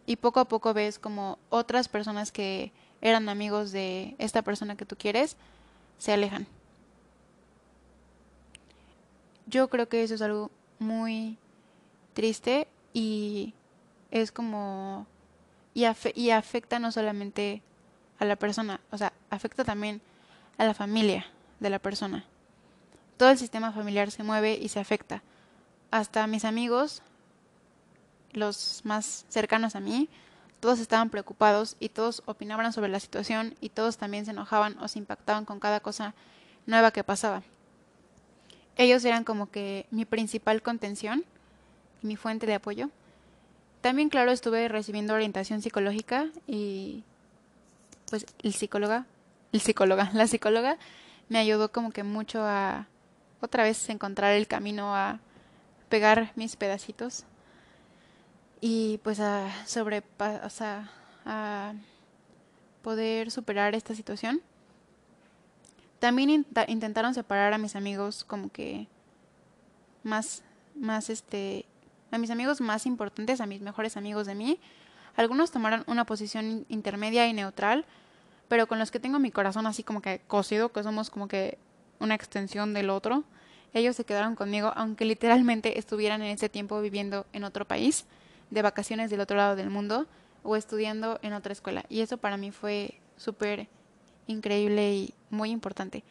Y 0.07 0.17
poco 0.17 0.41
a 0.41 0.47
poco 0.47 0.73
ves 0.73 0.99
como 0.99 1.39
otras 1.51 1.89
personas 1.89 2.33
que 2.33 2.73
eran 3.01 3.29
amigos 3.29 3.73
de 3.73 4.15
esta 4.19 4.43
persona 4.43 4.77
que 4.77 4.87
tú 4.87 4.97
quieres 4.97 5.37
se 5.99 6.13
alejan. 6.13 6.47
Yo 9.47 9.69
creo 9.69 9.89
que 9.89 10.03
eso 10.03 10.15
es 10.15 10.23
algo 10.23 10.51
muy 10.79 11.39
triste 12.15 12.69
y 12.93 13.55
es 14.11 14.33
como... 14.33 15.07
Y, 15.75 15.85
y 16.15 16.31
afecta 16.31 16.79
no 16.79 16.91
solamente 16.91 17.63
a 18.19 18.25
la 18.25 18.37
persona, 18.37 18.81
o 18.91 18.99
sea, 18.99 19.13
afecta 19.31 19.65
también 19.65 20.01
a 20.57 20.65
la 20.65 20.75
familia 20.75 21.27
de 21.61 21.71
la 21.71 21.79
persona. 21.79 22.25
Todo 23.19 23.29
el 23.31 23.39
sistema 23.39 23.73
familiar 23.73 24.11
se 24.11 24.23
mueve 24.23 24.55
y 24.55 24.69
se 24.69 24.81
afecta. 24.81 25.23
Hasta 25.91 26.27
mis 26.27 26.45
amigos, 26.45 27.03
los 28.33 28.81
más 28.85 29.27
cercanos 29.29 29.77
a 29.77 29.81
mí, 29.81 30.09
todos 30.61 30.81
estaban 30.81 31.11
preocupados 31.11 31.77
y 31.79 31.91
todos 31.91 32.23
opinaban 32.27 32.73
sobre 32.73 32.89
la 32.89 33.01
situación 33.01 33.55
y 33.61 33.69
todos 33.69 33.99
también 33.99 34.25
se 34.25 34.31
enojaban 34.31 34.79
o 34.81 34.89
se 34.89 34.99
impactaban 34.99 35.45
con 35.45 35.61
cada 35.61 35.81
cosa 35.81 36.15
nueva 36.67 36.91
que 36.91 37.05
pasaba 37.05 37.43
ellos 38.77 39.05
eran 39.05 39.25
como 39.25 39.51
que 39.51 39.87
mi 39.91 40.05
principal 40.05 40.63
contención 40.63 41.25
mi 42.03 42.17
fuente 42.17 42.47
de 42.47 42.55
apoyo. 42.55 42.91
También, 43.81 44.09
claro, 44.09 44.31
estuve 44.31 44.69
recibiendo 44.69 45.15
orientación 45.15 45.61
psicológica 45.61 46.29
y 46.47 47.05
pues 48.09 48.27
el 48.43 48.55
psicóloga, 48.55 49.07
el 49.53 49.61
psicóloga, 49.61 50.11
la 50.15 50.27
psicóloga 50.27 50.79
me 51.29 51.39
ayudó 51.39 51.73
como 51.73 51.91
que 51.91 52.03
mucho 52.03 52.43
a 52.43 52.87
otra 53.41 53.65
vez 53.65 53.89
encontrar 53.91 54.33
el 54.33 54.47
camino 54.47 54.95
a 54.95 55.21
pegar 55.89 56.33
mis 56.37 56.57
pedacitos 56.57 57.25
y 58.61 58.99
pues 59.03 59.21
a 59.21 59.51
sobre 59.67 60.03
o 60.19 60.51
sea, 60.51 60.91
a 61.25 61.75
poder 62.83 63.31
superar 63.31 63.75
esta 63.75 63.95
situación. 63.95 64.41
También 65.99 66.47
intentaron 66.69 67.15
separar 67.15 67.53
a 67.53 67.59
mis 67.59 67.77
amigos 67.77 68.25
como 68.25 68.51
que 68.51 68.87
más, 70.03 70.43
más 70.75 71.11
este, 71.11 71.65
a 72.11 72.19
mis 72.19 72.31
amigos 72.31 72.61
más 72.61 72.87
importantes, 72.87 73.41
a 73.41 73.47
mis 73.47 73.61
mejores 73.61 73.97
amigos 73.97 74.27
de 74.27 74.35
mí. 74.35 74.59
Algunos 75.17 75.51
tomaron 75.51 75.85
una 75.87 76.05
posición 76.05 76.67
intermedia 76.69 77.27
y 77.27 77.33
neutral, 77.33 77.87
pero 78.49 78.67
con 78.67 78.79
los 78.79 78.91
que 78.91 79.01
tengo 79.01 79.19
mi 79.19 79.31
corazón 79.31 79.67
así 79.67 79.83
como 79.83 80.03
que 80.03 80.21
cosido, 80.27 80.71
que 80.71 80.83
somos 80.83 81.11
como 81.11 81.29
que 81.29 81.59
una 81.99 82.15
extensión 82.15 82.75
del 82.75 82.91
otro, 82.91 83.25
ellos 83.73 83.97
se 83.97 84.05
quedaron 84.05 84.37
conmigo, 84.37 84.73
aunque 84.77 85.05
literalmente 85.05 85.79
estuvieran 85.79 86.23
en 86.23 86.29
ese 86.29 86.49
tiempo 86.49 86.81
viviendo 86.81 87.27
en 87.33 87.45
otro 87.45 87.67
país, 87.67 88.07
de 88.51 88.63
vacaciones 88.63 89.11
del 89.11 89.21
otro 89.21 89.37
lado 89.37 89.57
del 89.57 89.71
mundo, 89.71 90.07
o 90.43 90.57
estudiando 90.57 91.19
en 91.23 91.33
otra 91.33 91.53
escuela. 91.53 91.85
Y 91.89 92.01
eso 92.01 92.19
para 92.19 92.37
mí 92.37 92.53
fue 92.53 93.01
súper 93.17 93.69
increíble 94.27 94.95
y 94.95 95.15
muy 95.31 95.51
importante. 95.51 96.03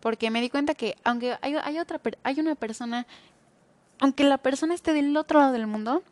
Porque 0.00 0.30
me 0.30 0.40
di 0.40 0.50
cuenta 0.50 0.74
que 0.74 0.96
aunque 1.04 1.36
hay, 1.42 1.54
hay, 1.62 1.78
otra, 1.78 2.00
hay 2.22 2.40
una 2.40 2.54
persona, 2.54 3.06
aunque 3.98 4.24
la 4.24 4.38
persona 4.38 4.74
esté 4.74 4.92
del 4.92 5.16
otro 5.16 5.40
lado 5.40 5.52
del 5.52 5.66
mundo, 5.66 6.02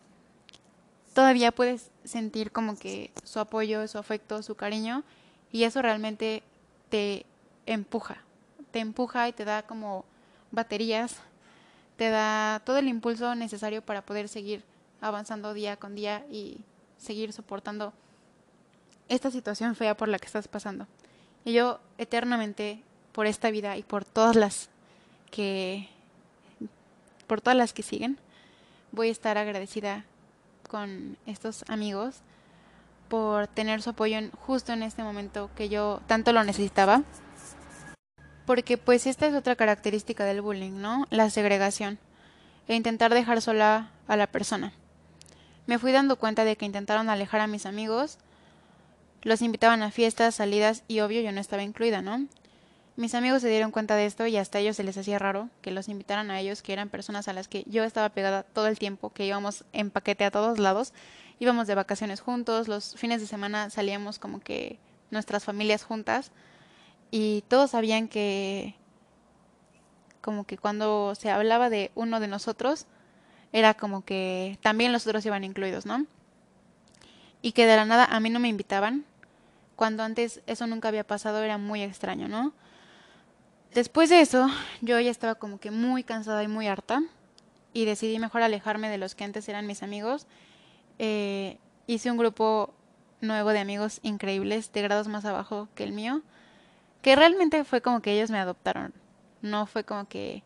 todavía 1.15 1.53
puedes 1.53 1.91
sentir 2.05 2.53
como 2.53 2.77
que 2.77 3.11
su 3.25 3.41
apoyo, 3.41 3.87
su 3.89 3.99
afecto, 3.99 4.43
su 4.43 4.55
cariño, 4.55 5.05
y 5.51 5.65
eso 5.65 5.81
realmente 5.83 6.43
te 6.91 7.25
empuja, 7.67 8.19
te 8.71 8.81
empuja 8.81 9.29
y 9.29 9.33
te 9.33 9.45
da 9.45 9.63
como 9.63 10.05
baterías, 10.51 11.17
te 11.97 12.11
da 12.11 12.61
todo 12.65 12.79
el 12.79 12.89
impulso 12.89 13.35
necesario 13.35 13.83
para 13.83 14.03
poder 14.03 14.29
seguir 14.29 14.63
avanzando 15.01 15.55
día 15.55 15.77
con 15.77 15.95
día 15.95 16.25
y 16.31 16.59
seguir 16.99 17.33
soportando 17.33 17.93
esta 19.09 19.31
situación 19.31 19.75
fea 19.75 19.97
por 19.97 20.09
la 20.09 20.19
que 20.19 20.27
estás 20.27 20.49
pasando. 20.49 20.87
Y 21.49 21.55
yo 21.55 21.81
eternamente 21.97 22.83
por 23.13 23.27
esta 23.27 23.51
vida 23.51 23.79
y 23.79 23.83
por 23.83 24.05
todas 24.05 24.37
las 24.37 24.69
que 25.31 25.89
por 27.27 27.41
todas 27.41 27.57
las 27.57 27.73
que 27.73 27.83
siguen, 27.83 28.19
voy 28.93 29.09
a 29.09 29.13
estar 29.13 29.39
agradecida 29.39 30.05
con 30.69 31.17
estos 31.25 31.65
amigos 31.71 32.17
por 33.09 33.47
tener 33.47 33.81
su 33.81 33.89
apoyo 33.89 34.19
justo 34.41 34.75
en 34.75 34.83
este 34.83 35.03
momento 35.03 35.49
que 35.57 35.71
yo 35.71 36.03
tanto 36.07 36.35
lo 36.35 36.45
necesitaba. 36.45 37.03
Porque 38.45 38.77
pues 38.77 39.07
esta 39.07 39.27
es 39.27 39.35
otra 39.35 39.57
característica 39.57 40.27
del 40.27 40.43
bullying, 40.43 40.83
¿no? 40.83 41.07
La 41.09 41.31
segregación 41.31 41.99
e 42.67 42.75
intentar 42.75 43.15
dejar 43.15 43.41
sola 43.41 43.91
a 44.07 44.17
la 44.17 44.27
persona. 44.27 44.75
Me 45.65 45.79
fui 45.79 45.93
dando 45.93 46.17
cuenta 46.17 46.45
de 46.45 46.57
que 46.57 46.67
intentaron 46.67 47.09
alejar 47.09 47.41
a 47.41 47.47
mis 47.47 47.65
amigos 47.65 48.19
los 49.23 49.43
invitaban 49.43 49.83
a 49.83 49.91
fiestas, 49.91 50.37
salidas 50.37 50.85
y 50.89 51.01
obvio 51.01 51.21
yo 51.21 51.33
no 51.33 51.41
estaba 51.41 51.63
incluida, 51.63 52.03
¿no? 52.03 52.27
Mis 52.97 53.15
amigos 53.15 53.43
se 53.43 53.49
dieron 53.49 53.71
cuenta 53.71 53.95
de 53.95 54.07
esto 54.07 54.27
y 54.27 54.37
hasta 54.37 54.59
ellos 54.59 54.77
se 54.77 54.83
les 54.83 54.99
hacía 54.99 55.19
raro 55.19 55.49
que 55.63 55.71
los 55.71 55.89
invitaran 55.89 56.31
a 56.31 56.41
ellos, 56.41 56.63
que 56.63 56.73
eran 56.73 56.89
personas 56.89 57.29
a 57.29 57.33
las 57.33 57.47
que 57.47 57.65
yo 57.67 57.85
estaba 57.85 58.09
pegada 58.09 58.43
todo 58.43 58.67
el 58.67 58.79
tiempo, 58.79 59.11
que 59.11 59.27
íbamos 59.27 59.65
en 59.73 59.91
paquete 59.91 60.25
a 60.25 60.31
todos 60.33 60.59
lados, 60.59 60.93
íbamos 61.39 61.69
de 61.69 61.77
vacaciones 61.77 62.21
juntos, 62.21 62.67
los 62.67 62.97
fines 62.97 63.21
de 63.21 63.29
semana 63.29 63.71
salíamos 63.71 64.19
como 64.19 64.41
que 64.41 64.79
nuestras 65.11 65.45
familias 65.45 65.85
juntas 65.85 66.33
y 67.13 67.45
todos 67.47 67.71
sabían 67.71 68.09
que 68.09 68.75
como 70.21 70.45
que 70.45 70.59
cuando 70.59 71.15
se 71.15 71.31
hablaba 71.31 71.71
de 71.71 71.93
uno 71.95 72.19
de 72.19 72.27
nosotros 72.27 72.87
era 73.53 73.75
como 73.75 74.05
que 74.05 74.59
también 74.61 74.93
los 74.93 75.07
otros 75.07 75.25
iban 75.25 75.45
incluidos, 75.45 75.87
¿no? 75.87 76.05
y 77.43 77.53
que 77.53 77.67
de 77.67 77.77
la 77.77 77.85
nada 77.85 78.05
a 78.05 78.21
mí 78.21 78.31
no 78.31 78.41
me 78.41 78.49
invitaban, 78.49 79.05
cuando 79.79 80.03
antes 80.03 80.43
eso 80.49 80.67
nunca 80.67 80.89
había 80.89 81.07
pasado, 81.07 81.41
era 81.41 81.57
muy 81.57 81.83
extraño, 81.83 82.27
¿no? 82.27 82.53
Después 83.73 84.11
de 84.11 84.21
eso, 84.21 84.49
yo 84.81 84.99
ya 84.99 85.09
estaba 85.09 85.37
como 85.37 85.61
que 85.61 85.71
muy 85.71 86.03
cansada 86.03 86.43
y 86.43 86.49
muy 86.49 86.67
harta 86.67 87.01
y 87.73 87.85
decidí 87.85 88.19
mejor 88.19 88.43
alejarme 88.43 88.89
de 88.89 88.99
los 88.99 89.15
que 89.15 89.23
antes 89.23 89.49
eran 89.49 89.69
mis 89.69 89.85
amigos. 89.85 90.27
Eh, 90.99 91.59
hice 91.87 92.11
un 92.11 92.17
grupo 92.17 92.75
nuevo 93.21 93.51
de 93.51 93.61
amigos 93.61 94.01
increíbles, 94.03 94.73
de 94.73 94.83
grados 94.83 95.07
más 95.07 95.25
abajo 95.25 95.69
que 95.77 95.85
el 95.85 95.93
mío, 95.93 96.23
que 97.01 97.15
realmente 97.15 97.63
fue 97.63 97.81
como 97.81 98.03
que 98.03 98.11
ellos 98.11 98.33
me 98.33 98.41
adoptaron. 98.41 98.93
No 99.43 99.67
fue 99.67 99.85
como 99.85 100.09
que 100.09 100.43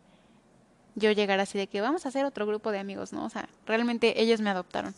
yo 0.95 1.11
llegara 1.11 1.45
así 1.45 1.57
de 1.57 1.69
que 1.69 1.81
vamos 1.81 2.05
a 2.05 2.11
hacer 2.11 2.27
otro 2.27 2.47
grupo 2.47 2.71
de 2.71 2.81
amigos, 2.81 3.15
¿no? 3.15 3.25
O 3.25 3.31
sea, 3.31 3.49
realmente 3.65 4.21
ellos 4.21 4.43
me 4.43 4.51
adoptaron. 4.51 4.95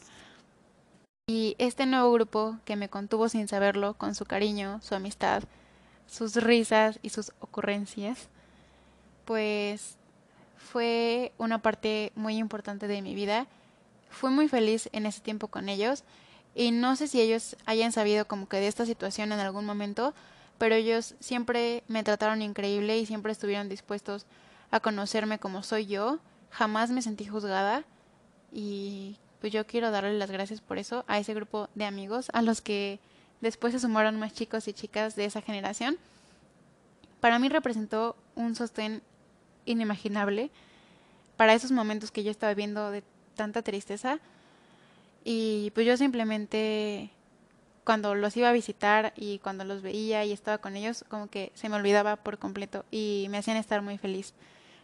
Y 1.26 1.56
este 1.56 1.86
nuevo 1.86 2.12
grupo 2.12 2.58
que 2.66 2.76
me 2.76 2.90
contuvo 2.90 3.30
sin 3.30 3.48
saberlo, 3.48 3.94
con 3.94 4.14
su 4.14 4.26
cariño, 4.26 4.80
su 4.82 4.94
amistad, 4.94 5.42
sus 6.06 6.36
risas 6.36 6.98
y 7.00 7.08
sus 7.08 7.32
ocurrencias, 7.40 8.28
pues 9.24 9.96
fue 10.58 11.32
una 11.38 11.62
parte 11.62 12.12
muy 12.14 12.36
importante 12.36 12.88
de 12.88 13.00
mi 13.00 13.14
vida. 13.14 13.46
Fui 14.10 14.30
muy 14.30 14.48
feliz 14.48 14.90
en 14.92 15.06
ese 15.06 15.22
tiempo 15.22 15.48
con 15.48 15.70
ellos 15.70 16.04
y 16.54 16.72
no 16.72 16.94
sé 16.94 17.08
si 17.08 17.22
ellos 17.22 17.56
hayan 17.64 17.92
sabido 17.92 18.26
como 18.26 18.46
que 18.46 18.58
de 18.58 18.68
esta 18.68 18.84
situación 18.84 19.32
en 19.32 19.40
algún 19.40 19.64
momento, 19.64 20.12
pero 20.58 20.74
ellos 20.74 21.14
siempre 21.20 21.84
me 21.88 22.04
trataron 22.04 22.42
increíble 22.42 22.98
y 22.98 23.06
siempre 23.06 23.32
estuvieron 23.32 23.70
dispuestos 23.70 24.26
a 24.70 24.80
conocerme 24.80 25.38
como 25.38 25.62
soy 25.62 25.86
yo. 25.86 26.18
Jamás 26.50 26.90
me 26.90 27.00
sentí 27.00 27.24
juzgada 27.24 27.84
y 28.52 29.16
pues 29.44 29.52
yo 29.52 29.66
quiero 29.66 29.90
darle 29.90 30.16
las 30.16 30.30
gracias 30.30 30.62
por 30.62 30.78
eso 30.78 31.04
a 31.06 31.18
ese 31.18 31.34
grupo 31.34 31.68
de 31.74 31.84
amigos, 31.84 32.30
a 32.32 32.40
los 32.40 32.62
que 32.62 32.98
después 33.42 33.74
se 33.74 33.78
sumaron 33.78 34.18
más 34.18 34.32
chicos 34.32 34.68
y 34.68 34.72
chicas 34.72 35.16
de 35.16 35.26
esa 35.26 35.42
generación, 35.42 35.98
para 37.20 37.38
mí 37.38 37.50
representó 37.50 38.16
un 38.36 38.54
sostén 38.54 39.02
inimaginable 39.66 40.50
para 41.36 41.52
esos 41.52 41.72
momentos 41.72 42.10
que 42.10 42.24
yo 42.24 42.30
estaba 42.30 42.54
viendo 42.54 42.90
de 42.90 43.02
tanta 43.36 43.60
tristeza. 43.60 44.18
Y 45.24 45.72
pues 45.74 45.86
yo 45.86 45.98
simplemente 45.98 47.10
cuando 47.84 48.14
los 48.14 48.34
iba 48.38 48.48
a 48.48 48.52
visitar 48.52 49.12
y 49.14 49.40
cuando 49.40 49.66
los 49.66 49.82
veía 49.82 50.24
y 50.24 50.32
estaba 50.32 50.56
con 50.56 50.74
ellos, 50.74 51.04
como 51.10 51.26
que 51.26 51.52
se 51.54 51.68
me 51.68 51.76
olvidaba 51.76 52.16
por 52.16 52.38
completo 52.38 52.86
y 52.90 53.26
me 53.28 53.36
hacían 53.36 53.58
estar 53.58 53.82
muy 53.82 53.98
feliz. 53.98 54.32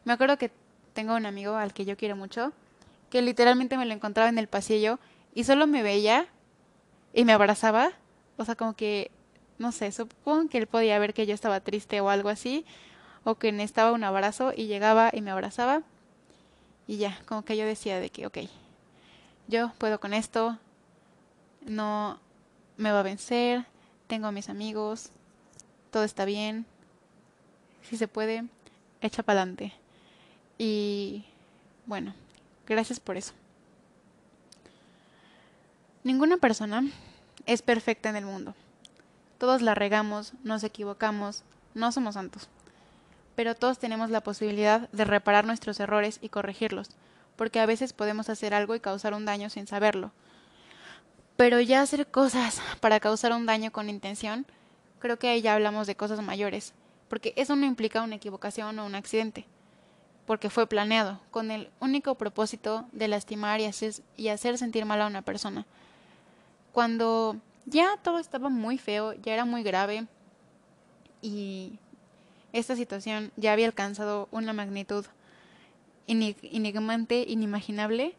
Me 0.05 0.13
acuerdo 0.13 0.37
que 0.37 0.51
tengo 0.93 1.17
un 1.17 1.25
amigo 1.25 1.55
al 1.55 1.73
que 1.73 1.87
yo 1.87 1.97
quiero 1.97 2.15
mucho, 2.15 2.53
que 3.11 3.23
literalmente 3.23 3.77
me 3.77 3.87
lo 3.87 3.93
encontraba 3.93 4.29
en 4.29 4.39
el 4.39 4.47
pasillo 4.47 4.99
y 5.35 5.45
solo 5.45 5.67
me 5.67 5.83
veía 5.83 6.27
y 7.13 7.25
me 7.25 7.33
abrazaba. 7.33 7.93
O 8.37 8.45
sea, 8.45 8.55
como 8.55 8.75
que, 8.75 9.11
no 9.59 9.73
sé, 9.73 9.93
supongo 9.93 10.49
que 10.49 10.59
él 10.59 10.67
podía 10.67 10.99
ver 10.99 11.13
que 11.13 11.27
yo 11.27 11.35
estaba 11.35 11.61
triste 11.61 12.01
o 12.01 12.09
algo 12.09 12.29
así, 12.29 12.65
o 13.25 13.35
que 13.35 13.53
necesitaba 13.53 13.93
un 13.93 14.05
abrazo 14.05 14.53
y 14.57 14.67
llegaba 14.67 15.11
y 15.13 15.21
me 15.21 15.31
abrazaba. 15.31 15.83
Y 16.87 16.97
ya, 16.97 17.21
como 17.27 17.45
que 17.45 17.57
yo 17.57 17.67
decía 17.67 18.01
de 18.01 18.11
que, 18.11 18.27
ok, 18.27 18.39
yo 19.49 19.73
puedo 19.79 20.01
con 20.01 20.15
esto, 20.15 20.59
no 21.67 22.19
me 22.77 22.93
va 22.93 23.01
a 23.01 23.05
vencer, 23.05 23.67
tengo 24.07 24.27
a 24.27 24.33
mis 24.33 24.49
amigos, 24.49 25.11
todo 25.91 26.05
está 26.05 26.25
bien, 26.25 26.65
si 27.83 27.97
se 27.97 28.09
puede, 28.09 28.45
echa 29.01 29.23
para 29.23 29.43
adelante. 29.43 29.73
Y 30.59 31.25
bueno, 31.87 32.15
gracias 32.71 33.01
por 33.01 33.17
eso. 33.17 33.33
Ninguna 36.05 36.39
persona 36.39 36.85
es 37.45 37.61
perfecta 37.61 38.09
en 38.09 38.17
el 38.17 38.25
mundo. 38.25 38.55
Todos 39.39 39.61
la 39.61 39.75
regamos, 39.75 40.33
nos 40.45 40.65
equivocamos, 40.65 41.43
no 41.75 41.93
somos 41.93 42.15
santos. 42.15 42.49
Pero 43.35 43.55
todos 43.55 43.79
tenemos 43.79 44.11
la 44.11 44.23
posibilidad 44.23 44.89
de 44.91 45.05
reparar 45.05 45.45
nuestros 45.45 45.81
errores 45.81 46.19
y 46.23 46.29
corregirlos, 46.29 46.91
porque 47.37 47.59
a 47.61 47.67
veces 47.67 47.93
podemos 47.93 48.29
hacer 48.29 48.55
algo 48.55 48.75
y 48.75 48.81
causar 48.81 49.15
un 49.15 49.25
daño 49.25 49.51
sin 49.51 49.67
saberlo. 49.67 50.13
Pero 51.37 51.61
ya 51.61 51.83
hacer 51.83 52.07
cosas 52.07 52.61
para 52.81 53.01
causar 53.01 53.33
un 53.33 53.47
daño 53.47 53.73
con 53.73 53.91
intención, 53.91 54.47
creo 55.01 55.19
que 55.19 55.29
ahí 55.29 55.43
ya 55.43 55.55
hablamos 55.55 55.87
de 55.87 55.97
cosas 55.97 56.23
mayores, 56.23 56.73
porque 57.09 57.33
eso 57.37 57.57
no 57.57 57.67
implica 57.67 58.03
una 58.03 58.17
equivocación 58.17 58.79
o 58.79 58.87
un 58.87 58.95
accidente, 58.95 59.47
porque 60.31 60.49
fue 60.49 60.69
planeado, 60.69 61.19
con 61.33 61.51
el 61.51 61.71
único 61.81 62.15
propósito 62.15 62.87
de 62.93 63.09
lastimar 63.09 63.59
y 63.61 63.65
hacer, 63.65 63.95
y 64.17 64.29
hacer 64.29 64.59
sentir 64.59 64.85
mal 64.85 65.03
a 65.03 65.09
una 65.09 65.23
persona 65.23 65.67
cuando 66.73 67.37
ya 67.67 67.97
todo 68.03 68.21
estaba 68.21 68.49
muy 68.49 68.79
feo, 68.79 69.13
ya 69.15 69.35
era 69.35 69.45
muy 69.45 69.65
grave 69.65 70.07
y 71.21 71.79
esta 72.53 72.77
situación 72.77 73.33
ya 73.35 73.53
había 73.53 73.67
alcanzado 73.67 74.29
una 74.31 74.53
magnitud 74.53 75.05
enigmante, 76.07 77.25
inimaginable, 77.27 78.15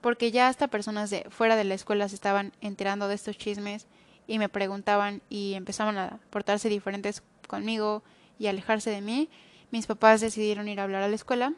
porque 0.00 0.32
ya 0.32 0.48
hasta 0.48 0.66
personas 0.66 1.10
de 1.10 1.24
fuera 1.30 1.54
de 1.54 1.62
la 1.62 1.74
escuela 1.74 2.08
se 2.08 2.14
estaban 2.14 2.52
enterando 2.62 3.06
de 3.06 3.14
estos 3.14 3.38
chismes 3.38 3.86
y 4.26 4.40
me 4.40 4.48
preguntaban 4.48 5.22
y 5.30 5.54
empezaban 5.54 5.98
a 5.98 6.18
portarse 6.30 6.68
diferentes 6.68 7.22
conmigo 7.46 8.02
y 8.40 8.46
alejarse 8.46 8.90
de 8.90 9.00
mí. 9.00 9.28
Mis 9.74 9.88
papás 9.88 10.20
decidieron 10.20 10.68
ir 10.68 10.78
a 10.78 10.84
hablar 10.84 11.02
a 11.02 11.08
la 11.08 11.16
escuela 11.16 11.52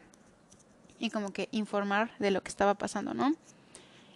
y 0.99 1.11
como 1.11 1.35
que 1.35 1.51
informar 1.53 2.17
de 2.19 2.31
lo 2.31 2.43
que 2.43 2.49
estaba 2.49 2.73
pasando, 2.73 3.13
¿no? 3.13 3.35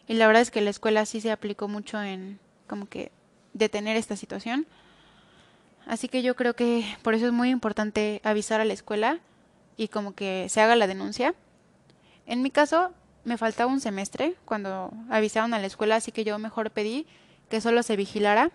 Y 0.08 0.14
la 0.14 0.26
verdad 0.26 0.40
es 0.40 0.50
que 0.50 0.62
la 0.62 0.70
escuela 0.70 1.04
sí 1.04 1.20
se 1.20 1.30
aplicó 1.30 1.68
mucho 1.68 2.02
en 2.02 2.38
como 2.66 2.88
que 2.88 3.12
detener 3.52 3.98
esta 3.98 4.16
situación. 4.16 4.66
Así 5.86 6.08
que 6.08 6.22
yo 6.22 6.34
creo 6.34 6.56
que 6.56 6.82
por 7.02 7.12
eso 7.12 7.26
es 7.26 7.32
muy 7.32 7.50
importante 7.50 8.22
avisar 8.24 8.62
a 8.62 8.64
la 8.64 8.72
escuela 8.72 9.18
y 9.76 9.88
como 9.88 10.14
que 10.14 10.46
se 10.48 10.62
haga 10.62 10.76
la 10.76 10.86
denuncia. 10.86 11.34
En 12.24 12.40
mi 12.40 12.50
caso, 12.50 12.92
me 13.24 13.36
faltaba 13.36 13.70
un 13.70 13.80
semestre 13.80 14.34
cuando 14.46 14.94
avisaron 15.10 15.52
a 15.52 15.58
la 15.58 15.66
escuela, 15.66 15.96
así 15.96 16.10
que 16.10 16.24
yo 16.24 16.38
mejor 16.38 16.70
pedí 16.70 17.06
que 17.50 17.60
solo 17.60 17.82
se 17.82 17.96
vigilara, 17.96 18.50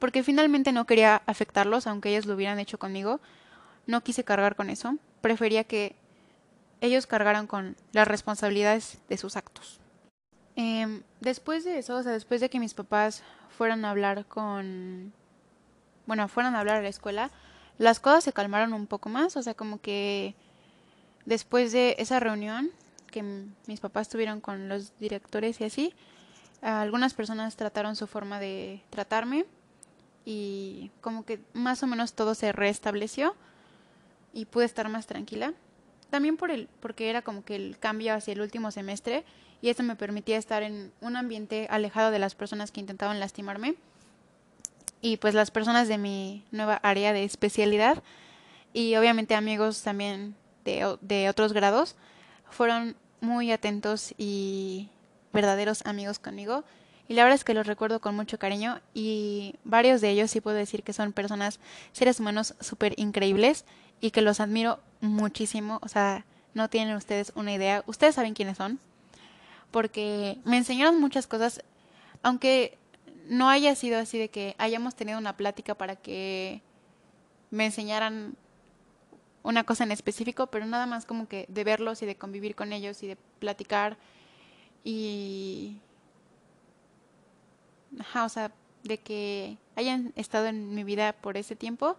porque 0.00 0.24
finalmente 0.24 0.72
no 0.72 0.84
quería 0.84 1.22
afectarlos, 1.26 1.86
aunque 1.86 2.08
ellos 2.08 2.26
lo 2.26 2.34
hubieran 2.34 2.58
hecho 2.58 2.76
conmigo. 2.76 3.20
No 3.86 4.02
quise 4.02 4.24
cargar 4.24 4.56
con 4.56 4.70
eso. 4.70 4.96
Prefería 5.20 5.64
que 5.64 5.96
ellos 6.80 7.06
cargaran 7.06 7.46
con 7.46 7.76
las 7.92 8.06
responsabilidades 8.06 8.98
de 9.08 9.16
sus 9.16 9.36
actos. 9.36 9.80
Eh, 10.56 11.02
después 11.20 11.64
de 11.64 11.78
eso, 11.78 11.96
o 11.96 12.02
sea, 12.02 12.12
después 12.12 12.40
de 12.40 12.50
que 12.50 12.60
mis 12.60 12.74
papás 12.74 13.22
fueran 13.50 13.84
a 13.84 13.90
hablar 13.90 14.26
con... 14.26 15.12
Bueno, 16.06 16.28
fueran 16.28 16.54
a 16.54 16.60
hablar 16.60 16.76
a 16.76 16.82
la 16.82 16.88
escuela, 16.88 17.30
las 17.78 18.00
cosas 18.00 18.24
se 18.24 18.32
calmaron 18.32 18.72
un 18.72 18.86
poco 18.86 19.08
más, 19.08 19.36
o 19.36 19.42
sea, 19.42 19.54
como 19.54 19.80
que 19.80 20.34
después 21.24 21.72
de 21.72 21.96
esa 21.98 22.20
reunión 22.20 22.70
que 23.10 23.22
mis 23.66 23.80
papás 23.80 24.08
tuvieron 24.08 24.40
con 24.40 24.68
los 24.68 24.96
directores 24.98 25.60
y 25.60 25.64
así, 25.64 25.94
algunas 26.62 27.14
personas 27.14 27.56
trataron 27.56 27.96
su 27.96 28.06
forma 28.06 28.40
de 28.40 28.82
tratarme 28.90 29.46
y 30.24 30.90
como 31.00 31.24
que 31.24 31.40
más 31.52 31.82
o 31.82 31.86
menos 31.86 32.14
todo 32.14 32.34
se 32.34 32.52
restableció 32.52 33.34
y 34.36 34.44
pude 34.44 34.66
estar 34.66 34.88
más 34.90 35.06
tranquila. 35.06 35.54
También 36.10 36.36
por 36.36 36.50
el 36.50 36.68
porque 36.80 37.08
era 37.08 37.22
como 37.22 37.44
que 37.44 37.56
el 37.56 37.78
cambio 37.78 38.14
hacia 38.14 38.32
el 38.32 38.42
último 38.42 38.70
semestre 38.70 39.24
y 39.62 39.70
eso 39.70 39.82
me 39.82 39.96
permitía 39.96 40.36
estar 40.36 40.62
en 40.62 40.92
un 41.00 41.16
ambiente 41.16 41.66
alejado 41.70 42.10
de 42.10 42.18
las 42.18 42.34
personas 42.34 42.70
que 42.70 42.80
intentaban 42.80 43.18
lastimarme 43.18 43.74
y 45.00 45.16
pues 45.16 45.34
las 45.34 45.50
personas 45.50 45.88
de 45.88 45.96
mi 45.96 46.44
nueva 46.52 46.74
área 46.82 47.14
de 47.14 47.24
especialidad 47.24 48.02
y 48.74 48.94
obviamente 48.96 49.34
amigos 49.34 49.82
también 49.82 50.36
de, 50.64 50.96
de 51.00 51.30
otros 51.30 51.54
grados 51.54 51.96
fueron 52.50 52.94
muy 53.22 53.50
atentos 53.50 54.14
y 54.18 54.90
verdaderos 55.32 55.84
amigos 55.86 56.18
conmigo 56.18 56.62
y 57.08 57.14
la 57.14 57.22
verdad 57.22 57.36
es 57.36 57.44
que 57.44 57.54
los 57.54 57.66
recuerdo 57.66 58.00
con 58.00 58.16
mucho 58.16 58.38
cariño 58.38 58.80
y 58.92 59.54
varios 59.64 60.00
de 60.00 60.10
ellos 60.10 60.30
sí 60.30 60.40
puedo 60.40 60.56
decir 60.56 60.82
que 60.82 60.92
son 60.92 61.12
personas, 61.12 61.60
seres 61.92 62.20
humanos 62.20 62.54
súper 62.60 62.94
increíbles 62.98 63.64
y 64.00 64.10
que 64.10 64.22
los 64.22 64.40
admiro 64.40 64.80
muchísimo, 65.00 65.78
o 65.82 65.88
sea, 65.88 66.24
no 66.54 66.68
tienen 66.68 66.96
ustedes 66.96 67.32
una 67.34 67.52
idea, 67.52 67.82
ustedes 67.86 68.14
saben 68.14 68.34
quiénes 68.34 68.56
son, 68.56 68.78
porque 69.70 70.38
me 70.44 70.56
enseñaron 70.56 71.00
muchas 71.00 71.26
cosas, 71.26 71.62
aunque 72.22 72.78
no 73.28 73.48
haya 73.48 73.74
sido 73.74 73.98
así 73.98 74.18
de 74.18 74.28
que 74.28 74.54
hayamos 74.58 74.94
tenido 74.94 75.18
una 75.18 75.36
plática 75.36 75.74
para 75.74 75.96
que 75.96 76.62
me 77.50 77.66
enseñaran 77.66 78.36
una 79.42 79.64
cosa 79.64 79.84
en 79.84 79.92
específico, 79.92 80.48
pero 80.48 80.66
nada 80.66 80.86
más 80.86 81.06
como 81.06 81.28
que 81.28 81.46
de 81.48 81.64
verlos 81.64 82.02
y 82.02 82.06
de 82.06 82.16
convivir 82.16 82.54
con 82.54 82.72
ellos 82.72 83.02
y 83.02 83.06
de 83.06 83.16
platicar 83.38 83.96
y... 84.82 85.78
Ajá, 88.00 88.24
o 88.24 88.28
sea, 88.28 88.52
de 88.82 88.98
que 88.98 89.56
hayan 89.76 90.12
estado 90.16 90.46
en 90.46 90.74
mi 90.74 90.84
vida 90.84 91.12
por 91.12 91.36
ese 91.36 91.56
tiempo, 91.56 91.96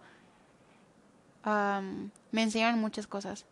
me 2.30 2.42
enseñaron 2.42 2.80
muchas 2.80 3.06
cosas. 3.06 3.46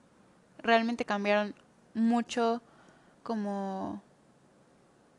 Realmente 0.59 1.05
cambiaron 1.05 1.55
mucho 1.95 2.63
como 3.23 4.03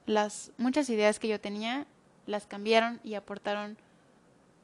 las 0.06 0.52
muchas 0.58 0.90
ideas 0.90 1.20
que 1.20 1.28
yo 1.28 1.40
tenía 1.40 1.86
las 2.28 2.46
cambiaron 2.46 3.00
y 3.04 3.16
aportaron 3.16 3.78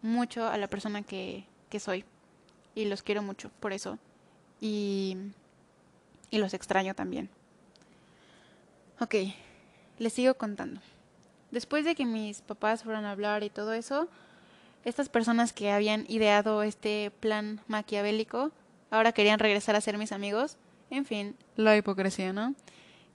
mucho 0.02 0.48
a 0.48 0.58
la 0.58 0.68
persona 0.68 1.02
que, 1.02 1.46
que 1.70 1.80
soy. 1.80 2.06
Y 2.76 2.86
los 2.86 3.04
quiero 3.04 3.24
mucho 3.24 3.50
por 3.60 3.74
eso. 3.74 3.98
Y, 4.60 5.18
y 6.30 6.38
los 6.38 6.54
extraño 6.54 6.94
también. 6.94 7.30
Ok, 9.00 9.16
les 9.98 10.14
sigo 10.14 10.36
contando. 10.36 10.82
Después 11.52 11.86
de 11.86 11.96
que 11.96 12.06
mis 12.06 12.42
papás 12.42 12.84
fueron 12.84 13.06
a 13.06 13.12
hablar 13.12 13.44
y 13.44 13.50
todo 13.50 13.74
eso, 13.74 14.08
estas 14.86 15.10
personas 15.10 15.54
que 15.54 15.72
habían 15.72 16.06
ideado 16.10 16.64
este 16.64 17.12
plan 17.20 17.62
maquiavélico 17.68 18.52
ahora 18.92 19.12
querían 19.12 19.40
regresar 19.40 19.76
a 19.76 19.82
ser 19.82 19.98
mis 19.98 20.12
amigos. 20.12 20.58
En 20.90 21.06
fin, 21.06 21.36
la 21.56 21.76
hipocresía, 21.76 22.34
¿no? 22.34 22.54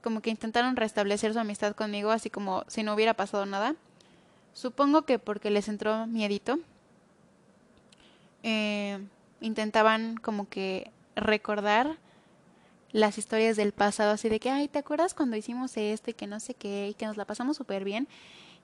como 0.02 0.20
que 0.20 0.30
intentaron 0.30 0.76
restablecer 0.76 1.32
su 1.32 1.38
amistad 1.38 1.74
conmigo, 1.74 2.10
así 2.10 2.30
como 2.30 2.64
si 2.68 2.82
no 2.82 2.94
hubiera 2.94 3.14
pasado 3.14 3.46
nada. 3.46 3.74
Supongo 4.52 5.02
que 5.02 5.18
porque 5.18 5.50
les 5.50 5.68
entró 5.68 6.06
miedito. 6.06 6.58
Eh, 8.42 8.98
intentaban 9.40 10.16
como 10.16 10.48
que 10.48 10.90
recordar 11.16 11.96
las 12.92 13.18
historias 13.18 13.56
del 13.56 13.72
pasado, 13.72 14.12
así 14.12 14.28
de 14.28 14.40
que, 14.40 14.50
ay, 14.50 14.68
¿te 14.68 14.78
acuerdas 14.78 15.14
cuando 15.14 15.36
hicimos 15.36 15.76
esto 15.76 16.10
y 16.10 16.14
que 16.14 16.26
no 16.26 16.40
sé 16.40 16.54
qué 16.54 16.88
y 16.88 16.94
que 16.94 17.06
nos 17.06 17.16
la 17.16 17.24
pasamos 17.24 17.56
súper 17.56 17.84
bien? 17.84 18.08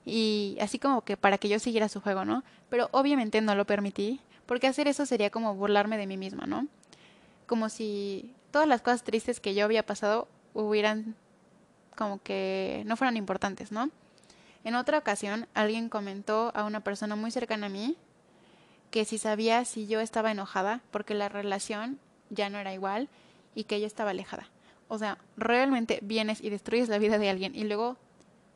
Y 0.05 0.57
así 0.61 0.77
como 0.77 1.01
que 1.01 1.17
para 1.17 1.37
que 1.37 1.49
yo 1.49 1.59
siguiera 1.59 1.89
su 1.89 1.99
juego, 1.99 2.25
¿no? 2.25 2.43
Pero 2.69 2.89
obviamente 2.91 3.41
no 3.41 3.55
lo 3.55 3.65
permití, 3.65 4.21
porque 4.45 4.67
hacer 4.67 4.87
eso 4.87 5.05
sería 5.05 5.31
como 5.31 5.55
burlarme 5.55 5.97
de 5.97 6.07
mí 6.07 6.17
misma, 6.17 6.45
¿no? 6.45 6.67
Como 7.47 7.69
si 7.69 8.33
todas 8.51 8.67
las 8.67 8.81
cosas 8.81 9.03
tristes 9.03 9.39
que 9.39 9.55
yo 9.55 9.65
había 9.65 9.85
pasado 9.85 10.27
hubieran 10.53 11.15
como 11.95 12.21
que 12.21 12.83
no 12.85 12.97
fueran 12.97 13.17
importantes, 13.17 13.71
¿no? 13.71 13.89
En 14.63 14.75
otra 14.75 14.97
ocasión, 14.97 15.47
alguien 15.53 15.89
comentó 15.89 16.51
a 16.55 16.63
una 16.63 16.81
persona 16.81 17.15
muy 17.15 17.31
cercana 17.31 17.67
a 17.67 17.69
mí 17.69 17.97
que 18.91 19.05
si 19.05 19.17
sabía 19.17 19.65
si 19.65 19.87
yo 19.87 19.99
estaba 19.99 20.31
enojada 20.31 20.81
porque 20.91 21.13
la 21.13 21.29
relación 21.29 21.99
ya 22.29 22.49
no 22.49 22.57
era 22.57 22.73
igual 22.73 23.09
y 23.53 23.65
que 23.65 23.75
ella 23.75 23.87
estaba 23.87 24.11
alejada. 24.11 24.47
O 24.87 24.97
sea, 24.97 25.17
realmente 25.37 25.99
vienes 26.01 26.41
y 26.41 26.49
destruyes 26.49 26.89
la 26.89 26.97
vida 26.97 27.17
de 27.17 27.29
alguien 27.29 27.55
y 27.55 27.63
luego 27.63 27.97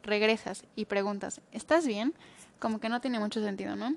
regresas 0.03 0.63
y 0.75 0.85
preguntas, 0.85 1.41
¿estás 1.51 1.85
bien? 1.85 2.13
Como 2.59 2.79
que 2.79 2.89
no 2.89 3.01
tiene 3.01 3.19
mucho 3.19 3.41
sentido, 3.41 3.75
¿no? 3.75 3.95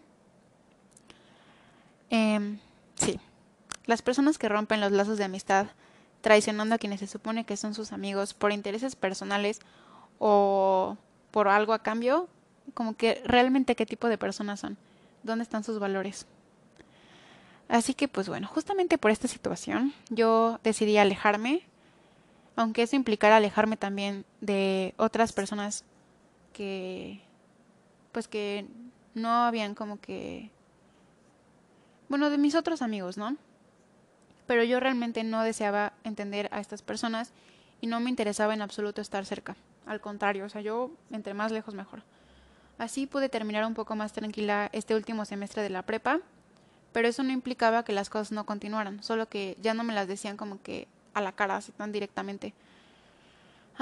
Eh, 2.10 2.58
sí, 2.96 3.18
las 3.86 4.02
personas 4.02 4.38
que 4.38 4.48
rompen 4.48 4.80
los 4.80 4.92
lazos 4.92 5.18
de 5.18 5.24
amistad, 5.24 5.68
traicionando 6.20 6.74
a 6.74 6.78
quienes 6.78 7.00
se 7.00 7.06
supone 7.06 7.44
que 7.44 7.56
son 7.56 7.74
sus 7.74 7.92
amigos 7.92 8.34
por 8.34 8.52
intereses 8.52 8.96
personales 8.96 9.60
o 10.18 10.96
por 11.30 11.48
algo 11.48 11.72
a 11.72 11.82
cambio, 11.82 12.28
como 12.74 12.94
que 12.94 13.22
realmente 13.24 13.74
qué 13.74 13.86
tipo 13.86 14.08
de 14.08 14.18
personas 14.18 14.60
son, 14.60 14.76
dónde 15.22 15.42
están 15.42 15.64
sus 15.64 15.78
valores. 15.78 16.26
Así 17.68 17.94
que 17.94 18.06
pues 18.06 18.28
bueno, 18.28 18.46
justamente 18.46 18.98
por 18.98 19.10
esta 19.10 19.28
situación 19.28 19.94
yo 20.10 20.60
decidí 20.62 20.98
alejarme, 20.98 21.62
aunque 22.54 22.82
eso 22.82 22.96
implicara 22.96 23.36
alejarme 23.36 23.76
también 23.76 24.24
de 24.40 24.94
otras 24.98 25.32
personas 25.32 25.84
que 26.52 27.20
pues 28.12 28.28
que 28.28 28.66
no 29.14 29.44
habían 29.44 29.74
como 29.74 30.00
que 30.00 30.50
bueno, 32.12 32.28
de 32.28 32.36
mis 32.36 32.54
otros 32.54 32.82
amigos, 32.82 33.16
¿no? 33.16 33.38
Pero 34.46 34.64
yo 34.64 34.80
realmente 34.80 35.24
no 35.24 35.42
deseaba 35.42 35.94
entender 36.04 36.50
a 36.52 36.60
estas 36.60 36.82
personas 36.82 37.32
y 37.80 37.86
no 37.86 38.00
me 38.00 38.10
interesaba 38.10 38.52
en 38.52 38.60
absoluto 38.60 39.00
estar 39.00 39.24
cerca. 39.24 39.56
Al 39.86 40.02
contrario, 40.02 40.44
o 40.44 40.48
sea, 40.50 40.60
yo 40.60 40.90
entre 41.10 41.32
más 41.32 41.52
lejos 41.52 41.74
mejor. 41.74 42.02
Así 42.76 43.06
pude 43.06 43.30
terminar 43.30 43.64
un 43.64 43.72
poco 43.72 43.96
más 43.96 44.12
tranquila 44.12 44.68
este 44.74 44.94
último 44.94 45.24
semestre 45.24 45.62
de 45.62 45.70
la 45.70 45.82
prepa, 45.82 46.20
pero 46.92 47.08
eso 47.08 47.22
no 47.22 47.32
implicaba 47.32 47.82
que 47.82 47.94
las 47.94 48.10
cosas 48.10 48.30
no 48.30 48.44
continuaran, 48.44 49.02
solo 49.02 49.26
que 49.26 49.56
ya 49.62 49.72
no 49.72 49.82
me 49.82 49.94
las 49.94 50.06
decían 50.06 50.36
como 50.36 50.60
que 50.60 50.88
a 51.14 51.22
la 51.22 51.32
cara, 51.32 51.56
así 51.56 51.72
tan 51.72 51.92
directamente. 51.92 52.52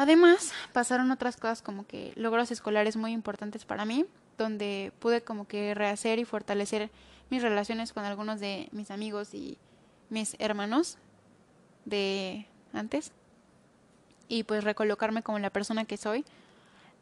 Además, 0.01 0.55
pasaron 0.73 1.11
otras 1.11 1.37
cosas 1.37 1.61
como 1.61 1.87
que 1.87 2.15
logros 2.17 2.51
escolares 2.51 2.97
muy 2.97 3.13
importantes 3.13 3.67
para 3.67 3.85
mí, 3.85 4.07
donde 4.39 4.95
pude 4.99 5.21
como 5.21 5.47
que 5.47 5.75
rehacer 5.75 6.19
y 6.19 6.25
fortalecer 6.25 6.91
mis 7.29 7.43
relaciones 7.43 7.93
con 7.93 8.07
algunos 8.07 8.41
de 8.41 8.71
mis 8.73 8.91
amigos 8.91 9.35
y 9.35 9.59
mis 10.09 10.37
hermanos 10.39 10.97
de 11.85 12.47
antes 12.73 13.13
y 14.27 14.45
pues 14.45 14.65
recolocarme 14.65 15.23
como 15.23 15.39
la 15.39 15.51
persona 15.51 15.85
que 15.85 15.99
soy, 15.99 16.25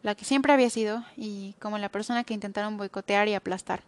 la 0.03 0.17
que 0.17 0.25
siempre 0.25 0.53
había 0.53 0.69
sido 0.69 1.05
y 1.17 1.55
como 1.61 1.79
la 1.79 1.91
persona 1.91 2.25
que 2.25 2.35
intentaron 2.35 2.79
boicotear 2.79 3.29
y 3.29 3.35
aplastar. 3.35 3.85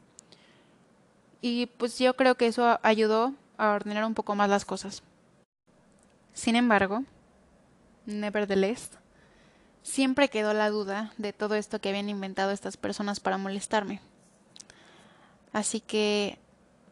Y 1.41 1.67
pues 1.67 1.99
yo 1.99 2.15
creo 2.15 2.37
que 2.37 2.47
eso 2.47 2.79
ayudó 2.85 3.35
a 3.59 3.71
ordenar 3.71 4.05
un 4.05 4.15
poco 4.15 4.37
más 4.37 4.49
las 4.49 4.65
cosas. 4.65 5.03
Sin 6.33 6.55
embargo, 6.55 7.03
nevertheless, 8.07 9.00
siempre 9.83 10.29
quedó 10.29 10.55
la 10.55 10.71
duda 10.71 11.13
de 11.19 11.33
todo 11.33 11.55
esto 11.55 11.81
que 11.81 11.89
habían 11.89 12.09
inventado 12.09 12.51
estas 12.51 12.77
personas 12.77 13.21
para 13.21 13.39
molestarme. 13.39 14.01
Así 15.53 15.81
que 15.81 16.39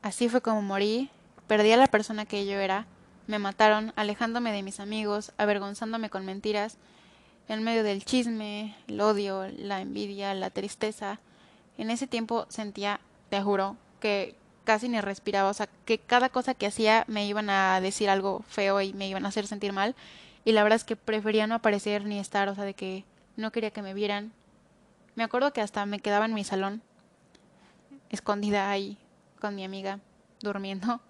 así 0.03 0.29
fue 0.29 0.41
como 0.41 0.63
morí, 0.63 1.11
perdí 1.47 1.73
a 1.73 1.77
la 1.77 1.87
persona 1.87 2.27
que 2.27 2.47
yo 2.47 2.59
era, 2.59 2.87
me 3.27 3.39
mataron 3.39 3.93
alejándome 3.95 4.53
de 4.53 4.63
mis 4.63 4.81
amigos, 4.81 5.33
avergonzándome 5.37 6.11
con 6.11 6.25
mentiras, 6.25 6.79
en 7.49 7.63
medio 7.63 7.83
del 7.83 8.05
chisme, 8.05 8.77
el 8.89 9.01
odio, 9.01 9.47
la 9.57 9.81
envidia, 9.81 10.35
la 10.35 10.51
tristeza. 10.51 11.21
En 11.79 11.91
ese 11.91 12.07
tiempo 12.07 12.47
sentía, 12.49 13.01
te 13.31 13.41
juro, 13.43 13.77
que 14.01 14.35
casi 14.65 14.89
ni 14.89 15.01
respiraba, 15.01 15.49
o 15.49 15.55
sea, 15.55 15.69
que 15.85 15.99
cada 15.99 16.29
cosa 16.29 16.55
que 16.55 16.67
hacía 16.67 17.05
me 17.07 17.27
iban 17.27 17.49
a 17.49 17.81
decir 17.81 18.11
algo 18.11 18.45
feo 18.49 18.81
y 18.83 18.93
me 18.93 19.09
iban 19.09 19.25
a 19.25 19.29
hacer 19.29 19.47
sentir 19.47 19.73
mal. 19.73 19.95
Y 20.49 20.53
la 20.53 20.63
verdad 20.63 20.77
es 20.77 20.85
que 20.85 20.97
prefería 20.97 21.47
no 21.47 21.57
aparecer 21.57 22.07
ni 22.07 22.19
estar, 22.19 22.49
o 22.49 22.55
sea, 22.55 22.65
de 22.65 22.73
que 22.73 23.05
no 23.37 23.53
quería 23.53 23.71
que 23.71 23.83
me 23.83 23.93
vieran. 23.93 24.33
Me 25.15 25.23
acuerdo 25.23 25.53
que 25.53 25.61
hasta 25.61 25.85
me 25.85 26.01
quedaba 26.01 26.25
en 26.25 26.33
mi 26.33 26.43
salón 26.43 26.81
escondida 28.09 28.71
ahí 28.71 28.97
con 29.43 29.55
mi 29.55 29.63
amiga 29.63 30.01
durmiendo 30.41 31.03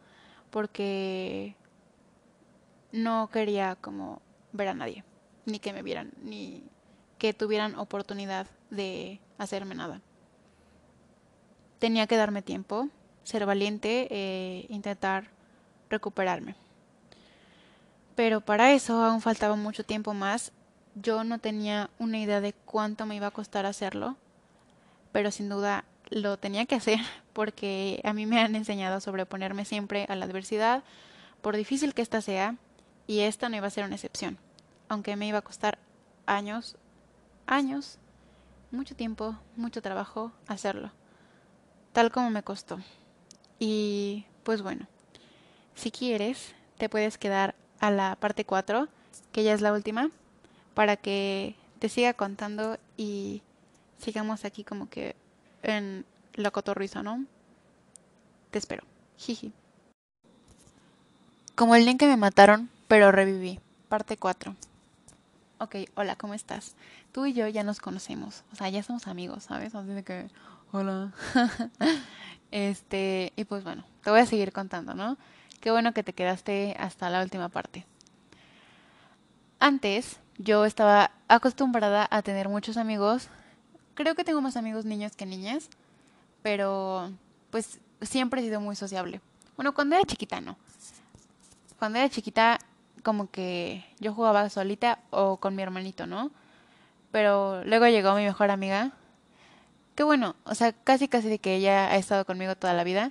porque 0.50 1.54
no 2.90 3.30
quería 3.30 3.76
como 3.76 4.20
ver 4.50 4.66
a 4.66 4.74
nadie, 4.74 5.04
ni 5.46 5.60
que 5.60 5.72
me 5.72 5.84
vieran, 5.84 6.10
ni 6.20 6.64
que 7.18 7.32
tuvieran 7.32 7.76
oportunidad 7.76 8.48
de 8.70 9.20
hacerme 9.38 9.76
nada. 9.76 10.00
Tenía 11.78 12.08
que 12.08 12.16
darme 12.16 12.42
tiempo, 12.42 12.88
ser 13.22 13.46
valiente 13.46 14.08
e 14.10 14.66
intentar 14.68 15.28
recuperarme. 15.90 16.56
Pero 18.18 18.40
para 18.40 18.72
eso 18.72 19.00
aún 19.04 19.20
faltaba 19.20 19.54
mucho 19.54 19.84
tiempo 19.84 20.12
más. 20.12 20.50
Yo 20.96 21.22
no 21.22 21.38
tenía 21.38 21.88
una 22.00 22.18
idea 22.18 22.40
de 22.40 22.52
cuánto 22.52 23.06
me 23.06 23.14
iba 23.14 23.28
a 23.28 23.30
costar 23.30 23.64
hacerlo, 23.64 24.16
pero 25.12 25.30
sin 25.30 25.48
duda 25.48 25.84
lo 26.10 26.36
tenía 26.36 26.66
que 26.66 26.74
hacer 26.74 26.98
porque 27.32 28.00
a 28.02 28.12
mí 28.12 28.26
me 28.26 28.40
han 28.40 28.56
enseñado 28.56 28.96
a 28.96 29.00
sobreponerme 29.00 29.64
siempre 29.64 30.04
a 30.08 30.16
la 30.16 30.24
adversidad, 30.24 30.82
por 31.42 31.56
difícil 31.56 31.94
que 31.94 32.02
ésta 32.02 32.20
sea, 32.20 32.56
y 33.06 33.20
esta 33.20 33.48
no 33.48 33.56
iba 33.56 33.68
a 33.68 33.70
ser 33.70 33.84
una 33.84 33.94
excepción, 33.94 34.36
aunque 34.88 35.14
me 35.14 35.28
iba 35.28 35.38
a 35.38 35.42
costar 35.42 35.78
años, 36.26 36.74
años, 37.46 37.98
mucho 38.72 38.96
tiempo, 38.96 39.38
mucho 39.54 39.80
trabajo 39.80 40.32
hacerlo, 40.48 40.90
tal 41.92 42.10
como 42.10 42.30
me 42.30 42.42
costó. 42.42 42.80
Y 43.60 44.26
pues 44.42 44.60
bueno, 44.62 44.88
si 45.76 45.92
quieres, 45.92 46.56
te 46.78 46.88
puedes 46.88 47.16
quedar 47.16 47.54
a 47.80 47.90
la 47.90 48.16
parte 48.16 48.44
4, 48.44 48.88
que 49.32 49.44
ya 49.44 49.52
es 49.52 49.60
la 49.60 49.72
última, 49.72 50.10
para 50.74 50.96
que 50.96 51.56
te 51.78 51.88
siga 51.88 52.14
contando 52.14 52.78
y 52.96 53.42
sigamos 53.98 54.44
aquí 54.44 54.64
como 54.64 54.88
que 54.88 55.16
en 55.62 56.04
la 56.34 56.50
cotorriza, 56.50 57.02
¿no? 57.02 57.24
Te 58.50 58.58
espero. 58.58 58.84
Jiji. 59.16 59.52
Como 61.54 61.74
el 61.74 61.82
día 61.82 61.92
en 61.92 61.98
que 61.98 62.06
me 62.06 62.16
mataron, 62.16 62.70
pero 62.86 63.10
reviví. 63.12 63.60
Parte 63.88 64.16
4. 64.16 64.54
Ok, 65.58 65.76
hola, 65.96 66.14
¿cómo 66.14 66.34
estás? 66.34 66.76
Tú 67.10 67.26
y 67.26 67.32
yo 67.32 67.48
ya 67.48 67.64
nos 67.64 67.80
conocemos. 67.80 68.44
O 68.52 68.56
sea, 68.56 68.68
ya 68.68 68.82
somos 68.82 69.08
amigos, 69.08 69.44
¿sabes? 69.44 69.74
Así 69.74 69.88
de 69.88 70.04
que, 70.04 70.30
hola. 70.70 71.12
este, 72.52 73.32
y 73.34 73.44
pues 73.44 73.64
bueno, 73.64 73.84
te 74.04 74.10
voy 74.10 74.20
a 74.20 74.26
seguir 74.26 74.52
contando, 74.52 74.94
¿no? 74.94 75.18
Qué 75.60 75.70
bueno 75.70 75.92
que 75.92 76.02
te 76.02 76.12
quedaste 76.12 76.76
hasta 76.78 77.10
la 77.10 77.22
última 77.22 77.48
parte. 77.48 77.86
Antes, 79.58 80.20
yo 80.38 80.64
estaba 80.64 81.10
acostumbrada 81.26 82.06
a 82.10 82.22
tener 82.22 82.48
muchos 82.48 82.76
amigos 82.76 83.28
creo 83.98 84.14
que 84.14 84.22
tengo 84.22 84.40
más 84.40 84.56
amigos 84.56 84.84
niños 84.84 85.16
que 85.16 85.26
niñas, 85.26 85.68
pero 86.42 87.10
pues 87.50 87.80
siempre 88.00 88.40
he 88.40 88.44
sido 88.44 88.60
muy 88.60 88.76
sociable. 88.76 89.20
Bueno, 89.56 89.74
cuando 89.74 89.96
era 89.96 90.04
chiquita 90.04 90.40
no. 90.40 90.56
Cuando 91.80 91.98
era 91.98 92.08
chiquita 92.08 92.60
como 93.02 93.28
que 93.28 93.84
yo 93.98 94.14
jugaba 94.14 94.48
solita 94.50 95.00
o 95.10 95.38
con 95.38 95.56
mi 95.56 95.62
hermanito, 95.62 96.06
¿no? 96.06 96.30
Pero 97.10 97.64
luego 97.64 97.88
llegó 97.88 98.14
mi 98.14 98.22
mejor 98.22 98.52
amiga. 98.52 98.92
Que 99.96 100.04
bueno, 100.04 100.36
o 100.44 100.54
sea, 100.54 100.72
casi 100.72 101.08
casi 101.08 101.28
de 101.28 101.40
que 101.40 101.56
ella 101.56 101.90
ha 101.90 101.96
estado 101.96 102.24
conmigo 102.24 102.54
toda 102.54 102.74
la 102.74 102.84
vida. 102.84 103.10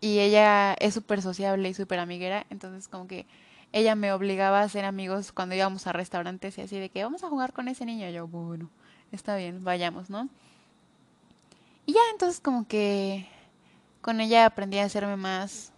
Y 0.00 0.18
ella 0.20 0.74
es 0.74 0.94
súper 0.94 1.22
sociable 1.22 1.68
y 1.68 1.74
súper 1.74 1.98
amiguera. 1.98 2.46
Entonces 2.50 2.88
como 2.88 3.06
que 3.06 3.26
ella 3.72 3.94
me 3.94 4.12
obligaba 4.12 4.62
a 4.62 4.68
ser 4.68 4.84
amigos 4.84 5.32
cuando 5.32 5.54
íbamos 5.54 5.86
a 5.86 5.92
restaurantes 5.92 6.58
y 6.58 6.62
así 6.62 6.78
de 6.78 6.88
que 6.88 7.02
vamos 7.02 7.24
a 7.24 7.28
jugar 7.28 7.52
con 7.52 7.68
ese 7.68 7.84
niño. 7.84 8.08
Yo, 8.10 8.26
bueno 8.26 8.70
está 9.12 9.36
bien, 9.36 9.64
vayamos, 9.64 10.10
¿no? 10.10 10.28
Y 11.84 11.92
ya 11.92 12.00
entonces 12.12 12.40
como 12.40 12.66
que 12.66 13.26
con 14.00 14.20
ella 14.20 14.46
aprendí 14.46 14.78
a 14.78 14.84
hacerme 14.84 15.16
más 15.16 15.72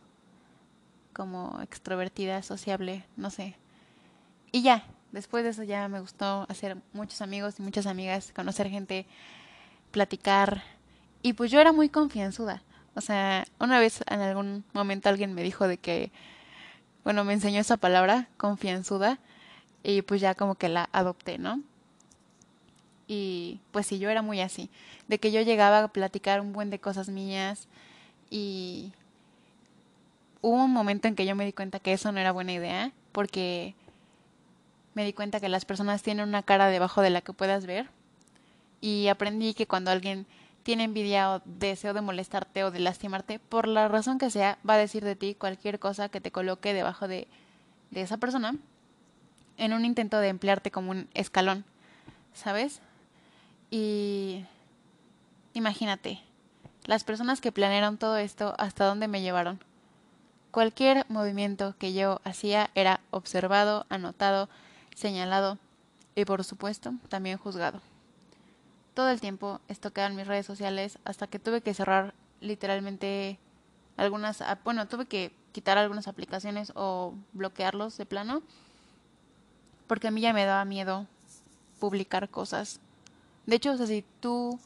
como 1.12 1.61
extrovertida, 1.62 2.43
sociable, 2.43 3.05
no 3.16 3.31
sé. 3.31 3.57
Y 4.53 4.62
ya, 4.62 4.85
después 5.12 5.45
de 5.45 5.51
eso 5.51 5.62
ya 5.62 5.89
me 5.89 6.01
gustó 6.01 6.47
hacer 6.49 6.78
muchos 6.93 7.20
amigos 7.20 7.59
y 7.59 7.62
muchas 7.62 7.86
amigas, 7.86 8.32
conocer 8.35 8.69
gente, 8.70 9.07
platicar. 9.90 10.62
Y 11.23 11.35
pues 11.35 11.51
yo 11.51 11.61
era 11.61 11.73
muy 11.73 11.89
confianzuda. 11.89 12.62
O 12.99 13.01
sea, 13.01 13.47
una 13.61 13.79
vez 13.79 14.03
en 14.09 14.20
algún 14.20 14.65
momento 14.73 15.09
alguien 15.09 15.33
me 15.33 15.45
dijo 15.45 15.69
de 15.69 15.79
que, 15.79 16.11
bueno, 17.05 17.23
me 17.23 17.33
enseñó 17.33 17.61
esa 17.61 17.77
palabra, 17.77 18.29
confianzuda, 18.37 19.20
y 19.85 20.03
pues 20.03 20.20
ya 20.20 20.35
como 20.35 20.57
que 20.57 20.69
la 20.69 20.89
adopté, 20.91 21.39
¿no? 21.39 21.62
Y 23.07 23.61
pues 23.70 23.87
sí, 23.87 24.01
yo 24.01 24.11
era 24.11 24.20
muy 24.20 24.41
así, 24.41 24.69
de 25.07 25.20
que 25.20 25.31
yo 25.31 25.41
llegaba 25.43 25.79
a 25.79 25.89
platicar 25.89 26.41
un 26.41 26.53
buen 26.53 26.70
de 26.70 26.81
cosas 26.81 27.09
mías 27.09 27.69
y 28.31 28.93
hubo 30.43 30.65
un 30.65 30.73
momento 30.73 31.07
en 31.07 31.15
que 31.15 31.25
yo 31.25 31.37
me 31.37 31.45
di 31.45 31.53
cuenta 31.53 31.79
que 31.79 31.93
eso 31.93 32.11
no 32.11 32.19
era 32.19 32.33
buena 32.33 32.53
idea, 32.53 32.91
porque 33.12 33.77
me 34.95 35.05
di 35.05 35.12
cuenta 35.12 35.39
que 35.39 35.49
las 35.49 35.65
personas 35.65 36.03
tienen 36.03 36.29
una 36.29 36.43
cara 36.43 36.66
debajo 36.66 37.01
de 37.01 37.11
la 37.11 37.20
que 37.20 37.33
puedas 37.33 37.65
ver 37.65 37.89
y 38.81 39.07
aprendí 39.07 39.55
que 39.55 39.69
cuando 39.69 39.93
alguien 39.93 40.27
tiene 40.62 40.85
envidia 40.85 41.35
o 41.35 41.43
deseo 41.44 41.94
de 41.94 42.01
molestarte 42.01 42.64
o 42.64 42.70
de 42.70 42.80
lastimarte, 42.80 43.39
por 43.39 43.68
la 43.68 43.89
razón 43.89 44.18
que 44.18 44.30
sea, 44.30 44.59
va 44.68 44.74
a 44.74 44.78
decir 44.78 45.05
de 45.05 45.16
ti 45.16 45.35
cualquier 45.35 45.78
cosa 45.78 46.09
que 46.09 46.20
te 46.20 46.30
coloque 46.30 46.74
debajo 46.74 47.09
de, 47.09 47.28
de 47.90 48.02
esa 48.02 48.18
persona 48.18 48.56
en 49.56 49.72
un 49.72 49.85
intento 49.85 50.18
de 50.18 50.28
emplearte 50.28 50.70
como 50.70 50.90
un 50.90 51.09
escalón, 51.14 51.64
¿sabes? 52.32 52.80
Y 53.70 54.44
imagínate, 55.55 56.20
las 56.85 57.05
personas 57.05 57.40
que 57.40 57.52
planearon 57.52 57.98
todo 57.98 58.16
esto, 58.16 58.55
¿hasta 58.59 58.85
dónde 58.85 59.09
me 59.09 59.20
llevaron? 59.20 59.60
Cualquier 60.51 61.05
movimiento 61.09 61.74
que 61.78 61.93
yo 61.93 62.20
hacía 62.24 62.70
era 62.74 63.01
observado, 63.10 63.85
anotado, 63.90 64.48
señalado 64.94 65.59
y 66.14 66.24
por 66.24 66.43
supuesto 66.44 66.94
también 67.09 67.39
juzgado 67.39 67.80
todo 68.99 69.11
el 69.11 69.20
tiempo 69.20 69.61
estoqueaban 69.69 70.16
mis 70.16 70.27
redes 70.27 70.45
sociales 70.45 70.99
hasta 71.05 71.29
que 71.29 71.39
tuve 71.39 71.61
que 71.61 71.73
cerrar 71.73 72.15
literalmente 72.41 73.39
algunas, 73.97 74.43
bueno, 74.65 74.89
tuve 74.89 75.07
que 75.07 75.33
quitar 75.53 75.79
algunas 75.79 76.09
aplicaciones 76.09 76.73
o 76.75 77.15
bloquearlos 77.33 77.97
de 77.97 78.07
plano 78.07 78.43
porque 79.87 80.09
a 80.09 80.11
mí 80.11 80.20
ya 80.20 80.33
me 80.33 80.45
daba 80.45 80.65
miedo 80.65 81.07
publicar 81.79 82.29
cosas. 82.29 82.81
De 83.47 83.55
hecho, 83.55 83.70
o 83.70 83.77
sea, 83.77 83.87
si 83.87 84.05
tú 84.19 84.59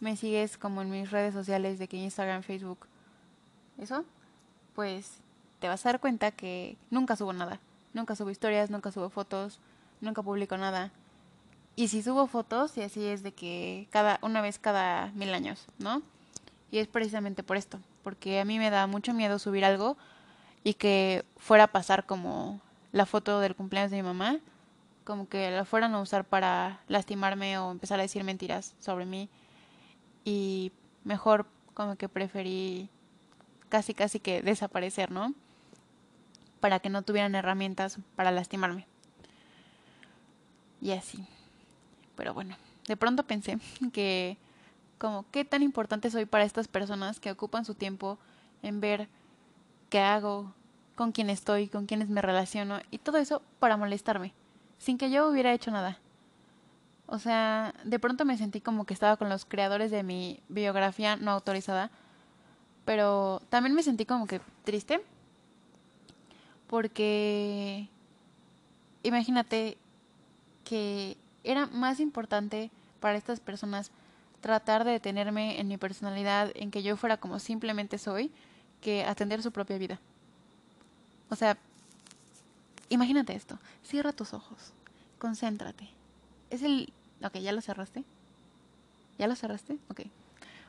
me 0.00 0.16
sigues 0.16 0.58
como 0.58 0.82
en 0.82 0.90
mis 0.90 1.10
redes 1.10 1.32
sociales 1.32 1.78
de 1.78 1.88
que 1.88 1.96
Instagram, 1.96 2.42
Facebook, 2.42 2.80
eso, 3.78 4.04
pues 4.74 5.20
te 5.60 5.68
vas 5.68 5.86
a 5.86 5.92
dar 5.92 6.00
cuenta 6.00 6.30
que 6.30 6.76
nunca 6.90 7.16
subo 7.16 7.32
nada. 7.32 7.58
Nunca 7.94 8.14
subo 8.16 8.28
historias, 8.28 8.68
nunca 8.68 8.92
subo 8.92 9.08
fotos, 9.08 9.60
nunca 10.02 10.22
publico 10.22 10.58
nada. 10.58 10.92
Y 11.78 11.86
si 11.86 12.02
subo 12.02 12.26
fotos, 12.26 12.76
y 12.76 12.82
así 12.82 13.06
es 13.06 13.22
de 13.22 13.30
que 13.30 13.86
cada 13.92 14.18
una 14.22 14.40
vez 14.40 14.58
cada 14.58 15.12
mil 15.12 15.32
años, 15.32 15.64
¿no? 15.78 16.02
Y 16.72 16.78
es 16.78 16.88
precisamente 16.88 17.44
por 17.44 17.56
esto, 17.56 17.78
porque 18.02 18.40
a 18.40 18.44
mí 18.44 18.58
me 18.58 18.68
da 18.68 18.88
mucho 18.88 19.14
miedo 19.14 19.38
subir 19.38 19.64
algo 19.64 19.96
y 20.64 20.74
que 20.74 21.24
fuera 21.36 21.62
a 21.62 21.66
pasar 21.68 22.04
como 22.04 22.60
la 22.90 23.06
foto 23.06 23.38
del 23.38 23.54
cumpleaños 23.54 23.92
de 23.92 23.98
mi 23.98 24.02
mamá, 24.02 24.40
como 25.04 25.28
que 25.28 25.52
la 25.52 25.64
fueran 25.64 25.94
a 25.94 26.00
usar 26.00 26.24
para 26.24 26.80
lastimarme 26.88 27.58
o 27.58 27.70
empezar 27.70 28.00
a 28.00 28.02
decir 28.02 28.24
mentiras 28.24 28.74
sobre 28.80 29.06
mí. 29.06 29.28
Y 30.24 30.72
mejor 31.04 31.46
como 31.74 31.94
que 31.94 32.08
preferí 32.08 32.90
casi 33.68 33.94
casi 33.94 34.18
que 34.18 34.42
desaparecer, 34.42 35.12
¿no? 35.12 35.32
Para 36.58 36.80
que 36.80 36.90
no 36.90 37.02
tuvieran 37.02 37.36
herramientas 37.36 38.00
para 38.16 38.32
lastimarme. 38.32 38.88
Y 40.80 40.90
así. 40.90 41.24
Pero 42.18 42.34
bueno, 42.34 42.56
de 42.88 42.96
pronto 42.96 43.22
pensé 43.22 43.58
que 43.92 44.36
como 44.98 45.24
qué 45.30 45.44
tan 45.44 45.62
importante 45.62 46.10
soy 46.10 46.26
para 46.26 46.42
estas 46.42 46.66
personas 46.66 47.20
que 47.20 47.30
ocupan 47.30 47.64
su 47.64 47.74
tiempo 47.74 48.18
en 48.62 48.80
ver 48.80 49.08
qué 49.88 50.00
hago, 50.00 50.52
con 50.96 51.12
quién 51.12 51.30
estoy, 51.30 51.68
con 51.68 51.86
quiénes 51.86 52.08
me 52.08 52.20
relaciono 52.20 52.80
y 52.90 52.98
todo 52.98 53.18
eso 53.18 53.40
para 53.60 53.76
molestarme, 53.76 54.34
sin 54.78 54.98
que 54.98 55.12
yo 55.12 55.28
hubiera 55.28 55.52
hecho 55.52 55.70
nada. 55.70 56.00
O 57.06 57.20
sea, 57.20 57.72
de 57.84 58.00
pronto 58.00 58.24
me 58.24 58.36
sentí 58.36 58.60
como 58.60 58.84
que 58.84 58.94
estaba 58.94 59.16
con 59.16 59.28
los 59.28 59.44
creadores 59.44 59.92
de 59.92 60.02
mi 60.02 60.42
biografía 60.48 61.14
no 61.14 61.30
autorizada, 61.30 61.92
pero 62.84 63.40
también 63.48 63.76
me 63.76 63.84
sentí 63.84 64.06
como 64.06 64.26
que 64.26 64.40
triste 64.64 65.00
porque 66.66 67.88
imagínate 69.04 69.78
que 70.64 71.16
era 71.44 71.66
más 71.66 72.00
importante 72.00 72.70
para 73.00 73.16
estas 73.16 73.40
personas 73.40 73.90
tratar 74.40 74.84
de 74.84 74.92
detenerme 74.92 75.60
en 75.60 75.68
mi 75.68 75.76
personalidad, 75.76 76.52
en 76.54 76.70
que 76.70 76.82
yo 76.82 76.96
fuera 76.96 77.16
como 77.16 77.38
simplemente 77.38 77.98
soy, 77.98 78.30
que 78.80 79.04
atender 79.04 79.42
su 79.42 79.50
propia 79.50 79.78
vida. 79.78 79.98
O 81.30 81.36
sea, 81.36 81.58
imagínate 82.88 83.34
esto, 83.34 83.58
cierra 83.82 84.12
tus 84.12 84.32
ojos, 84.34 84.72
concéntrate. 85.18 85.88
Es 86.50 86.62
el... 86.62 86.92
Ok, 87.22 87.36
¿ya 87.38 87.52
lo 87.52 87.60
cerraste? 87.60 88.04
¿Ya 89.18 89.26
lo 89.26 89.34
cerraste? 89.34 89.78
Ok. 89.90 90.02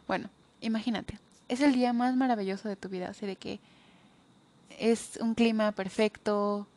Bueno, 0.07 0.29
imagínate, 0.61 1.19
es 1.47 1.61
el 1.61 1.73
día 1.73 1.93
más 1.93 2.15
maravilloso 2.15 2.67
de 2.67 2.75
tu 2.75 2.89
vida, 2.89 3.09
así 3.09 3.27
de 3.27 3.35
que 3.35 3.59
es 4.79 5.19
un 5.21 5.35
clima 5.35 5.71
perfecto, 5.71 6.67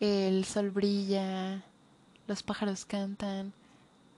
el 0.00 0.44
sol 0.44 0.70
brilla, 0.70 1.62
los 2.30 2.44
pájaros 2.44 2.84
cantan, 2.84 3.52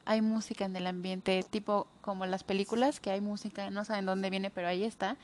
hay 0.04 0.20
música 0.20 0.66
en 0.66 0.76
el 0.76 0.86
ambiente, 0.86 1.42
tipo 1.48 1.86
como 2.02 2.26
las 2.26 2.44
películas, 2.44 3.00
que 3.00 3.10
hay 3.10 3.22
música, 3.22 3.70
no 3.70 3.86
saben 3.86 4.04
dónde 4.04 4.28
viene, 4.28 4.50
pero 4.50 4.68
ahí 4.68 4.84
está. 4.84 5.16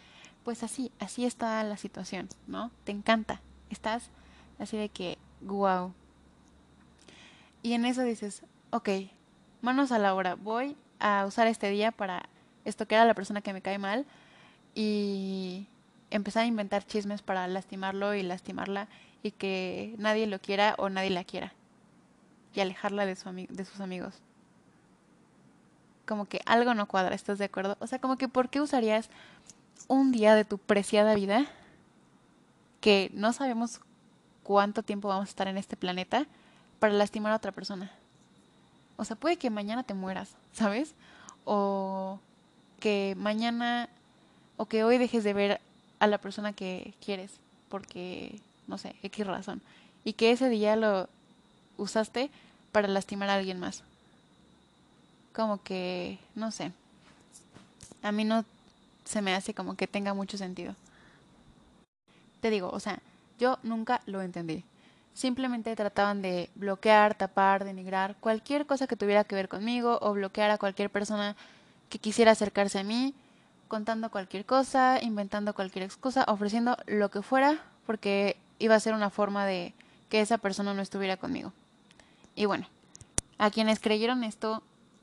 Pues 0.42 0.62
así, 0.62 0.90
así 0.98 1.26
está 1.26 1.62
la 1.64 1.76
situación, 1.76 2.30
¿no? 2.46 2.70
Te 2.84 2.92
encanta. 2.92 3.42
Estás 3.68 4.08
así 4.58 4.78
de 4.78 4.88
que, 4.88 5.18
wow. 5.42 5.92
Y 7.62 7.74
en 7.74 7.84
eso 7.84 8.04
dices, 8.04 8.42
ok, 8.70 8.88
manos 9.60 9.92
a 9.92 9.98
la 9.98 10.14
obra, 10.14 10.36
voy 10.36 10.74
a 10.98 11.26
usar 11.26 11.46
este 11.46 11.68
día 11.68 11.92
para 11.92 12.26
estoquear 12.64 13.02
a 13.02 13.04
la 13.04 13.12
persona 13.12 13.42
que 13.42 13.52
me 13.52 13.60
cae 13.60 13.76
mal 13.76 14.06
y 14.74 15.66
empezar 16.08 16.44
a 16.44 16.46
inventar 16.46 16.86
chismes 16.86 17.20
para 17.20 17.46
lastimarlo 17.48 18.14
y 18.14 18.22
lastimarla 18.22 18.88
y 19.22 19.32
que 19.32 19.94
nadie 19.98 20.26
lo 20.26 20.38
quiera 20.38 20.74
o 20.78 20.88
nadie 20.88 21.10
la 21.10 21.24
quiera 21.24 21.52
y 22.54 22.60
alejarla 22.60 23.06
de, 23.06 23.16
de 23.48 23.64
sus 23.64 23.80
amigos. 23.80 24.14
Como 26.06 26.24
que 26.26 26.40
algo 26.46 26.74
no 26.74 26.86
cuadra, 26.86 27.14
¿estás 27.14 27.38
de 27.38 27.44
acuerdo? 27.44 27.76
O 27.80 27.86
sea, 27.86 27.98
como 27.98 28.16
que 28.16 28.28
¿por 28.28 28.48
qué 28.48 28.60
usarías 28.60 29.10
un 29.86 30.10
día 30.10 30.34
de 30.34 30.44
tu 30.44 30.58
preciada 30.58 31.14
vida 31.14 31.46
que 32.80 33.10
no 33.14 33.32
sabemos 33.32 33.80
cuánto 34.42 34.82
tiempo 34.82 35.08
vamos 35.08 35.28
a 35.28 35.30
estar 35.30 35.48
en 35.48 35.58
este 35.58 35.76
planeta 35.76 36.26
para 36.78 36.94
lastimar 36.94 37.32
a 37.32 37.36
otra 37.36 37.52
persona? 37.52 37.90
O 38.96 39.04
sea, 39.04 39.16
puede 39.16 39.36
que 39.36 39.50
mañana 39.50 39.82
te 39.82 39.94
mueras, 39.94 40.36
¿sabes? 40.52 40.94
O 41.44 42.18
que 42.80 43.14
mañana 43.16 43.88
o 44.56 44.66
que 44.66 44.84
hoy 44.84 44.98
dejes 44.98 45.24
de 45.24 45.32
ver 45.32 45.60
a 45.98 46.06
la 46.06 46.18
persona 46.18 46.52
que 46.52 46.94
quieres 47.04 47.38
porque, 47.68 48.40
no 48.66 48.78
sé, 48.78 48.96
X 49.02 49.26
razón. 49.26 49.62
Y 50.04 50.14
que 50.14 50.30
ese 50.30 50.48
día 50.48 50.74
lo 50.76 51.08
usaste 51.78 52.30
para 52.72 52.88
lastimar 52.88 53.30
a 53.30 53.34
alguien 53.34 53.58
más. 53.58 53.82
Como 55.32 55.62
que, 55.62 56.18
no 56.34 56.50
sé. 56.50 56.72
A 58.02 58.12
mí 58.12 58.24
no 58.24 58.44
se 59.04 59.22
me 59.22 59.34
hace 59.34 59.54
como 59.54 59.76
que 59.76 59.86
tenga 59.86 60.12
mucho 60.12 60.36
sentido. 60.36 60.74
Te 62.42 62.50
digo, 62.50 62.68
o 62.70 62.78
sea, 62.78 63.00
yo 63.38 63.58
nunca 63.62 64.02
lo 64.06 64.20
entendí. 64.20 64.64
Simplemente 65.14 65.74
trataban 65.74 66.22
de 66.22 66.50
bloquear, 66.54 67.14
tapar, 67.14 67.64
denigrar 67.64 68.16
cualquier 68.20 68.66
cosa 68.66 68.86
que 68.86 68.96
tuviera 68.96 69.24
que 69.24 69.34
ver 69.34 69.48
conmigo 69.48 69.98
o 70.02 70.12
bloquear 70.12 70.50
a 70.50 70.58
cualquier 70.58 70.90
persona 70.90 71.34
que 71.88 71.98
quisiera 71.98 72.32
acercarse 72.32 72.78
a 72.78 72.84
mí, 72.84 73.14
contando 73.66 74.10
cualquier 74.10 74.44
cosa, 74.44 74.98
inventando 75.02 75.54
cualquier 75.54 75.84
excusa, 75.84 76.24
ofreciendo 76.28 76.76
lo 76.86 77.10
que 77.10 77.22
fuera, 77.22 77.62
porque 77.86 78.36
iba 78.58 78.74
a 78.74 78.80
ser 78.80 78.94
una 78.94 79.10
forma 79.10 79.46
de 79.46 79.74
que 80.08 80.20
esa 80.20 80.38
persona 80.38 80.74
no 80.74 80.82
estuviera 80.82 81.16
conmigo. 81.16 81.52
Y 82.38 82.46
bueno, 82.46 82.68
a 83.38 83.50
quienes 83.50 83.80
creyeron 83.80 84.22
esto, 84.22 84.62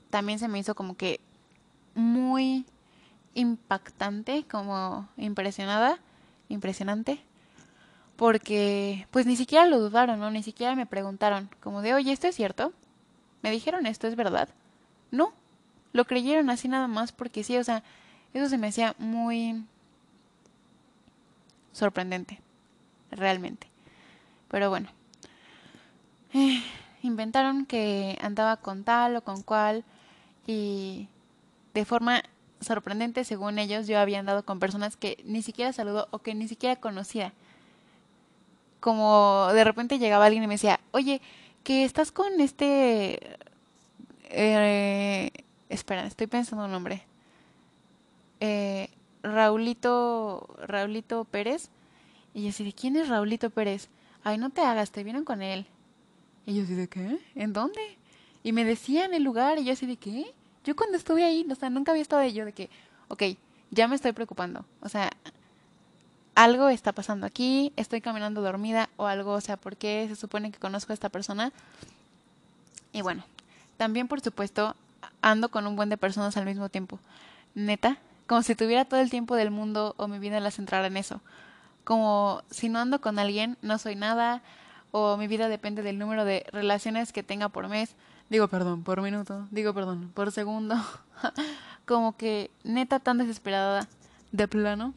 también 0.09 0.39
se 0.39 0.47
me 0.47 0.57
hizo 0.57 0.73
como 0.73 0.95
que 0.95 1.19
muy 1.93 2.65
impactante, 3.33 4.45
como 4.49 5.09
impresionada, 5.17 5.99
impresionante, 6.47 7.19
porque 8.15 9.05
pues 9.11 9.25
ni 9.25 9.35
siquiera 9.35 9.65
lo 9.65 9.79
dudaron, 9.79 10.17
¿no? 10.21 10.31
Ni 10.31 10.43
siquiera 10.43 10.77
me 10.77 10.85
preguntaron, 10.85 11.49
como 11.59 11.81
de, 11.81 11.93
oye, 11.93 12.13
¿esto 12.13 12.27
es 12.27 12.35
cierto? 12.35 12.71
¿Me 13.41 13.51
dijeron 13.51 13.85
esto 13.85 14.07
es 14.07 14.15
verdad? 14.15 14.47
No, 15.11 15.33
lo 15.91 16.05
creyeron 16.05 16.49
así 16.49 16.69
nada 16.69 16.87
más 16.87 17.11
porque 17.11 17.43
sí, 17.43 17.57
o 17.57 17.65
sea, 17.65 17.83
eso 18.33 18.47
se 18.47 18.57
me 18.57 18.67
hacía 18.67 18.95
muy 18.97 19.65
sorprendente, 21.73 22.39
realmente. 23.11 23.67
Pero 24.47 24.69
bueno. 24.69 24.87
Inventaron 27.05 27.65
que 27.65 28.17
andaba 28.21 28.57
con 28.57 28.83
tal 28.83 29.15
o 29.17 29.23
con 29.23 29.41
cual 29.43 29.83
y 30.47 31.07
de 31.73 31.85
forma 31.85 32.23
sorprendente, 32.61 33.23
según 33.23 33.59
ellos, 33.59 33.87
yo 33.87 33.99
había 33.99 34.19
andado 34.19 34.43
con 34.43 34.59
personas 34.59 34.97
que 34.97 35.17
ni 35.25 35.41
siquiera 35.41 35.73
saludó 35.73 36.07
o 36.11 36.19
que 36.19 36.35
ni 36.35 36.47
siquiera 36.47 36.75
conocía. 36.75 37.33
Como 38.79 39.47
de 39.53 39.63
repente 39.63 39.99
llegaba 39.99 40.25
alguien 40.25 40.43
y 40.43 40.47
me 40.47 40.55
decía, 40.55 40.79
oye, 40.91 41.21
que 41.63 41.83
estás 41.83 42.11
con 42.11 42.39
este... 42.39 43.37
Eh, 44.29 45.31
espera, 45.69 46.05
estoy 46.05 46.27
pensando 46.27 46.65
un 46.65 46.71
nombre. 46.71 47.03
Eh, 48.39 48.89
Raulito, 49.23 50.55
Raulito 50.61 51.25
Pérez. 51.25 51.69
Y 52.33 52.43
yo 52.43 52.49
así, 52.49 52.63
¿de 52.63 52.73
quién 52.73 52.95
es 52.95 53.09
Raulito 53.09 53.49
Pérez? 53.49 53.89
Ay, 54.23 54.37
no 54.37 54.49
te 54.49 54.61
hagas, 54.61 54.91
te 54.91 55.03
vieron 55.03 55.23
con 55.23 55.41
él. 55.41 55.67
Y 56.45 56.55
yo 56.55 56.63
así 56.63 56.73
de 56.73 56.87
qué, 56.87 57.19
¿en 57.35 57.53
dónde? 57.53 57.81
Y 58.43 58.51
me 58.51 58.63
decían 58.63 59.13
el 59.13 59.23
lugar 59.23 59.57
y 59.57 59.65
yo 59.65 59.73
así 59.73 59.85
de 59.85 59.97
qué, 59.97 60.33
Yo 60.63 60.75
cuando 60.75 60.97
estuve 60.97 61.23
ahí, 61.23 61.45
o 61.49 61.55
sea, 61.55 61.69
nunca 61.69 61.91
había 61.91 62.01
estado 62.01 62.21
de 62.21 62.33
yo 62.33 62.45
de 62.45 62.53
que, 62.53 62.69
ok, 63.07 63.23
ya 63.71 63.87
me 63.87 63.95
estoy 63.95 64.13
preocupando. 64.13 64.65
O 64.81 64.89
sea, 64.89 65.11
algo 66.35 66.69
está 66.69 66.91
pasando 66.91 67.25
aquí, 67.25 67.71
estoy 67.75 68.01
caminando 68.01 68.41
dormida 68.41 68.89
o 68.97 69.05
algo, 69.05 69.33
o 69.33 69.41
sea, 69.41 69.57
¿por 69.57 69.77
qué 69.77 70.05
se 70.09 70.15
supone 70.15 70.51
que 70.51 70.59
conozco 70.59 70.91
a 70.91 70.95
esta 70.95 71.09
persona? 71.09 71.51
Y 72.93 73.01
bueno, 73.01 73.23
también 73.77 74.07
por 74.07 74.21
supuesto 74.21 74.75
ando 75.21 75.49
con 75.49 75.65
un 75.65 75.75
buen 75.75 75.89
de 75.89 75.97
personas 75.97 76.37
al 76.37 76.45
mismo 76.45 76.69
tiempo. 76.69 76.99
Neta, 77.55 77.97
como 78.27 78.41
si 78.41 78.55
tuviera 78.55 78.85
todo 78.85 78.99
el 78.99 79.09
tiempo 79.09 79.35
del 79.35 79.51
mundo 79.51 79.95
o 79.97 80.07
mi 80.07 80.19
vida 80.19 80.39
la 80.39 80.51
centrara 80.51 80.87
en 80.87 80.97
eso. 80.97 81.21
Como 81.83 82.41
si 82.49 82.69
no 82.69 82.79
ando 82.79 83.01
con 83.01 83.19
alguien, 83.19 83.57
no 83.61 83.77
soy 83.77 83.95
nada, 83.95 84.41
o 84.97 85.17
mi 85.17 85.27
vida 85.27 85.49
depende 85.49 85.83
del 85.83 85.99
número 85.99 86.23
de 86.23 86.45
relaciones 86.53 87.11
que 87.11 87.21
tenga 87.21 87.49
por 87.49 87.67
mes. 87.67 87.97
Digo 88.29 88.47
perdón, 88.47 88.83
por 88.83 89.01
minuto, 89.01 89.45
digo 89.51 89.73
perdón, 89.73 90.09
por 90.13 90.31
segundo. 90.31 90.77
como 91.85 92.15
que 92.15 92.49
neta 92.63 93.01
tan 93.01 93.17
desesperada 93.17 93.89
de 94.31 94.47
plano. 94.47 94.93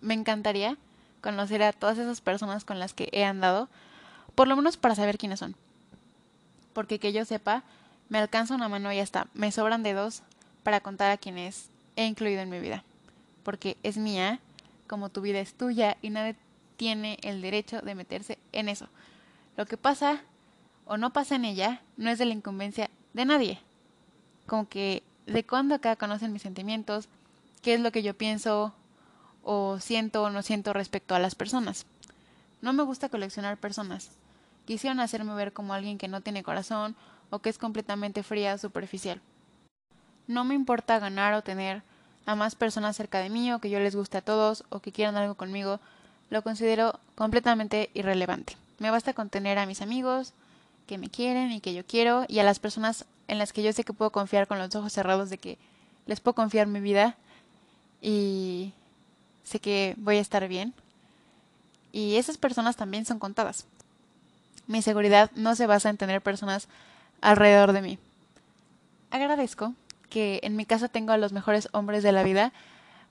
Me 0.00 0.14
encantaría 0.14 0.76
conocer 1.22 1.60
a 1.64 1.72
todas 1.72 1.98
esas 1.98 2.20
personas 2.20 2.64
con 2.64 2.78
las 2.78 2.94
que 2.94 3.08
he 3.10 3.24
andado, 3.24 3.68
por 4.36 4.46
lo 4.46 4.54
menos 4.54 4.76
para 4.76 4.94
saber 4.94 5.18
quiénes 5.18 5.40
son. 5.40 5.56
Porque 6.72 7.00
que 7.00 7.12
yo 7.12 7.24
sepa, 7.24 7.64
me 8.08 8.18
alcanza 8.18 8.54
una 8.54 8.68
mano 8.68 8.92
y 8.92 9.00
hasta 9.00 9.26
me 9.34 9.50
sobran 9.50 9.82
dedos 9.82 10.22
para 10.62 10.78
contar 10.78 11.10
a 11.10 11.16
quienes 11.16 11.68
he 11.96 12.06
incluido 12.06 12.42
en 12.42 12.50
mi 12.50 12.60
vida. 12.60 12.84
Porque 13.42 13.76
es 13.82 13.96
mía, 13.96 14.38
como 14.86 15.08
tu 15.08 15.20
vida 15.20 15.40
es 15.40 15.54
tuya 15.54 15.96
y 16.00 16.10
nadie 16.10 16.36
tiene 16.76 17.18
el 17.22 17.42
derecho 17.42 17.80
de 17.80 17.94
meterse 17.94 18.38
en 18.52 18.68
eso. 18.68 18.88
Lo 19.56 19.66
que 19.66 19.76
pasa 19.76 20.22
o 20.86 20.96
no 20.96 21.12
pasa 21.12 21.36
en 21.36 21.44
ella 21.44 21.82
no 21.96 22.10
es 22.10 22.18
de 22.18 22.26
la 22.26 22.34
incumbencia 22.34 22.90
de 23.12 23.24
nadie. 23.24 23.60
Como 24.46 24.68
que 24.68 25.02
de 25.26 25.44
cuándo 25.44 25.74
acá 25.74 25.96
conocen 25.96 26.32
mis 26.32 26.42
sentimientos, 26.42 27.08
qué 27.62 27.74
es 27.74 27.80
lo 27.80 27.92
que 27.92 28.02
yo 28.02 28.14
pienso 28.14 28.74
o 29.42 29.78
siento 29.78 30.22
o 30.22 30.30
no 30.30 30.42
siento 30.42 30.72
respecto 30.72 31.14
a 31.14 31.18
las 31.18 31.34
personas. 31.34 31.86
No 32.60 32.72
me 32.72 32.82
gusta 32.82 33.08
coleccionar 33.08 33.58
personas. 33.58 34.10
Quisieron 34.66 35.00
hacerme 35.00 35.34
ver 35.34 35.52
como 35.52 35.74
alguien 35.74 35.98
que 35.98 36.08
no 36.08 36.22
tiene 36.22 36.42
corazón 36.42 36.96
o 37.30 37.38
que 37.40 37.50
es 37.50 37.58
completamente 37.58 38.22
fría 38.22 38.54
o 38.54 38.58
superficial. 38.58 39.20
No 40.26 40.44
me 40.44 40.54
importa 40.54 40.98
ganar 40.98 41.34
o 41.34 41.42
tener 41.42 41.82
a 42.26 42.34
más 42.34 42.54
personas 42.54 42.96
cerca 42.96 43.18
de 43.18 43.28
mí 43.28 43.52
o 43.52 43.58
que 43.58 43.68
yo 43.68 43.78
les 43.80 43.94
guste 43.94 44.18
a 44.18 44.22
todos 44.22 44.64
o 44.70 44.80
que 44.80 44.92
quieran 44.92 45.16
algo 45.16 45.34
conmigo, 45.34 45.80
lo 46.30 46.42
considero 46.42 46.98
completamente 47.14 47.90
irrelevante. 47.94 48.56
Me 48.78 48.90
basta 48.90 49.12
con 49.12 49.30
tener 49.30 49.58
a 49.58 49.66
mis 49.66 49.82
amigos 49.82 50.32
que 50.86 50.98
me 50.98 51.08
quieren 51.08 51.52
y 51.52 51.60
que 51.60 51.74
yo 51.74 51.84
quiero 51.86 52.24
y 52.28 52.38
a 52.38 52.44
las 52.44 52.58
personas 52.58 53.04
en 53.28 53.38
las 53.38 53.52
que 53.52 53.62
yo 53.62 53.72
sé 53.72 53.84
que 53.84 53.92
puedo 53.92 54.10
confiar 54.10 54.46
con 54.46 54.58
los 54.58 54.74
ojos 54.74 54.92
cerrados 54.92 55.30
de 55.30 55.38
que 55.38 55.58
les 56.06 56.20
puedo 56.20 56.34
confiar 56.34 56.66
mi 56.66 56.80
vida 56.80 57.16
y 58.02 58.72
sé 59.44 59.60
que 59.60 59.94
voy 59.98 60.16
a 60.16 60.20
estar 60.20 60.46
bien. 60.48 60.74
Y 61.92 62.16
esas 62.16 62.36
personas 62.36 62.76
también 62.76 63.04
son 63.06 63.18
contadas. 63.18 63.66
Mi 64.66 64.82
seguridad 64.82 65.30
no 65.34 65.54
se 65.54 65.66
basa 65.66 65.90
en 65.90 65.96
tener 65.96 66.20
personas 66.20 66.68
alrededor 67.20 67.72
de 67.72 67.82
mí. 67.82 67.98
Agradezco 69.10 69.74
que 70.10 70.40
en 70.42 70.56
mi 70.56 70.66
casa 70.66 70.88
tengo 70.88 71.12
a 71.12 71.18
los 71.18 71.32
mejores 71.32 71.68
hombres 71.72 72.02
de 72.02 72.12
la 72.12 72.22
vida, 72.22 72.52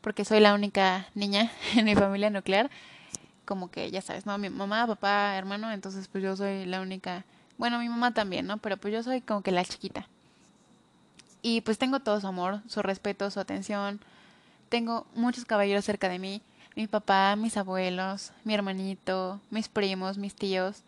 porque 0.01 0.25
soy 0.25 0.39
la 0.39 0.53
única 0.53 1.07
niña 1.15 1.51
en 1.75 1.85
mi 1.85 1.95
familia 1.95 2.29
nuclear. 2.29 2.69
Como 3.45 3.69
que 3.69 3.91
ya 3.91 4.01
sabes, 4.01 4.25
¿no? 4.25 4.37
Mi 4.37 4.49
mamá, 4.49 4.87
papá, 4.87 5.37
hermano, 5.37 5.71
entonces 5.71 6.07
pues 6.07 6.23
yo 6.23 6.35
soy 6.35 6.65
la 6.65 6.81
única 6.81 7.25
bueno, 7.57 7.79
mi 7.79 7.89
mamá 7.89 8.13
también, 8.13 8.47
¿no? 8.47 8.57
Pero 8.57 8.77
pues 8.77 8.93
yo 8.93 9.03
soy 9.03 9.21
como 9.21 9.41
que 9.41 9.51
la 9.51 9.63
chiquita. 9.63 10.07
Y 11.41 11.61
pues 11.61 11.77
tengo 11.77 11.99
todo 11.99 12.19
su 12.19 12.27
amor, 12.27 12.61
su 12.67 12.81
respeto, 12.81 13.29
su 13.29 13.39
atención. 13.39 13.99
Tengo 14.69 15.05
muchos 15.13 15.45
caballeros 15.45 15.85
cerca 15.85 16.09
de 16.09 16.19
mí. 16.19 16.41
Mi 16.75 16.87
papá, 16.87 17.35
mis 17.35 17.57
abuelos, 17.57 18.31
mi 18.43 18.53
hermanito, 18.53 19.39
mis 19.51 19.67
primos, 19.67 20.17
mis 20.17 20.33
tíos. 20.33 20.81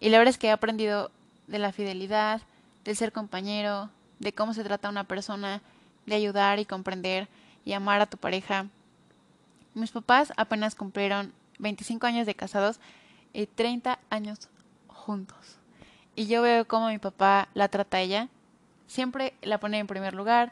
Y 0.00 0.10
la 0.10 0.18
verdad 0.18 0.30
es 0.30 0.38
que 0.38 0.48
he 0.48 0.52
aprendido 0.52 1.10
de 1.48 1.58
la 1.58 1.72
fidelidad, 1.72 2.40
del 2.84 2.96
ser 2.96 3.10
compañero, 3.10 3.90
de 4.20 4.32
cómo 4.32 4.54
se 4.54 4.62
trata 4.62 4.88
una 4.88 5.04
persona, 5.04 5.60
de 6.04 6.14
ayudar 6.14 6.60
y 6.60 6.64
comprender 6.66 7.26
y 7.64 7.72
amar 7.72 8.00
a 8.00 8.06
tu 8.06 8.16
pareja. 8.16 8.66
Mis 9.74 9.90
papás 9.90 10.32
apenas 10.36 10.76
cumplieron 10.76 11.32
25 11.58 12.06
años 12.06 12.26
de 12.26 12.34
casados 12.34 12.80
y 13.32 13.46
30 13.46 13.98
años 14.10 14.48
juntos 14.88 15.58
y 16.16 16.26
yo 16.26 16.42
veo 16.42 16.66
cómo 16.66 16.88
mi 16.88 16.98
papá 16.98 17.48
la 17.54 17.68
trata 17.68 17.98
a 17.98 18.00
ella, 18.00 18.28
siempre 18.86 19.34
la 19.42 19.60
pone 19.60 19.78
en 19.78 19.86
primer 19.86 20.14
lugar, 20.14 20.50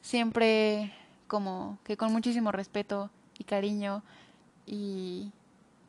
siempre 0.00 0.92
como 1.28 1.78
que 1.84 1.98
con 1.98 2.12
muchísimo 2.12 2.50
respeto 2.50 3.10
y 3.38 3.44
cariño 3.44 4.02
y 4.64 5.30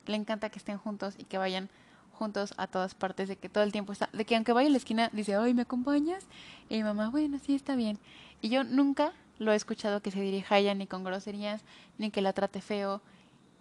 le 0.06 0.18
encanta 0.18 0.50
que 0.50 0.60
estén 0.60 0.78
juntos 0.78 1.16
y 1.18 1.24
que 1.24 1.38
vayan 1.38 1.70
juntos 2.12 2.54
a 2.58 2.68
todas 2.68 2.96
partes, 2.96 3.30
de 3.30 3.38
que 3.38 3.48
todo 3.48 3.64
el 3.64 3.72
tiempo 3.72 3.94
está, 3.94 4.10
de 4.12 4.26
que 4.26 4.36
aunque 4.36 4.52
vaya 4.52 4.68
a 4.68 4.72
la 4.72 4.78
esquina 4.78 5.10
dice, 5.14 5.36
ay, 5.36 5.54
¿me 5.54 5.62
acompañas? 5.62 6.26
Y 6.68 6.76
mi 6.78 6.84
mamá, 6.84 7.10
bueno, 7.10 7.40
sí, 7.40 7.56
está 7.56 7.76
bien. 7.76 8.00
Y 8.42 8.50
yo 8.50 8.64
nunca 8.64 9.14
lo 9.40 9.54
he 9.54 9.56
escuchado 9.56 10.02
que 10.02 10.12
se 10.12 10.20
dirija 10.20 10.56
a 10.56 10.58
ella 10.58 10.74
ni 10.74 10.88
con 10.88 11.04
groserías, 11.04 11.62
ni 11.98 12.12
que 12.12 12.22
la 12.22 12.34
trate 12.34 12.60
feo. 12.60 13.02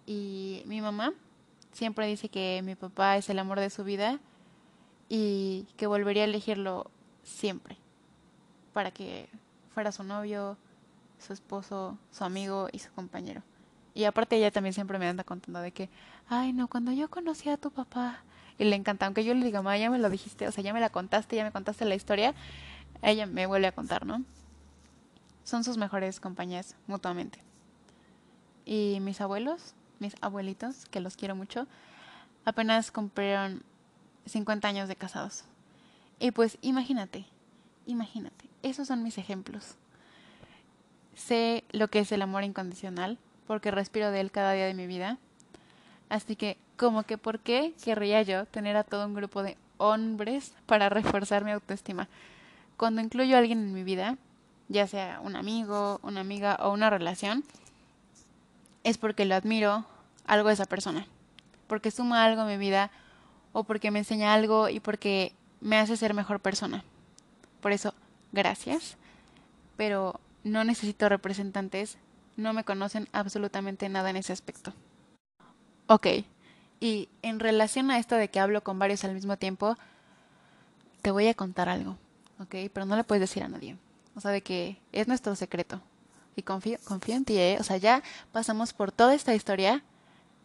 Y 0.07 0.63
mi 0.65 0.81
mamá 0.81 1.13
siempre 1.73 2.07
dice 2.07 2.29
que 2.29 2.61
mi 2.63 2.73
papá 2.73 3.17
es 3.17 3.29
el 3.29 3.37
amor 3.37 3.59
de 3.59 3.69
su 3.69 3.83
vida 3.83 4.19
y 5.09 5.67
que 5.77 5.85
volvería 5.85 6.23
a 6.23 6.25
elegirlo 6.25 6.89
siempre 7.23 7.77
para 8.73 8.89
que 8.89 9.29
fuera 9.73 9.91
su 9.91 10.03
novio, 10.03 10.57
su 11.19 11.33
esposo, 11.33 11.99
su 12.11 12.23
amigo 12.23 12.69
y 12.71 12.79
su 12.79 12.91
compañero. 12.93 13.43
Y 13.93 14.05
aparte 14.05 14.37
ella 14.37 14.51
también 14.51 14.73
siempre 14.73 14.97
me 14.97 15.07
anda 15.07 15.23
contando 15.23 15.59
de 15.59 15.71
que, 15.71 15.89
ay 16.29 16.53
no, 16.53 16.67
cuando 16.67 16.91
yo 16.91 17.09
conocí 17.09 17.49
a 17.49 17.57
tu 17.57 17.69
papá, 17.69 18.23
y 18.57 18.63
le 18.63 18.75
encanta, 18.75 19.05
aunque 19.05 19.23
yo 19.23 19.33
le 19.33 19.45
diga, 19.45 19.77
ya 19.77 19.89
me 19.89 19.99
lo 19.99 20.09
dijiste, 20.09 20.47
o 20.47 20.51
sea, 20.51 20.63
ya 20.63 20.73
me 20.73 20.79
la 20.79 20.89
contaste, 20.89 21.35
ya 21.35 21.43
me 21.43 21.51
contaste 21.51 21.85
la 21.85 21.95
historia, 21.95 22.33
ella 23.01 23.25
me 23.27 23.45
vuelve 23.45 23.67
a 23.67 23.71
contar, 23.71 24.05
¿no? 24.05 24.23
Son 25.43 25.63
sus 25.63 25.77
mejores 25.77 26.19
compañías 26.19 26.75
mutuamente. 26.87 27.39
Y 28.65 28.99
mis 29.01 29.21
abuelos, 29.21 29.75
mis 29.99 30.15
abuelitos, 30.21 30.85
que 30.85 30.99
los 30.99 31.15
quiero 31.15 31.35
mucho, 31.35 31.67
apenas 32.45 32.91
cumplieron 32.91 33.63
50 34.25 34.67
años 34.67 34.87
de 34.87 34.95
casados. 34.95 35.43
Y 36.19 36.31
pues 36.31 36.57
imagínate, 36.61 37.25
imagínate, 37.85 38.45
esos 38.63 38.87
son 38.87 39.03
mis 39.03 39.17
ejemplos. 39.17 39.75
Sé 41.15 41.63
lo 41.71 41.87
que 41.87 41.99
es 41.99 42.11
el 42.11 42.21
amor 42.21 42.43
incondicional, 42.43 43.17
porque 43.47 43.71
respiro 43.71 44.11
de 44.11 44.19
él 44.19 44.31
cada 44.31 44.53
día 44.53 44.65
de 44.65 44.73
mi 44.73 44.87
vida. 44.87 45.17
Así 46.09 46.35
que, 46.35 46.57
como 46.77 47.03
que, 47.03 47.17
¿por 47.17 47.39
qué 47.39 47.73
querría 47.83 48.21
yo 48.21 48.45
tener 48.45 48.77
a 48.77 48.83
todo 48.83 49.05
un 49.05 49.13
grupo 49.13 49.41
de 49.41 49.57
hombres 49.77 50.53
para 50.65 50.89
reforzar 50.89 51.43
mi 51.43 51.51
autoestima? 51.51 52.07
Cuando 52.77 53.01
incluyo 53.01 53.35
a 53.35 53.39
alguien 53.39 53.59
en 53.59 53.73
mi 53.73 53.83
vida, 53.83 54.17
ya 54.69 54.85
sea 54.87 55.19
un 55.23 55.35
amigo, 55.35 55.99
una 56.03 56.21
amiga 56.21 56.57
o 56.61 56.71
una 56.71 56.89
relación, 56.89 57.43
es 58.87 58.97
porque 58.97 59.25
lo 59.25 59.35
admiro 59.35 59.85
algo 60.25 60.47
de 60.47 60.53
esa 60.53 60.65
persona, 60.65 61.07
porque 61.67 61.91
suma 61.91 62.23
algo 62.23 62.41
a 62.41 62.45
mi 62.45 62.55
vida 62.55 62.89
o 63.51 63.65
porque 63.65 63.91
me 63.91 63.99
enseña 63.99 64.33
algo 64.33 64.69
y 64.69 64.79
porque 64.79 65.33
me 65.59 65.77
hace 65.77 65.97
ser 65.97 66.13
mejor 66.13 66.39
persona. 66.39 66.85
Por 67.59 67.73
eso, 67.73 67.93
gracias, 68.31 68.95
pero 69.75 70.21
no 70.45 70.63
necesito 70.63 71.09
representantes, 71.09 71.97
no 72.37 72.53
me 72.53 72.63
conocen 72.63 73.09
absolutamente 73.11 73.89
nada 73.89 74.09
en 74.09 74.15
ese 74.15 74.31
aspecto. 74.31 74.73
Ok, 75.87 76.07
y 76.79 77.09
en 77.23 77.41
relación 77.41 77.91
a 77.91 77.99
esto 77.99 78.15
de 78.15 78.29
que 78.29 78.39
hablo 78.39 78.63
con 78.63 78.79
varios 78.79 79.03
al 79.03 79.13
mismo 79.13 79.35
tiempo, 79.35 79.75
te 81.01 81.11
voy 81.11 81.27
a 81.27 81.33
contar 81.33 81.67
algo, 81.67 81.97
ok, 82.39 82.55
pero 82.73 82.85
no 82.85 82.95
le 82.95 83.03
puedes 83.03 83.19
decir 83.21 83.43
a 83.43 83.49
nadie. 83.49 83.75
O 84.15 84.21
sea, 84.21 84.31
de 84.31 84.41
que 84.41 84.79
es 84.93 85.09
nuestro 85.09 85.35
secreto. 85.35 85.81
Y 86.37 86.43
confío, 86.43 86.77
confío 86.85 87.15
en 87.15 87.25
ti, 87.25 87.37
¿eh? 87.37 87.57
O 87.59 87.63
sea, 87.63 87.77
ya 87.77 88.03
pasamos 88.31 88.71
por 88.71 88.93
toda 88.93 89.15
esta 89.15 89.33
historia. 89.33 89.83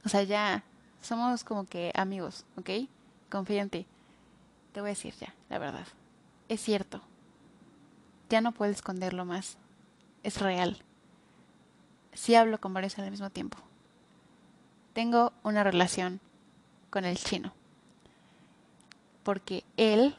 O 0.04 0.08
sea, 0.08 0.22
ya 0.24 0.64
somos 1.02 1.44
como 1.44 1.66
que 1.66 1.92
amigos, 1.94 2.44
¿ok? 2.56 2.70
confío 3.32 3.60
en 3.62 3.70
ti. 3.70 3.86
Te 4.72 4.80
voy 4.80 4.88
a 4.88 4.92
decir 4.92 5.14
ya, 5.18 5.34
la 5.48 5.58
verdad. 5.58 5.86
Es 6.48 6.60
cierto. 6.60 7.00
Ya 8.28 8.40
no 8.40 8.52
puedo 8.52 8.70
esconderlo 8.70 9.24
más. 9.24 9.56
Es 10.22 10.40
real. 10.40 10.78
Sí 12.12 12.34
hablo 12.34 12.60
con 12.60 12.74
varios 12.74 12.98
al 12.98 13.10
mismo 13.10 13.30
tiempo. 13.30 13.58
Tengo 14.92 15.32
una 15.42 15.64
relación 15.64 16.20
con 16.90 17.04
el 17.04 17.16
chino. 17.16 17.52
Porque 19.22 19.64
él 19.76 20.14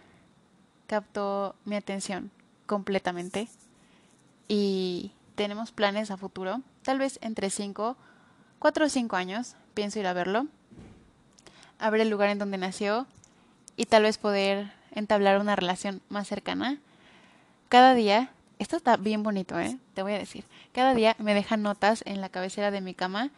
captó 0.88 1.56
mi 1.66 1.76
atención 1.76 2.32
completamente. 2.66 3.48
Y 4.48 5.12
tenemos 5.36 5.72
planes 5.72 6.12
a 6.12 6.18
futuro. 6.18 6.62
Tal 6.84 7.00
vez 7.00 7.20
entre 7.22 7.50
5, 7.50 7.98
4 8.60 8.86
o 8.86 8.90
5 8.90 9.16
años. 9.16 9.56
Pienso 9.74 10.00
ir 10.00 10.08
a 10.08 10.14
verlo 10.14 10.48
a 11.80 11.90
ver 11.90 12.02
el 12.02 12.10
lugar 12.10 12.30
en 12.30 12.40
donde 12.40 12.58
nació 12.58 13.08
y 13.76 13.86
tal 13.86 14.04
vez 14.04 14.18
poder 14.18 14.72
entablar 14.92 15.40
una 15.42 15.56
relación 15.56 16.02
más 16.08 16.28
cercana. 16.28 16.80
Cada 17.68 17.94
día 17.94 18.32
esto 18.58 18.78
está 18.78 18.96
bien 18.96 19.24
bonito, 19.24 19.60
¿eh? 19.60 19.78
Te 19.94 20.02
voy 20.02 20.14
a 20.14 20.18
decir. 20.18 20.46
Cada 20.72 20.94
día 20.94 21.16
me 21.20 21.34
dejan 21.34 21.62
notas 21.62 22.04
en 22.06 22.22
la 22.22 22.30
cabecera 22.30 22.72
de 22.72 22.80
mi 22.80 22.94
cama 22.94 23.32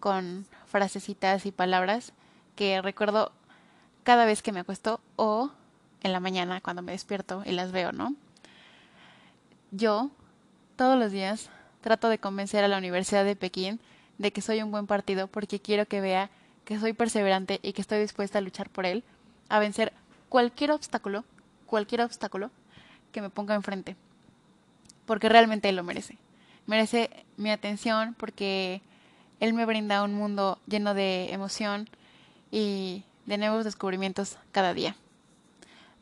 con 0.00 0.46
frasecitas 0.66 1.46
y 1.46 1.52
palabras 1.52 2.12
que 2.56 2.82
recuerdo 2.82 3.30
cada 4.02 4.24
vez 4.24 4.42
que 4.42 4.50
me 4.50 4.60
acuesto 4.60 5.00
o 5.14 5.52
en 6.02 6.12
la 6.12 6.18
mañana 6.18 6.60
cuando 6.60 6.82
me 6.82 6.92
despierto 6.92 7.42
y 7.46 7.52
las 7.52 7.70
veo, 7.70 7.92
¿no? 7.92 8.14
Yo, 9.70 10.10
todos 10.76 10.98
los 10.98 11.12
días, 11.12 11.50
trato 11.80 12.08
de 12.08 12.18
convencer 12.18 12.64
a 12.64 12.68
la 12.68 12.78
Universidad 12.78 13.24
de 13.24 13.36
Pekín 13.36 13.80
de 14.18 14.32
que 14.32 14.40
soy 14.40 14.62
un 14.62 14.70
buen 14.70 14.86
partido 14.86 15.26
porque 15.26 15.60
quiero 15.60 15.86
que 15.86 16.00
vea 16.00 16.30
que 16.64 16.78
soy 16.78 16.92
perseverante 16.92 17.60
y 17.62 17.72
que 17.72 17.82
estoy 17.82 18.00
dispuesta 18.00 18.38
a 18.38 18.42
luchar 18.42 18.70
por 18.70 18.86
él, 18.86 19.04
a 19.48 19.58
vencer 19.58 19.92
cualquier 20.28 20.70
obstáculo, 20.70 21.24
cualquier 21.66 22.00
obstáculo 22.00 22.50
que 23.12 23.20
me 23.20 23.30
ponga 23.30 23.54
enfrente. 23.54 23.96
Porque 25.06 25.28
realmente 25.28 25.68
él 25.68 25.76
lo 25.76 25.84
merece. 25.84 26.16
Merece 26.66 27.10
mi 27.36 27.50
atención 27.50 28.14
porque 28.18 28.80
él 29.40 29.52
me 29.52 29.66
brinda 29.66 30.02
un 30.02 30.14
mundo 30.14 30.58
lleno 30.66 30.94
de 30.94 31.32
emoción 31.32 31.88
y 32.50 33.04
de 33.26 33.36
nuevos 33.36 33.64
descubrimientos 33.64 34.38
cada 34.52 34.72
día. 34.72 34.96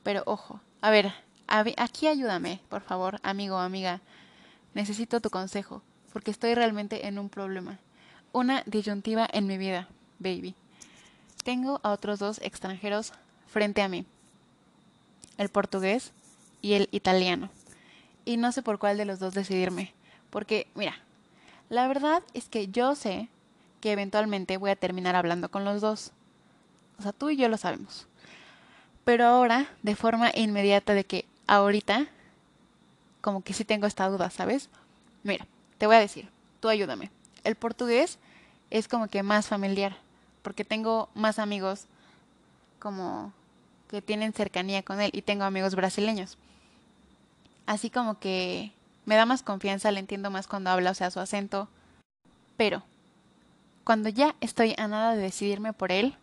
Pero 0.05 0.23
ojo, 0.27 0.61
a 0.81 0.91
ver, 0.91 1.13
aquí 1.49 2.07
ayúdame, 2.07 2.61
por 2.69 2.83
favor, 2.83 3.19
amigo 3.23 3.57
o 3.57 3.61
amiga. 3.61 4.01
Necesito 4.75 5.21
tu 5.21 5.31
consejo, 5.31 5.83
porque 6.13 6.31
estoy 6.31 6.55
realmente 6.55 7.07
en 7.07 7.19
un 7.19 7.29
problema. 7.29 7.79
Una 8.33 8.63
disyuntiva 8.67 9.29
en 9.33 9.47
mi 9.47 9.59
vida, 9.59 9.89
baby. 10.19 10.55
Tengo 11.45 11.81
a 11.83 11.91
otros 11.91 12.19
dos 12.19 12.41
extranjeros 12.43 13.13
frente 13.49 13.83
a 13.83 13.89
mí. 13.89 14.07
El 15.37 15.49
portugués 15.49 16.13
y 16.63 16.75
el 16.75 16.89
italiano. 16.93 17.51
Y 18.25 18.37
no 18.37 18.53
sé 18.53 18.63
por 18.63 18.79
cuál 18.79 18.97
de 18.97 19.05
los 19.05 19.19
dos 19.19 19.35
decidirme. 19.35 19.93
Porque, 20.31 20.67
mira, 20.75 20.95
la 21.69 21.89
verdad 21.89 22.23
es 22.33 22.49
que 22.49 22.69
yo 22.69 22.95
sé 22.95 23.29
que 23.81 23.93
eventualmente 23.93 24.57
voy 24.57 24.71
a 24.71 24.77
terminar 24.77 25.17
hablando 25.17 25.51
con 25.51 25.65
los 25.65 25.81
dos. 25.81 26.13
O 26.99 27.03
sea, 27.03 27.13
tú 27.13 27.31
y 27.31 27.37
yo 27.37 27.49
lo 27.49 27.57
sabemos. 27.57 28.07
Pero 29.05 29.27
ahora, 29.27 29.67
de 29.83 29.97
forma 29.97 30.31
inmediata 30.35 30.95
de 30.95 31.05
que 31.05 31.25
ahorita, 31.49 32.07
como 33.23 33.43
que 33.43 33.55
sí 33.55 33.65
tengo 33.65 33.87
esta 33.87 34.09
duda, 34.09 34.29
¿sabes? 34.29 34.69
Mira, 35.23 35.47
te 35.79 35.87
voy 35.87 35.97
a 35.97 36.01
decir, 36.01 36.29
tú 36.61 36.69
ayúdame. 36.69 37.11
El 37.45 37.55
portugués 37.55 38.19
es 38.69 38.89
como 38.89 39.09
que 39.09 39.23
más 39.23 39.49
familiar, 39.49 39.97
porque 40.43 40.65
tengo 40.65 41.09
más 41.15 41.39
amigos 41.39 41.87
como 42.79 43.33
que 43.89 44.03
tienen 44.03 44.33
cercanía 44.33 44.83
con 44.83 45.01
él 45.01 45.11
y 45.15 45.23
tengo 45.23 45.45
amigos 45.45 45.75
brasileños. 45.75 46.37
Así 47.65 47.89
como 47.89 48.19
que 48.19 48.73
me 49.07 49.17
da 49.17 49.25
más 49.25 49.43
confianza, 49.43 49.93
le 49.93 50.01
entiendo 50.01 50.31
más 50.31 50.47
cuando 50.47 50.71
habla, 50.71 50.91
o 50.91 50.95
sea, 50.95 51.11
su 51.11 51.21
acento. 51.21 51.69
Pero, 52.57 52.83
cuando 53.85 54.09
ya 54.09 54.35
estoy 54.41 54.75
a 54.79 54.89
nada 54.89 55.15
de 55.15 55.23
decidirme 55.23 55.73
por 55.73 55.93
él, 55.93 56.17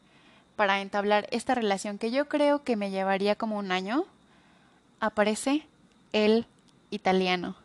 para 0.56 0.82
entablar 0.82 1.28
esta 1.32 1.56
relación 1.56 1.98
que 1.98 2.12
yo 2.12 2.28
creo 2.28 2.64
que 2.64 2.76
me 2.76 2.92
llevaría 2.92 3.36
como 3.36 3.58
un 3.58 3.72
año, 3.72 4.04
aparece 5.00 5.66
el 6.12 6.46
italiano, 6.92 7.56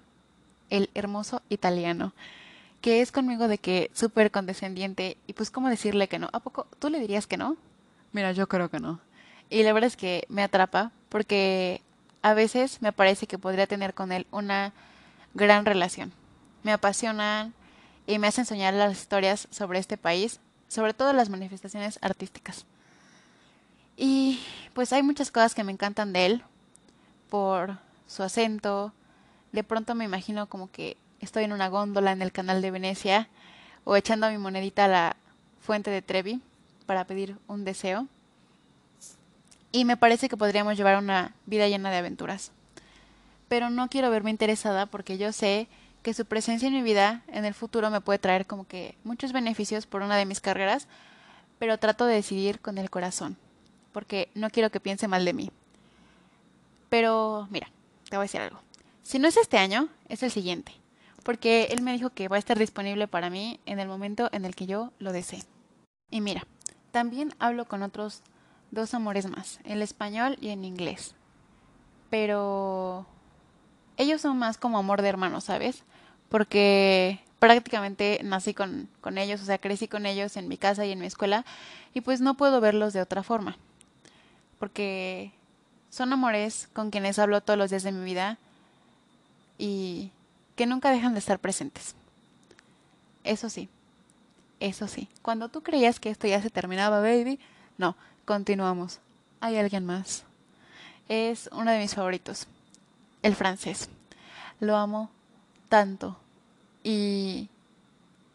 el 0.71 0.91
hermoso 0.95 1.43
italiano, 1.49 2.13
que 2.81 3.01
es 3.01 3.13
conmigo 3.13 3.49
de 3.49 3.59
que 3.59 3.91
súper 3.95 4.31
condescendiente 4.31 5.17
y 5.27 5.33
pues 5.33 5.51
cómo 5.51 5.69
decirle 5.69 6.09
que 6.09 6.19
no. 6.19 6.29
¿A 6.33 6.41
poco 6.41 6.67
tú 6.79 6.91
le 6.91 7.01
dirías 7.01 7.27
que 7.27 7.37
no? 7.37 7.57
Mira, 8.13 8.33
yo 8.33 8.49
creo 8.49 8.71
que 8.71 8.81
no. 8.81 9.01
Y 9.51 9.63
la 9.63 9.73
verdad 9.73 9.89
es 9.89 9.97
que 9.97 10.25
me 10.29 10.43
atrapa 10.43 10.93
porque 11.09 11.81
a 12.23 12.35
veces 12.35 12.83
me 12.83 12.93
parece 12.93 13.27
que 13.27 13.39
podría 13.39 13.67
tener 13.67 13.95
con 13.95 14.13
él 14.13 14.27
una 14.31 14.73
gran 15.35 15.65
relación. 15.65 16.13
Me 16.63 16.73
apasionan 16.73 17.55
y 18.07 18.19
me 18.19 18.27
hacen 18.27 18.47
soñar 18.47 18.75
las 18.75 18.93
historias 18.93 19.49
sobre 19.51 19.79
este 19.79 19.97
país, 19.97 20.41
sobre 20.69 20.95
todo 20.95 21.13
las 21.13 21.31
manifestaciones 21.31 21.99
artísticas. 22.03 22.67
Y 23.97 24.41
pues 24.75 24.93
hay 24.93 25.03
muchas 25.03 25.31
cosas 25.31 25.55
que 25.55 25.65
me 25.65 25.73
encantan 25.73 26.13
de 26.13 26.27
él, 26.27 26.43
por 27.31 27.79
su 28.07 28.23
acento. 28.23 28.93
De 29.55 29.63
pronto 29.63 29.95
me 29.95 30.05
imagino 30.05 30.49
como 30.49 30.69
que 30.69 30.97
estoy 31.21 31.45
en 31.45 31.53
una 31.53 31.69
góndola 31.69 32.11
en 32.11 32.23
el 32.23 32.33
canal 32.33 32.61
de 32.61 32.73
Venecia 32.73 33.29
o 33.85 33.95
echando 33.95 34.29
mi 34.29 34.37
monedita 34.37 34.87
a 34.87 34.89
la 34.89 35.17
fuente 35.61 35.93
de 35.93 36.03
Trevi 36.03 36.41
para 36.87 37.05
pedir 37.05 37.37
un 37.47 37.65
deseo. 37.65 38.09
Y 39.71 39.85
me 39.85 39.97
parece 39.97 40.29
que 40.29 40.37
podríamos 40.37 40.77
llevar 40.77 40.99
una 40.99 41.37
vida 41.47 41.69
llena 41.69 41.93
de 41.93 41.99
aventuras. 41.99 42.51
Pero 43.47 43.71
no 43.71 43.89
quiero 43.89 44.11
verme 44.11 44.31
interesada 44.31 44.87
porque 44.87 45.19
yo 45.19 45.31
sé 45.31 45.69
que 46.03 46.15
su 46.15 46.27
presencia 46.27 46.67
en 46.67 46.75
mi 46.75 46.83
vida 46.83 47.23
en 47.29 47.45
el 47.45 47.55
futuro 47.55 47.91
me 47.91 48.01
puede 48.01 48.19
traer 48.19 48.47
como 48.47 48.67
que 48.67 48.97
muchos 49.05 49.33
beneficios 49.33 49.87
por 49.87 50.03
una 50.03 50.17
de 50.17 50.27
mis 50.27 50.41
carreras, 50.41 50.89
pero 51.61 51.79
trato 51.79 52.07
de 52.07 52.17
decidir 52.17 52.59
con 52.59 52.77
el 52.77 52.91
corazón, 52.91 53.37
porque 53.93 54.31
no 54.35 54.51
quiero 54.51 54.71
que 54.71 54.81
piense 54.81 55.07
mal 55.07 55.25
de 55.25 55.33
mí. 55.33 55.53
Pero 56.89 57.47
mira, 57.53 57.69
te 58.11 58.17
voy 58.17 58.25
a 58.25 58.27
decir 58.27 58.41
algo. 58.41 58.64
Si 59.05 59.19
no 59.19 59.29
es 59.29 59.37
este 59.37 59.59
año, 59.59 59.89
es 60.09 60.23
el 60.23 60.31
siguiente. 60.31 60.73
Porque 61.23 61.69
él 61.71 61.83
me 61.83 61.93
dijo 61.93 62.11
que 62.11 62.29
va 62.29 62.37
a 62.37 62.39
estar 62.39 62.59
disponible 62.59 63.07
para 63.07 63.31
mí 63.31 63.61
en 63.67 63.79
el 63.79 63.87
momento 63.87 64.31
en 64.33 64.45
el 64.45 64.55
que 64.55 64.67
yo 64.67 64.93
lo 64.99 65.13
desee. 65.13 65.45
Y 66.11 66.21
mira, 66.21 66.47
también 66.91 67.35
hablo 67.39 67.67
con 67.67 67.83
otros 67.83 68.23
dos 68.71 68.95
amores 68.95 69.29
más, 69.29 69.61
el 69.65 69.83
español 69.83 70.39
y 70.41 70.49
en 70.49 70.65
inglés. 70.65 71.15
Pero 72.09 73.07
ellos 73.99 74.23
son 74.23 74.39
más 74.39 74.57
como 74.57 74.79
amor 74.79 75.03
de 75.03 75.09
hermanos, 75.09 75.45
¿sabes? 75.45 75.85
Porque 76.31 77.21
prácticamente 77.39 78.21
nací 78.25 78.55
con, 78.55 78.89
con 79.03 79.19
ellos, 79.19 79.43
o 79.43 79.45
sea, 79.45 79.59
crecí 79.59 79.87
con 79.87 80.07
ellos 80.07 80.37
en 80.39 80.49
mi 80.49 80.57
casa 80.57 80.87
y 80.87 80.93
en 80.93 80.99
mi 80.99 81.07
escuela, 81.07 81.45
y 81.93 82.01
pues 82.01 82.23
no 82.23 82.37
puedo 82.37 82.61
verlos 82.61 82.95
de 82.95 83.03
otra 83.03 83.23
forma. 83.23 83.59
Porque 84.59 85.33
son 85.91 86.13
amores 86.13 86.69
con 86.73 86.91
quienes 86.91 87.19
hablo 87.19 87.43
todos 87.43 87.59
los 87.59 87.71
días 87.71 87.83
de 87.83 87.93
mi 87.93 88.05
vida 88.05 88.39
y 89.59 90.11
que 90.57 90.67
nunca 90.67 90.91
dejan 90.91 91.13
de 91.13 91.19
estar 91.19 91.39
presentes. 91.39 91.95
Eso 93.23 93.49
sí, 93.49 93.69
eso 94.61 94.89
sí, 94.89 95.09
cuando 95.23 95.49
tú 95.49 95.63
creías 95.63 96.01
que 96.01 96.11
esto 96.11 96.27
ya 96.27 96.41
se 96.41 96.51
terminaba, 96.51 97.01
baby, 97.01 97.39
no, 97.79 97.97
continuamos. 98.25 99.01
Hay 99.41 99.57
alguien 99.59 99.85
más. 99.85 100.25
Es 101.09 101.51
uno 101.53 101.71
de 101.71 101.79
mis 101.79 101.95
favoritos, 101.95 102.47
el 103.23 103.35
francés. 103.35 103.89
Lo 104.61 104.77
amo 104.77 105.11
tanto. 105.69 106.17
Y 106.83 107.49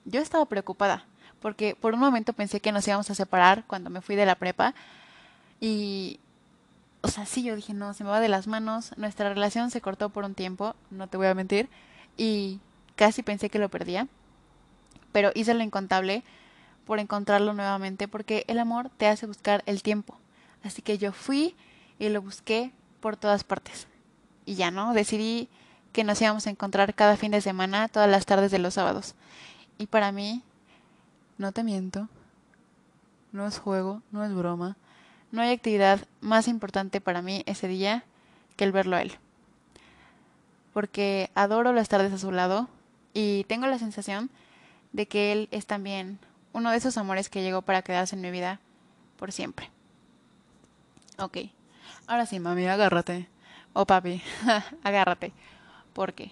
yo 0.05 0.21
estaba 0.21 0.45
preocupada, 0.45 1.05
porque 1.41 1.75
por 1.75 1.93
un 1.93 1.99
momento 1.99 2.33
pensé 2.33 2.59
que 2.59 2.71
nos 2.71 2.87
íbamos 2.87 3.09
a 3.09 3.15
separar 3.15 3.63
cuando 3.65 3.89
me 3.89 4.01
fui 4.01 4.15
de 4.15 4.25
la 4.25 4.35
prepa. 4.35 4.73
Y 5.59 6.19
o 7.01 7.07
sea, 7.07 7.25
sí, 7.25 7.43
yo 7.43 7.55
dije, 7.55 7.73
no, 7.73 7.93
se 7.93 8.03
me 8.03 8.09
va 8.09 8.19
de 8.19 8.27
las 8.27 8.47
manos. 8.47 8.91
Nuestra 8.97 9.29
relación 9.29 9.71
se 9.71 9.81
cortó 9.81 10.09
por 10.09 10.25
un 10.25 10.35
tiempo, 10.35 10.75
no 10.89 11.07
te 11.07 11.17
voy 11.17 11.27
a 11.27 11.33
mentir, 11.33 11.69
y 12.17 12.59
casi 12.95 13.23
pensé 13.23 13.49
que 13.49 13.59
lo 13.59 13.69
perdía. 13.69 14.07
Pero 15.11 15.31
hice 15.33 15.53
lo 15.53 15.63
incontable 15.63 16.23
por 16.85 16.99
encontrarlo 16.99 17.53
nuevamente, 17.53 18.07
porque 18.07 18.43
el 18.47 18.59
amor 18.59 18.89
te 18.97 19.07
hace 19.07 19.25
buscar 19.27 19.63
el 19.65 19.81
tiempo. 19.81 20.17
Así 20.63 20.81
que 20.81 20.97
yo 20.97 21.13
fui 21.13 21.55
y 21.99 22.09
lo 22.09 22.21
busqué 22.21 22.73
por 22.99 23.15
todas 23.15 23.43
partes. 23.43 23.87
Y 24.45 24.55
ya 24.55 24.71
no, 24.71 24.93
decidí 24.93 25.49
que 25.93 26.03
nos 26.03 26.21
íbamos 26.21 26.47
a 26.47 26.49
encontrar 26.49 26.93
cada 26.93 27.15
fin 27.17 27.31
de 27.31 27.41
semana, 27.41 27.87
todas 27.87 28.09
las 28.09 28.25
tardes 28.25 28.51
de 28.51 28.59
los 28.59 28.73
sábados. 28.73 29.15
Y 29.77 29.87
para 29.87 30.11
mí, 30.11 30.43
no 31.37 31.53
te 31.53 31.63
miento, 31.63 32.09
no 33.31 33.47
es 33.47 33.57
juego, 33.57 34.01
no 34.11 34.25
es 34.25 34.33
broma 34.33 34.75
no 35.31 35.41
hay 35.41 35.51
actividad 35.51 36.07
más 36.21 36.47
importante 36.47 37.01
para 37.01 37.21
mí 37.21 37.43
ese 37.45 37.67
día 37.67 38.03
que 38.55 38.63
el 38.63 38.71
verlo 38.71 38.95
a 38.95 39.01
él. 39.01 39.13
Porque 40.73 41.29
adoro 41.35 41.73
las 41.73 41.89
tardes 41.89 42.13
a 42.13 42.17
su 42.17 42.31
lado 42.31 42.67
y 43.13 43.43
tengo 43.45 43.67
la 43.67 43.79
sensación 43.79 44.29
de 44.91 45.07
que 45.07 45.31
él 45.31 45.47
es 45.51 45.65
también 45.65 46.19
uno 46.53 46.71
de 46.71 46.77
esos 46.77 46.97
amores 46.97 47.29
que 47.29 47.41
llegó 47.41 47.61
para 47.61 47.81
quedarse 47.81 48.15
en 48.15 48.21
mi 48.21 48.31
vida 48.31 48.59
por 49.17 49.31
siempre. 49.31 49.69
Ok, 51.17 51.37
ahora 52.07 52.25
sí, 52.25 52.39
mami, 52.39 52.65
agárrate. 52.67 53.27
O 53.73 53.81
oh, 53.81 53.85
papi, 53.85 54.21
agárrate. 54.83 55.33
Porque 55.93 56.31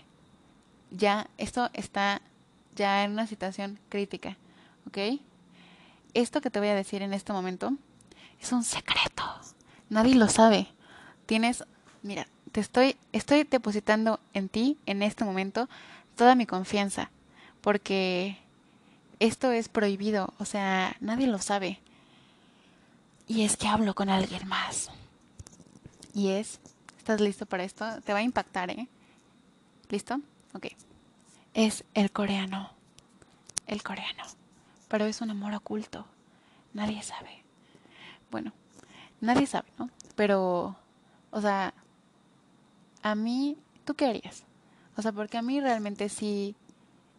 ya 0.92 1.28
esto 1.38 1.70
está 1.74 2.22
ya 2.76 3.04
en 3.04 3.12
una 3.12 3.28
situación 3.28 3.80
crítica. 3.90 4.38
¿Ok? 4.88 5.20
Esto 6.14 6.42
que 6.42 6.50
te 6.50 6.60
voy 6.60 6.70
a 6.70 6.76
decir 6.76 7.02
en 7.02 7.14
este 7.14 7.34
momento 7.34 7.74
es 8.42 8.52
un 8.52 8.64
secreto. 8.64 9.24
Nadie 9.90 10.16
lo 10.16 10.28
sabe. 10.28 10.68
Tienes, 11.26 11.64
mira, 12.04 12.28
te 12.52 12.62
estoy, 12.62 12.98
estoy 13.12 13.44
depositando 13.44 14.20
en 14.34 14.50
ti, 14.50 14.78
en 14.86 15.04
este 15.04 15.26
momento, 15.26 15.70
toda 16.16 16.36
mi 16.36 16.46
confianza. 16.46 17.12
Porque 17.62 18.38
esto 19.20 19.52
es 19.52 19.70
prohibido. 19.70 20.34
O 20.40 20.46
sea, 20.46 20.96
nadie 21.00 21.28
lo 21.28 21.40
sabe. 21.40 21.80
Y 23.28 23.44
es 23.44 23.58
que 23.58 23.68
hablo 23.68 23.94
con 23.94 24.10
alguien 24.10 24.48
más. 24.48 24.90
Y 26.14 26.30
es, 26.30 26.60
¿estás 26.98 27.20
listo 27.20 27.46
para 27.46 27.64
esto? 27.64 28.02
Te 28.02 28.14
va 28.14 28.20
a 28.20 28.24
impactar, 28.24 28.70
¿eh? 28.70 28.88
¿Listo? 29.90 30.20
Ok. 30.54 30.68
Es 31.54 31.84
el 31.94 32.12
coreano. 32.12 32.72
El 33.68 33.84
coreano. 33.84 34.24
Pero 34.88 35.06
es 35.06 35.22
un 35.22 35.32
amor 35.32 35.54
oculto. 35.54 36.06
Nadie 36.74 37.04
sabe. 37.04 37.44
Bueno, 38.32 38.54
nadie 39.22 39.48
sabe, 39.48 39.68
¿no? 39.78 39.90
Pero, 40.16 40.76
o 41.32 41.42
sea, 41.42 41.74
a 43.02 43.16
mí, 43.16 43.58
¿tú 43.86 43.94
qué 43.96 44.06
harías? 44.06 44.44
O 44.96 45.02
sea, 45.02 45.12
porque 45.12 45.38
a 45.38 45.42
mí 45.42 45.62
realmente 45.62 46.10
sí 46.10 46.56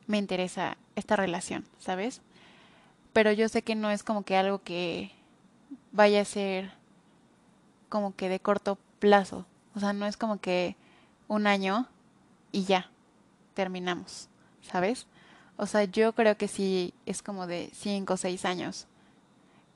me 0.07 0.19
interesa 0.19 0.77
esta 0.97 1.17
relación, 1.17 1.65
¿sabes? 1.79 2.23
Pero 3.13 3.33
yo 3.33 3.49
sé 3.49 3.63
que 3.63 3.75
no 3.75 3.91
es 3.91 4.03
como 4.03 4.23
que 4.23 4.37
algo 4.37 4.61
que 4.63 5.13
vaya 5.93 6.21
a 6.21 6.25
ser 6.25 6.73
como 7.89 8.15
que 8.15 8.29
de 8.29 8.41
corto 8.41 8.79
plazo. 8.99 9.47
O 9.75 9.81
sea, 9.81 9.93
no 9.93 10.07
es 10.07 10.17
como 10.17 10.41
que 10.41 10.77
un 11.29 11.47
año 11.47 11.87
y 12.53 12.65
ya, 12.65 12.91
terminamos, 13.55 14.29
¿sabes? 14.63 15.07
O 15.57 15.67
sea, 15.67 15.85
yo 15.85 16.15
creo 16.15 16.37
que 16.37 16.49
sí 16.49 16.95
es 17.07 17.23
como 17.23 17.47
de 17.47 17.71
cinco 17.75 18.15
o 18.15 18.17
seis 18.17 18.45
años. 18.45 18.87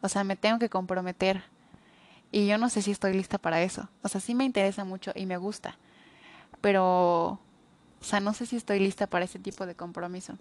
O 0.02 0.08
sea, 0.08 0.24
me 0.24 0.36
tengo 0.36 0.58
que 0.58 0.68
comprometer. 0.68 1.42
Y 2.30 2.46
yo 2.46 2.58
no 2.58 2.68
sé 2.68 2.82
si 2.82 2.90
estoy 2.90 3.14
lista 3.14 3.38
para 3.38 3.62
eso. 3.62 3.88
O 4.02 4.08
sea, 4.08 4.20
sí 4.20 4.34
me 4.34 4.44
interesa 4.44 4.84
mucho 4.84 5.12
y 5.14 5.26
me 5.26 5.36
gusta. 5.36 5.76
Pero, 6.60 7.32
o 7.32 7.38
sea, 8.04 8.20
no 8.20 8.34
sé 8.34 8.46
si 8.46 8.56
estoy 8.56 8.78
lista 8.80 9.06
para 9.06 9.24
ese 9.24 9.38
tipo 9.38 9.64
de 9.64 9.74
compromiso. 9.74 10.36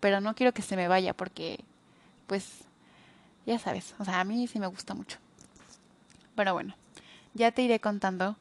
Pero 0.00 0.20
no 0.20 0.34
quiero 0.34 0.52
que 0.52 0.62
se 0.62 0.76
me 0.76 0.88
vaya 0.88 1.14
porque, 1.14 1.64
pues, 2.26 2.64
ya 3.46 3.58
sabes, 3.58 3.94
o 3.98 4.04
sea, 4.04 4.20
a 4.20 4.24
mí 4.24 4.46
sí 4.46 4.58
me 4.58 4.66
gusta 4.66 4.94
mucho. 4.94 5.18
Pero 6.34 6.54
bueno, 6.54 6.74
ya 7.34 7.52
te 7.52 7.62
iré 7.62 7.80
contando 7.80 8.36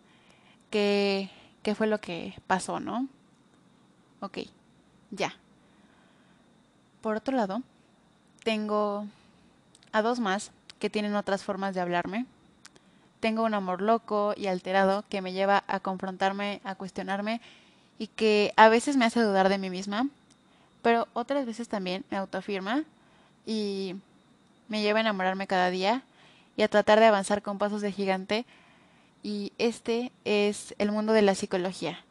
qué, 0.70 1.30
qué 1.64 1.76
fue 1.76 1.88
lo 1.88 2.00
que 2.00 2.36
pasó, 2.48 2.80
¿no? 2.80 3.08
Ok, 4.22 4.40
ya. 5.10 5.34
Por 7.02 7.16
otro 7.16 7.36
lado, 7.36 7.64
tengo 8.44 9.08
a 9.92 10.02
dos 10.02 10.20
más 10.20 10.52
que 10.80 10.90
tienen 10.90 11.16
otras 11.16 11.44
formas 11.44 11.76
de 11.76 11.82
hablarme. 11.82 12.26
Tengo 13.20 13.44
un 13.44 13.54
amor 13.54 13.82
loco 13.82 14.34
y 14.36 14.48
alterado 14.48 15.06
que 15.10 15.22
me 15.22 15.34
lleva 15.34 15.64
a 15.68 15.80
confrontarme, 15.80 16.60
a 16.64 16.76
cuestionarme 16.76 17.40
y 18.00 18.08
que 18.08 18.52
a 18.58 18.68
veces 18.68 18.98
me 18.98 19.06
hace 19.06 19.22
dudar 19.22 19.48
de 19.48 19.60
mí 19.60 19.70
misma, 19.70 20.08
pero 20.82 21.08
otras 21.14 21.46
veces 21.46 21.68
también 21.68 22.04
me 22.10 22.18
autoafirma 22.18 22.84
y 23.46 23.96
me 24.68 24.82
lleva 24.82 25.00
a 25.00 25.02
enamorarme 25.02 25.46
cada 25.46 25.70
día 25.70 26.04
y 26.58 26.64
a 26.64 26.68
tratar 26.68 27.00
de 27.00 27.06
avanzar 27.06 27.42
con 27.42 27.60
pasos 27.60 27.82
de 27.82 27.92
gigante. 27.92 28.46
Y 29.22 29.54
este 29.60 30.12
es 30.26 30.74
el 30.80 30.92
mundo 30.92 31.14
de 31.14 31.22
la 31.22 31.36
psicología, 31.36 32.04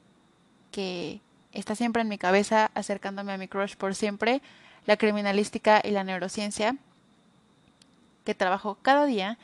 que 0.70 1.20
está 1.52 1.74
siempre 1.74 2.02
en 2.02 2.08
mi 2.08 2.18
cabeza, 2.18 2.70
acercándome 2.74 3.32
a 3.32 3.38
mi 3.38 3.48
crush 3.48 3.74
por 3.74 3.96
siempre, 3.96 4.42
la 4.86 4.96
criminalística 4.96 5.80
y 5.82 5.90
la 5.90 6.04
neurociencia, 6.04 6.76
que 8.24 8.34
trabajo 8.34 8.78
cada 8.82 9.06
día 9.06 9.38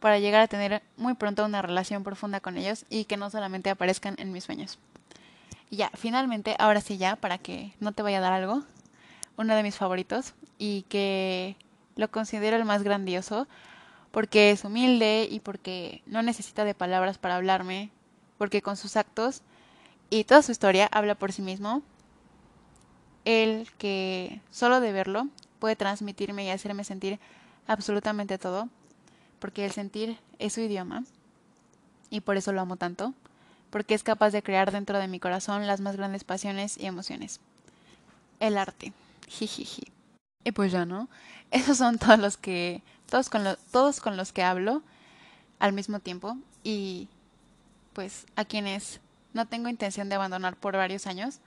para 0.00 0.18
llegar 0.18 0.40
a 0.40 0.48
tener 0.48 0.82
muy 0.96 1.14
pronto 1.14 1.44
una 1.44 1.62
relación 1.62 2.02
profunda 2.02 2.40
con 2.40 2.56
ellos 2.58 2.84
y 2.90 3.04
que 3.04 3.16
no 3.16 3.30
solamente 3.30 3.70
aparezcan 3.70 4.16
en 4.18 4.32
mis 4.32 4.44
sueños. 4.44 4.78
Y 5.70 5.76
ya, 5.76 5.90
finalmente, 5.94 6.56
ahora 6.58 6.80
sí 6.80 6.98
ya, 6.98 7.16
para 7.16 7.38
que 7.38 7.72
no 7.80 7.92
te 7.92 8.02
vaya 8.02 8.18
a 8.18 8.20
dar 8.20 8.32
algo, 8.32 8.62
uno 9.36 9.54
de 9.54 9.62
mis 9.62 9.76
favoritos 9.76 10.34
y 10.58 10.82
que 10.88 11.56
lo 11.96 12.10
considero 12.10 12.56
el 12.56 12.64
más 12.64 12.82
grandioso 12.82 13.46
porque 14.10 14.50
es 14.50 14.64
humilde 14.64 15.26
y 15.30 15.40
porque 15.40 16.02
no 16.06 16.22
necesita 16.22 16.64
de 16.64 16.74
palabras 16.74 17.18
para 17.18 17.36
hablarme, 17.36 17.90
porque 18.38 18.60
con 18.60 18.76
sus 18.76 18.96
actos 18.96 19.42
y 20.10 20.24
toda 20.24 20.42
su 20.42 20.52
historia 20.52 20.88
habla 20.92 21.14
por 21.14 21.32
sí 21.32 21.42
mismo. 21.42 21.82
El 23.24 23.68
que 23.78 24.40
solo 24.50 24.80
de 24.80 24.92
verlo 24.92 25.28
puede 25.58 25.76
transmitirme 25.76 26.44
y 26.44 26.50
hacerme 26.50 26.84
sentir 26.84 27.18
absolutamente 27.66 28.38
todo, 28.38 28.68
porque 29.38 29.64
el 29.64 29.72
sentir 29.72 30.18
es 30.38 30.52
su 30.54 30.60
idioma 30.60 31.04
y 32.10 32.20
por 32.20 32.36
eso 32.36 32.52
lo 32.52 32.60
amo 32.60 32.76
tanto, 32.76 33.14
porque 33.70 33.94
es 33.94 34.02
capaz 34.02 34.30
de 34.30 34.42
crear 34.42 34.70
dentro 34.70 34.98
de 34.98 35.08
mi 35.08 35.18
corazón 35.18 35.66
las 35.66 35.80
más 35.80 35.96
grandes 35.96 36.24
pasiones 36.24 36.76
y 36.78 36.86
emociones. 36.86 37.40
El 38.38 38.58
arte. 38.58 38.92
Jijiji. 39.28 39.92
Y 40.44 40.52
pues 40.52 40.72
ya, 40.72 40.84
¿no? 40.84 41.08
Esos 41.50 41.78
son 41.78 41.98
todos 41.98 42.18
los 42.18 42.36
que, 42.36 42.82
todos 43.08 43.30
con, 43.30 43.44
todos 43.70 44.00
con 44.00 44.16
los 44.16 44.32
que 44.32 44.42
hablo 44.42 44.82
al 45.58 45.72
mismo 45.72 46.00
tiempo 46.00 46.36
y 46.64 47.08
pues 47.92 48.26
a 48.36 48.44
quienes 48.44 49.00
no 49.32 49.46
tengo 49.46 49.68
intención 49.68 50.08
de 50.08 50.16
abandonar 50.16 50.56
por 50.56 50.76
varios 50.76 51.06
años. 51.06 51.38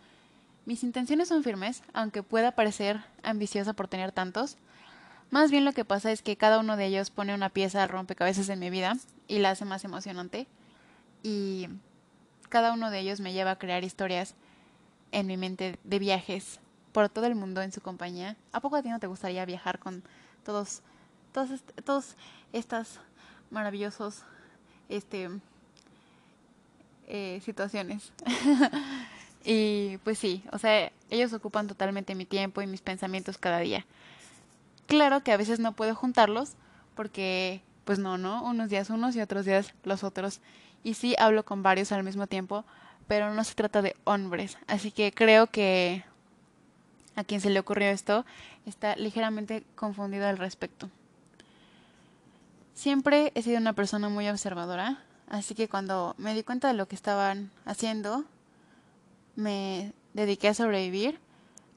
Mis 0.66 0.84
intenciones 0.84 1.28
son 1.28 1.44
firmes, 1.44 1.84
aunque 1.94 2.24
pueda 2.24 2.54
parecer 2.54 3.04
ambiciosa 3.24 3.74
por 3.74 3.88
tener 3.88 4.12
tantos. 4.12 4.58
Más 5.32 5.52
bien 5.52 5.66
lo 5.66 5.74
que 5.74 5.86
pasa 5.86 6.12
es 6.12 6.22
que 6.22 6.38
cada 6.38 6.60
uno 6.60 6.78
de 6.78 6.86
ellos 6.86 7.10
pone 7.10 7.34
una 7.34 7.50
pieza 7.50 7.86
rompecabezas 7.88 8.50
en 8.50 8.60
mi 8.60 8.70
vida 8.70 8.98
y 9.28 9.40
la 9.40 9.52
hace 9.52 9.66
más 9.66 9.84
emocionante. 9.84 10.48
Y 11.24 11.68
cada 12.50 12.74
uno 12.74 12.92
de 12.92 13.00
ellos 13.00 13.20
me 13.20 13.34
lleva 13.34 13.52
a 13.52 13.60
crear 13.60 13.84
historias 13.84 14.36
en 15.12 15.28
mi 15.28 15.38
mente 15.38 15.80
de 15.84 16.00
viajes 16.00 16.60
por 16.92 17.10
todo 17.10 17.26
el 17.26 17.36
mundo 17.36 17.62
en 17.62 17.72
su 17.72 17.82
compañía. 17.82 18.38
¿A 18.54 18.62
poco 18.62 18.76
a 18.76 18.82
ti 18.82 18.90
no 18.90 19.00
te 19.00 19.08
gustaría 19.08 19.44
viajar 19.46 19.80
con 19.80 20.04
todos, 20.44 20.82
todos, 21.34 21.62
todos 21.84 22.16
estas 22.54 23.00
maravillosos, 23.50 24.24
este, 24.88 25.30
eh, 27.08 27.42
situaciones? 27.44 28.14
y 29.44 29.98
pues 30.04 30.20
sí, 30.20 30.44
o 30.52 30.58
sea, 30.58 30.92
ellos 31.10 31.34
ocupan 31.34 31.68
totalmente 31.68 32.16
mi 32.16 32.26
tiempo 32.26 32.62
y 32.62 32.68
mis 32.68 32.82
pensamientos 32.82 33.38
cada 33.38 33.60
día. 33.60 33.86
Claro 34.88 35.24
que 35.24 35.32
a 35.32 35.38
veces 35.38 35.60
no 35.60 35.74
puedo 35.74 35.96
juntarlos 35.96 36.54
porque, 36.96 37.62
pues 37.86 38.00
no, 38.00 38.18
¿no? 38.18 38.44
Unos 38.44 38.70
días 38.70 38.90
unos 38.90 39.16
y 39.16 39.22
otros 39.22 39.46
días 39.46 39.74
los 39.84 40.04
otros. 40.04 40.42
Y 40.84 40.94
sí 40.94 41.16
hablo 41.18 41.44
con 41.44 41.64
varios 41.64 41.92
al 41.92 42.04
mismo 42.04 42.28
tiempo, 42.28 42.64
pero 43.08 43.34
no 43.34 43.44
se 43.44 43.56
trata 43.56 43.82
de 43.82 43.96
hombres. 44.04 44.58
Así 44.68 44.92
que 44.92 45.12
creo 45.12 45.48
que 45.48 46.04
a 47.16 47.24
quien 47.24 47.42
se 47.42 47.50
le 47.50 47.60
ocurrió 47.60 47.90
esto 47.90 48.26
está 48.66 48.96
ligeramente 48.96 49.64
confundido 49.76 50.28
al 50.28 50.38
respecto. 50.38 50.90
Siempre 52.74 53.32
he 53.36 53.42
sido 53.42 53.58
una 53.58 53.74
persona 53.74 54.10
muy 54.10 54.28
observadora, 54.28 55.00
así 55.30 55.56
que 55.56 55.70
cuando 55.70 56.14
me 56.18 56.34
di 56.34 56.44
cuenta 56.44 56.68
de 56.68 56.74
lo 56.74 56.88
que 56.88 56.96
estaban 56.96 57.50
haciendo, 57.66 58.26
me 59.36 59.94
dediqué 60.14 60.50
a 60.50 60.54
sobrevivir, 60.54 61.20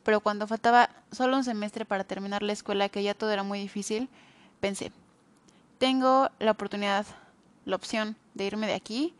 pero 0.05 0.20
cuando 0.20 0.47
faltaba 0.47 0.91
solo 1.12 1.37
un 1.37 1.45
semestre 1.45 1.85
para 1.85 2.05
terminar 2.05 2.43
la 2.43 2.53
escuela, 2.53 2.89
que 2.89 3.03
ya 3.03 3.15
todo 3.15 3.31
era 3.31 3.43
muy 3.43 3.59
difícil, 3.59 4.09
pensé, 4.61 4.93
tengo 5.79 6.31
la 6.39 6.53
oportunidad, 6.53 7.07
la 7.65 7.77
opción 7.77 8.16
de 8.35 8.45
irme 8.47 8.66
de 8.66 8.75
aquí 8.75 9.15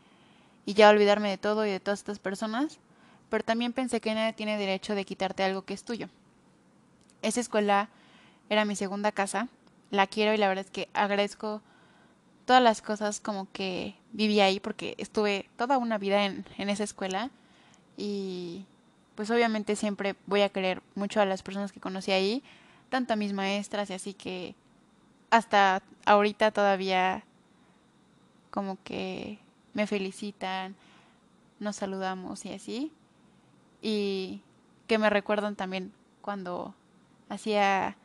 y 0.65 0.73
ya 0.73 0.89
olvidarme 0.89 1.29
de 1.29 1.37
todo 1.37 1.65
y 1.65 1.69
de 1.69 1.79
todas 1.79 1.99
estas 1.99 2.19
personas, 2.19 2.79
pero 3.29 3.43
también 3.43 3.73
pensé 3.73 4.01
que 4.01 4.13
nadie 4.13 4.33
tiene 4.33 4.57
derecho 4.57 4.95
de 4.95 5.05
quitarte 5.05 5.43
algo 5.43 5.63
que 5.63 5.73
es 5.73 5.83
tuyo. 5.83 6.09
Esa 7.21 7.39
escuela 7.39 7.89
era 8.49 8.65
mi 8.65 8.75
segunda 8.75 9.11
casa, 9.11 9.47
la 9.91 10.07
quiero 10.07 10.33
y 10.33 10.37
la 10.37 10.47
verdad 10.47 10.65
es 10.65 10.71
que 10.71 10.89
agradezco 10.93 11.61
todas 12.45 12.63
las 12.63 12.81
cosas 12.81 13.19
como 13.19 13.47
que 13.51 13.95
viví 14.11 14.39
ahí 14.39 14.59
porque 14.59 14.95
estuve 14.97 15.49
toda 15.55 15.77
una 15.77 15.97
vida 15.97 16.25
en, 16.25 16.45
en 16.57 16.69
esa 16.69 16.83
escuela 16.83 17.29
y 17.95 18.65
pues 19.19 19.31
obviamente 19.31 19.75
siempre 19.75 20.15
voy 20.27 20.43
a 20.43 20.47
querer 20.47 20.81
mucho 20.95 21.19
a 21.19 21.25
las 21.25 21.43
personas 21.43 21.73
que 21.73 21.81
conocí 21.81 22.13
ahí, 22.13 22.41
tanto 22.87 23.11
a 23.11 23.15
mis 23.17 23.33
maestras 23.33 23.89
y 23.89 23.93
así 23.93 24.13
que 24.13 24.55
hasta 25.29 25.83
ahorita 26.05 26.51
todavía 26.51 27.25
como 28.49 28.81
que 28.81 29.37
me 29.73 29.87
felicitan, 29.87 30.73
nos 31.59 31.75
saludamos 31.75 32.45
y 32.45 32.53
así 32.53 32.93
y 33.81 34.41
que 34.87 34.97
me 34.97 35.09
recuerdan 35.09 35.57
también 35.57 35.91
cuando 36.21 36.73
hacía 37.27 37.97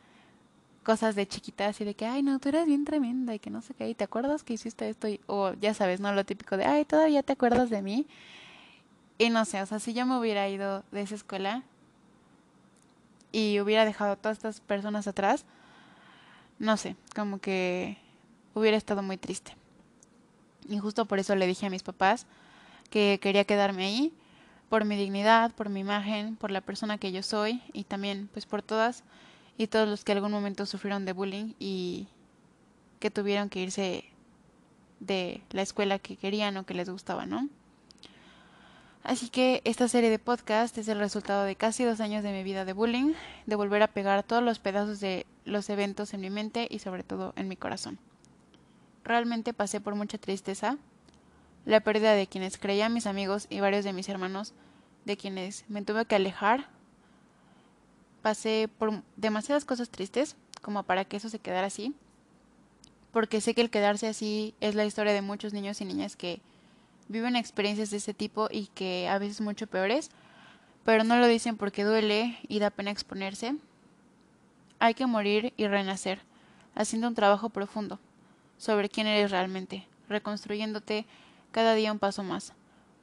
cosas 0.83 1.15
de 1.15 1.29
chiquita 1.29 1.67
así 1.67 1.85
de 1.85 1.93
que, 1.93 2.05
ay, 2.05 2.23
no, 2.23 2.39
tú 2.39 2.49
eras 2.49 2.65
bien 2.65 2.83
tremenda 2.83 3.33
y 3.33 3.39
que 3.39 3.49
no 3.49 3.61
sé 3.61 3.73
qué, 3.73 3.87
y 3.87 3.95
te 3.95 4.03
acuerdas 4.03 4.43
que 4.43 4.55
hiciste 4.55 4.89
esto, 4.89 5.07
o 5.27 5.53
ya 5.53 5.73
sabes, 5.73 6.01
¿no? 6.01 6.11
Lo 6.11 6.25
típico 6.25 6.57
de, 6.57 6.65
ay, 6.65 6.83
todavía 6.83 7.23
te 7.23 7.31
acuerdas 7.31 7.69
de 7.69 7.81
mí. 7.81 8.05
Y 9.17 9.29
no 9.29 9.45
sé, 9.45 9.61
o 9.61 9.65
sea, 9.65 9.79
si 9.79 9.93
yo 9.93 10.05
me 10.05 10.17
hubiera 10.17 10.47
ido 10.49 10.83
de 10.91 11.01
esa 11.01 11.15
escuela 11.15 11.63
y 13.31 13.59
hubiera 13.59 13.85
dejado 13.85 14.13
a 14.13 14.15
todas 14.15 14.37
estas 14.37 14.59
personas 14.59 15.07
atrás, 15.07 15.45
no 16.59 16.77
sé, 16.77 16.95
como 17.15 17.39
que 17.39 17.97
hubiera 18.53 18.77
estado 18.77 19.03
muy 19.03 19.17
triste. 19.17 19.55
Y 20.67 20.79
justo 20.79 21.05
por 21.05 21.19
eso 21.19 21.35
le 21.35 21.47
dije 21.47 21.65
a 21.65 21.69
mis 21.69 21.83
papás 21.83 22.25
que 22.89 23.19
quería 23.21 23.45
quedarme 23.45 23.85
ahí 23.85 24.13
por 24.69 24.85
mi 24.85 24.95
dignidad, 24.95 25.51
por 25.51 25.69
mi 25.69 25.79
imagen, 25.79 26.35
por 26.35 26.51
la 26.51 26.61
persona 26.61 26.97
que 26.97 27.11
yo 27.11 27.23
soy 27.23 27.61
y 27.71 27.83
también 27.83 28.29
pues 28.33 28.45
por 28.45 28.61
todas 28.61 29.03
y 29.57 29.67
todos 29.67 29.87
los 29.87 30.03
que 30.03 30.11
algún 30.11 30.31
momento 30.31 30.65
sufrieron 30.65 31.05
de 31.05 31.13
bullying 31.13 31.53
y 31.59 32.07
que 32.99 33.11
tuvieron 33.11 33.49
que 33.49 33.61
irse 33.61 34.05
de 34.99 35.41
la 35.51 35.61
escuela 35.61 35.99
que 35.99 36.17
querían 36.17 36.57
o 36.57 36.65
que 36.65 36.73
les 36.73 36.89
gustaba, 36.89 37.25
¿no? 37.25 37.47
Así 39.05 39.29
que 39.29 39.61
esta 39.65 39.87
serie 39.87 40.09
de 40.09 40.17
podcast 40.17 40.75
es 40.79 40.87
el 40.87 40.97
resultado 40.97 41.43
de 41.43 41.55
casi 41.55 41.83
dos 41.83 41.99
años 41.99 42.23
de 42.23 42.31
mi 42.31 42.41
vida 42.41 42.65
de 42.65 42.73
bullying, 42.73 43.13
de 43.45 43.55
volver 43.55 43.83
a 43.83 43.87
pegar 43.87 44.23
todos 44.23 44.41
los 44.41 44.57
pedazos 44.57 44.99
de 44.99 45.27
los 45.45 45.69
eventos 45.69 46.15
en 46.15 46.21
mi 46.21 46.31
mente 46.31 46.67
y 46.71 46.79
sobre 46.79 47.03
todo 47.03 47.31
en 47.35 47.47
mi 47.47 47.55
corazón. 47.55 47.99
Realmente 49.03 49.53
pasé 49.53 49.79
por 49.79 49.93
mucha 49.93 50.17
tristeza, 50.17 50.79
la 51.65 51.81
pérdida 51.81 52.13
de 52.13 52.25
quienes 52.25 52.57
creían 52.57 52.95
mis 52.95 53.05
amigos 53.05 53.45
y 53.51 53.59
varios 53.59 53.85
de 53.85 53.93
mis 53.93 54.09
hermanos, 54.09 54.53
de 55.05 55.17
quienes 55.17 55.65
me 55.67 55.83
tuve 55.83 56.05
que 56.05 56.15
alejar. 56.15 56.67
Pasé 58.23 58.67
por 58.79 59.03
demasiadas 59.17 59.65
cosas 59.65 59.89
tristes 59.89 60.35
como 60.63 60.81
para 60.81 61.05
que 61.05 61.17
eso 61.17 61.29
se 61.29 61.37
quedara 61.37 61.67
así, 61.67 61.93
porque 63.11 63.39
sé 63.39 63.53
que 63.53 63.61
el 63.61 63.69
quedarse 63.69 64.07
así 64.07 64.55
es 64.61 64.73
la 64.73 64.83
historia 64.83 65.13
de 65.13 65.21
muchos 65.21 65.53
niños 65.53 65.79
y 65.79 65.85
niñas 65.85 66.15
que 66.15 66.41
viven 67.07 67.35
experiencias 67.35 67.91
de 67.91 67.97
ese 67.97 68.13
tipo 68.13 68.47
y 68.51 68.67
que 68.67 69.07
a 69.07 69.17
veces 69.17 69.41
mucho 69.41 69.67
peores, 69.67 70.09
pero 70.83 71.03
no 71.03 71.17
lo 71.17 71.27
dicen 71.27 71.57
porque 71.57 71.83
duele 71.83 72.37
y 72.47 72.59
da 72.59 72.69
pena 72.69 72.91
exponerse. 72.91 73.55
Hay 74.79 74.93
que 74.93 75.05
morir 75.05 75.53
y 75.57 75.67
renacer, 75.67 76.19
haciendo 76.75 77.07
un 77.07 77.15
trabajo 77.15 77.49
profundo 77.49 77.99
sobre 78.57 78.89
quién 78.89 79.07
eres 79.07 79.31
realmente, 79.31 79.87
reconstruyéndote 80.09 81.05
cada 81.51 81.73
día 81.73 81.91
un 81.91 81.99
paso 81.99 82.23
más, 82.23 82.53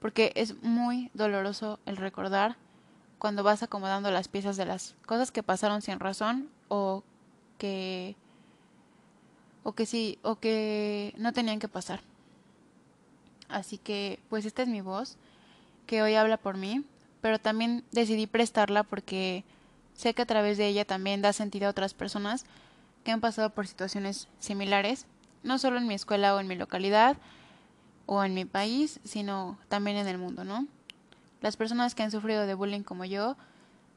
porque 0.01 0.33
es 0.37 0.63
muy 0.63 1.11
doloroso 1.15 1.79
el 1.87 1.97
recordar 1.97 2.57
cuando 3.19 3.43
vas 3.43 3.63
acomodando 3.63 4.11
las 4.11 4.29
piezas 4.29 4.57
de 4.57 4.67
las 4.67 4.95
cosas 5.07 5.31
que 5.31 5.43
pasaron 5.43 5.81
sin 5.81 6.01
razón 6.01 6.49
o 6.69 7.05
que 7.57 8.17
o 9.63 9.73
que 9.73 9.87
sí 9.87 10.19
o 10.23 10.37
que 10.41 11.15
no 11.17 11.33
tenían 11.33 11.61
que 11.61 11.69
pasar. 11.69 12.01
Así 13.53 13.79
que, 13.79 14.19
pues 14.29 14.47
esta 14.47 14.63
es 14.63 14.69
mi 14.69 14.81
voz, 14.81 15.17
que 15.87 16.03
hoy 16.03 16.15
habla 16.15 16.39
por 16.39 16.57
mí, 16.57 16.85
pero 17.21 17.39
también 17.39 17.85
decidí 17.93 18.27
prestarla 18.27 18.83
porque 18.83 19.45
sé 19.95 20.15
que 20.15 20.23
a 20.23 20.27
través 20.27 20.59
de 20.59 20.67
ella 20.67 20.85
también 20.85 21.23
da 21.23 21.33
sentido 21.33 21.67
a 21.67 21.71
otras 21.71 21.95
personas 21.95 22.47
que 23.05 23.13
han 23.13 23.21
pasado 23.21 23.51
por 23.51 23.67
situaciones 23.67 24.29
similares, 24.39 25.07
no 25.43 25.59
solo 25.59 25.79
en 25.79 25.87
mi 25.87 25.95
escuela 25.95 26.35
o 26.35 26.41
en 26.41 26.47
mi 26.47 26.55
localidad 26.55 27.17
o 28.07 28.25
en 28.25 28.35
mi 28.35 28.45
país, 28.45 29.01
sino 29.05 29.59
también 29.69 29.97
en 29.97 30.09
el 30.09 30.19
mundo, 30.19 30.45
¿no? 30.45 30.67
Las 31.41 31.57
personas 31.57 31.95
que 31.95 32.03
han 32.03 32.11
sufrido 32.11 32.47
de 32.47 32.55
bullying 32.55 32.83
como 32.83 33.05
yo 33.05 33.37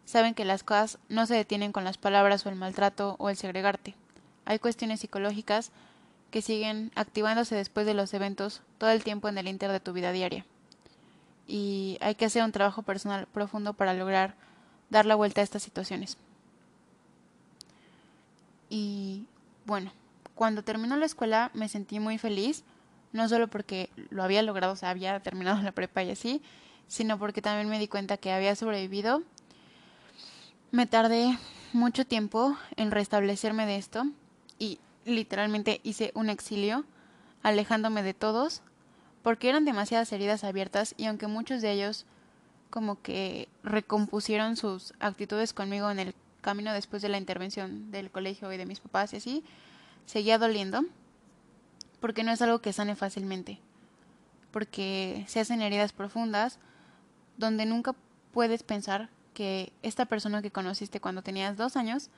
saben 0.06 0.34
que 0.34 0.46
las 0.46 0.64
cosas 0.64 1.00
no 1.10 1.26
se 1.26 1.36
detienen 1.36 1.72
con 1.72 1.84
las 1.84 1.98
palabras 1.98 2.46
o 2.46 2.50
el 2.50 2.56
maltrato 2.56 3.16
o 3.20 3.30
el 3.30 3.38
segregarte. 3.38 3.96
Hay 4.46 4.60
cuestiones 4.60 5.00
psicológicas 5.00 5.72
que 6.36 6.42
siguen 6.42 6.92
activándose 6.96 7.56
después 7.56 7.86
de 7.86 7.94
los 7.94 8.14
eventos 8.14 8.62
todo 8.78 8.90
el 8.90 9.06
tiempo 9.06 9.30
en 9.30 9.38
el 9.38 9.48
inter 9.48 9.72
de 9.72 9.80
tu 9.80 9.94
vida 9.94 10.12
diaria. 10.12 10.46
Y 11.48 11.98
hay 12.02 12.16
que 12.16 12.26
hacer 12.26 12.44
un 12.44 12.52
trabajo 12.52 12.82
personal 12.84 13.26
profundo 13.28 13.72
para 13.72 13.94
lograr 13.94 14.36
dar 14.90 15.06
la 15.06 15.16
vuelta 15.16 15.40
a 15.40 15.46
estas 15.46 15.64
situaciones. 15.64 16.18
Y 18.70 19.28
bueno, 19.66 19.94
cuando 20.34 20.62
terminó 20.62 20.98
la 20.98 21.06
escuela 21.06 21.52
me 21.54 21.70
sentí 21.70 22.02
muy 22.02 22.18
feliz, 22.18 22.66
no 23.14 23.30
solo 23.30 23.48
porque 23.48 23.90
lo 24.10 24.22
había 24.22 24.42
logrado, 24.42 24.74
o 24.74 24.76
sea, 24.76 24.90
había 24.90 25.18
terminado 25.22 25.62
la 25.62 25.72
prepa 25.72 26.04
y 26.04 26.12
así, 26.12 26.42
sino 26.90 27.18
porque 27.18 27.42
también 27.42 27.70
me 27.70 27.80
di 27.80 27.88
cuenta 27.88 28.18
que 28.18 28.34
había 28.34 28.58
sobrevivido. 28.58 29.24
Me 30.72 30.86
tardé 30.86 31.40
mucho 31.72 32.06
tiempo 32.06 32.58
en 32.76 32.92
restablecerme 32.92 33.66
de 33.66 33.78
esto 33.78 34.06
y 34.60 34.80
literalmente 35.06 35.80
hice 35.84 36.12
un 36.16 36.30
exilio, 36.30 36.84
alejándome 37.44 38.04
de 38.04 38.14
todos, 38.14 38.62
porque 39.22 39.50
eran 39.50 39.66
demasiadas 39.66 40.12
heridas 40.12 40.44
abiertas 40.44 40.94
y 40.98 41.06
aunque 41.06 41.28
muchos 41.28 41.62
de 41.62 41.72
ellos 41.72 42.06
como 42.70 43.02
que 43.02 43.48
recompusieron 43.64 44.58
sus 44.58 44.94
actitudes 45.00 45.54
conmigo 45.54 45.90
en 45.90 46.00
el 46.00 46.16
camino 46.42 46.74
después 46.74 47.02
de 47.02 47.10
la 47.10 47.18
intervención 47.18 47.92
del 47.92 48.12
colegio 48.12 48.52
y 48.52 48.58
de 48.58 48.66
mis 48.66 48.80
papás 48.80 49.14
y 49.14 49.18
así, 49.18 49.44
seguía 50.06 50.38
doliendo, 50.38 50.84
porque 52.00 52.24
no 52.24 52.32
es 52.32 52.42
algo 52.42 52.60
que 52.60 52.74
sane 52.74 52.96
fácilmente, 52.96 53.60
porque 54.52 55.24
se 55.28 55.40
hacen 55.40 55.62
heridas 55.62 55.94
profundas 55.94 56.60
donde 57.38 57.66
nunca 57.66 57.96
puedes 58.34 58.64
pensar 58.64 59.10
que 59.34 59.72
esta 59.82 60.06
persona 60.06 60.42
que 60.42 60.52
conociste 60.52 61.00
cuando 61.00 61.22
tenías 61.22 61.58
dos 61.58 61.76
años 61.76 62.10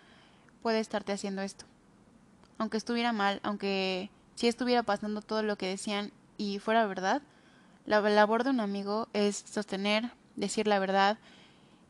puede 0.62 0.80
estarte 0.80 1.14
haciendo 1.14 1.42
esto 1.42 1.66
aunque 2.58 2.78
estuviera 2.78 3.14
mal, 3.14 3.40
aunque 3.44 4.10
si 4.36 4.48
estuviera 4.48 4.84
pasando 4.84 5.22
todo 5.22 5.44
lo 5.44 5.58
que 5.58 5.68
decían 5.68 6.12
y 6.38 6.60
fuera 6.60 6.86
verdad, 6.86 7.22
la 7.86 8.02
labor 8.02 8.44
de 8.44 8.50
un 8.50 8.60
amigo 8.60 9.08
es 9.14 9.38
sostener, 9.38 10.12
decir 10.36 10.68
la 10.68 10.80
verdad. 10.80 11.18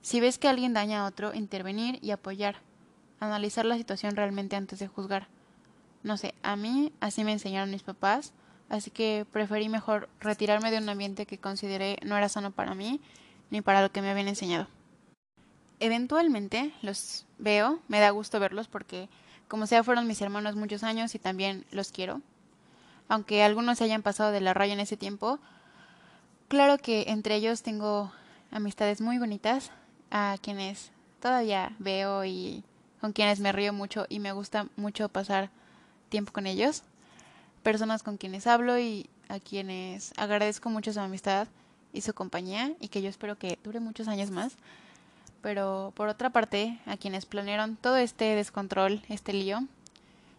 Si 0.01 0.19
ves 0.19 0.37
que 0.37 0.47
alguien 0.47 0.73
daña 0.73 1.01
a 1.01 1.07
otro, 1.07 1.33
intervenir 1.33 1.99
y 2.01 2.11
apoyar. 2.11 2.57
Analizar 3.19 3.65
la 3.65 3.77
situación 3.77 4.15
realmente 4.15 4.55
antes 4.55 4.79
de 4.79 4.87
juzgar. 4.87 5.27
No 6.03 6.15
sé, 6.17 6.35
a 6.43 6.55
mí 6.55 6.93
así 6.99 7.23
me 7.23 7.33
enseñaron 7.33 7.71
mis 7.71 7.83
papás, 7.83 8.31
así 8.69 8.91
que 8.91 9.25
preferí 9.31 9.69
mejor 9.69 10.07
retirarme 10.19 10.71
de 10.71 10.77
un 10.77 10.87
ambiente 10.87 11.25
que 11.25 11.39
consideré 11.39 11.97
no 12.05 12.15
era 12.15 12.29
sano 12.29 12.51
para 12.51 12.75
mí 12.75 13.01
ni 13.49 13.61
para 13.61 13.81
lo 13.81 13.91
que 13.91 14.01
me 14.01 14.11
habían 14.11 14.27
enseñado. 14.27 14.67
Eventualmente 15.79 16.73
los 16.81 17.25
veo, 17.37 17.79
me 17.87 17.99
da 17.99 18.11
gusto 18.11 18.39
verlos 18.39 18.67
porque 18.67 19.09
como 19.47 19.67
sea, 19.67 19.83
fueron 19.83 20.07
mis 20.07 20.21
hermanos 20.21 20.55
muchos 20.55 20.83
años 20.83 21.15
y 21.15 21.19
también 21.19 21.65
los 21.71 21.91
quiero. 21.91 22.21
Aunque 23.07 23.43
algunos 23.43 23.77
se 23.77 23.85
hayan 23.85 24.01
pasado 24.01 24.31
de 24.31 24.41
la 24.41 24.53
raya 24.53 24.73
en 24.73 24.79
ese 24.79 24.97
tiempo, 24.97 25.39
claro 26.47 26.77
que 26.77 27.05
entre 27.07 27.35
ellos 27.35 27.61
tengo 27.61 28.11
amistades 28.51 29.01
muy 29.01 29.17
bonitas 29.17 29.71
a 30.11 30.37
quienes 30.41 30.91
todavía 31.21 31.75
veo 31.79 32.25
y 32.25 32.63
con 32.99 33.13
quienes 33.13 33.39
me 33.39 33.51
río 33.51 33.73
mucho 33.73 34.05
y 34.09 34.19
me 34.19 34.31
gusta 34.31 34.67
mucho 34.75 35.09
pasar 35.09 35.49
tiempo 36.09 36.33
con 36.33 36.47
ellos. 36.47 36.83
Personas 37.63 38.03
con 38.03 38.17
quienes 38.17 38.47
hablo 38.47 38.77
y 38.79 39.09
a 39.29 39.39
quienes 39.39 40.13
agradezco 40.17 40.69
mucho 40.69 40.93
su 40.93 40.99
amistad 40.99 41.47
y 41.93 42.01
su 42.01 42.13
compañía 42.13 42.73
y 42.79 42.89
que 42.89 43.01
yo 43.01 43.09
espero 43.09 43.37
que 43.37 43.59
dure 43.63 43.79
muchos 43.79 44.07
años 44.07 44.31
más 44.31 44.57
pero 45.47 45.93
por 45.95 46.09
otra 46.09 46.29
parte, 46.29 46.77
a 46.85 46.97
quienes 46.97 47.25
planearon 47.25 47.77
todo 47.77 47.95
este 47.95 48.35
descontrol, 48.35 49.01
este 49.07 49.31
lío, 49.31 49.61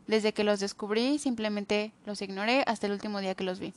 desde 0.07 0.35
que 0.35 0.45
los 0.45 0.61
descubrí 0.61 1.19
simplemente 1.19 1.93
los 2.05 2.21
ignoré 2.21 2.63
hasta 2.67 2.89
el 2.89 2.93
último 2.93 3.19
día 3.21 3.35
que 3.35 3.43
los 3.43 3.59
vi. 3.59 3.73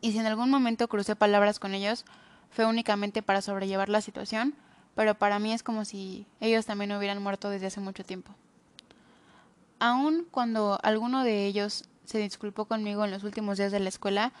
Y 0.00 0.12
si 0.12 0.18
en 0.20 0.26
algún 0.26 0.48
momento 0.48 0.86
crucé 0.86 1.16
palabras 1.16 1.58
con 1.58 1.74
ellos, 1.74 2.04
fue 2.52 2.66
únicamente 2.66 3.20
para 3.20 3.42
sobrellevar 3.42 3.88
la 3.88 4.00
situación, 4.00 4.54
pero 4.94 5.16
para 5.16 5.40
mí 5.40 5.52
es 5.52 5.64
como 5.64 5.84
si 5.84 6.24
ellos 6.38 6.66
también 6.66 6.92
hubieran 6.92 7.20
muerto 7.20 7.50
desde 7.50 7.66
hace 7.66 7.80
mucho 7.80 8.04
tiempo. 8.04 8.32
Aun 9.80 10.24
cuando 10.30 10.78
alguno 10.84 11.24
de 11.24 11.46
ellos 11.46 11.82
se 12.04 12.18
disculpó 12.18 12.66
conmigo 12.66 13.04
en 13.04 13.10
los 13.10 13.24
últimos 13.24 13.58
días 13.58 13.72
de 13.72 13.80
la 13.80 13.88
escuela, 13.88 14.32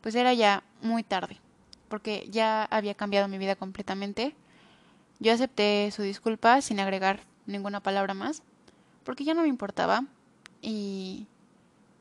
pues 0.00 0.14
era 0.14 0.32
ya 0.32 0.62
muy 0.80 1.02
tarde, 1.02 1.42
porque 1.90 2.26
ya 2.30 2.64
había 2.64 2.94
cambiado 2.94 3.28
mi 3.28 3.36
vida 3.36 3.54
completamente 3.54 4.34
yo 5.20 5.32
acepté 5.32 5.90
su 5.90 6.02
disculpa 6.02 6.60
sin 6.60 6.80
agregar 6.80 7.20
ninguna 7.46 7.80
palabra 7.80 8.14
más, 8.14 8.42
porque 9.04 9.24
ya 9.24 9.34
no 9.34 9.42
me 9.42 9.48
importaba 9.48 10.04
y 10.62 11.26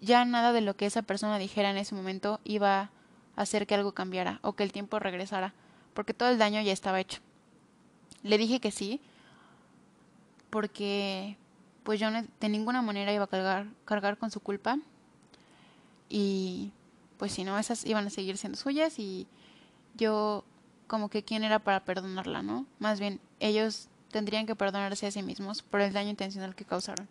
ya 0.02 0.26
nada 0.26 0.54
de 0.54 0.62
lo 0.62 0.76
que 0.76 0.86
esa 0.86 1.02
persona 1.02 1.38
dijera 1.38 1.70
en 1.70 1.78
ese 1.78 1.96
momento 1.96 2.40
iba 2.44 2.92
a 3.36 3.42
hacer 3.42 3.68
que 3.68 3.76
algo 3.76 3.94
cambiara 3.94 4.40
o 4.42 4.54
que 4.54 4.64
el 4.64 4.72
tiempo 4.72 5.00
regresara, 5.00 5.54
porque 5.94 6.14
todo 6.14 6.30
el 6.30 6.38
daño 6.38 6.62
ya 6.62 6.74
estaba 6.74 7.00
hecho. 7.00 7.22
Le 8.22 8.38
dije 8.38 8.60
que 8.60 8.72
sí, 8.72 9.02
porque 10.50 11.38
pues 11.84 12.00
yo 12.00 12.08
de 12.12 12.50
ninguna 12.50 12.82
manera 12.82 13.14
iba 13.14 13.26
a 13.26 13.28
cargar, 13.28 13.68
cargar 13.86 14.18
con 14.18 14.32
su 14.32 14.40
culpa 14.40 14.78
y 16.10 16.72
pues 17.18 17.32
si 17.32 17.44
no, 17.44 17.58
esas 17.58 17.86
iban 17.86 18.08
a 18.08 18.10
seguir 18.10 18.38
siendo 18.38 18.58
suyas 18.58 19.00
y 19.00 19.28
yo 19.96 20.46
como 20.88 21.10
que 21.10 21.24
quién 21.24 21.44
era 21.44 21.60
para 21.60 21.84
perdonarla, 21.84 22.42
¿no? 22.42 22.66
Más 22.80 23.00
bien, 23.00 23.20
ellos 23.40 23.90
tendrían 24.12 24.46
que 24.46 24.56
perdonarse 24.56 25.08
a 25.08 25.12
sí 25.12 25.24
mismos 25.24 25.62
por 25.62 25.82
el 25.82 25.94
daño 25.94 26.10
intencional 26.10 26.56
que 26.56 26.66
causaron. 26.66 27.08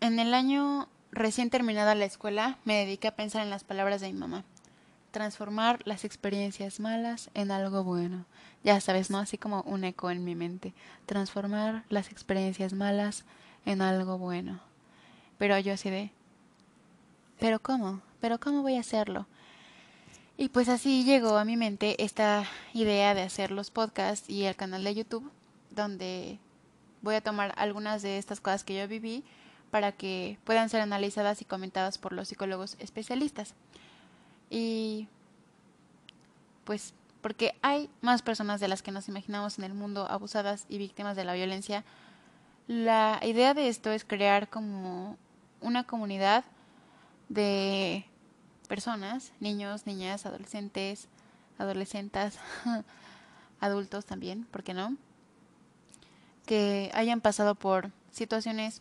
En 0.00 0.18
el 0.18 0.34
año 0.34 0.88
recién 1.12 1.50
terminada 1.50 1.94
la 1.94 2.06
escuela, 2.06 2.58
me 2.64 2.74
dediqué 2.74 3.08
a 3.08 3.16
pensar 3.16 3.42
en 3.42 3.50
las 3.50 3.62
palabras 3.62 4.00
de 4.00 4.12
mi 4.12 4.18
mamá. 4.18 4.44
Transformar 5.12 5.80
las 5.84 6.04
experiencias 6.04 6.80
malas 6.80 7.30
en 7.34 7.50
algo 7.50 7.84
bueno. 7.84 8.24
Ya 8.64 8.80
sabes, 8.80 9.10
¿no? 9.10 9.18
Así 9.18 9.36
como 9.36 9.60
un 9.62 9.84
eco 9.84 10.10
en 10.10 10.24
mi 10.24 10.34
mente. 10.34 10.72
Transformar 11.06 11.84
las 11.90 12.10
experiencias 12.10 12.72
malas 12.72 13.24
en 13.66 13.82
algo 13.82 14.18
bueno. 14.18 14.60
Pero 15.38 15.58
yo 15.58 15.74
así 15.74 15.90
de... 15.90 16.10
¿Pero 17.38 17.60
cómo? 17.60 18.00
¿Pero 18.20 18.40
cómo 18.40 18.62
voy 18.62 18.76
a 18.76 18.80
hacerlo? 18.80 19.26
Y 20.36 20.48
pues 20.48 20.68
así 20.68 21.04
llegó 21.04 21.36
a 21.36 21.44
mi 21.44 21.56
mente 21.56 22.02
esta 22.02 22.44
idea 22.72 23.14
de 23.14 23.22
hacer 23.22 23.50
los 23.50 23.70
podcasts 23.70 24.28
y 24.28 24.44
el 24.44 24.56
canal 24.56 24.82
de 24.82 24.94
YouTube, 24.94 25.30
donde 25.70 26.38
voy 27.02 27.14
a 27.16 27.20
tomar 27.20 27.52
algunas 27.56 28.02
de 28.02 28.18
estas 28.18 28.40
cosas 28.40 28.64
que 28.64 28.76
yo 28.76 28.88
viví 28.88 29.24
para 29.70 29.92
que 29.92 30.38
puedan 30.44 30.68
ser 30.68 30.80
analizadas 30.80 31.42
y 31.42 31.44
comentadas 31.44 31.98
por 31.98 32.12
los 32.12 32.28
psicólogos 32.28 32.76
especialistas. 32.78 33.54
Y 34.50 35.08
pues 36.64 36.94
porque 37.22 37.54
hay 37.62 37.88
más 38.00 38.20
personas 38.20 38.60
de 38.60 38.68
las 38.68 38.82
que 38.82 38.90
nos 38.90 39.08
imaginamos 39.08 39.58
en 39.58 39.64
el 39.64 39.74
mundo 39.74 40.06
abusadas 40.10 40.66
y 40.68 40.78
víctimas 40.78 41.16
de 41.16 41.24
la 41.24 41.34
violencia. 41.34 41.84
La 42.66 43.20
idea 43.22 43.54
de 43.54 43.68
esto 43.68 43.90
es 43.92 44.04
crear 44.04 44.48
como 44.48 45.16
una 45.60 45.84
comunidad 45.84 46.44
de 47.28 48.04
personas, 48.72 49.32
niños, 49.38 49.84
niñas, 49.84 50.24
adolescentes, 50.24 51.06
adolescentes, 51.58 52.38
adultos 53.60 54.06
también, 54.06 54.44
¿por 54.44 54.62
qué 54.62 54.72
no? 54.72 54.96
Que 56.46 56.90
hayan 56.94 57.20
pasado 57.20 57.54
por 57.54 57.90
situaciones 58.12 58.80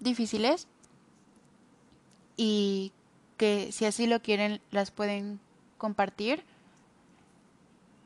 difíciles 0.00 0.68
y 2.38 2.94
que 3.36 3.72
si 3.72 3.84
así 3.84 4.06
lo 4.06 4.22
quieren 4.22 4.62
las 4.70 4.90
pueden 4.90 5.38
compartir 5.76 6.42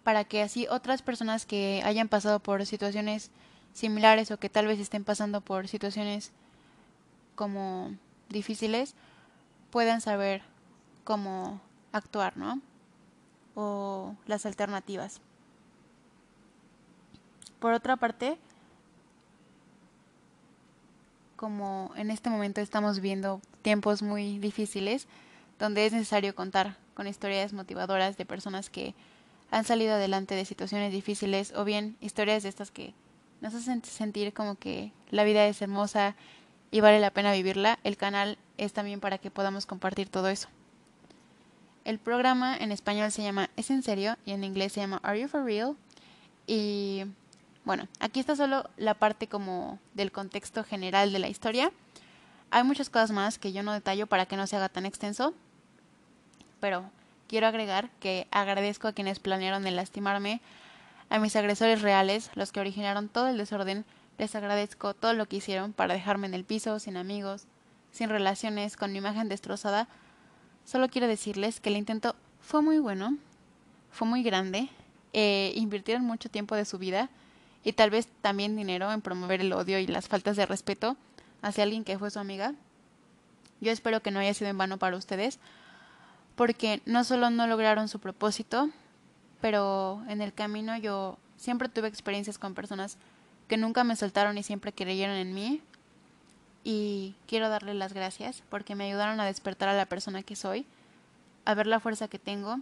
para 0.03 0.25
que 0.25 0.43
así 0.43 0.67
otras 0.69 1.01
personas 1.01 1.47
que 1.47 1.81
hayan 1.85 2.09
pasado 2.09 2.41
por 2.41 2.67
situaciones 2.67 3.31
similares 3.73 4.33
o 4.33 4.41
que 4.41 4.49
tal 4.49 4.67
vez 4.67 4.81
estén 4.81 5.05
pasando 5.05 5.43
por 5.43 5.69
situaciones 5.69 6.33
como 7.37 7.95
difíciles 8.29 8.97
puedan 9.71 10.01
saber 10.01 10.50
cómo 11.11 11.61
actuar, 11.91 12.37
¿no? 12.37 12.61
O 13.57 14.15
las 14.29 14.47
alternativas. 14.47 15.21
Por 17.59 17.73
otra 17.73 17.97
parte, 17.97 18.39
como 21.35 21.91
en 21.97 22.13
este 22.13 22.31
momento 22.31 22.61
estamos 22.61 23.01
viendo 23.01 23.41
tiempos 23.63 24.03
muy 24.03 24.39
difíciles, 24.39 25.09
donde 25.59 25.85
es 25.85 25.93
necesario 25.93 26.33
contar 26.37 26.77
con 26.95 27.09
historias 27.09 27.53
motivadoras 27.53 28.17
de 28.17 28.25
personas 28.25 28.71
que 28.71 28.95
han 29.51 29.65
salido 29.65 29.95
adelante 29.95 30.37
de 30.37 30.45
situaciones 30.45 30.93
difíciles 30.93 31.53
o 31.57 31.65
bien 31.65 31.97
historias 32.01 32.45
de 32.45 32.51
estas 32.51 32.71
que 32.71 32.95
nos 33.41 33.53
hacen 33.53 33.83
sentir 33.83 34.33
como 34.33 34.55
que 34.55 34.93
la 35.11 35.25
vida 35.25 35.45
es 35.49 35.61
hermosa 35.61 36.15
y 36.71 36.83
vale 36.83 37.01
la 37.01 37.11
pena 37.11 37.33
vivirla, 37.33 37.81
el 37.83 37.97
canal 37.97 38.39
es 38.59 38.73
también 38.73 39.01
para 39.01 39.19
que 39.19 39.33
podamos 39.33 39.67
compartir 39.67 40.09
todo 40.09 40.29
eso. 40.29 40.49
El 41.85 41.99
programa 41.99 42.57
en 42.57 42.73
español 42.73 43.11
se 43.11 43.23
llama 43.23 43.51
Es 43.57 43.71
en 43.71 43.83
serio 43.83 44.17
y 44.27 44.33
en 44.33 44.45
inglés 44.45 44.73
se 44.73 44.81
llama 44.81 45.01
Are 45.03 45.21
You 45.21 45.29
for 45.29 45.45
Real? 45.45 45.77
Y 46.47 47.05
bueno, 47.65 47.89
aquí 48.01 48.21
está 48.21 48.37
solo 48.37 48.69
la 48.77 48.95
parte 48.95 49.27
como 49.29 49.79
del 49.95 50.13
contexto 50.13 50.65
general 50.65 51.13
de 51.13 51.19
la 51.19 51.29
historia. 51.29 51.73
Hay 52.51 52.65
muchas 52.65 52.91
cosas 52.91 53.13
más 53.13 53.39
que 53.39 53.53
yo 53.53 53.63
no 53.63 53.73
detallo 53.73 54.07
para 54.07 54.27
que 54.27 54.37
no 54.37 54.47
se 54.47 54.57
haga 54.57 54.69
tan 54.69 54.85
extenso, 54.85 55.35
pero 56.59 56.91
quiero 57.29 57.47
agregar 57.47 57.91
que 58.01 58.27
agradezco 58.31 58.89
a 58.89 58.93
quienes 58.93 59.21
planearon 59.21 59.67
el 59.67 59.77
lastimarme, 59.77 60.41
a 61.09 61.19
mis 61.19 61.35
agresores 61.37 61.83
reales, 61.83 62.31
los 62.35 62.53
que 62.53 62.61
originaron 62.61 63.09
todo 63.09 63.29
el 63.29 63.39
desorden, 63.39 63.85
les 64.19 64.35
agradezco 64.35 64.95
todo 64.95 65.15
lo 65.15 65.27
que 65.27 65.37
hicieron 65.37 65.73
para 65.73 65.95
dejarme 65.95 66.27
en 66.27 66.35
el 66.35 66.45
piso, 66.45 66.79
sin 66.79 66.97
amigos, 66.97 67.47
sin 67.91 68.09
relaciones, 68.09 68.77
con 68.77 68.93
mi 68.93 68.99
imagen 68.99 69.29
destrozada. 69.29 69.89
Solo 70.65 70.89
quiero 70.89 71.09
decirles 71.09 71.61
que 71.61 71.69
el 71.69 71.77
intento 71.77 72.15
fue 72.41 72.63
muy 72.63 72.79
bueno, 72.79 73.17
fue 73.91 74.07
muy 74.07 74.23
grande, 74.23 74.69
eh, 75.13 75.53
invirtieron 75.57 76.05
mucho 76.05 76.31
tiempo 76.31 76.55
de 76.55 76.65
su 76.65 76.79
vida 76.79 77.11
y 77.65 77.73
tal 77.73 77.91
vez 77.91 78.09
también 78.23 78.57
dinero 78.57 78.93
en 78.93 79.01
promover 79.01 79.41
el 79.41 79.53
odio 79.53 79.79
y 79.79 79.87
las 79.87 80.09
faltas 80.09 80.37
de 80.37 80.47
respeto 80.47 80.97
hacia 81.43 81.65
alguien 81.65 81.85
que 81.85 81.99
fue 81.99 82.11
su 82.11 82.19
amiga. 82.19 82.55
Yo 83.61 83.71
espero 83.73 84.01
que 84.01 84.11
no 84.11 84.21
haya 84.21 84.35
sido 84.35 84.51
en 84.51 84.59
vano 84.59 84.79
para 84.79 84.97
ustedes, 84.97 85.39
porque 86.37 86.81
no 86.87 87.05
solo 87.05 87.31
no 87.31 87.47
lograron 87.47 87.89
su 87.89 87.99
propósito, 87.99 88.71
pero 89.41 90.03
en 90.09 90.23
el 90.23 90.33
camino 90.33 90.77
yo 90.79 91.19
siempre 91.37 91.69
tuve 91.69 91.89
experiencias 91.89 92.39
con 92.39 92.55
personas 92.55 92.97
que 93.49 93.57
nunca 93.57 93.85
me 93.85 93.97
soltaron 93.97 94.39
y 94.39 94.43
siempre 94.43 94.73
creyeron 94.73 95.17
en 95.17 95.35
mí. 95.35 95.61
Y 96.63 97.15
quiero 97.27 97.49
darle 97.49 97.75
las 97.75 97.93
gracias 97.93 98.43
porque 98.51 98.75
me 98.75 98.85
ayudaron 98.85 99.19
a 99.21 99.25
despertar 99.25 99.69
a 99.69 99.75
la 99.75 99.87
persona 99.87 100.23
que 100.23 100.37
soy, 100.37 100.67
a 101.45 101.55
ver 101.55 101.67
la 101.67 101.81
fuerza 101.81 102.09
que 102.09 102.19
tengo, 102.19 102.61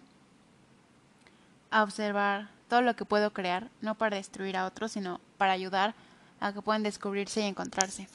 a 1.71 1.83
observar 1.83 2.49
todo 2.69 2.83
lo 2.83 2.95
que 2.95 3.05
puedo 3.05 3.33
crear, 3.33 3.69
no 3.81 3.95
para 3.97 4.17
destruir 4.17 4.57
a 4.57 4.67
otros, 4.67 4.93
sino 4.93 5.21
para 5.37 5.53
ayudar 5.53 5.95
a 6.41 6.53
que 6.53 6.63
puedan 6.63 6.83
descubrirse 6.83 7.41
y 7.41 7.45
encontrarse. 7.45 8.09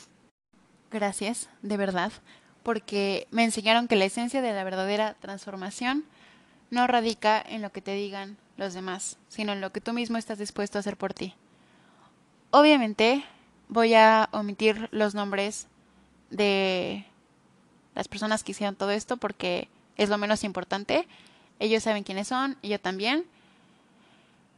Gracias, 0.91 1.49
de 1.61 1.75
verdad, 1.75 2.11
porque 2.61 3.27
me 3.31 3.43
enseñaron 3.43 3.87
que 3.87 3.95
la 3.95 4.05
esencia 4.05 4.41
de 4.41 4.53
la 4.53 4.63
verdadera 4.63 5.15
transformación 5.15 6.05
no 6.69 6.87
radica 6.87 7.41
en 7.41 7.61
lo 7.61 7.71
que 7.71 7.81
te 7.81 7.93
digan 7.93 8.37
los 8.57 8.73
demás, 8.73 9.17
sino 9.27 9.51
en 9.51 9.61
lo 9.61 9.71
que 9.71 9.81
tú 9.81 9.93
mismo 9.93 10.17
estás 10.17 10.37
dispuesto 10.37 10.77
a 10.77 10.81
hacer 10.81 10.97
por 10.97 11.13
ti. 11.13 11.33
Obviamente 12.51 13.25
voy 13.67 13.95
a 13.95 14.29
omitir 14.31 14.87
los 14.91 15.15
nombres 15.15 15.67
de 16.33 17.05
las 17.95 18.07
personas 18.07 18.43
que 18.43 18.51
hicieron 18.51 18.75
todo 18.75 18.91
esto 18.91 19.17
porque 19.17 19.69
es 19.95 20.09
lo 20.09 20.17
menos 20.17 20.43
importante. 20.43 21.07
Ellos 21.59 21.83
saben 21.83 22.03
quiénes 22.03 22.27
son, 22.27 22.57
y 22.61 22.69
yo 22.69 22.79
también. 22.79 23.25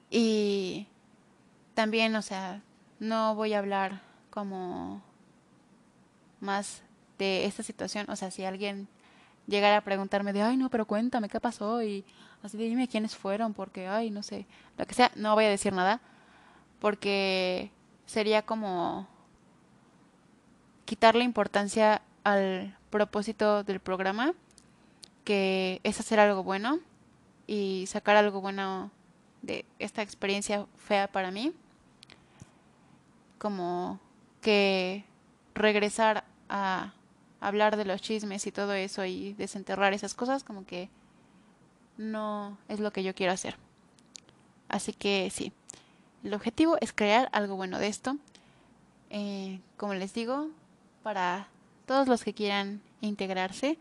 Y 0.10 0.88
también, 1.74 2.16
o 2.16 2.22
sea, 2.22 2.62
no 3.00 3.36
voy 3.36 3.54
a 3.54 3.60
hablar 3.60 4.02
como 4.30 5.02
más 6.40 6.82
de 7.18 7.46
esta 7.46 7.64
situación. 7.64 8.10
O 8.10 8.16
sea, 8.16 8.32
si 8.32 8.46
alguien 8.46 8.88
llegara 9.48 9.78
a 9.78 9.82
preguntarme 9.82 10.34
de, 10.34 10.42
ay, 10.42 10.58
no, 10.58 10.70
pero 10.70 10.86
cuéntame 10.86 11.30
qué 11.30 11.40
pasó 11.40 11.84
y 11.84 12.06
así 12.44 12.58
dime 12.58 12.88
quiénes 12.88 13.16
fueron, 13.16 13.54
porque, 13.54 13.88
ay, 13.88 14.10
no 14.10 14.24
sé, 14.24 14.46
lo 14.78 14.86
que 14.86 14.94
sea, 14.94 15.12
no 15.16 15.36
voy 15.36 15.46
a 15.46 15.50
decir 15.50 15.74
nada, 15.74 16.00
porque 16.80 17.72
sería 18.06 18.44
como 18.44 19.08
quitarle 20.86 21.24
importancia 21.24 22.02
al 22.24 22.78
propósito 22.90 23.64
del 23.64 23.80
programa, 23.80 24.34
que 25.24 25.82
es 25.84 26.00
hacer 26.00 26.20
algo 26.20 26.44
bueno 26.44 26.80
y 27.48 27.86
sacar 27.88 28.16
algo 28.16 28.42
bueno 28.42 28.92
de 29.42 29.66
esta 29.80 30.02
experiencia 30.02 30.66
fea 30.78 31.08
para 31.08 31.32
mí, 31.32 31.54
como 33.38 34.00
que 34.42 35.04
regresar 35.54 36.24
a 36.50 36.94
hablar 37.40 37.78
de 37.78 37.86
los 37.86 38.02
chismes 38.02 38.48
y 38.48 38.52
todo 38.52 38.74
eso 38.74 39.06
y 39.06 39.34
desenterrar 39.34 39.94
esas 39.94 40.14
cosas, 40.14 40.44
como 40.44 40.66
que 40.66 40.90
no 41.98 42.58
es 42.68 42.80
lo 42.80 42.92
que 42.92 43.04
yo 43.04 43.14
quiero 43.14 43.34
hacer. 43.34 43.58
Así 44.68 44.94
que 44.94 45.30
sí, 45.32 45.54
el 46.24 46.34
objetivo 46.34 46.78
es 46.82 46.92
crear 46.92 47.30
algo 47.32 47.56
bueno 47.56 47.78
de 47.78 47.88
esto. 47.88 48.18
Eh, 49.12 49.60
como 49.78 49.94
les 49.94 50.14
digo, 50.14 50.50
para 51.06 51.48
todos 51.86 52.08
los 52.08 52.24
que 52.24 52.34
quieran 52.34 52.82
integrarse, 53.00 53.78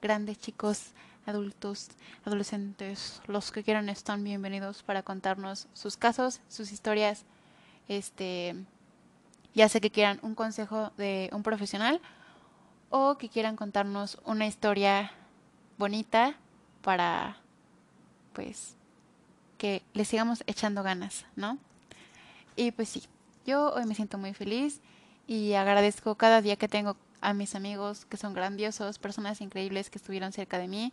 grandes 0.00 0.38
chicos, 0.38 0.92
adultos, 1.26 1.90
adolescentes, 2.24 3.20
los 3.26 3.52
que 3.52 3.62
quieran 3.62 3.90
están 3.90 4.24
bienvenidos 4.24 4.82
para 4.82 5.02
contarnos 5.02 5.68
sus 5.74 5.98
casos, 5.98 6.40
sus 6.48 6.72
historias. 6.72 7.26
Este, 7.88 8.56
ya 9.52 9.68
sé 9.68 9.82
que 9.82 9.90
quieran 9.90 10.18
un 10.22 10.34
consejo 10.34 10.92
de 10.96 11.28
un 11.34 11.42
profesional 11.42 12.00
o 12.88 13.18
que 13.18 13.28
quieran 13.28 13.54
contarnos 13.54 14.18
una 14.24 14.46
historia 14.46 15.12
bonita 15.76 16.36
para 16.80 17.36
pues 18.32 18.76
que 19.58 19.82
le 19.92 20.06
sigamos 20.06 20.42
echando 20.46 20.82
ganas, 20.82 21.26
¿no? 21.36 21.58
Y 22.56 22.70
pues 22.70 22.88
sí, 22.88 23.02
yo 23.44 23.74
hoy 23.74 23.84
me 23.84 23.94
siento 23.94 24.16
muy 24.16 24.32
feliz 24.32 24.80
y 25.32 25.54
agradezco 25.54 26.16
cada 26.16 26.42
día 26.42 26.56
que 26.56 26.68
tengo 26.68 26.94
a 27.22 27.32
mis 27.32 27.54
amigos 27.54 28.04
que 28.04 28.18
son 28.18 28.34
grandiosos, 28.34 28.98
personas 28.98 29.40
increíbles 29.40 29.88
que 29.88 29.96
estuvieron 29.96 30.30
cerca 30.30 30.58
de 30.58 30.68
mí, 30.68 30.92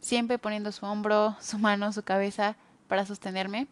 siempre 0.00 0.38
poniendo 0.38 0.72
su 0.72 0.86
hombro, 0.86 1.36
su 1.42 1.58
mano, 1.58 1.92
su 1.92 2.02
cabeza 2.02 2.56
para 2.88 3.04
sostenerme. 3.04 3.66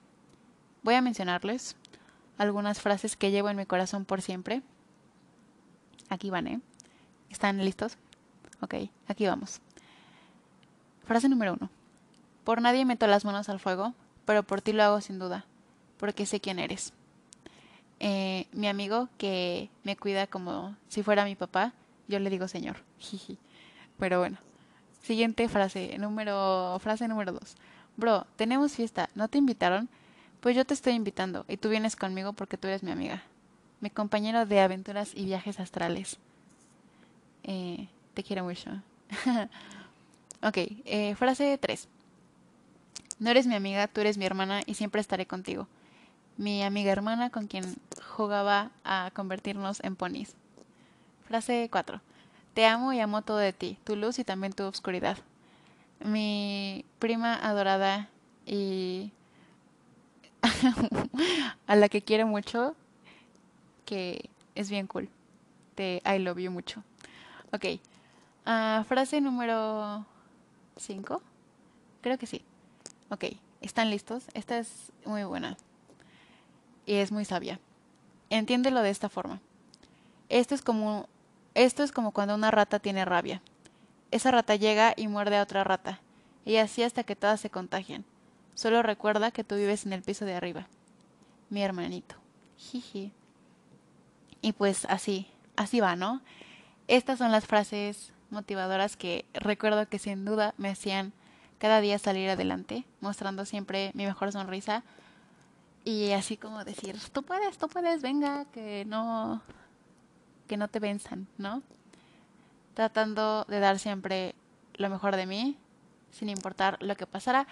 Voy 0.83 0.93
a 0.93 1.01
mencionarles 1.01 1.75
algunas 2.37 2.83
frases 2.83 3.17
que 3.17 3.31
llevo 3.31 3.49
en 3.49 3.57
mi 3.57 3.65
corazón 3.65 4.05
por 4.05 4.21
siempre. 4.21 4.61
Aquí 6.11 6.29
van, 6.29 6.49
¿eh? 6.49 6.61
¿Están 7.31 7.57
listos? 7.65 7.97
Ok, 8.61 8.75
aquí 9.07 9.27
vamos. 9.27 9.63
Frase 11.07 11.31
número 11.31 11.55
uno. 11.55 11.71
Por 12.45 12.61
nadie 12.61 12.85
meto 12.85 13.07
las 13.07 13.25
manos 13.25 13.49
al 13.49 13.59
fuego, 13.59 13.95
pero 14.27 14.43
por 14.43 14.61
ti 14.61 14.75
lo 14.75 14.83
hago 14.83 15.01
sin 15.01 15.19
duda, 15.19 15.47
porque 15.97 16.27
sé 16.27 16.41
quién 16.41 16.59
eres. 16.59 16.93
Eh, 18.01 18.47
mi 18.53 18.69
amigo 18.69 19.09
que 19.19 19.71
me 19.83 19.97
cuida 19.97 20.27
como 20.27 20.77
si 20.89 21.03
fuera 21.03 21.25
mi 21.25 21.35
papá, 21.35 21.73
yo 22.07 22.19
le 22.19 22.31
digo 22.31 22.49
señor. 22.49 22.77
Pero 23.99 24.21
bueno. 24.21 24.39
Siguiente 25.03 25.49
frase, 25.49 25.97
número, 25.99 26.79
frase 26.81 27.09
número 27.09 27.33
dos. 27.33 27.57
Bro, 27.97 28.27
tenemos 28.37 28.73
fiesta, 28.73 29.09
¿no 29.15 29.29
te 29.29 29.39
invitaron? 29.39 29.89
Pues 30.41 30.55
yo 30.55 30.65
te 30.65 30.75
estoy 30.75 30.93
invitando 30.93 31.45
y 31.49 31.57
tú 31.57 31.69
vienes 31.69 31.97
conmigo 31.97 32.33
porque 32.33 32.59
tú 32.59 32.69
eres 32.69 32.83
mi 32.83 32.91
amiga. 32.91 33.23
Mi 33.81 33.91
compañero 33.91 34.45
de 34.45 34.61
aventuras 34.61 35.13
y 35.15 35.25
viajes 35.25 35.61
astrales. 35.61 36.19
Eh, 37.43 37.89
te 38.15 38.23
quiero 38.23 38.45
mucho. 38.45 38.71
ok, 40.43 40.57
eh, 40.85 41.15
frase 41.17 41.57
3. 41.57 41.89
No 43.19 43.31
eres 43.31 43.47
mi 43.47 43.55
amiga, 43.55 43.89
tú 43.89 44.01
eres 44.01 44.19
mi 44.19 44.27
hermana 44.27 44.61
y 44.67 44.75
siempre 44.75 45.01
estaré 45.01 45.27
contigo. 45.27 45.67
Mi 46.39 46.63
amiga 46.63 46.93
hermana 46.93 47.31
con 47.31 47.49
quien 47.49 47.65
jugaba 48.17 48.71
a 48.85 49.11
convertirnos 49.13 49.83
en 49.83 49.97
ponis. 49.97 50.37
Frase 51.27 51.69
4. 51.69 52.01
Te 52.55 52.65
amo 52.65 52.93
y 52.93 53.01
amo 53.01 53.23
todo 53.23 53.39
de 53.39 53.53
ti, 53.53 53.77
tu 53.83 53.97
luz 53.97 54.21
y 54.21 54.25
también 54.25 54.53
tu 54.53 54.63
oscuridad. 54.63 55.19
Mi 55.99 56.85
prima 57.01 57.35
adorada 57.35 58.09
y 58.47 59.11
a 61.67 61.75
la 61.75 61.89
que 61.89 62.03
quiero 62.03 62.25
mucho, 62.29 62.77
que 63.85 64.31
es 64.55 64.71
bien 64.71 64.87
cool. 64.87 65.09
Te 65.75 66.01
I 66.07 66.21
love 66.21 66.39
you 66.39 66.53
mucho. 66.53 66.85
Ok. 67.53 67.65
Uh, 68.47 68.85
frase 68.85 69.21
número 69.21 70.07
5. 70.77 71.21
Creo 72.01 72.17
que 72.17 72.27
sí. 72.27 72.45
Ok, 73.11 73.25
¿están 73.61 73.91
listos? 73.91 74.27
Esta 74.35 74.57
es 74.61 74.93
muy 75.05 75.25
buena 75.25 75.57
y 76.89 76.95
es 76.95 77.13
muy 77.13 77.27
sabia. 77.27 77.61
Entiéndelo 78.31 78.81
de 78.81 78.89
esta 78.89 79.11
forma. 79.11 79.41
Esto 80.31 80.55
es 80.55 80.63
como 80.63 81.07
esto 81.55 81.83
es 81.83 81.93
como 81.93 82.13
cuando 82.13 82.35
una 82.35 82.51
rata 82.51 82.79
tiene 82.79 83.05
rabia. 83.05 83.43
Esa 84.11 84.31
rata 84.31 84.57
llega 84.57 84.95
y 84.97 85.07
muerde 85.07 85.37
a 85.37 85.43
otra 85.43 85.65
rata, 85.65 86.01
y 86.47 86.57
así 86.57 86.83
hasta 86.83 87.05
que 87.05 87.15
todas 87.15 87.41
se 87.41 87.51
contagian. 87.51 88.05
Solo 88.55 88.83
recuerda 88.83 89.33
que 89.33 89.45
tú 89.45 89.57
vives 89.57 89.85
en 89.85 89.93
el 89.93 90.03
piso 90.03 90.25
de 90.25 90.35
arriba. 90.35 90.67
Mi 91.51 91.63
hermanito. 91.63 92.15
Jiji. 92.57 93.13
Y 94.41 94.53
pues 94.53 94.87
así, 94.87 95.27
así 95.57 95.81
va, 95.81 95.95
¿no? 95.95 96.23
Estas 96.87 97.19
son 97.19 97.33
las 97.33 97.47
frases 97.47 98.13
motivadoras 98.31 98.97
que 98.97 99.27
recuerdo 99.35 99.89
que 99.89 99.99
sin 99.99 100.25
duda 100.25 100.55
me 100.57 100.71
hacían 100.71 101.13
cada 101.59 101.83
día 101.83 101.99
salir 101.99 102.31
adelante, 102.31 102.85
mostrando 103.01 103.45
siempre 103.45 103.91
mi 103.95 104.07
mejor 104.07 104.33
sonrisa 104.33 104.85
y 105.89 106.13
así 106.13 106.37
como 106.37 106.67
decir, 106.67 106.99
tú 107.15 107.23
puedes, 107.23 107.57
tú 107.57 107.67
puedes, 107.67 108.03
venga, 108.03 108.45
que 108.53 108.85
no 108.85 109.41
que 110.47 110.59
no 110.59 110.69
te 110.69 110.81
venzan, 110.81 111.27
¿no? 111.39 111.63
Tratando 112.75 113.47
de 113.47 113.59
dar 113.59 113.79
siempre 113.79 114.35
lo 114.75 114.91
mejor 114.91 115.17
de 115.17 115.25
mí, 115.25 115.57
sin 116.11 116.29
importar 116.29 116.77
lo 116.83 116.95
que 116.95 117.07
pasara 117.07 117.47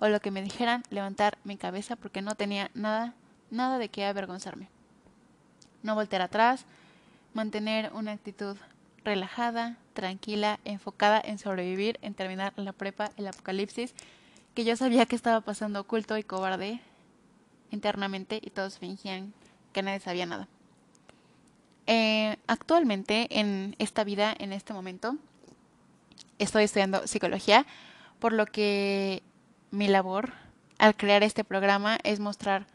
o 0.00 0.08
lo 0.08 0.20
que 0.20 0.30
me 0.30 0.40
dijeran, 0.40 0.84
levantar 0.88 1.36
mi 1.44 1.58
cabeza 1.58 1.94
porque 1.96 2.22
no 2.22 2.34
tenía 2.34 2.70
nada, 2.72 3.12
nada 3.50 3.76
de 3.76 3.90
qué 3.90 4.06
avergonzarme. 4.06 4.70
No 5.82 5.94
voltear 5.94 6.22
atrás, 6.22 6.64
mantener 7.34 7.92
una 7.92 8.12
actitud 8.12 8.56
relajada, 9.04 9.76
tranquila, 9.92 10.60
enfocada 10.64 11.20
en 11.22 11.38
sobrevivir, 11.38 11.98
en 12.00 12.14
terminar 12.14 12.54
la 12.56 12.72
prepa, 12.72 13.10
el 13.18 13.26
apocalipsis, 13.26 13.94
que 14.54 14.64
yo 14.64 14.76
sabía 14.76 15.04
que 15.04 15.16
estaba 15.16 15.42
pasando 15.42 15.80
oculto 15.80 16.16
y 16.16 16.22
cobarde 16.22 16.80
internamente 17.72 18.38
y 18.42 18.50
todos 18.50 18.78
fingían 18.78 19.32
que 19.72 19.82
nadie 19.82 20.00
sabía 20.00 20.26
nada. 20.26 20.48
Eh, 21.86 22.36
actualmente, 22.46 23.26
en 23.30 23.74
esta 23.78 24.04
vida, 24.04 24.34
en 24.38 24.52
este 24.52 24.72
momento, 24.72 25.16
estoy 26.38 26.64
estudiando 26.64 27.06
psicología, 27.06 27.66
por 28.20 28.32
lo 28.32 28.46
que 28.46 29.22
mi 29.70 29.88
labor 29.88 30.32
al 30.78 30.96
crear 30.96 31.22
este 31.22 31.44
programa 31.44 31.98
es 32.04 32.20
mostrar 32.20 32.66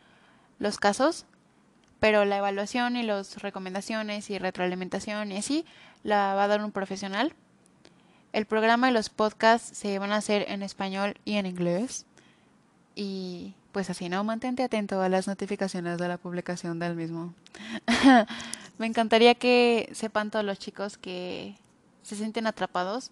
los 0.59 0.77
casos, 0.77 1.25
pero 1.99 2.25
la 2.25 2.37
evaluación 2.37 2.95
y 2.95 3.03
las 3.03 3.41
recomendaciones 3.41 4.29
y 4.29 4.37
retroalimentación 4.37 5.31
y 5.31 5.37
así 5.37 5.65
la 6.03 6.33
va 6.35 6.43
a 6.43 6.47
dar 6.47 6.63
un 6.63 6.71
profesional. 6.71 7.33
El 8.33 8.45
programa 8.45 8.89
y 8.89 8.93
los 8.93 9.09
podcasts 9.09 9.77
se 9.77 9.97
van 9.99 10.11
a 10.11 10.17
hacer 10.17 10.45
en 10.49 10.61
español 10.61 11.15
y 11.25 11.35
en 11.35 11.45
inglés. 11.45 12.05
Y 12.95 13.55
pues 13.77 13.91
así, 13.91 14.09
¿no? 14.09 14.23
Mantente 14.23 14.63
atento 14.63 15.03
a 15.03 15.07
las 15.07 15.27
notificaciones 15.27 15.99
de 15.99 16.07
la 16.07 16.17
publicación 16.17 16.79
del 16.79 16.95
mismo. 16.95 17.35
Me 18.79 18.87
encantaría 18.87 19.35
que 19.35 19.87
sepan 19.93 20.31
todos 20.31 20.43
los 20.43 20.57
chicos 20.57 20.97
que 20.97 21.53
se 22.01 22.15
sienten 22.15 22.47
atrapados 22.47 23.11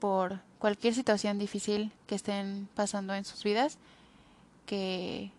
por 0.00 0.40
cualquier 0.58 0.94
situación 0.94 1.38
difícil 1.38 1.92
que 2.08 2.16
estén 2.16 2.68
pasando 2.74 3.14
en 3.14 3.24
sus 3.24 3.44
vidas, 3.44 3.78
que 4.66 5.30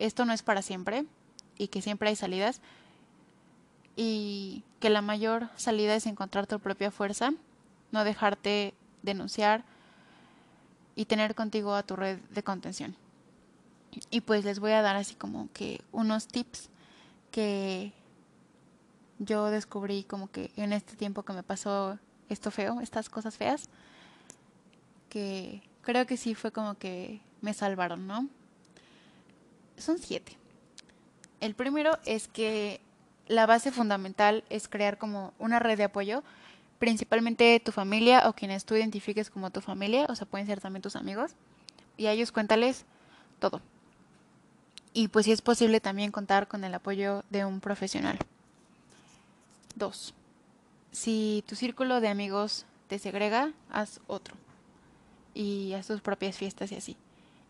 esto 0.00 0.24
no 0.24 0.32
es 0.32 0.42
para 0.42 0.60
siempre 0.60 1.04
y 1.58 1.68
que 1.68 1.82
siempre 1.82 2.08
hay 2.08 2.16
salidas 2.16 2.60
y 3.94 4.64
que 4.80 4.90
la 4.90 5.00
mayor 5.00 5.48
salida 5.54 5.94
es 5.94 6.06
encontrar 6.06 6.48
tu 6.48 6.58
propia 6.58 6.90
fuerza, 6.90 7.32
no 7.92 8.02
dejarte 8.02 8.74
denunciar 9.02 9.62
y 10.96 11.04
tener 11.04 11.34
contigo 11.34 11.74
a 11.74 11.84
tu 11.84 11.94
red 11.94 12.18
de 12.30 12.42
contención. 12.42 12.96
Y 14.10 14.22
pues 14.22 14.44
les 14.44 14.58
voy 14.58 14.72
a 14.72 14.82
dar 14.82 14.96
así 14.96 15.14
como 15.14 15.48
que 15.52 15.82
unos 15.92 16.26
tips 16.26 16.70
que 17.30 17.92
yo 19.18 19.46
descubrí 19.50 20.04
como 20.04 20.30
que 20.30 20.50
en 20.56 20.72
este 20.72 20.96
tiempo 20.96 21.22
que 21.22 21.32
me 21.32 21.42
pasó 21.42 21.98
esto 22.28 22.50
feo, 22.50 22.80
estas 22.80 23.08
cosas 23.08 23.36
feas, 23.36 23.68
que 25.08 25.62
creo 25.82 26.06
que 26.06 26.16
sí 26.16 26.34
fue 26.34 26.50
como 26.50 26.74
que 26.74 27.20
me 27.40 27.54
salvaron, 27.54 28.06
¿no? 28.06 28.28
Son 29.76 29.98
siete. 29.98 30.36
El 31.40 31.54
primero 31.54 31.98
es 32.04 32.28
que 32.28 32.80
la 33.28 33.46
base 33.46 33.70
fundamental 33.70 34.44
es 34.50 34.68
crear 34.68 34.98
como 34.98 35.34
una 35.38 35.58
red 35.58 35.76
de 35.76 35.84
apoyo, 35.84 36.22
principalmente 36.78 37.60
tu 37.60 37.72
familia 37.72 38.28
o 38.28 38.32
quienes 38.32 38.64
tú 38.64 38.74
identifiques 38.74 39.30
como 39.30 39.50
tu 39.50 39.60
familia, 39.60 40.06
o 40.08 40.14
sea, 40.14 40.26
pueden 40.26 40.46
ser 40.46 40.60
también 40.60 40.82
tus 40.82 40.96
amigos, 40.96 41.32
y 41.96 42.06
a 42.06 42.12
ellos 42.12 42.32
cuéntales 42.32 42.84
todo. 43.38 43.60
Y 44.92 45.08
pues 45.08 45.26
si 45.26 45.32
es 45.32 45.42
posible 45.42 45.80
también 45.80 46.10
contar 46.10 46.48
con 46.48 46.64
el 46.64 46.74
apoyo 46.74 47.24
de 47.30 47.44
un 47.44 47.60
profesional. 47.60 48.18
Dos, 49.74 50.14
si 50.90 51.44
tu 51.46 51.54
círculo 51.54 52.00
de 52.00 52.08
amigos 52.08 52.64
te 52.88 52.98
segrega, 52.98 53.52
haz 53.70 54.00
otro. 54.06 54.34
Y 55.34 55.74
haz 55.74 55.86
tus 55.86 56.00
propias 56.00 56.38
fiestas 56.38 56.72
y 56.72 56.76
así. 56.76 56.96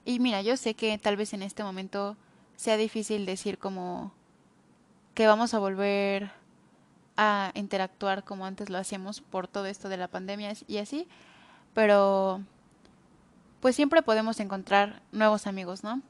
Y 0.05 0.19
mira, 0.19 0.43
yo 0.43 0.57
sé 0.57 0.75
que 0.75 0.99
tal 0.99 1.17
vez 1.17 1.33
en 1.33 1.43
este 1.43 1.63
momento 1.63 2.17
sea 2.57 2.77
difícil 2.77 3.27
decir 3.27 3.59
como 3.59 4.13
que 5.15 5.27
vamos 5.27 5.55
a 5.55 5.59
volver 5.59 6.33
a 7.17 7.51
interactuar 7.55 8.25
como 8.25 8.47
antes 8.47 8.71
lo 8.71 8.79
hacíamos 8.79 9.21
por 9.21 9.49
todo 9.49 9.67
esto 9.67 9.89
de 9.89 9.97
la 9.97 10.09
pandemia 10.09 10.53
y 10.67 10.79
así, 10.79 11.09
pero 11.75 12.43
pues 13.61 13.75
siempre 13.75 14.03
podemos 14.03 14.39
encontrar 14.41 15.03
nuevos 15.13 15.47
amigos, 15.47 15.83
¿no? 15.83 16.03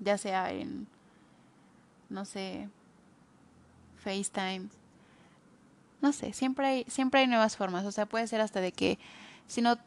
Ya 0.00 0.18
sea 0.18 0.50
en, 0.52 0.86
no 2.08 2.24
sé, 2.24 2.68
FaceTime, 3.98 4.68
no 6.00 6.12
sé, 6.12 6.32
siempre 6.32 6.66
hay, 6.66 6.84
siempre 6.88 7.20
hay 7.20 7.28
nuevas 7.28 7.56
formas, 7.56 7.84
o 7.84 7.92
sea, 7.92 8.06
puede 8.06 8.26
ser 8.26 8.40
hasta 8.40 8.60
de 8.60 8.72
que 8.72 8.98
si 9.46 9.62
no 9.62 9.78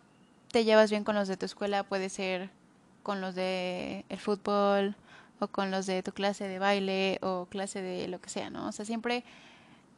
te 0.51 0.63
llevas 0.63 0.89
bien 0.89 1.03
con 1.03 1.15
los 1.15 1.27
de 1.27 1.35
tu 1.35 1.45
escuela, 1.45 1.83
puede 1.83 2.09
ser 2.09 2.49
con 3.03 3.19
los 3.19 3.35
de 3.35 4.05
el 4.07 4.19
fútbol, 4.19 4.95
o 5.39 5.47
con 5.47 5.71
los 5.71 5.85
de 5.85 6.03
tu 6.03 6.11
clase 6.11 6.47
de 6.47 6.59
baile 6.59 7.19
o 7.21 7.47
clase 7.49 7.81
de 7.81 8.07
lo 8.07 8.19
que 8.21 8.29
sea, 8.29 8.49
¿no? 8.49 8.67
O 8.67 8.71
sea, 8.71 8.85
siempre 8.85 9.23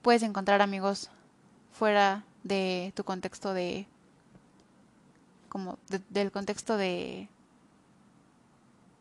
puedes 0.02 0.24
encontrar 0.24 0.62
amigos 0.62 1.10
fuera 1.72 2.24
de 2.44 2.94
tu 2.96 3.04
contexto 3.04 3.54
de 3.54 3.88
como 5.50 5.78
del 6.10 6.32
contexto 6.32 6.78
de, 6.78 7.30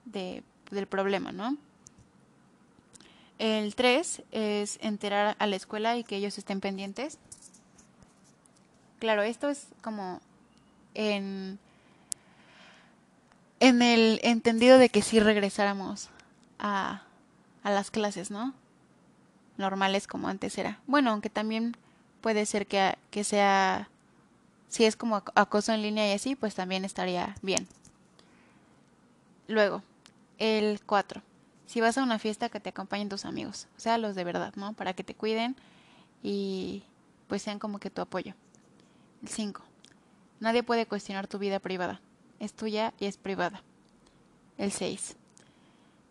de 0.05 0.43
del 0.71 0.87
problema, 0.87 1.33
¿no? 1.33 1.57
El 3.39 3.75
3 3.75 4.23
es 4.33 4.79
enterar 4.81 5.37
a 5.39 5.47
la 5.47 5.57
escuela 5.57 5.97
y 5.97 6.05
que 6.05 6.17
ellos 6.17 6.39
estén 6.39 6.61
pendientes. 6.61 7.19
Claro, 8.99 9.23
esto 9.23 9.51
es 9.51 9.69
como 9.83 10.21
en 10.95 11.59
en 13.61 13.83
el 13.83 14.21
entendido 14.23 14.79
de 14.79 14.89
que 14.89 15.03
si 15.03 15.21
regresáramos 15.21 16.11
a, 16.59 17.03
a 17.63 17.71
las 17.71 17.91
clases, 17.91 18.31
¿no? 18.31 18.55
Normales 19.57 20.07
como 20.07 20.29
antes 20.29 20.57
era. 20.59 20.81
Bueno, 20.87 21.11
aunque 21.11 21.31
también 21.31 21.77
puede 22.21 22.47
ser 22.47 22.67
que, 22.67 22.97
que 23.11 23.25
sea, 23.25 23.89
si 24.69 24.85
es 24.85 24.97
como 24.97 25.23
acoso 25.35 25.73
en 25.73 25.83
línea 25.83 26.11
y 26.11 26.15
así, 26.15 26.35
pues 26.35 26.55
también 26.55 26.85
estaría 26.85 27.35
bien. 27.43 27.67
Luego, 29.49 29.83
el 30.39 30.81
4. 30.85 31.23
Si 31.67 31.81
vas 31.81 31.99
a 31.99 32.03
una 32.03 32.19
fiesta, 32.19 32.49
que 32.49 32.61
te 32.61 32.71
acompañen 32.71 33.09
tus 33.09 33.25
amigos, 33.25 33.67
o 33.77 33.81
sea, 33.81 33.99
los 33.99 34.15
de 34.15 34.25
verdad, 34.25 34.53
¿no? 34.57 34.73
Para 34.73 34.93
que 34.93 35.05
te 35.05 35.15
cuiden 35.15 35.57
y 36.23 36.83
pues 37.29 37.43
sean 37.43 37.59
como 37.59 37.79
que 37.79 37.91
tu 37.91 38.03
apoyo. 38.03 38.35
El 39.23 39.29
5. 39.29 39.63
Nadie 40.41 40.63
puede 40.63 40.87
cuestionar 40.87 41.27
tu 41.27 41.39
vida 41.39 41.59
privada. 41.59 42.01
Es 42.39 42.53
tuya 42.53 42.93
y 43.01 43.07
es 43.07 43.17
privada. 43.17 43.63
El 44.59 44.71
6. 44.71 45.17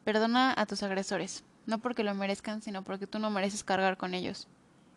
Perdona 0.06 0.54
a 0.56 0.66
tus 0.66 0.84
agresores, 0.84 1.44
no 1.66 1.80
porque 1.80 2.04
lo 2.04 2.14
merezcan, 2.14 2.62
sino 2.62 2.84
porque 2.84 3.08
tú 3.08 3.20
no 3.20 3.30
mereces 3.32 3.64
cargar 3.64 3.98
con 3.98 4.14
ellos. 4.14 4.48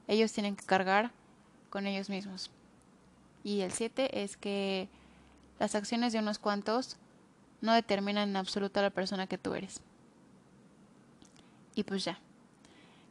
Ellos 0.06 0.32
tienen 0.32 0.54
que 0.54 0.64
cargar 0.64 1.10
con 1.70 1.86
ellos 1.86 2.08
mismos. 2.08 2.50
Y 3.42 3.62
el 3.62 3.72
7 3.72 4.22
es 4.22 4.36
que 4.36 4.88
las 5.58 5.74
acciones 5.74 6.12
de 6.12 6.20
unos 6.20 6.38
cuantos 6.38 6.96
no 7.60 7.72
determinan 7.72 8.28
en 8.28 8.36
absoluto 8.36 8.80
a 8.80 8.84
la 8.84 8.90
persona 8.90 9.26
que 9.26 9.38
tú 9.38 9.54
eres. 9.54 9.80
Y 11.74 11.84
pues 11.84 12.04
ya. 12.04 12.18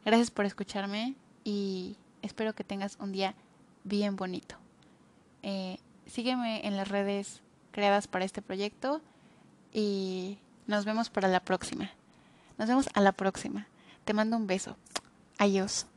Gracias 0.05 0.31
por 0.31 0.45
escucharme 0.45 1.15
y 1.43 1.97
espero 2.21 2.53
que 2.53 2.63
tengas 2.63 2.97
un 2.99 3.11
día 3.11 3.33
bien 3.83 4.15
bonito. 4.15 4.55
Eh, 5.43 5.79
sígueme 6.05 6.65
en 6.65 6.77
las 6.77 6.87
redes 6.87 7.41
creadas 7.71 8.07
para 8.07 8.25
este 8.25 8.41
proyecto 8.41 9.01
y 9.73 10.37
nos 10.67 10.85
vemos 10.85 11.09
para 11.09 11.27
la 11.27 11.39
próxima. 11.39 11.91
Nos 12.57 12.67
vemos 12.67 12.87
a 12.93 13.01
la 13.01 13.11
próxima. 13.11 13.67
Te 14.05 14.13
mando 14.13 14.37
un 14.37 14.47
beso. 14.47 14.77
Adiós. 15.37 15.87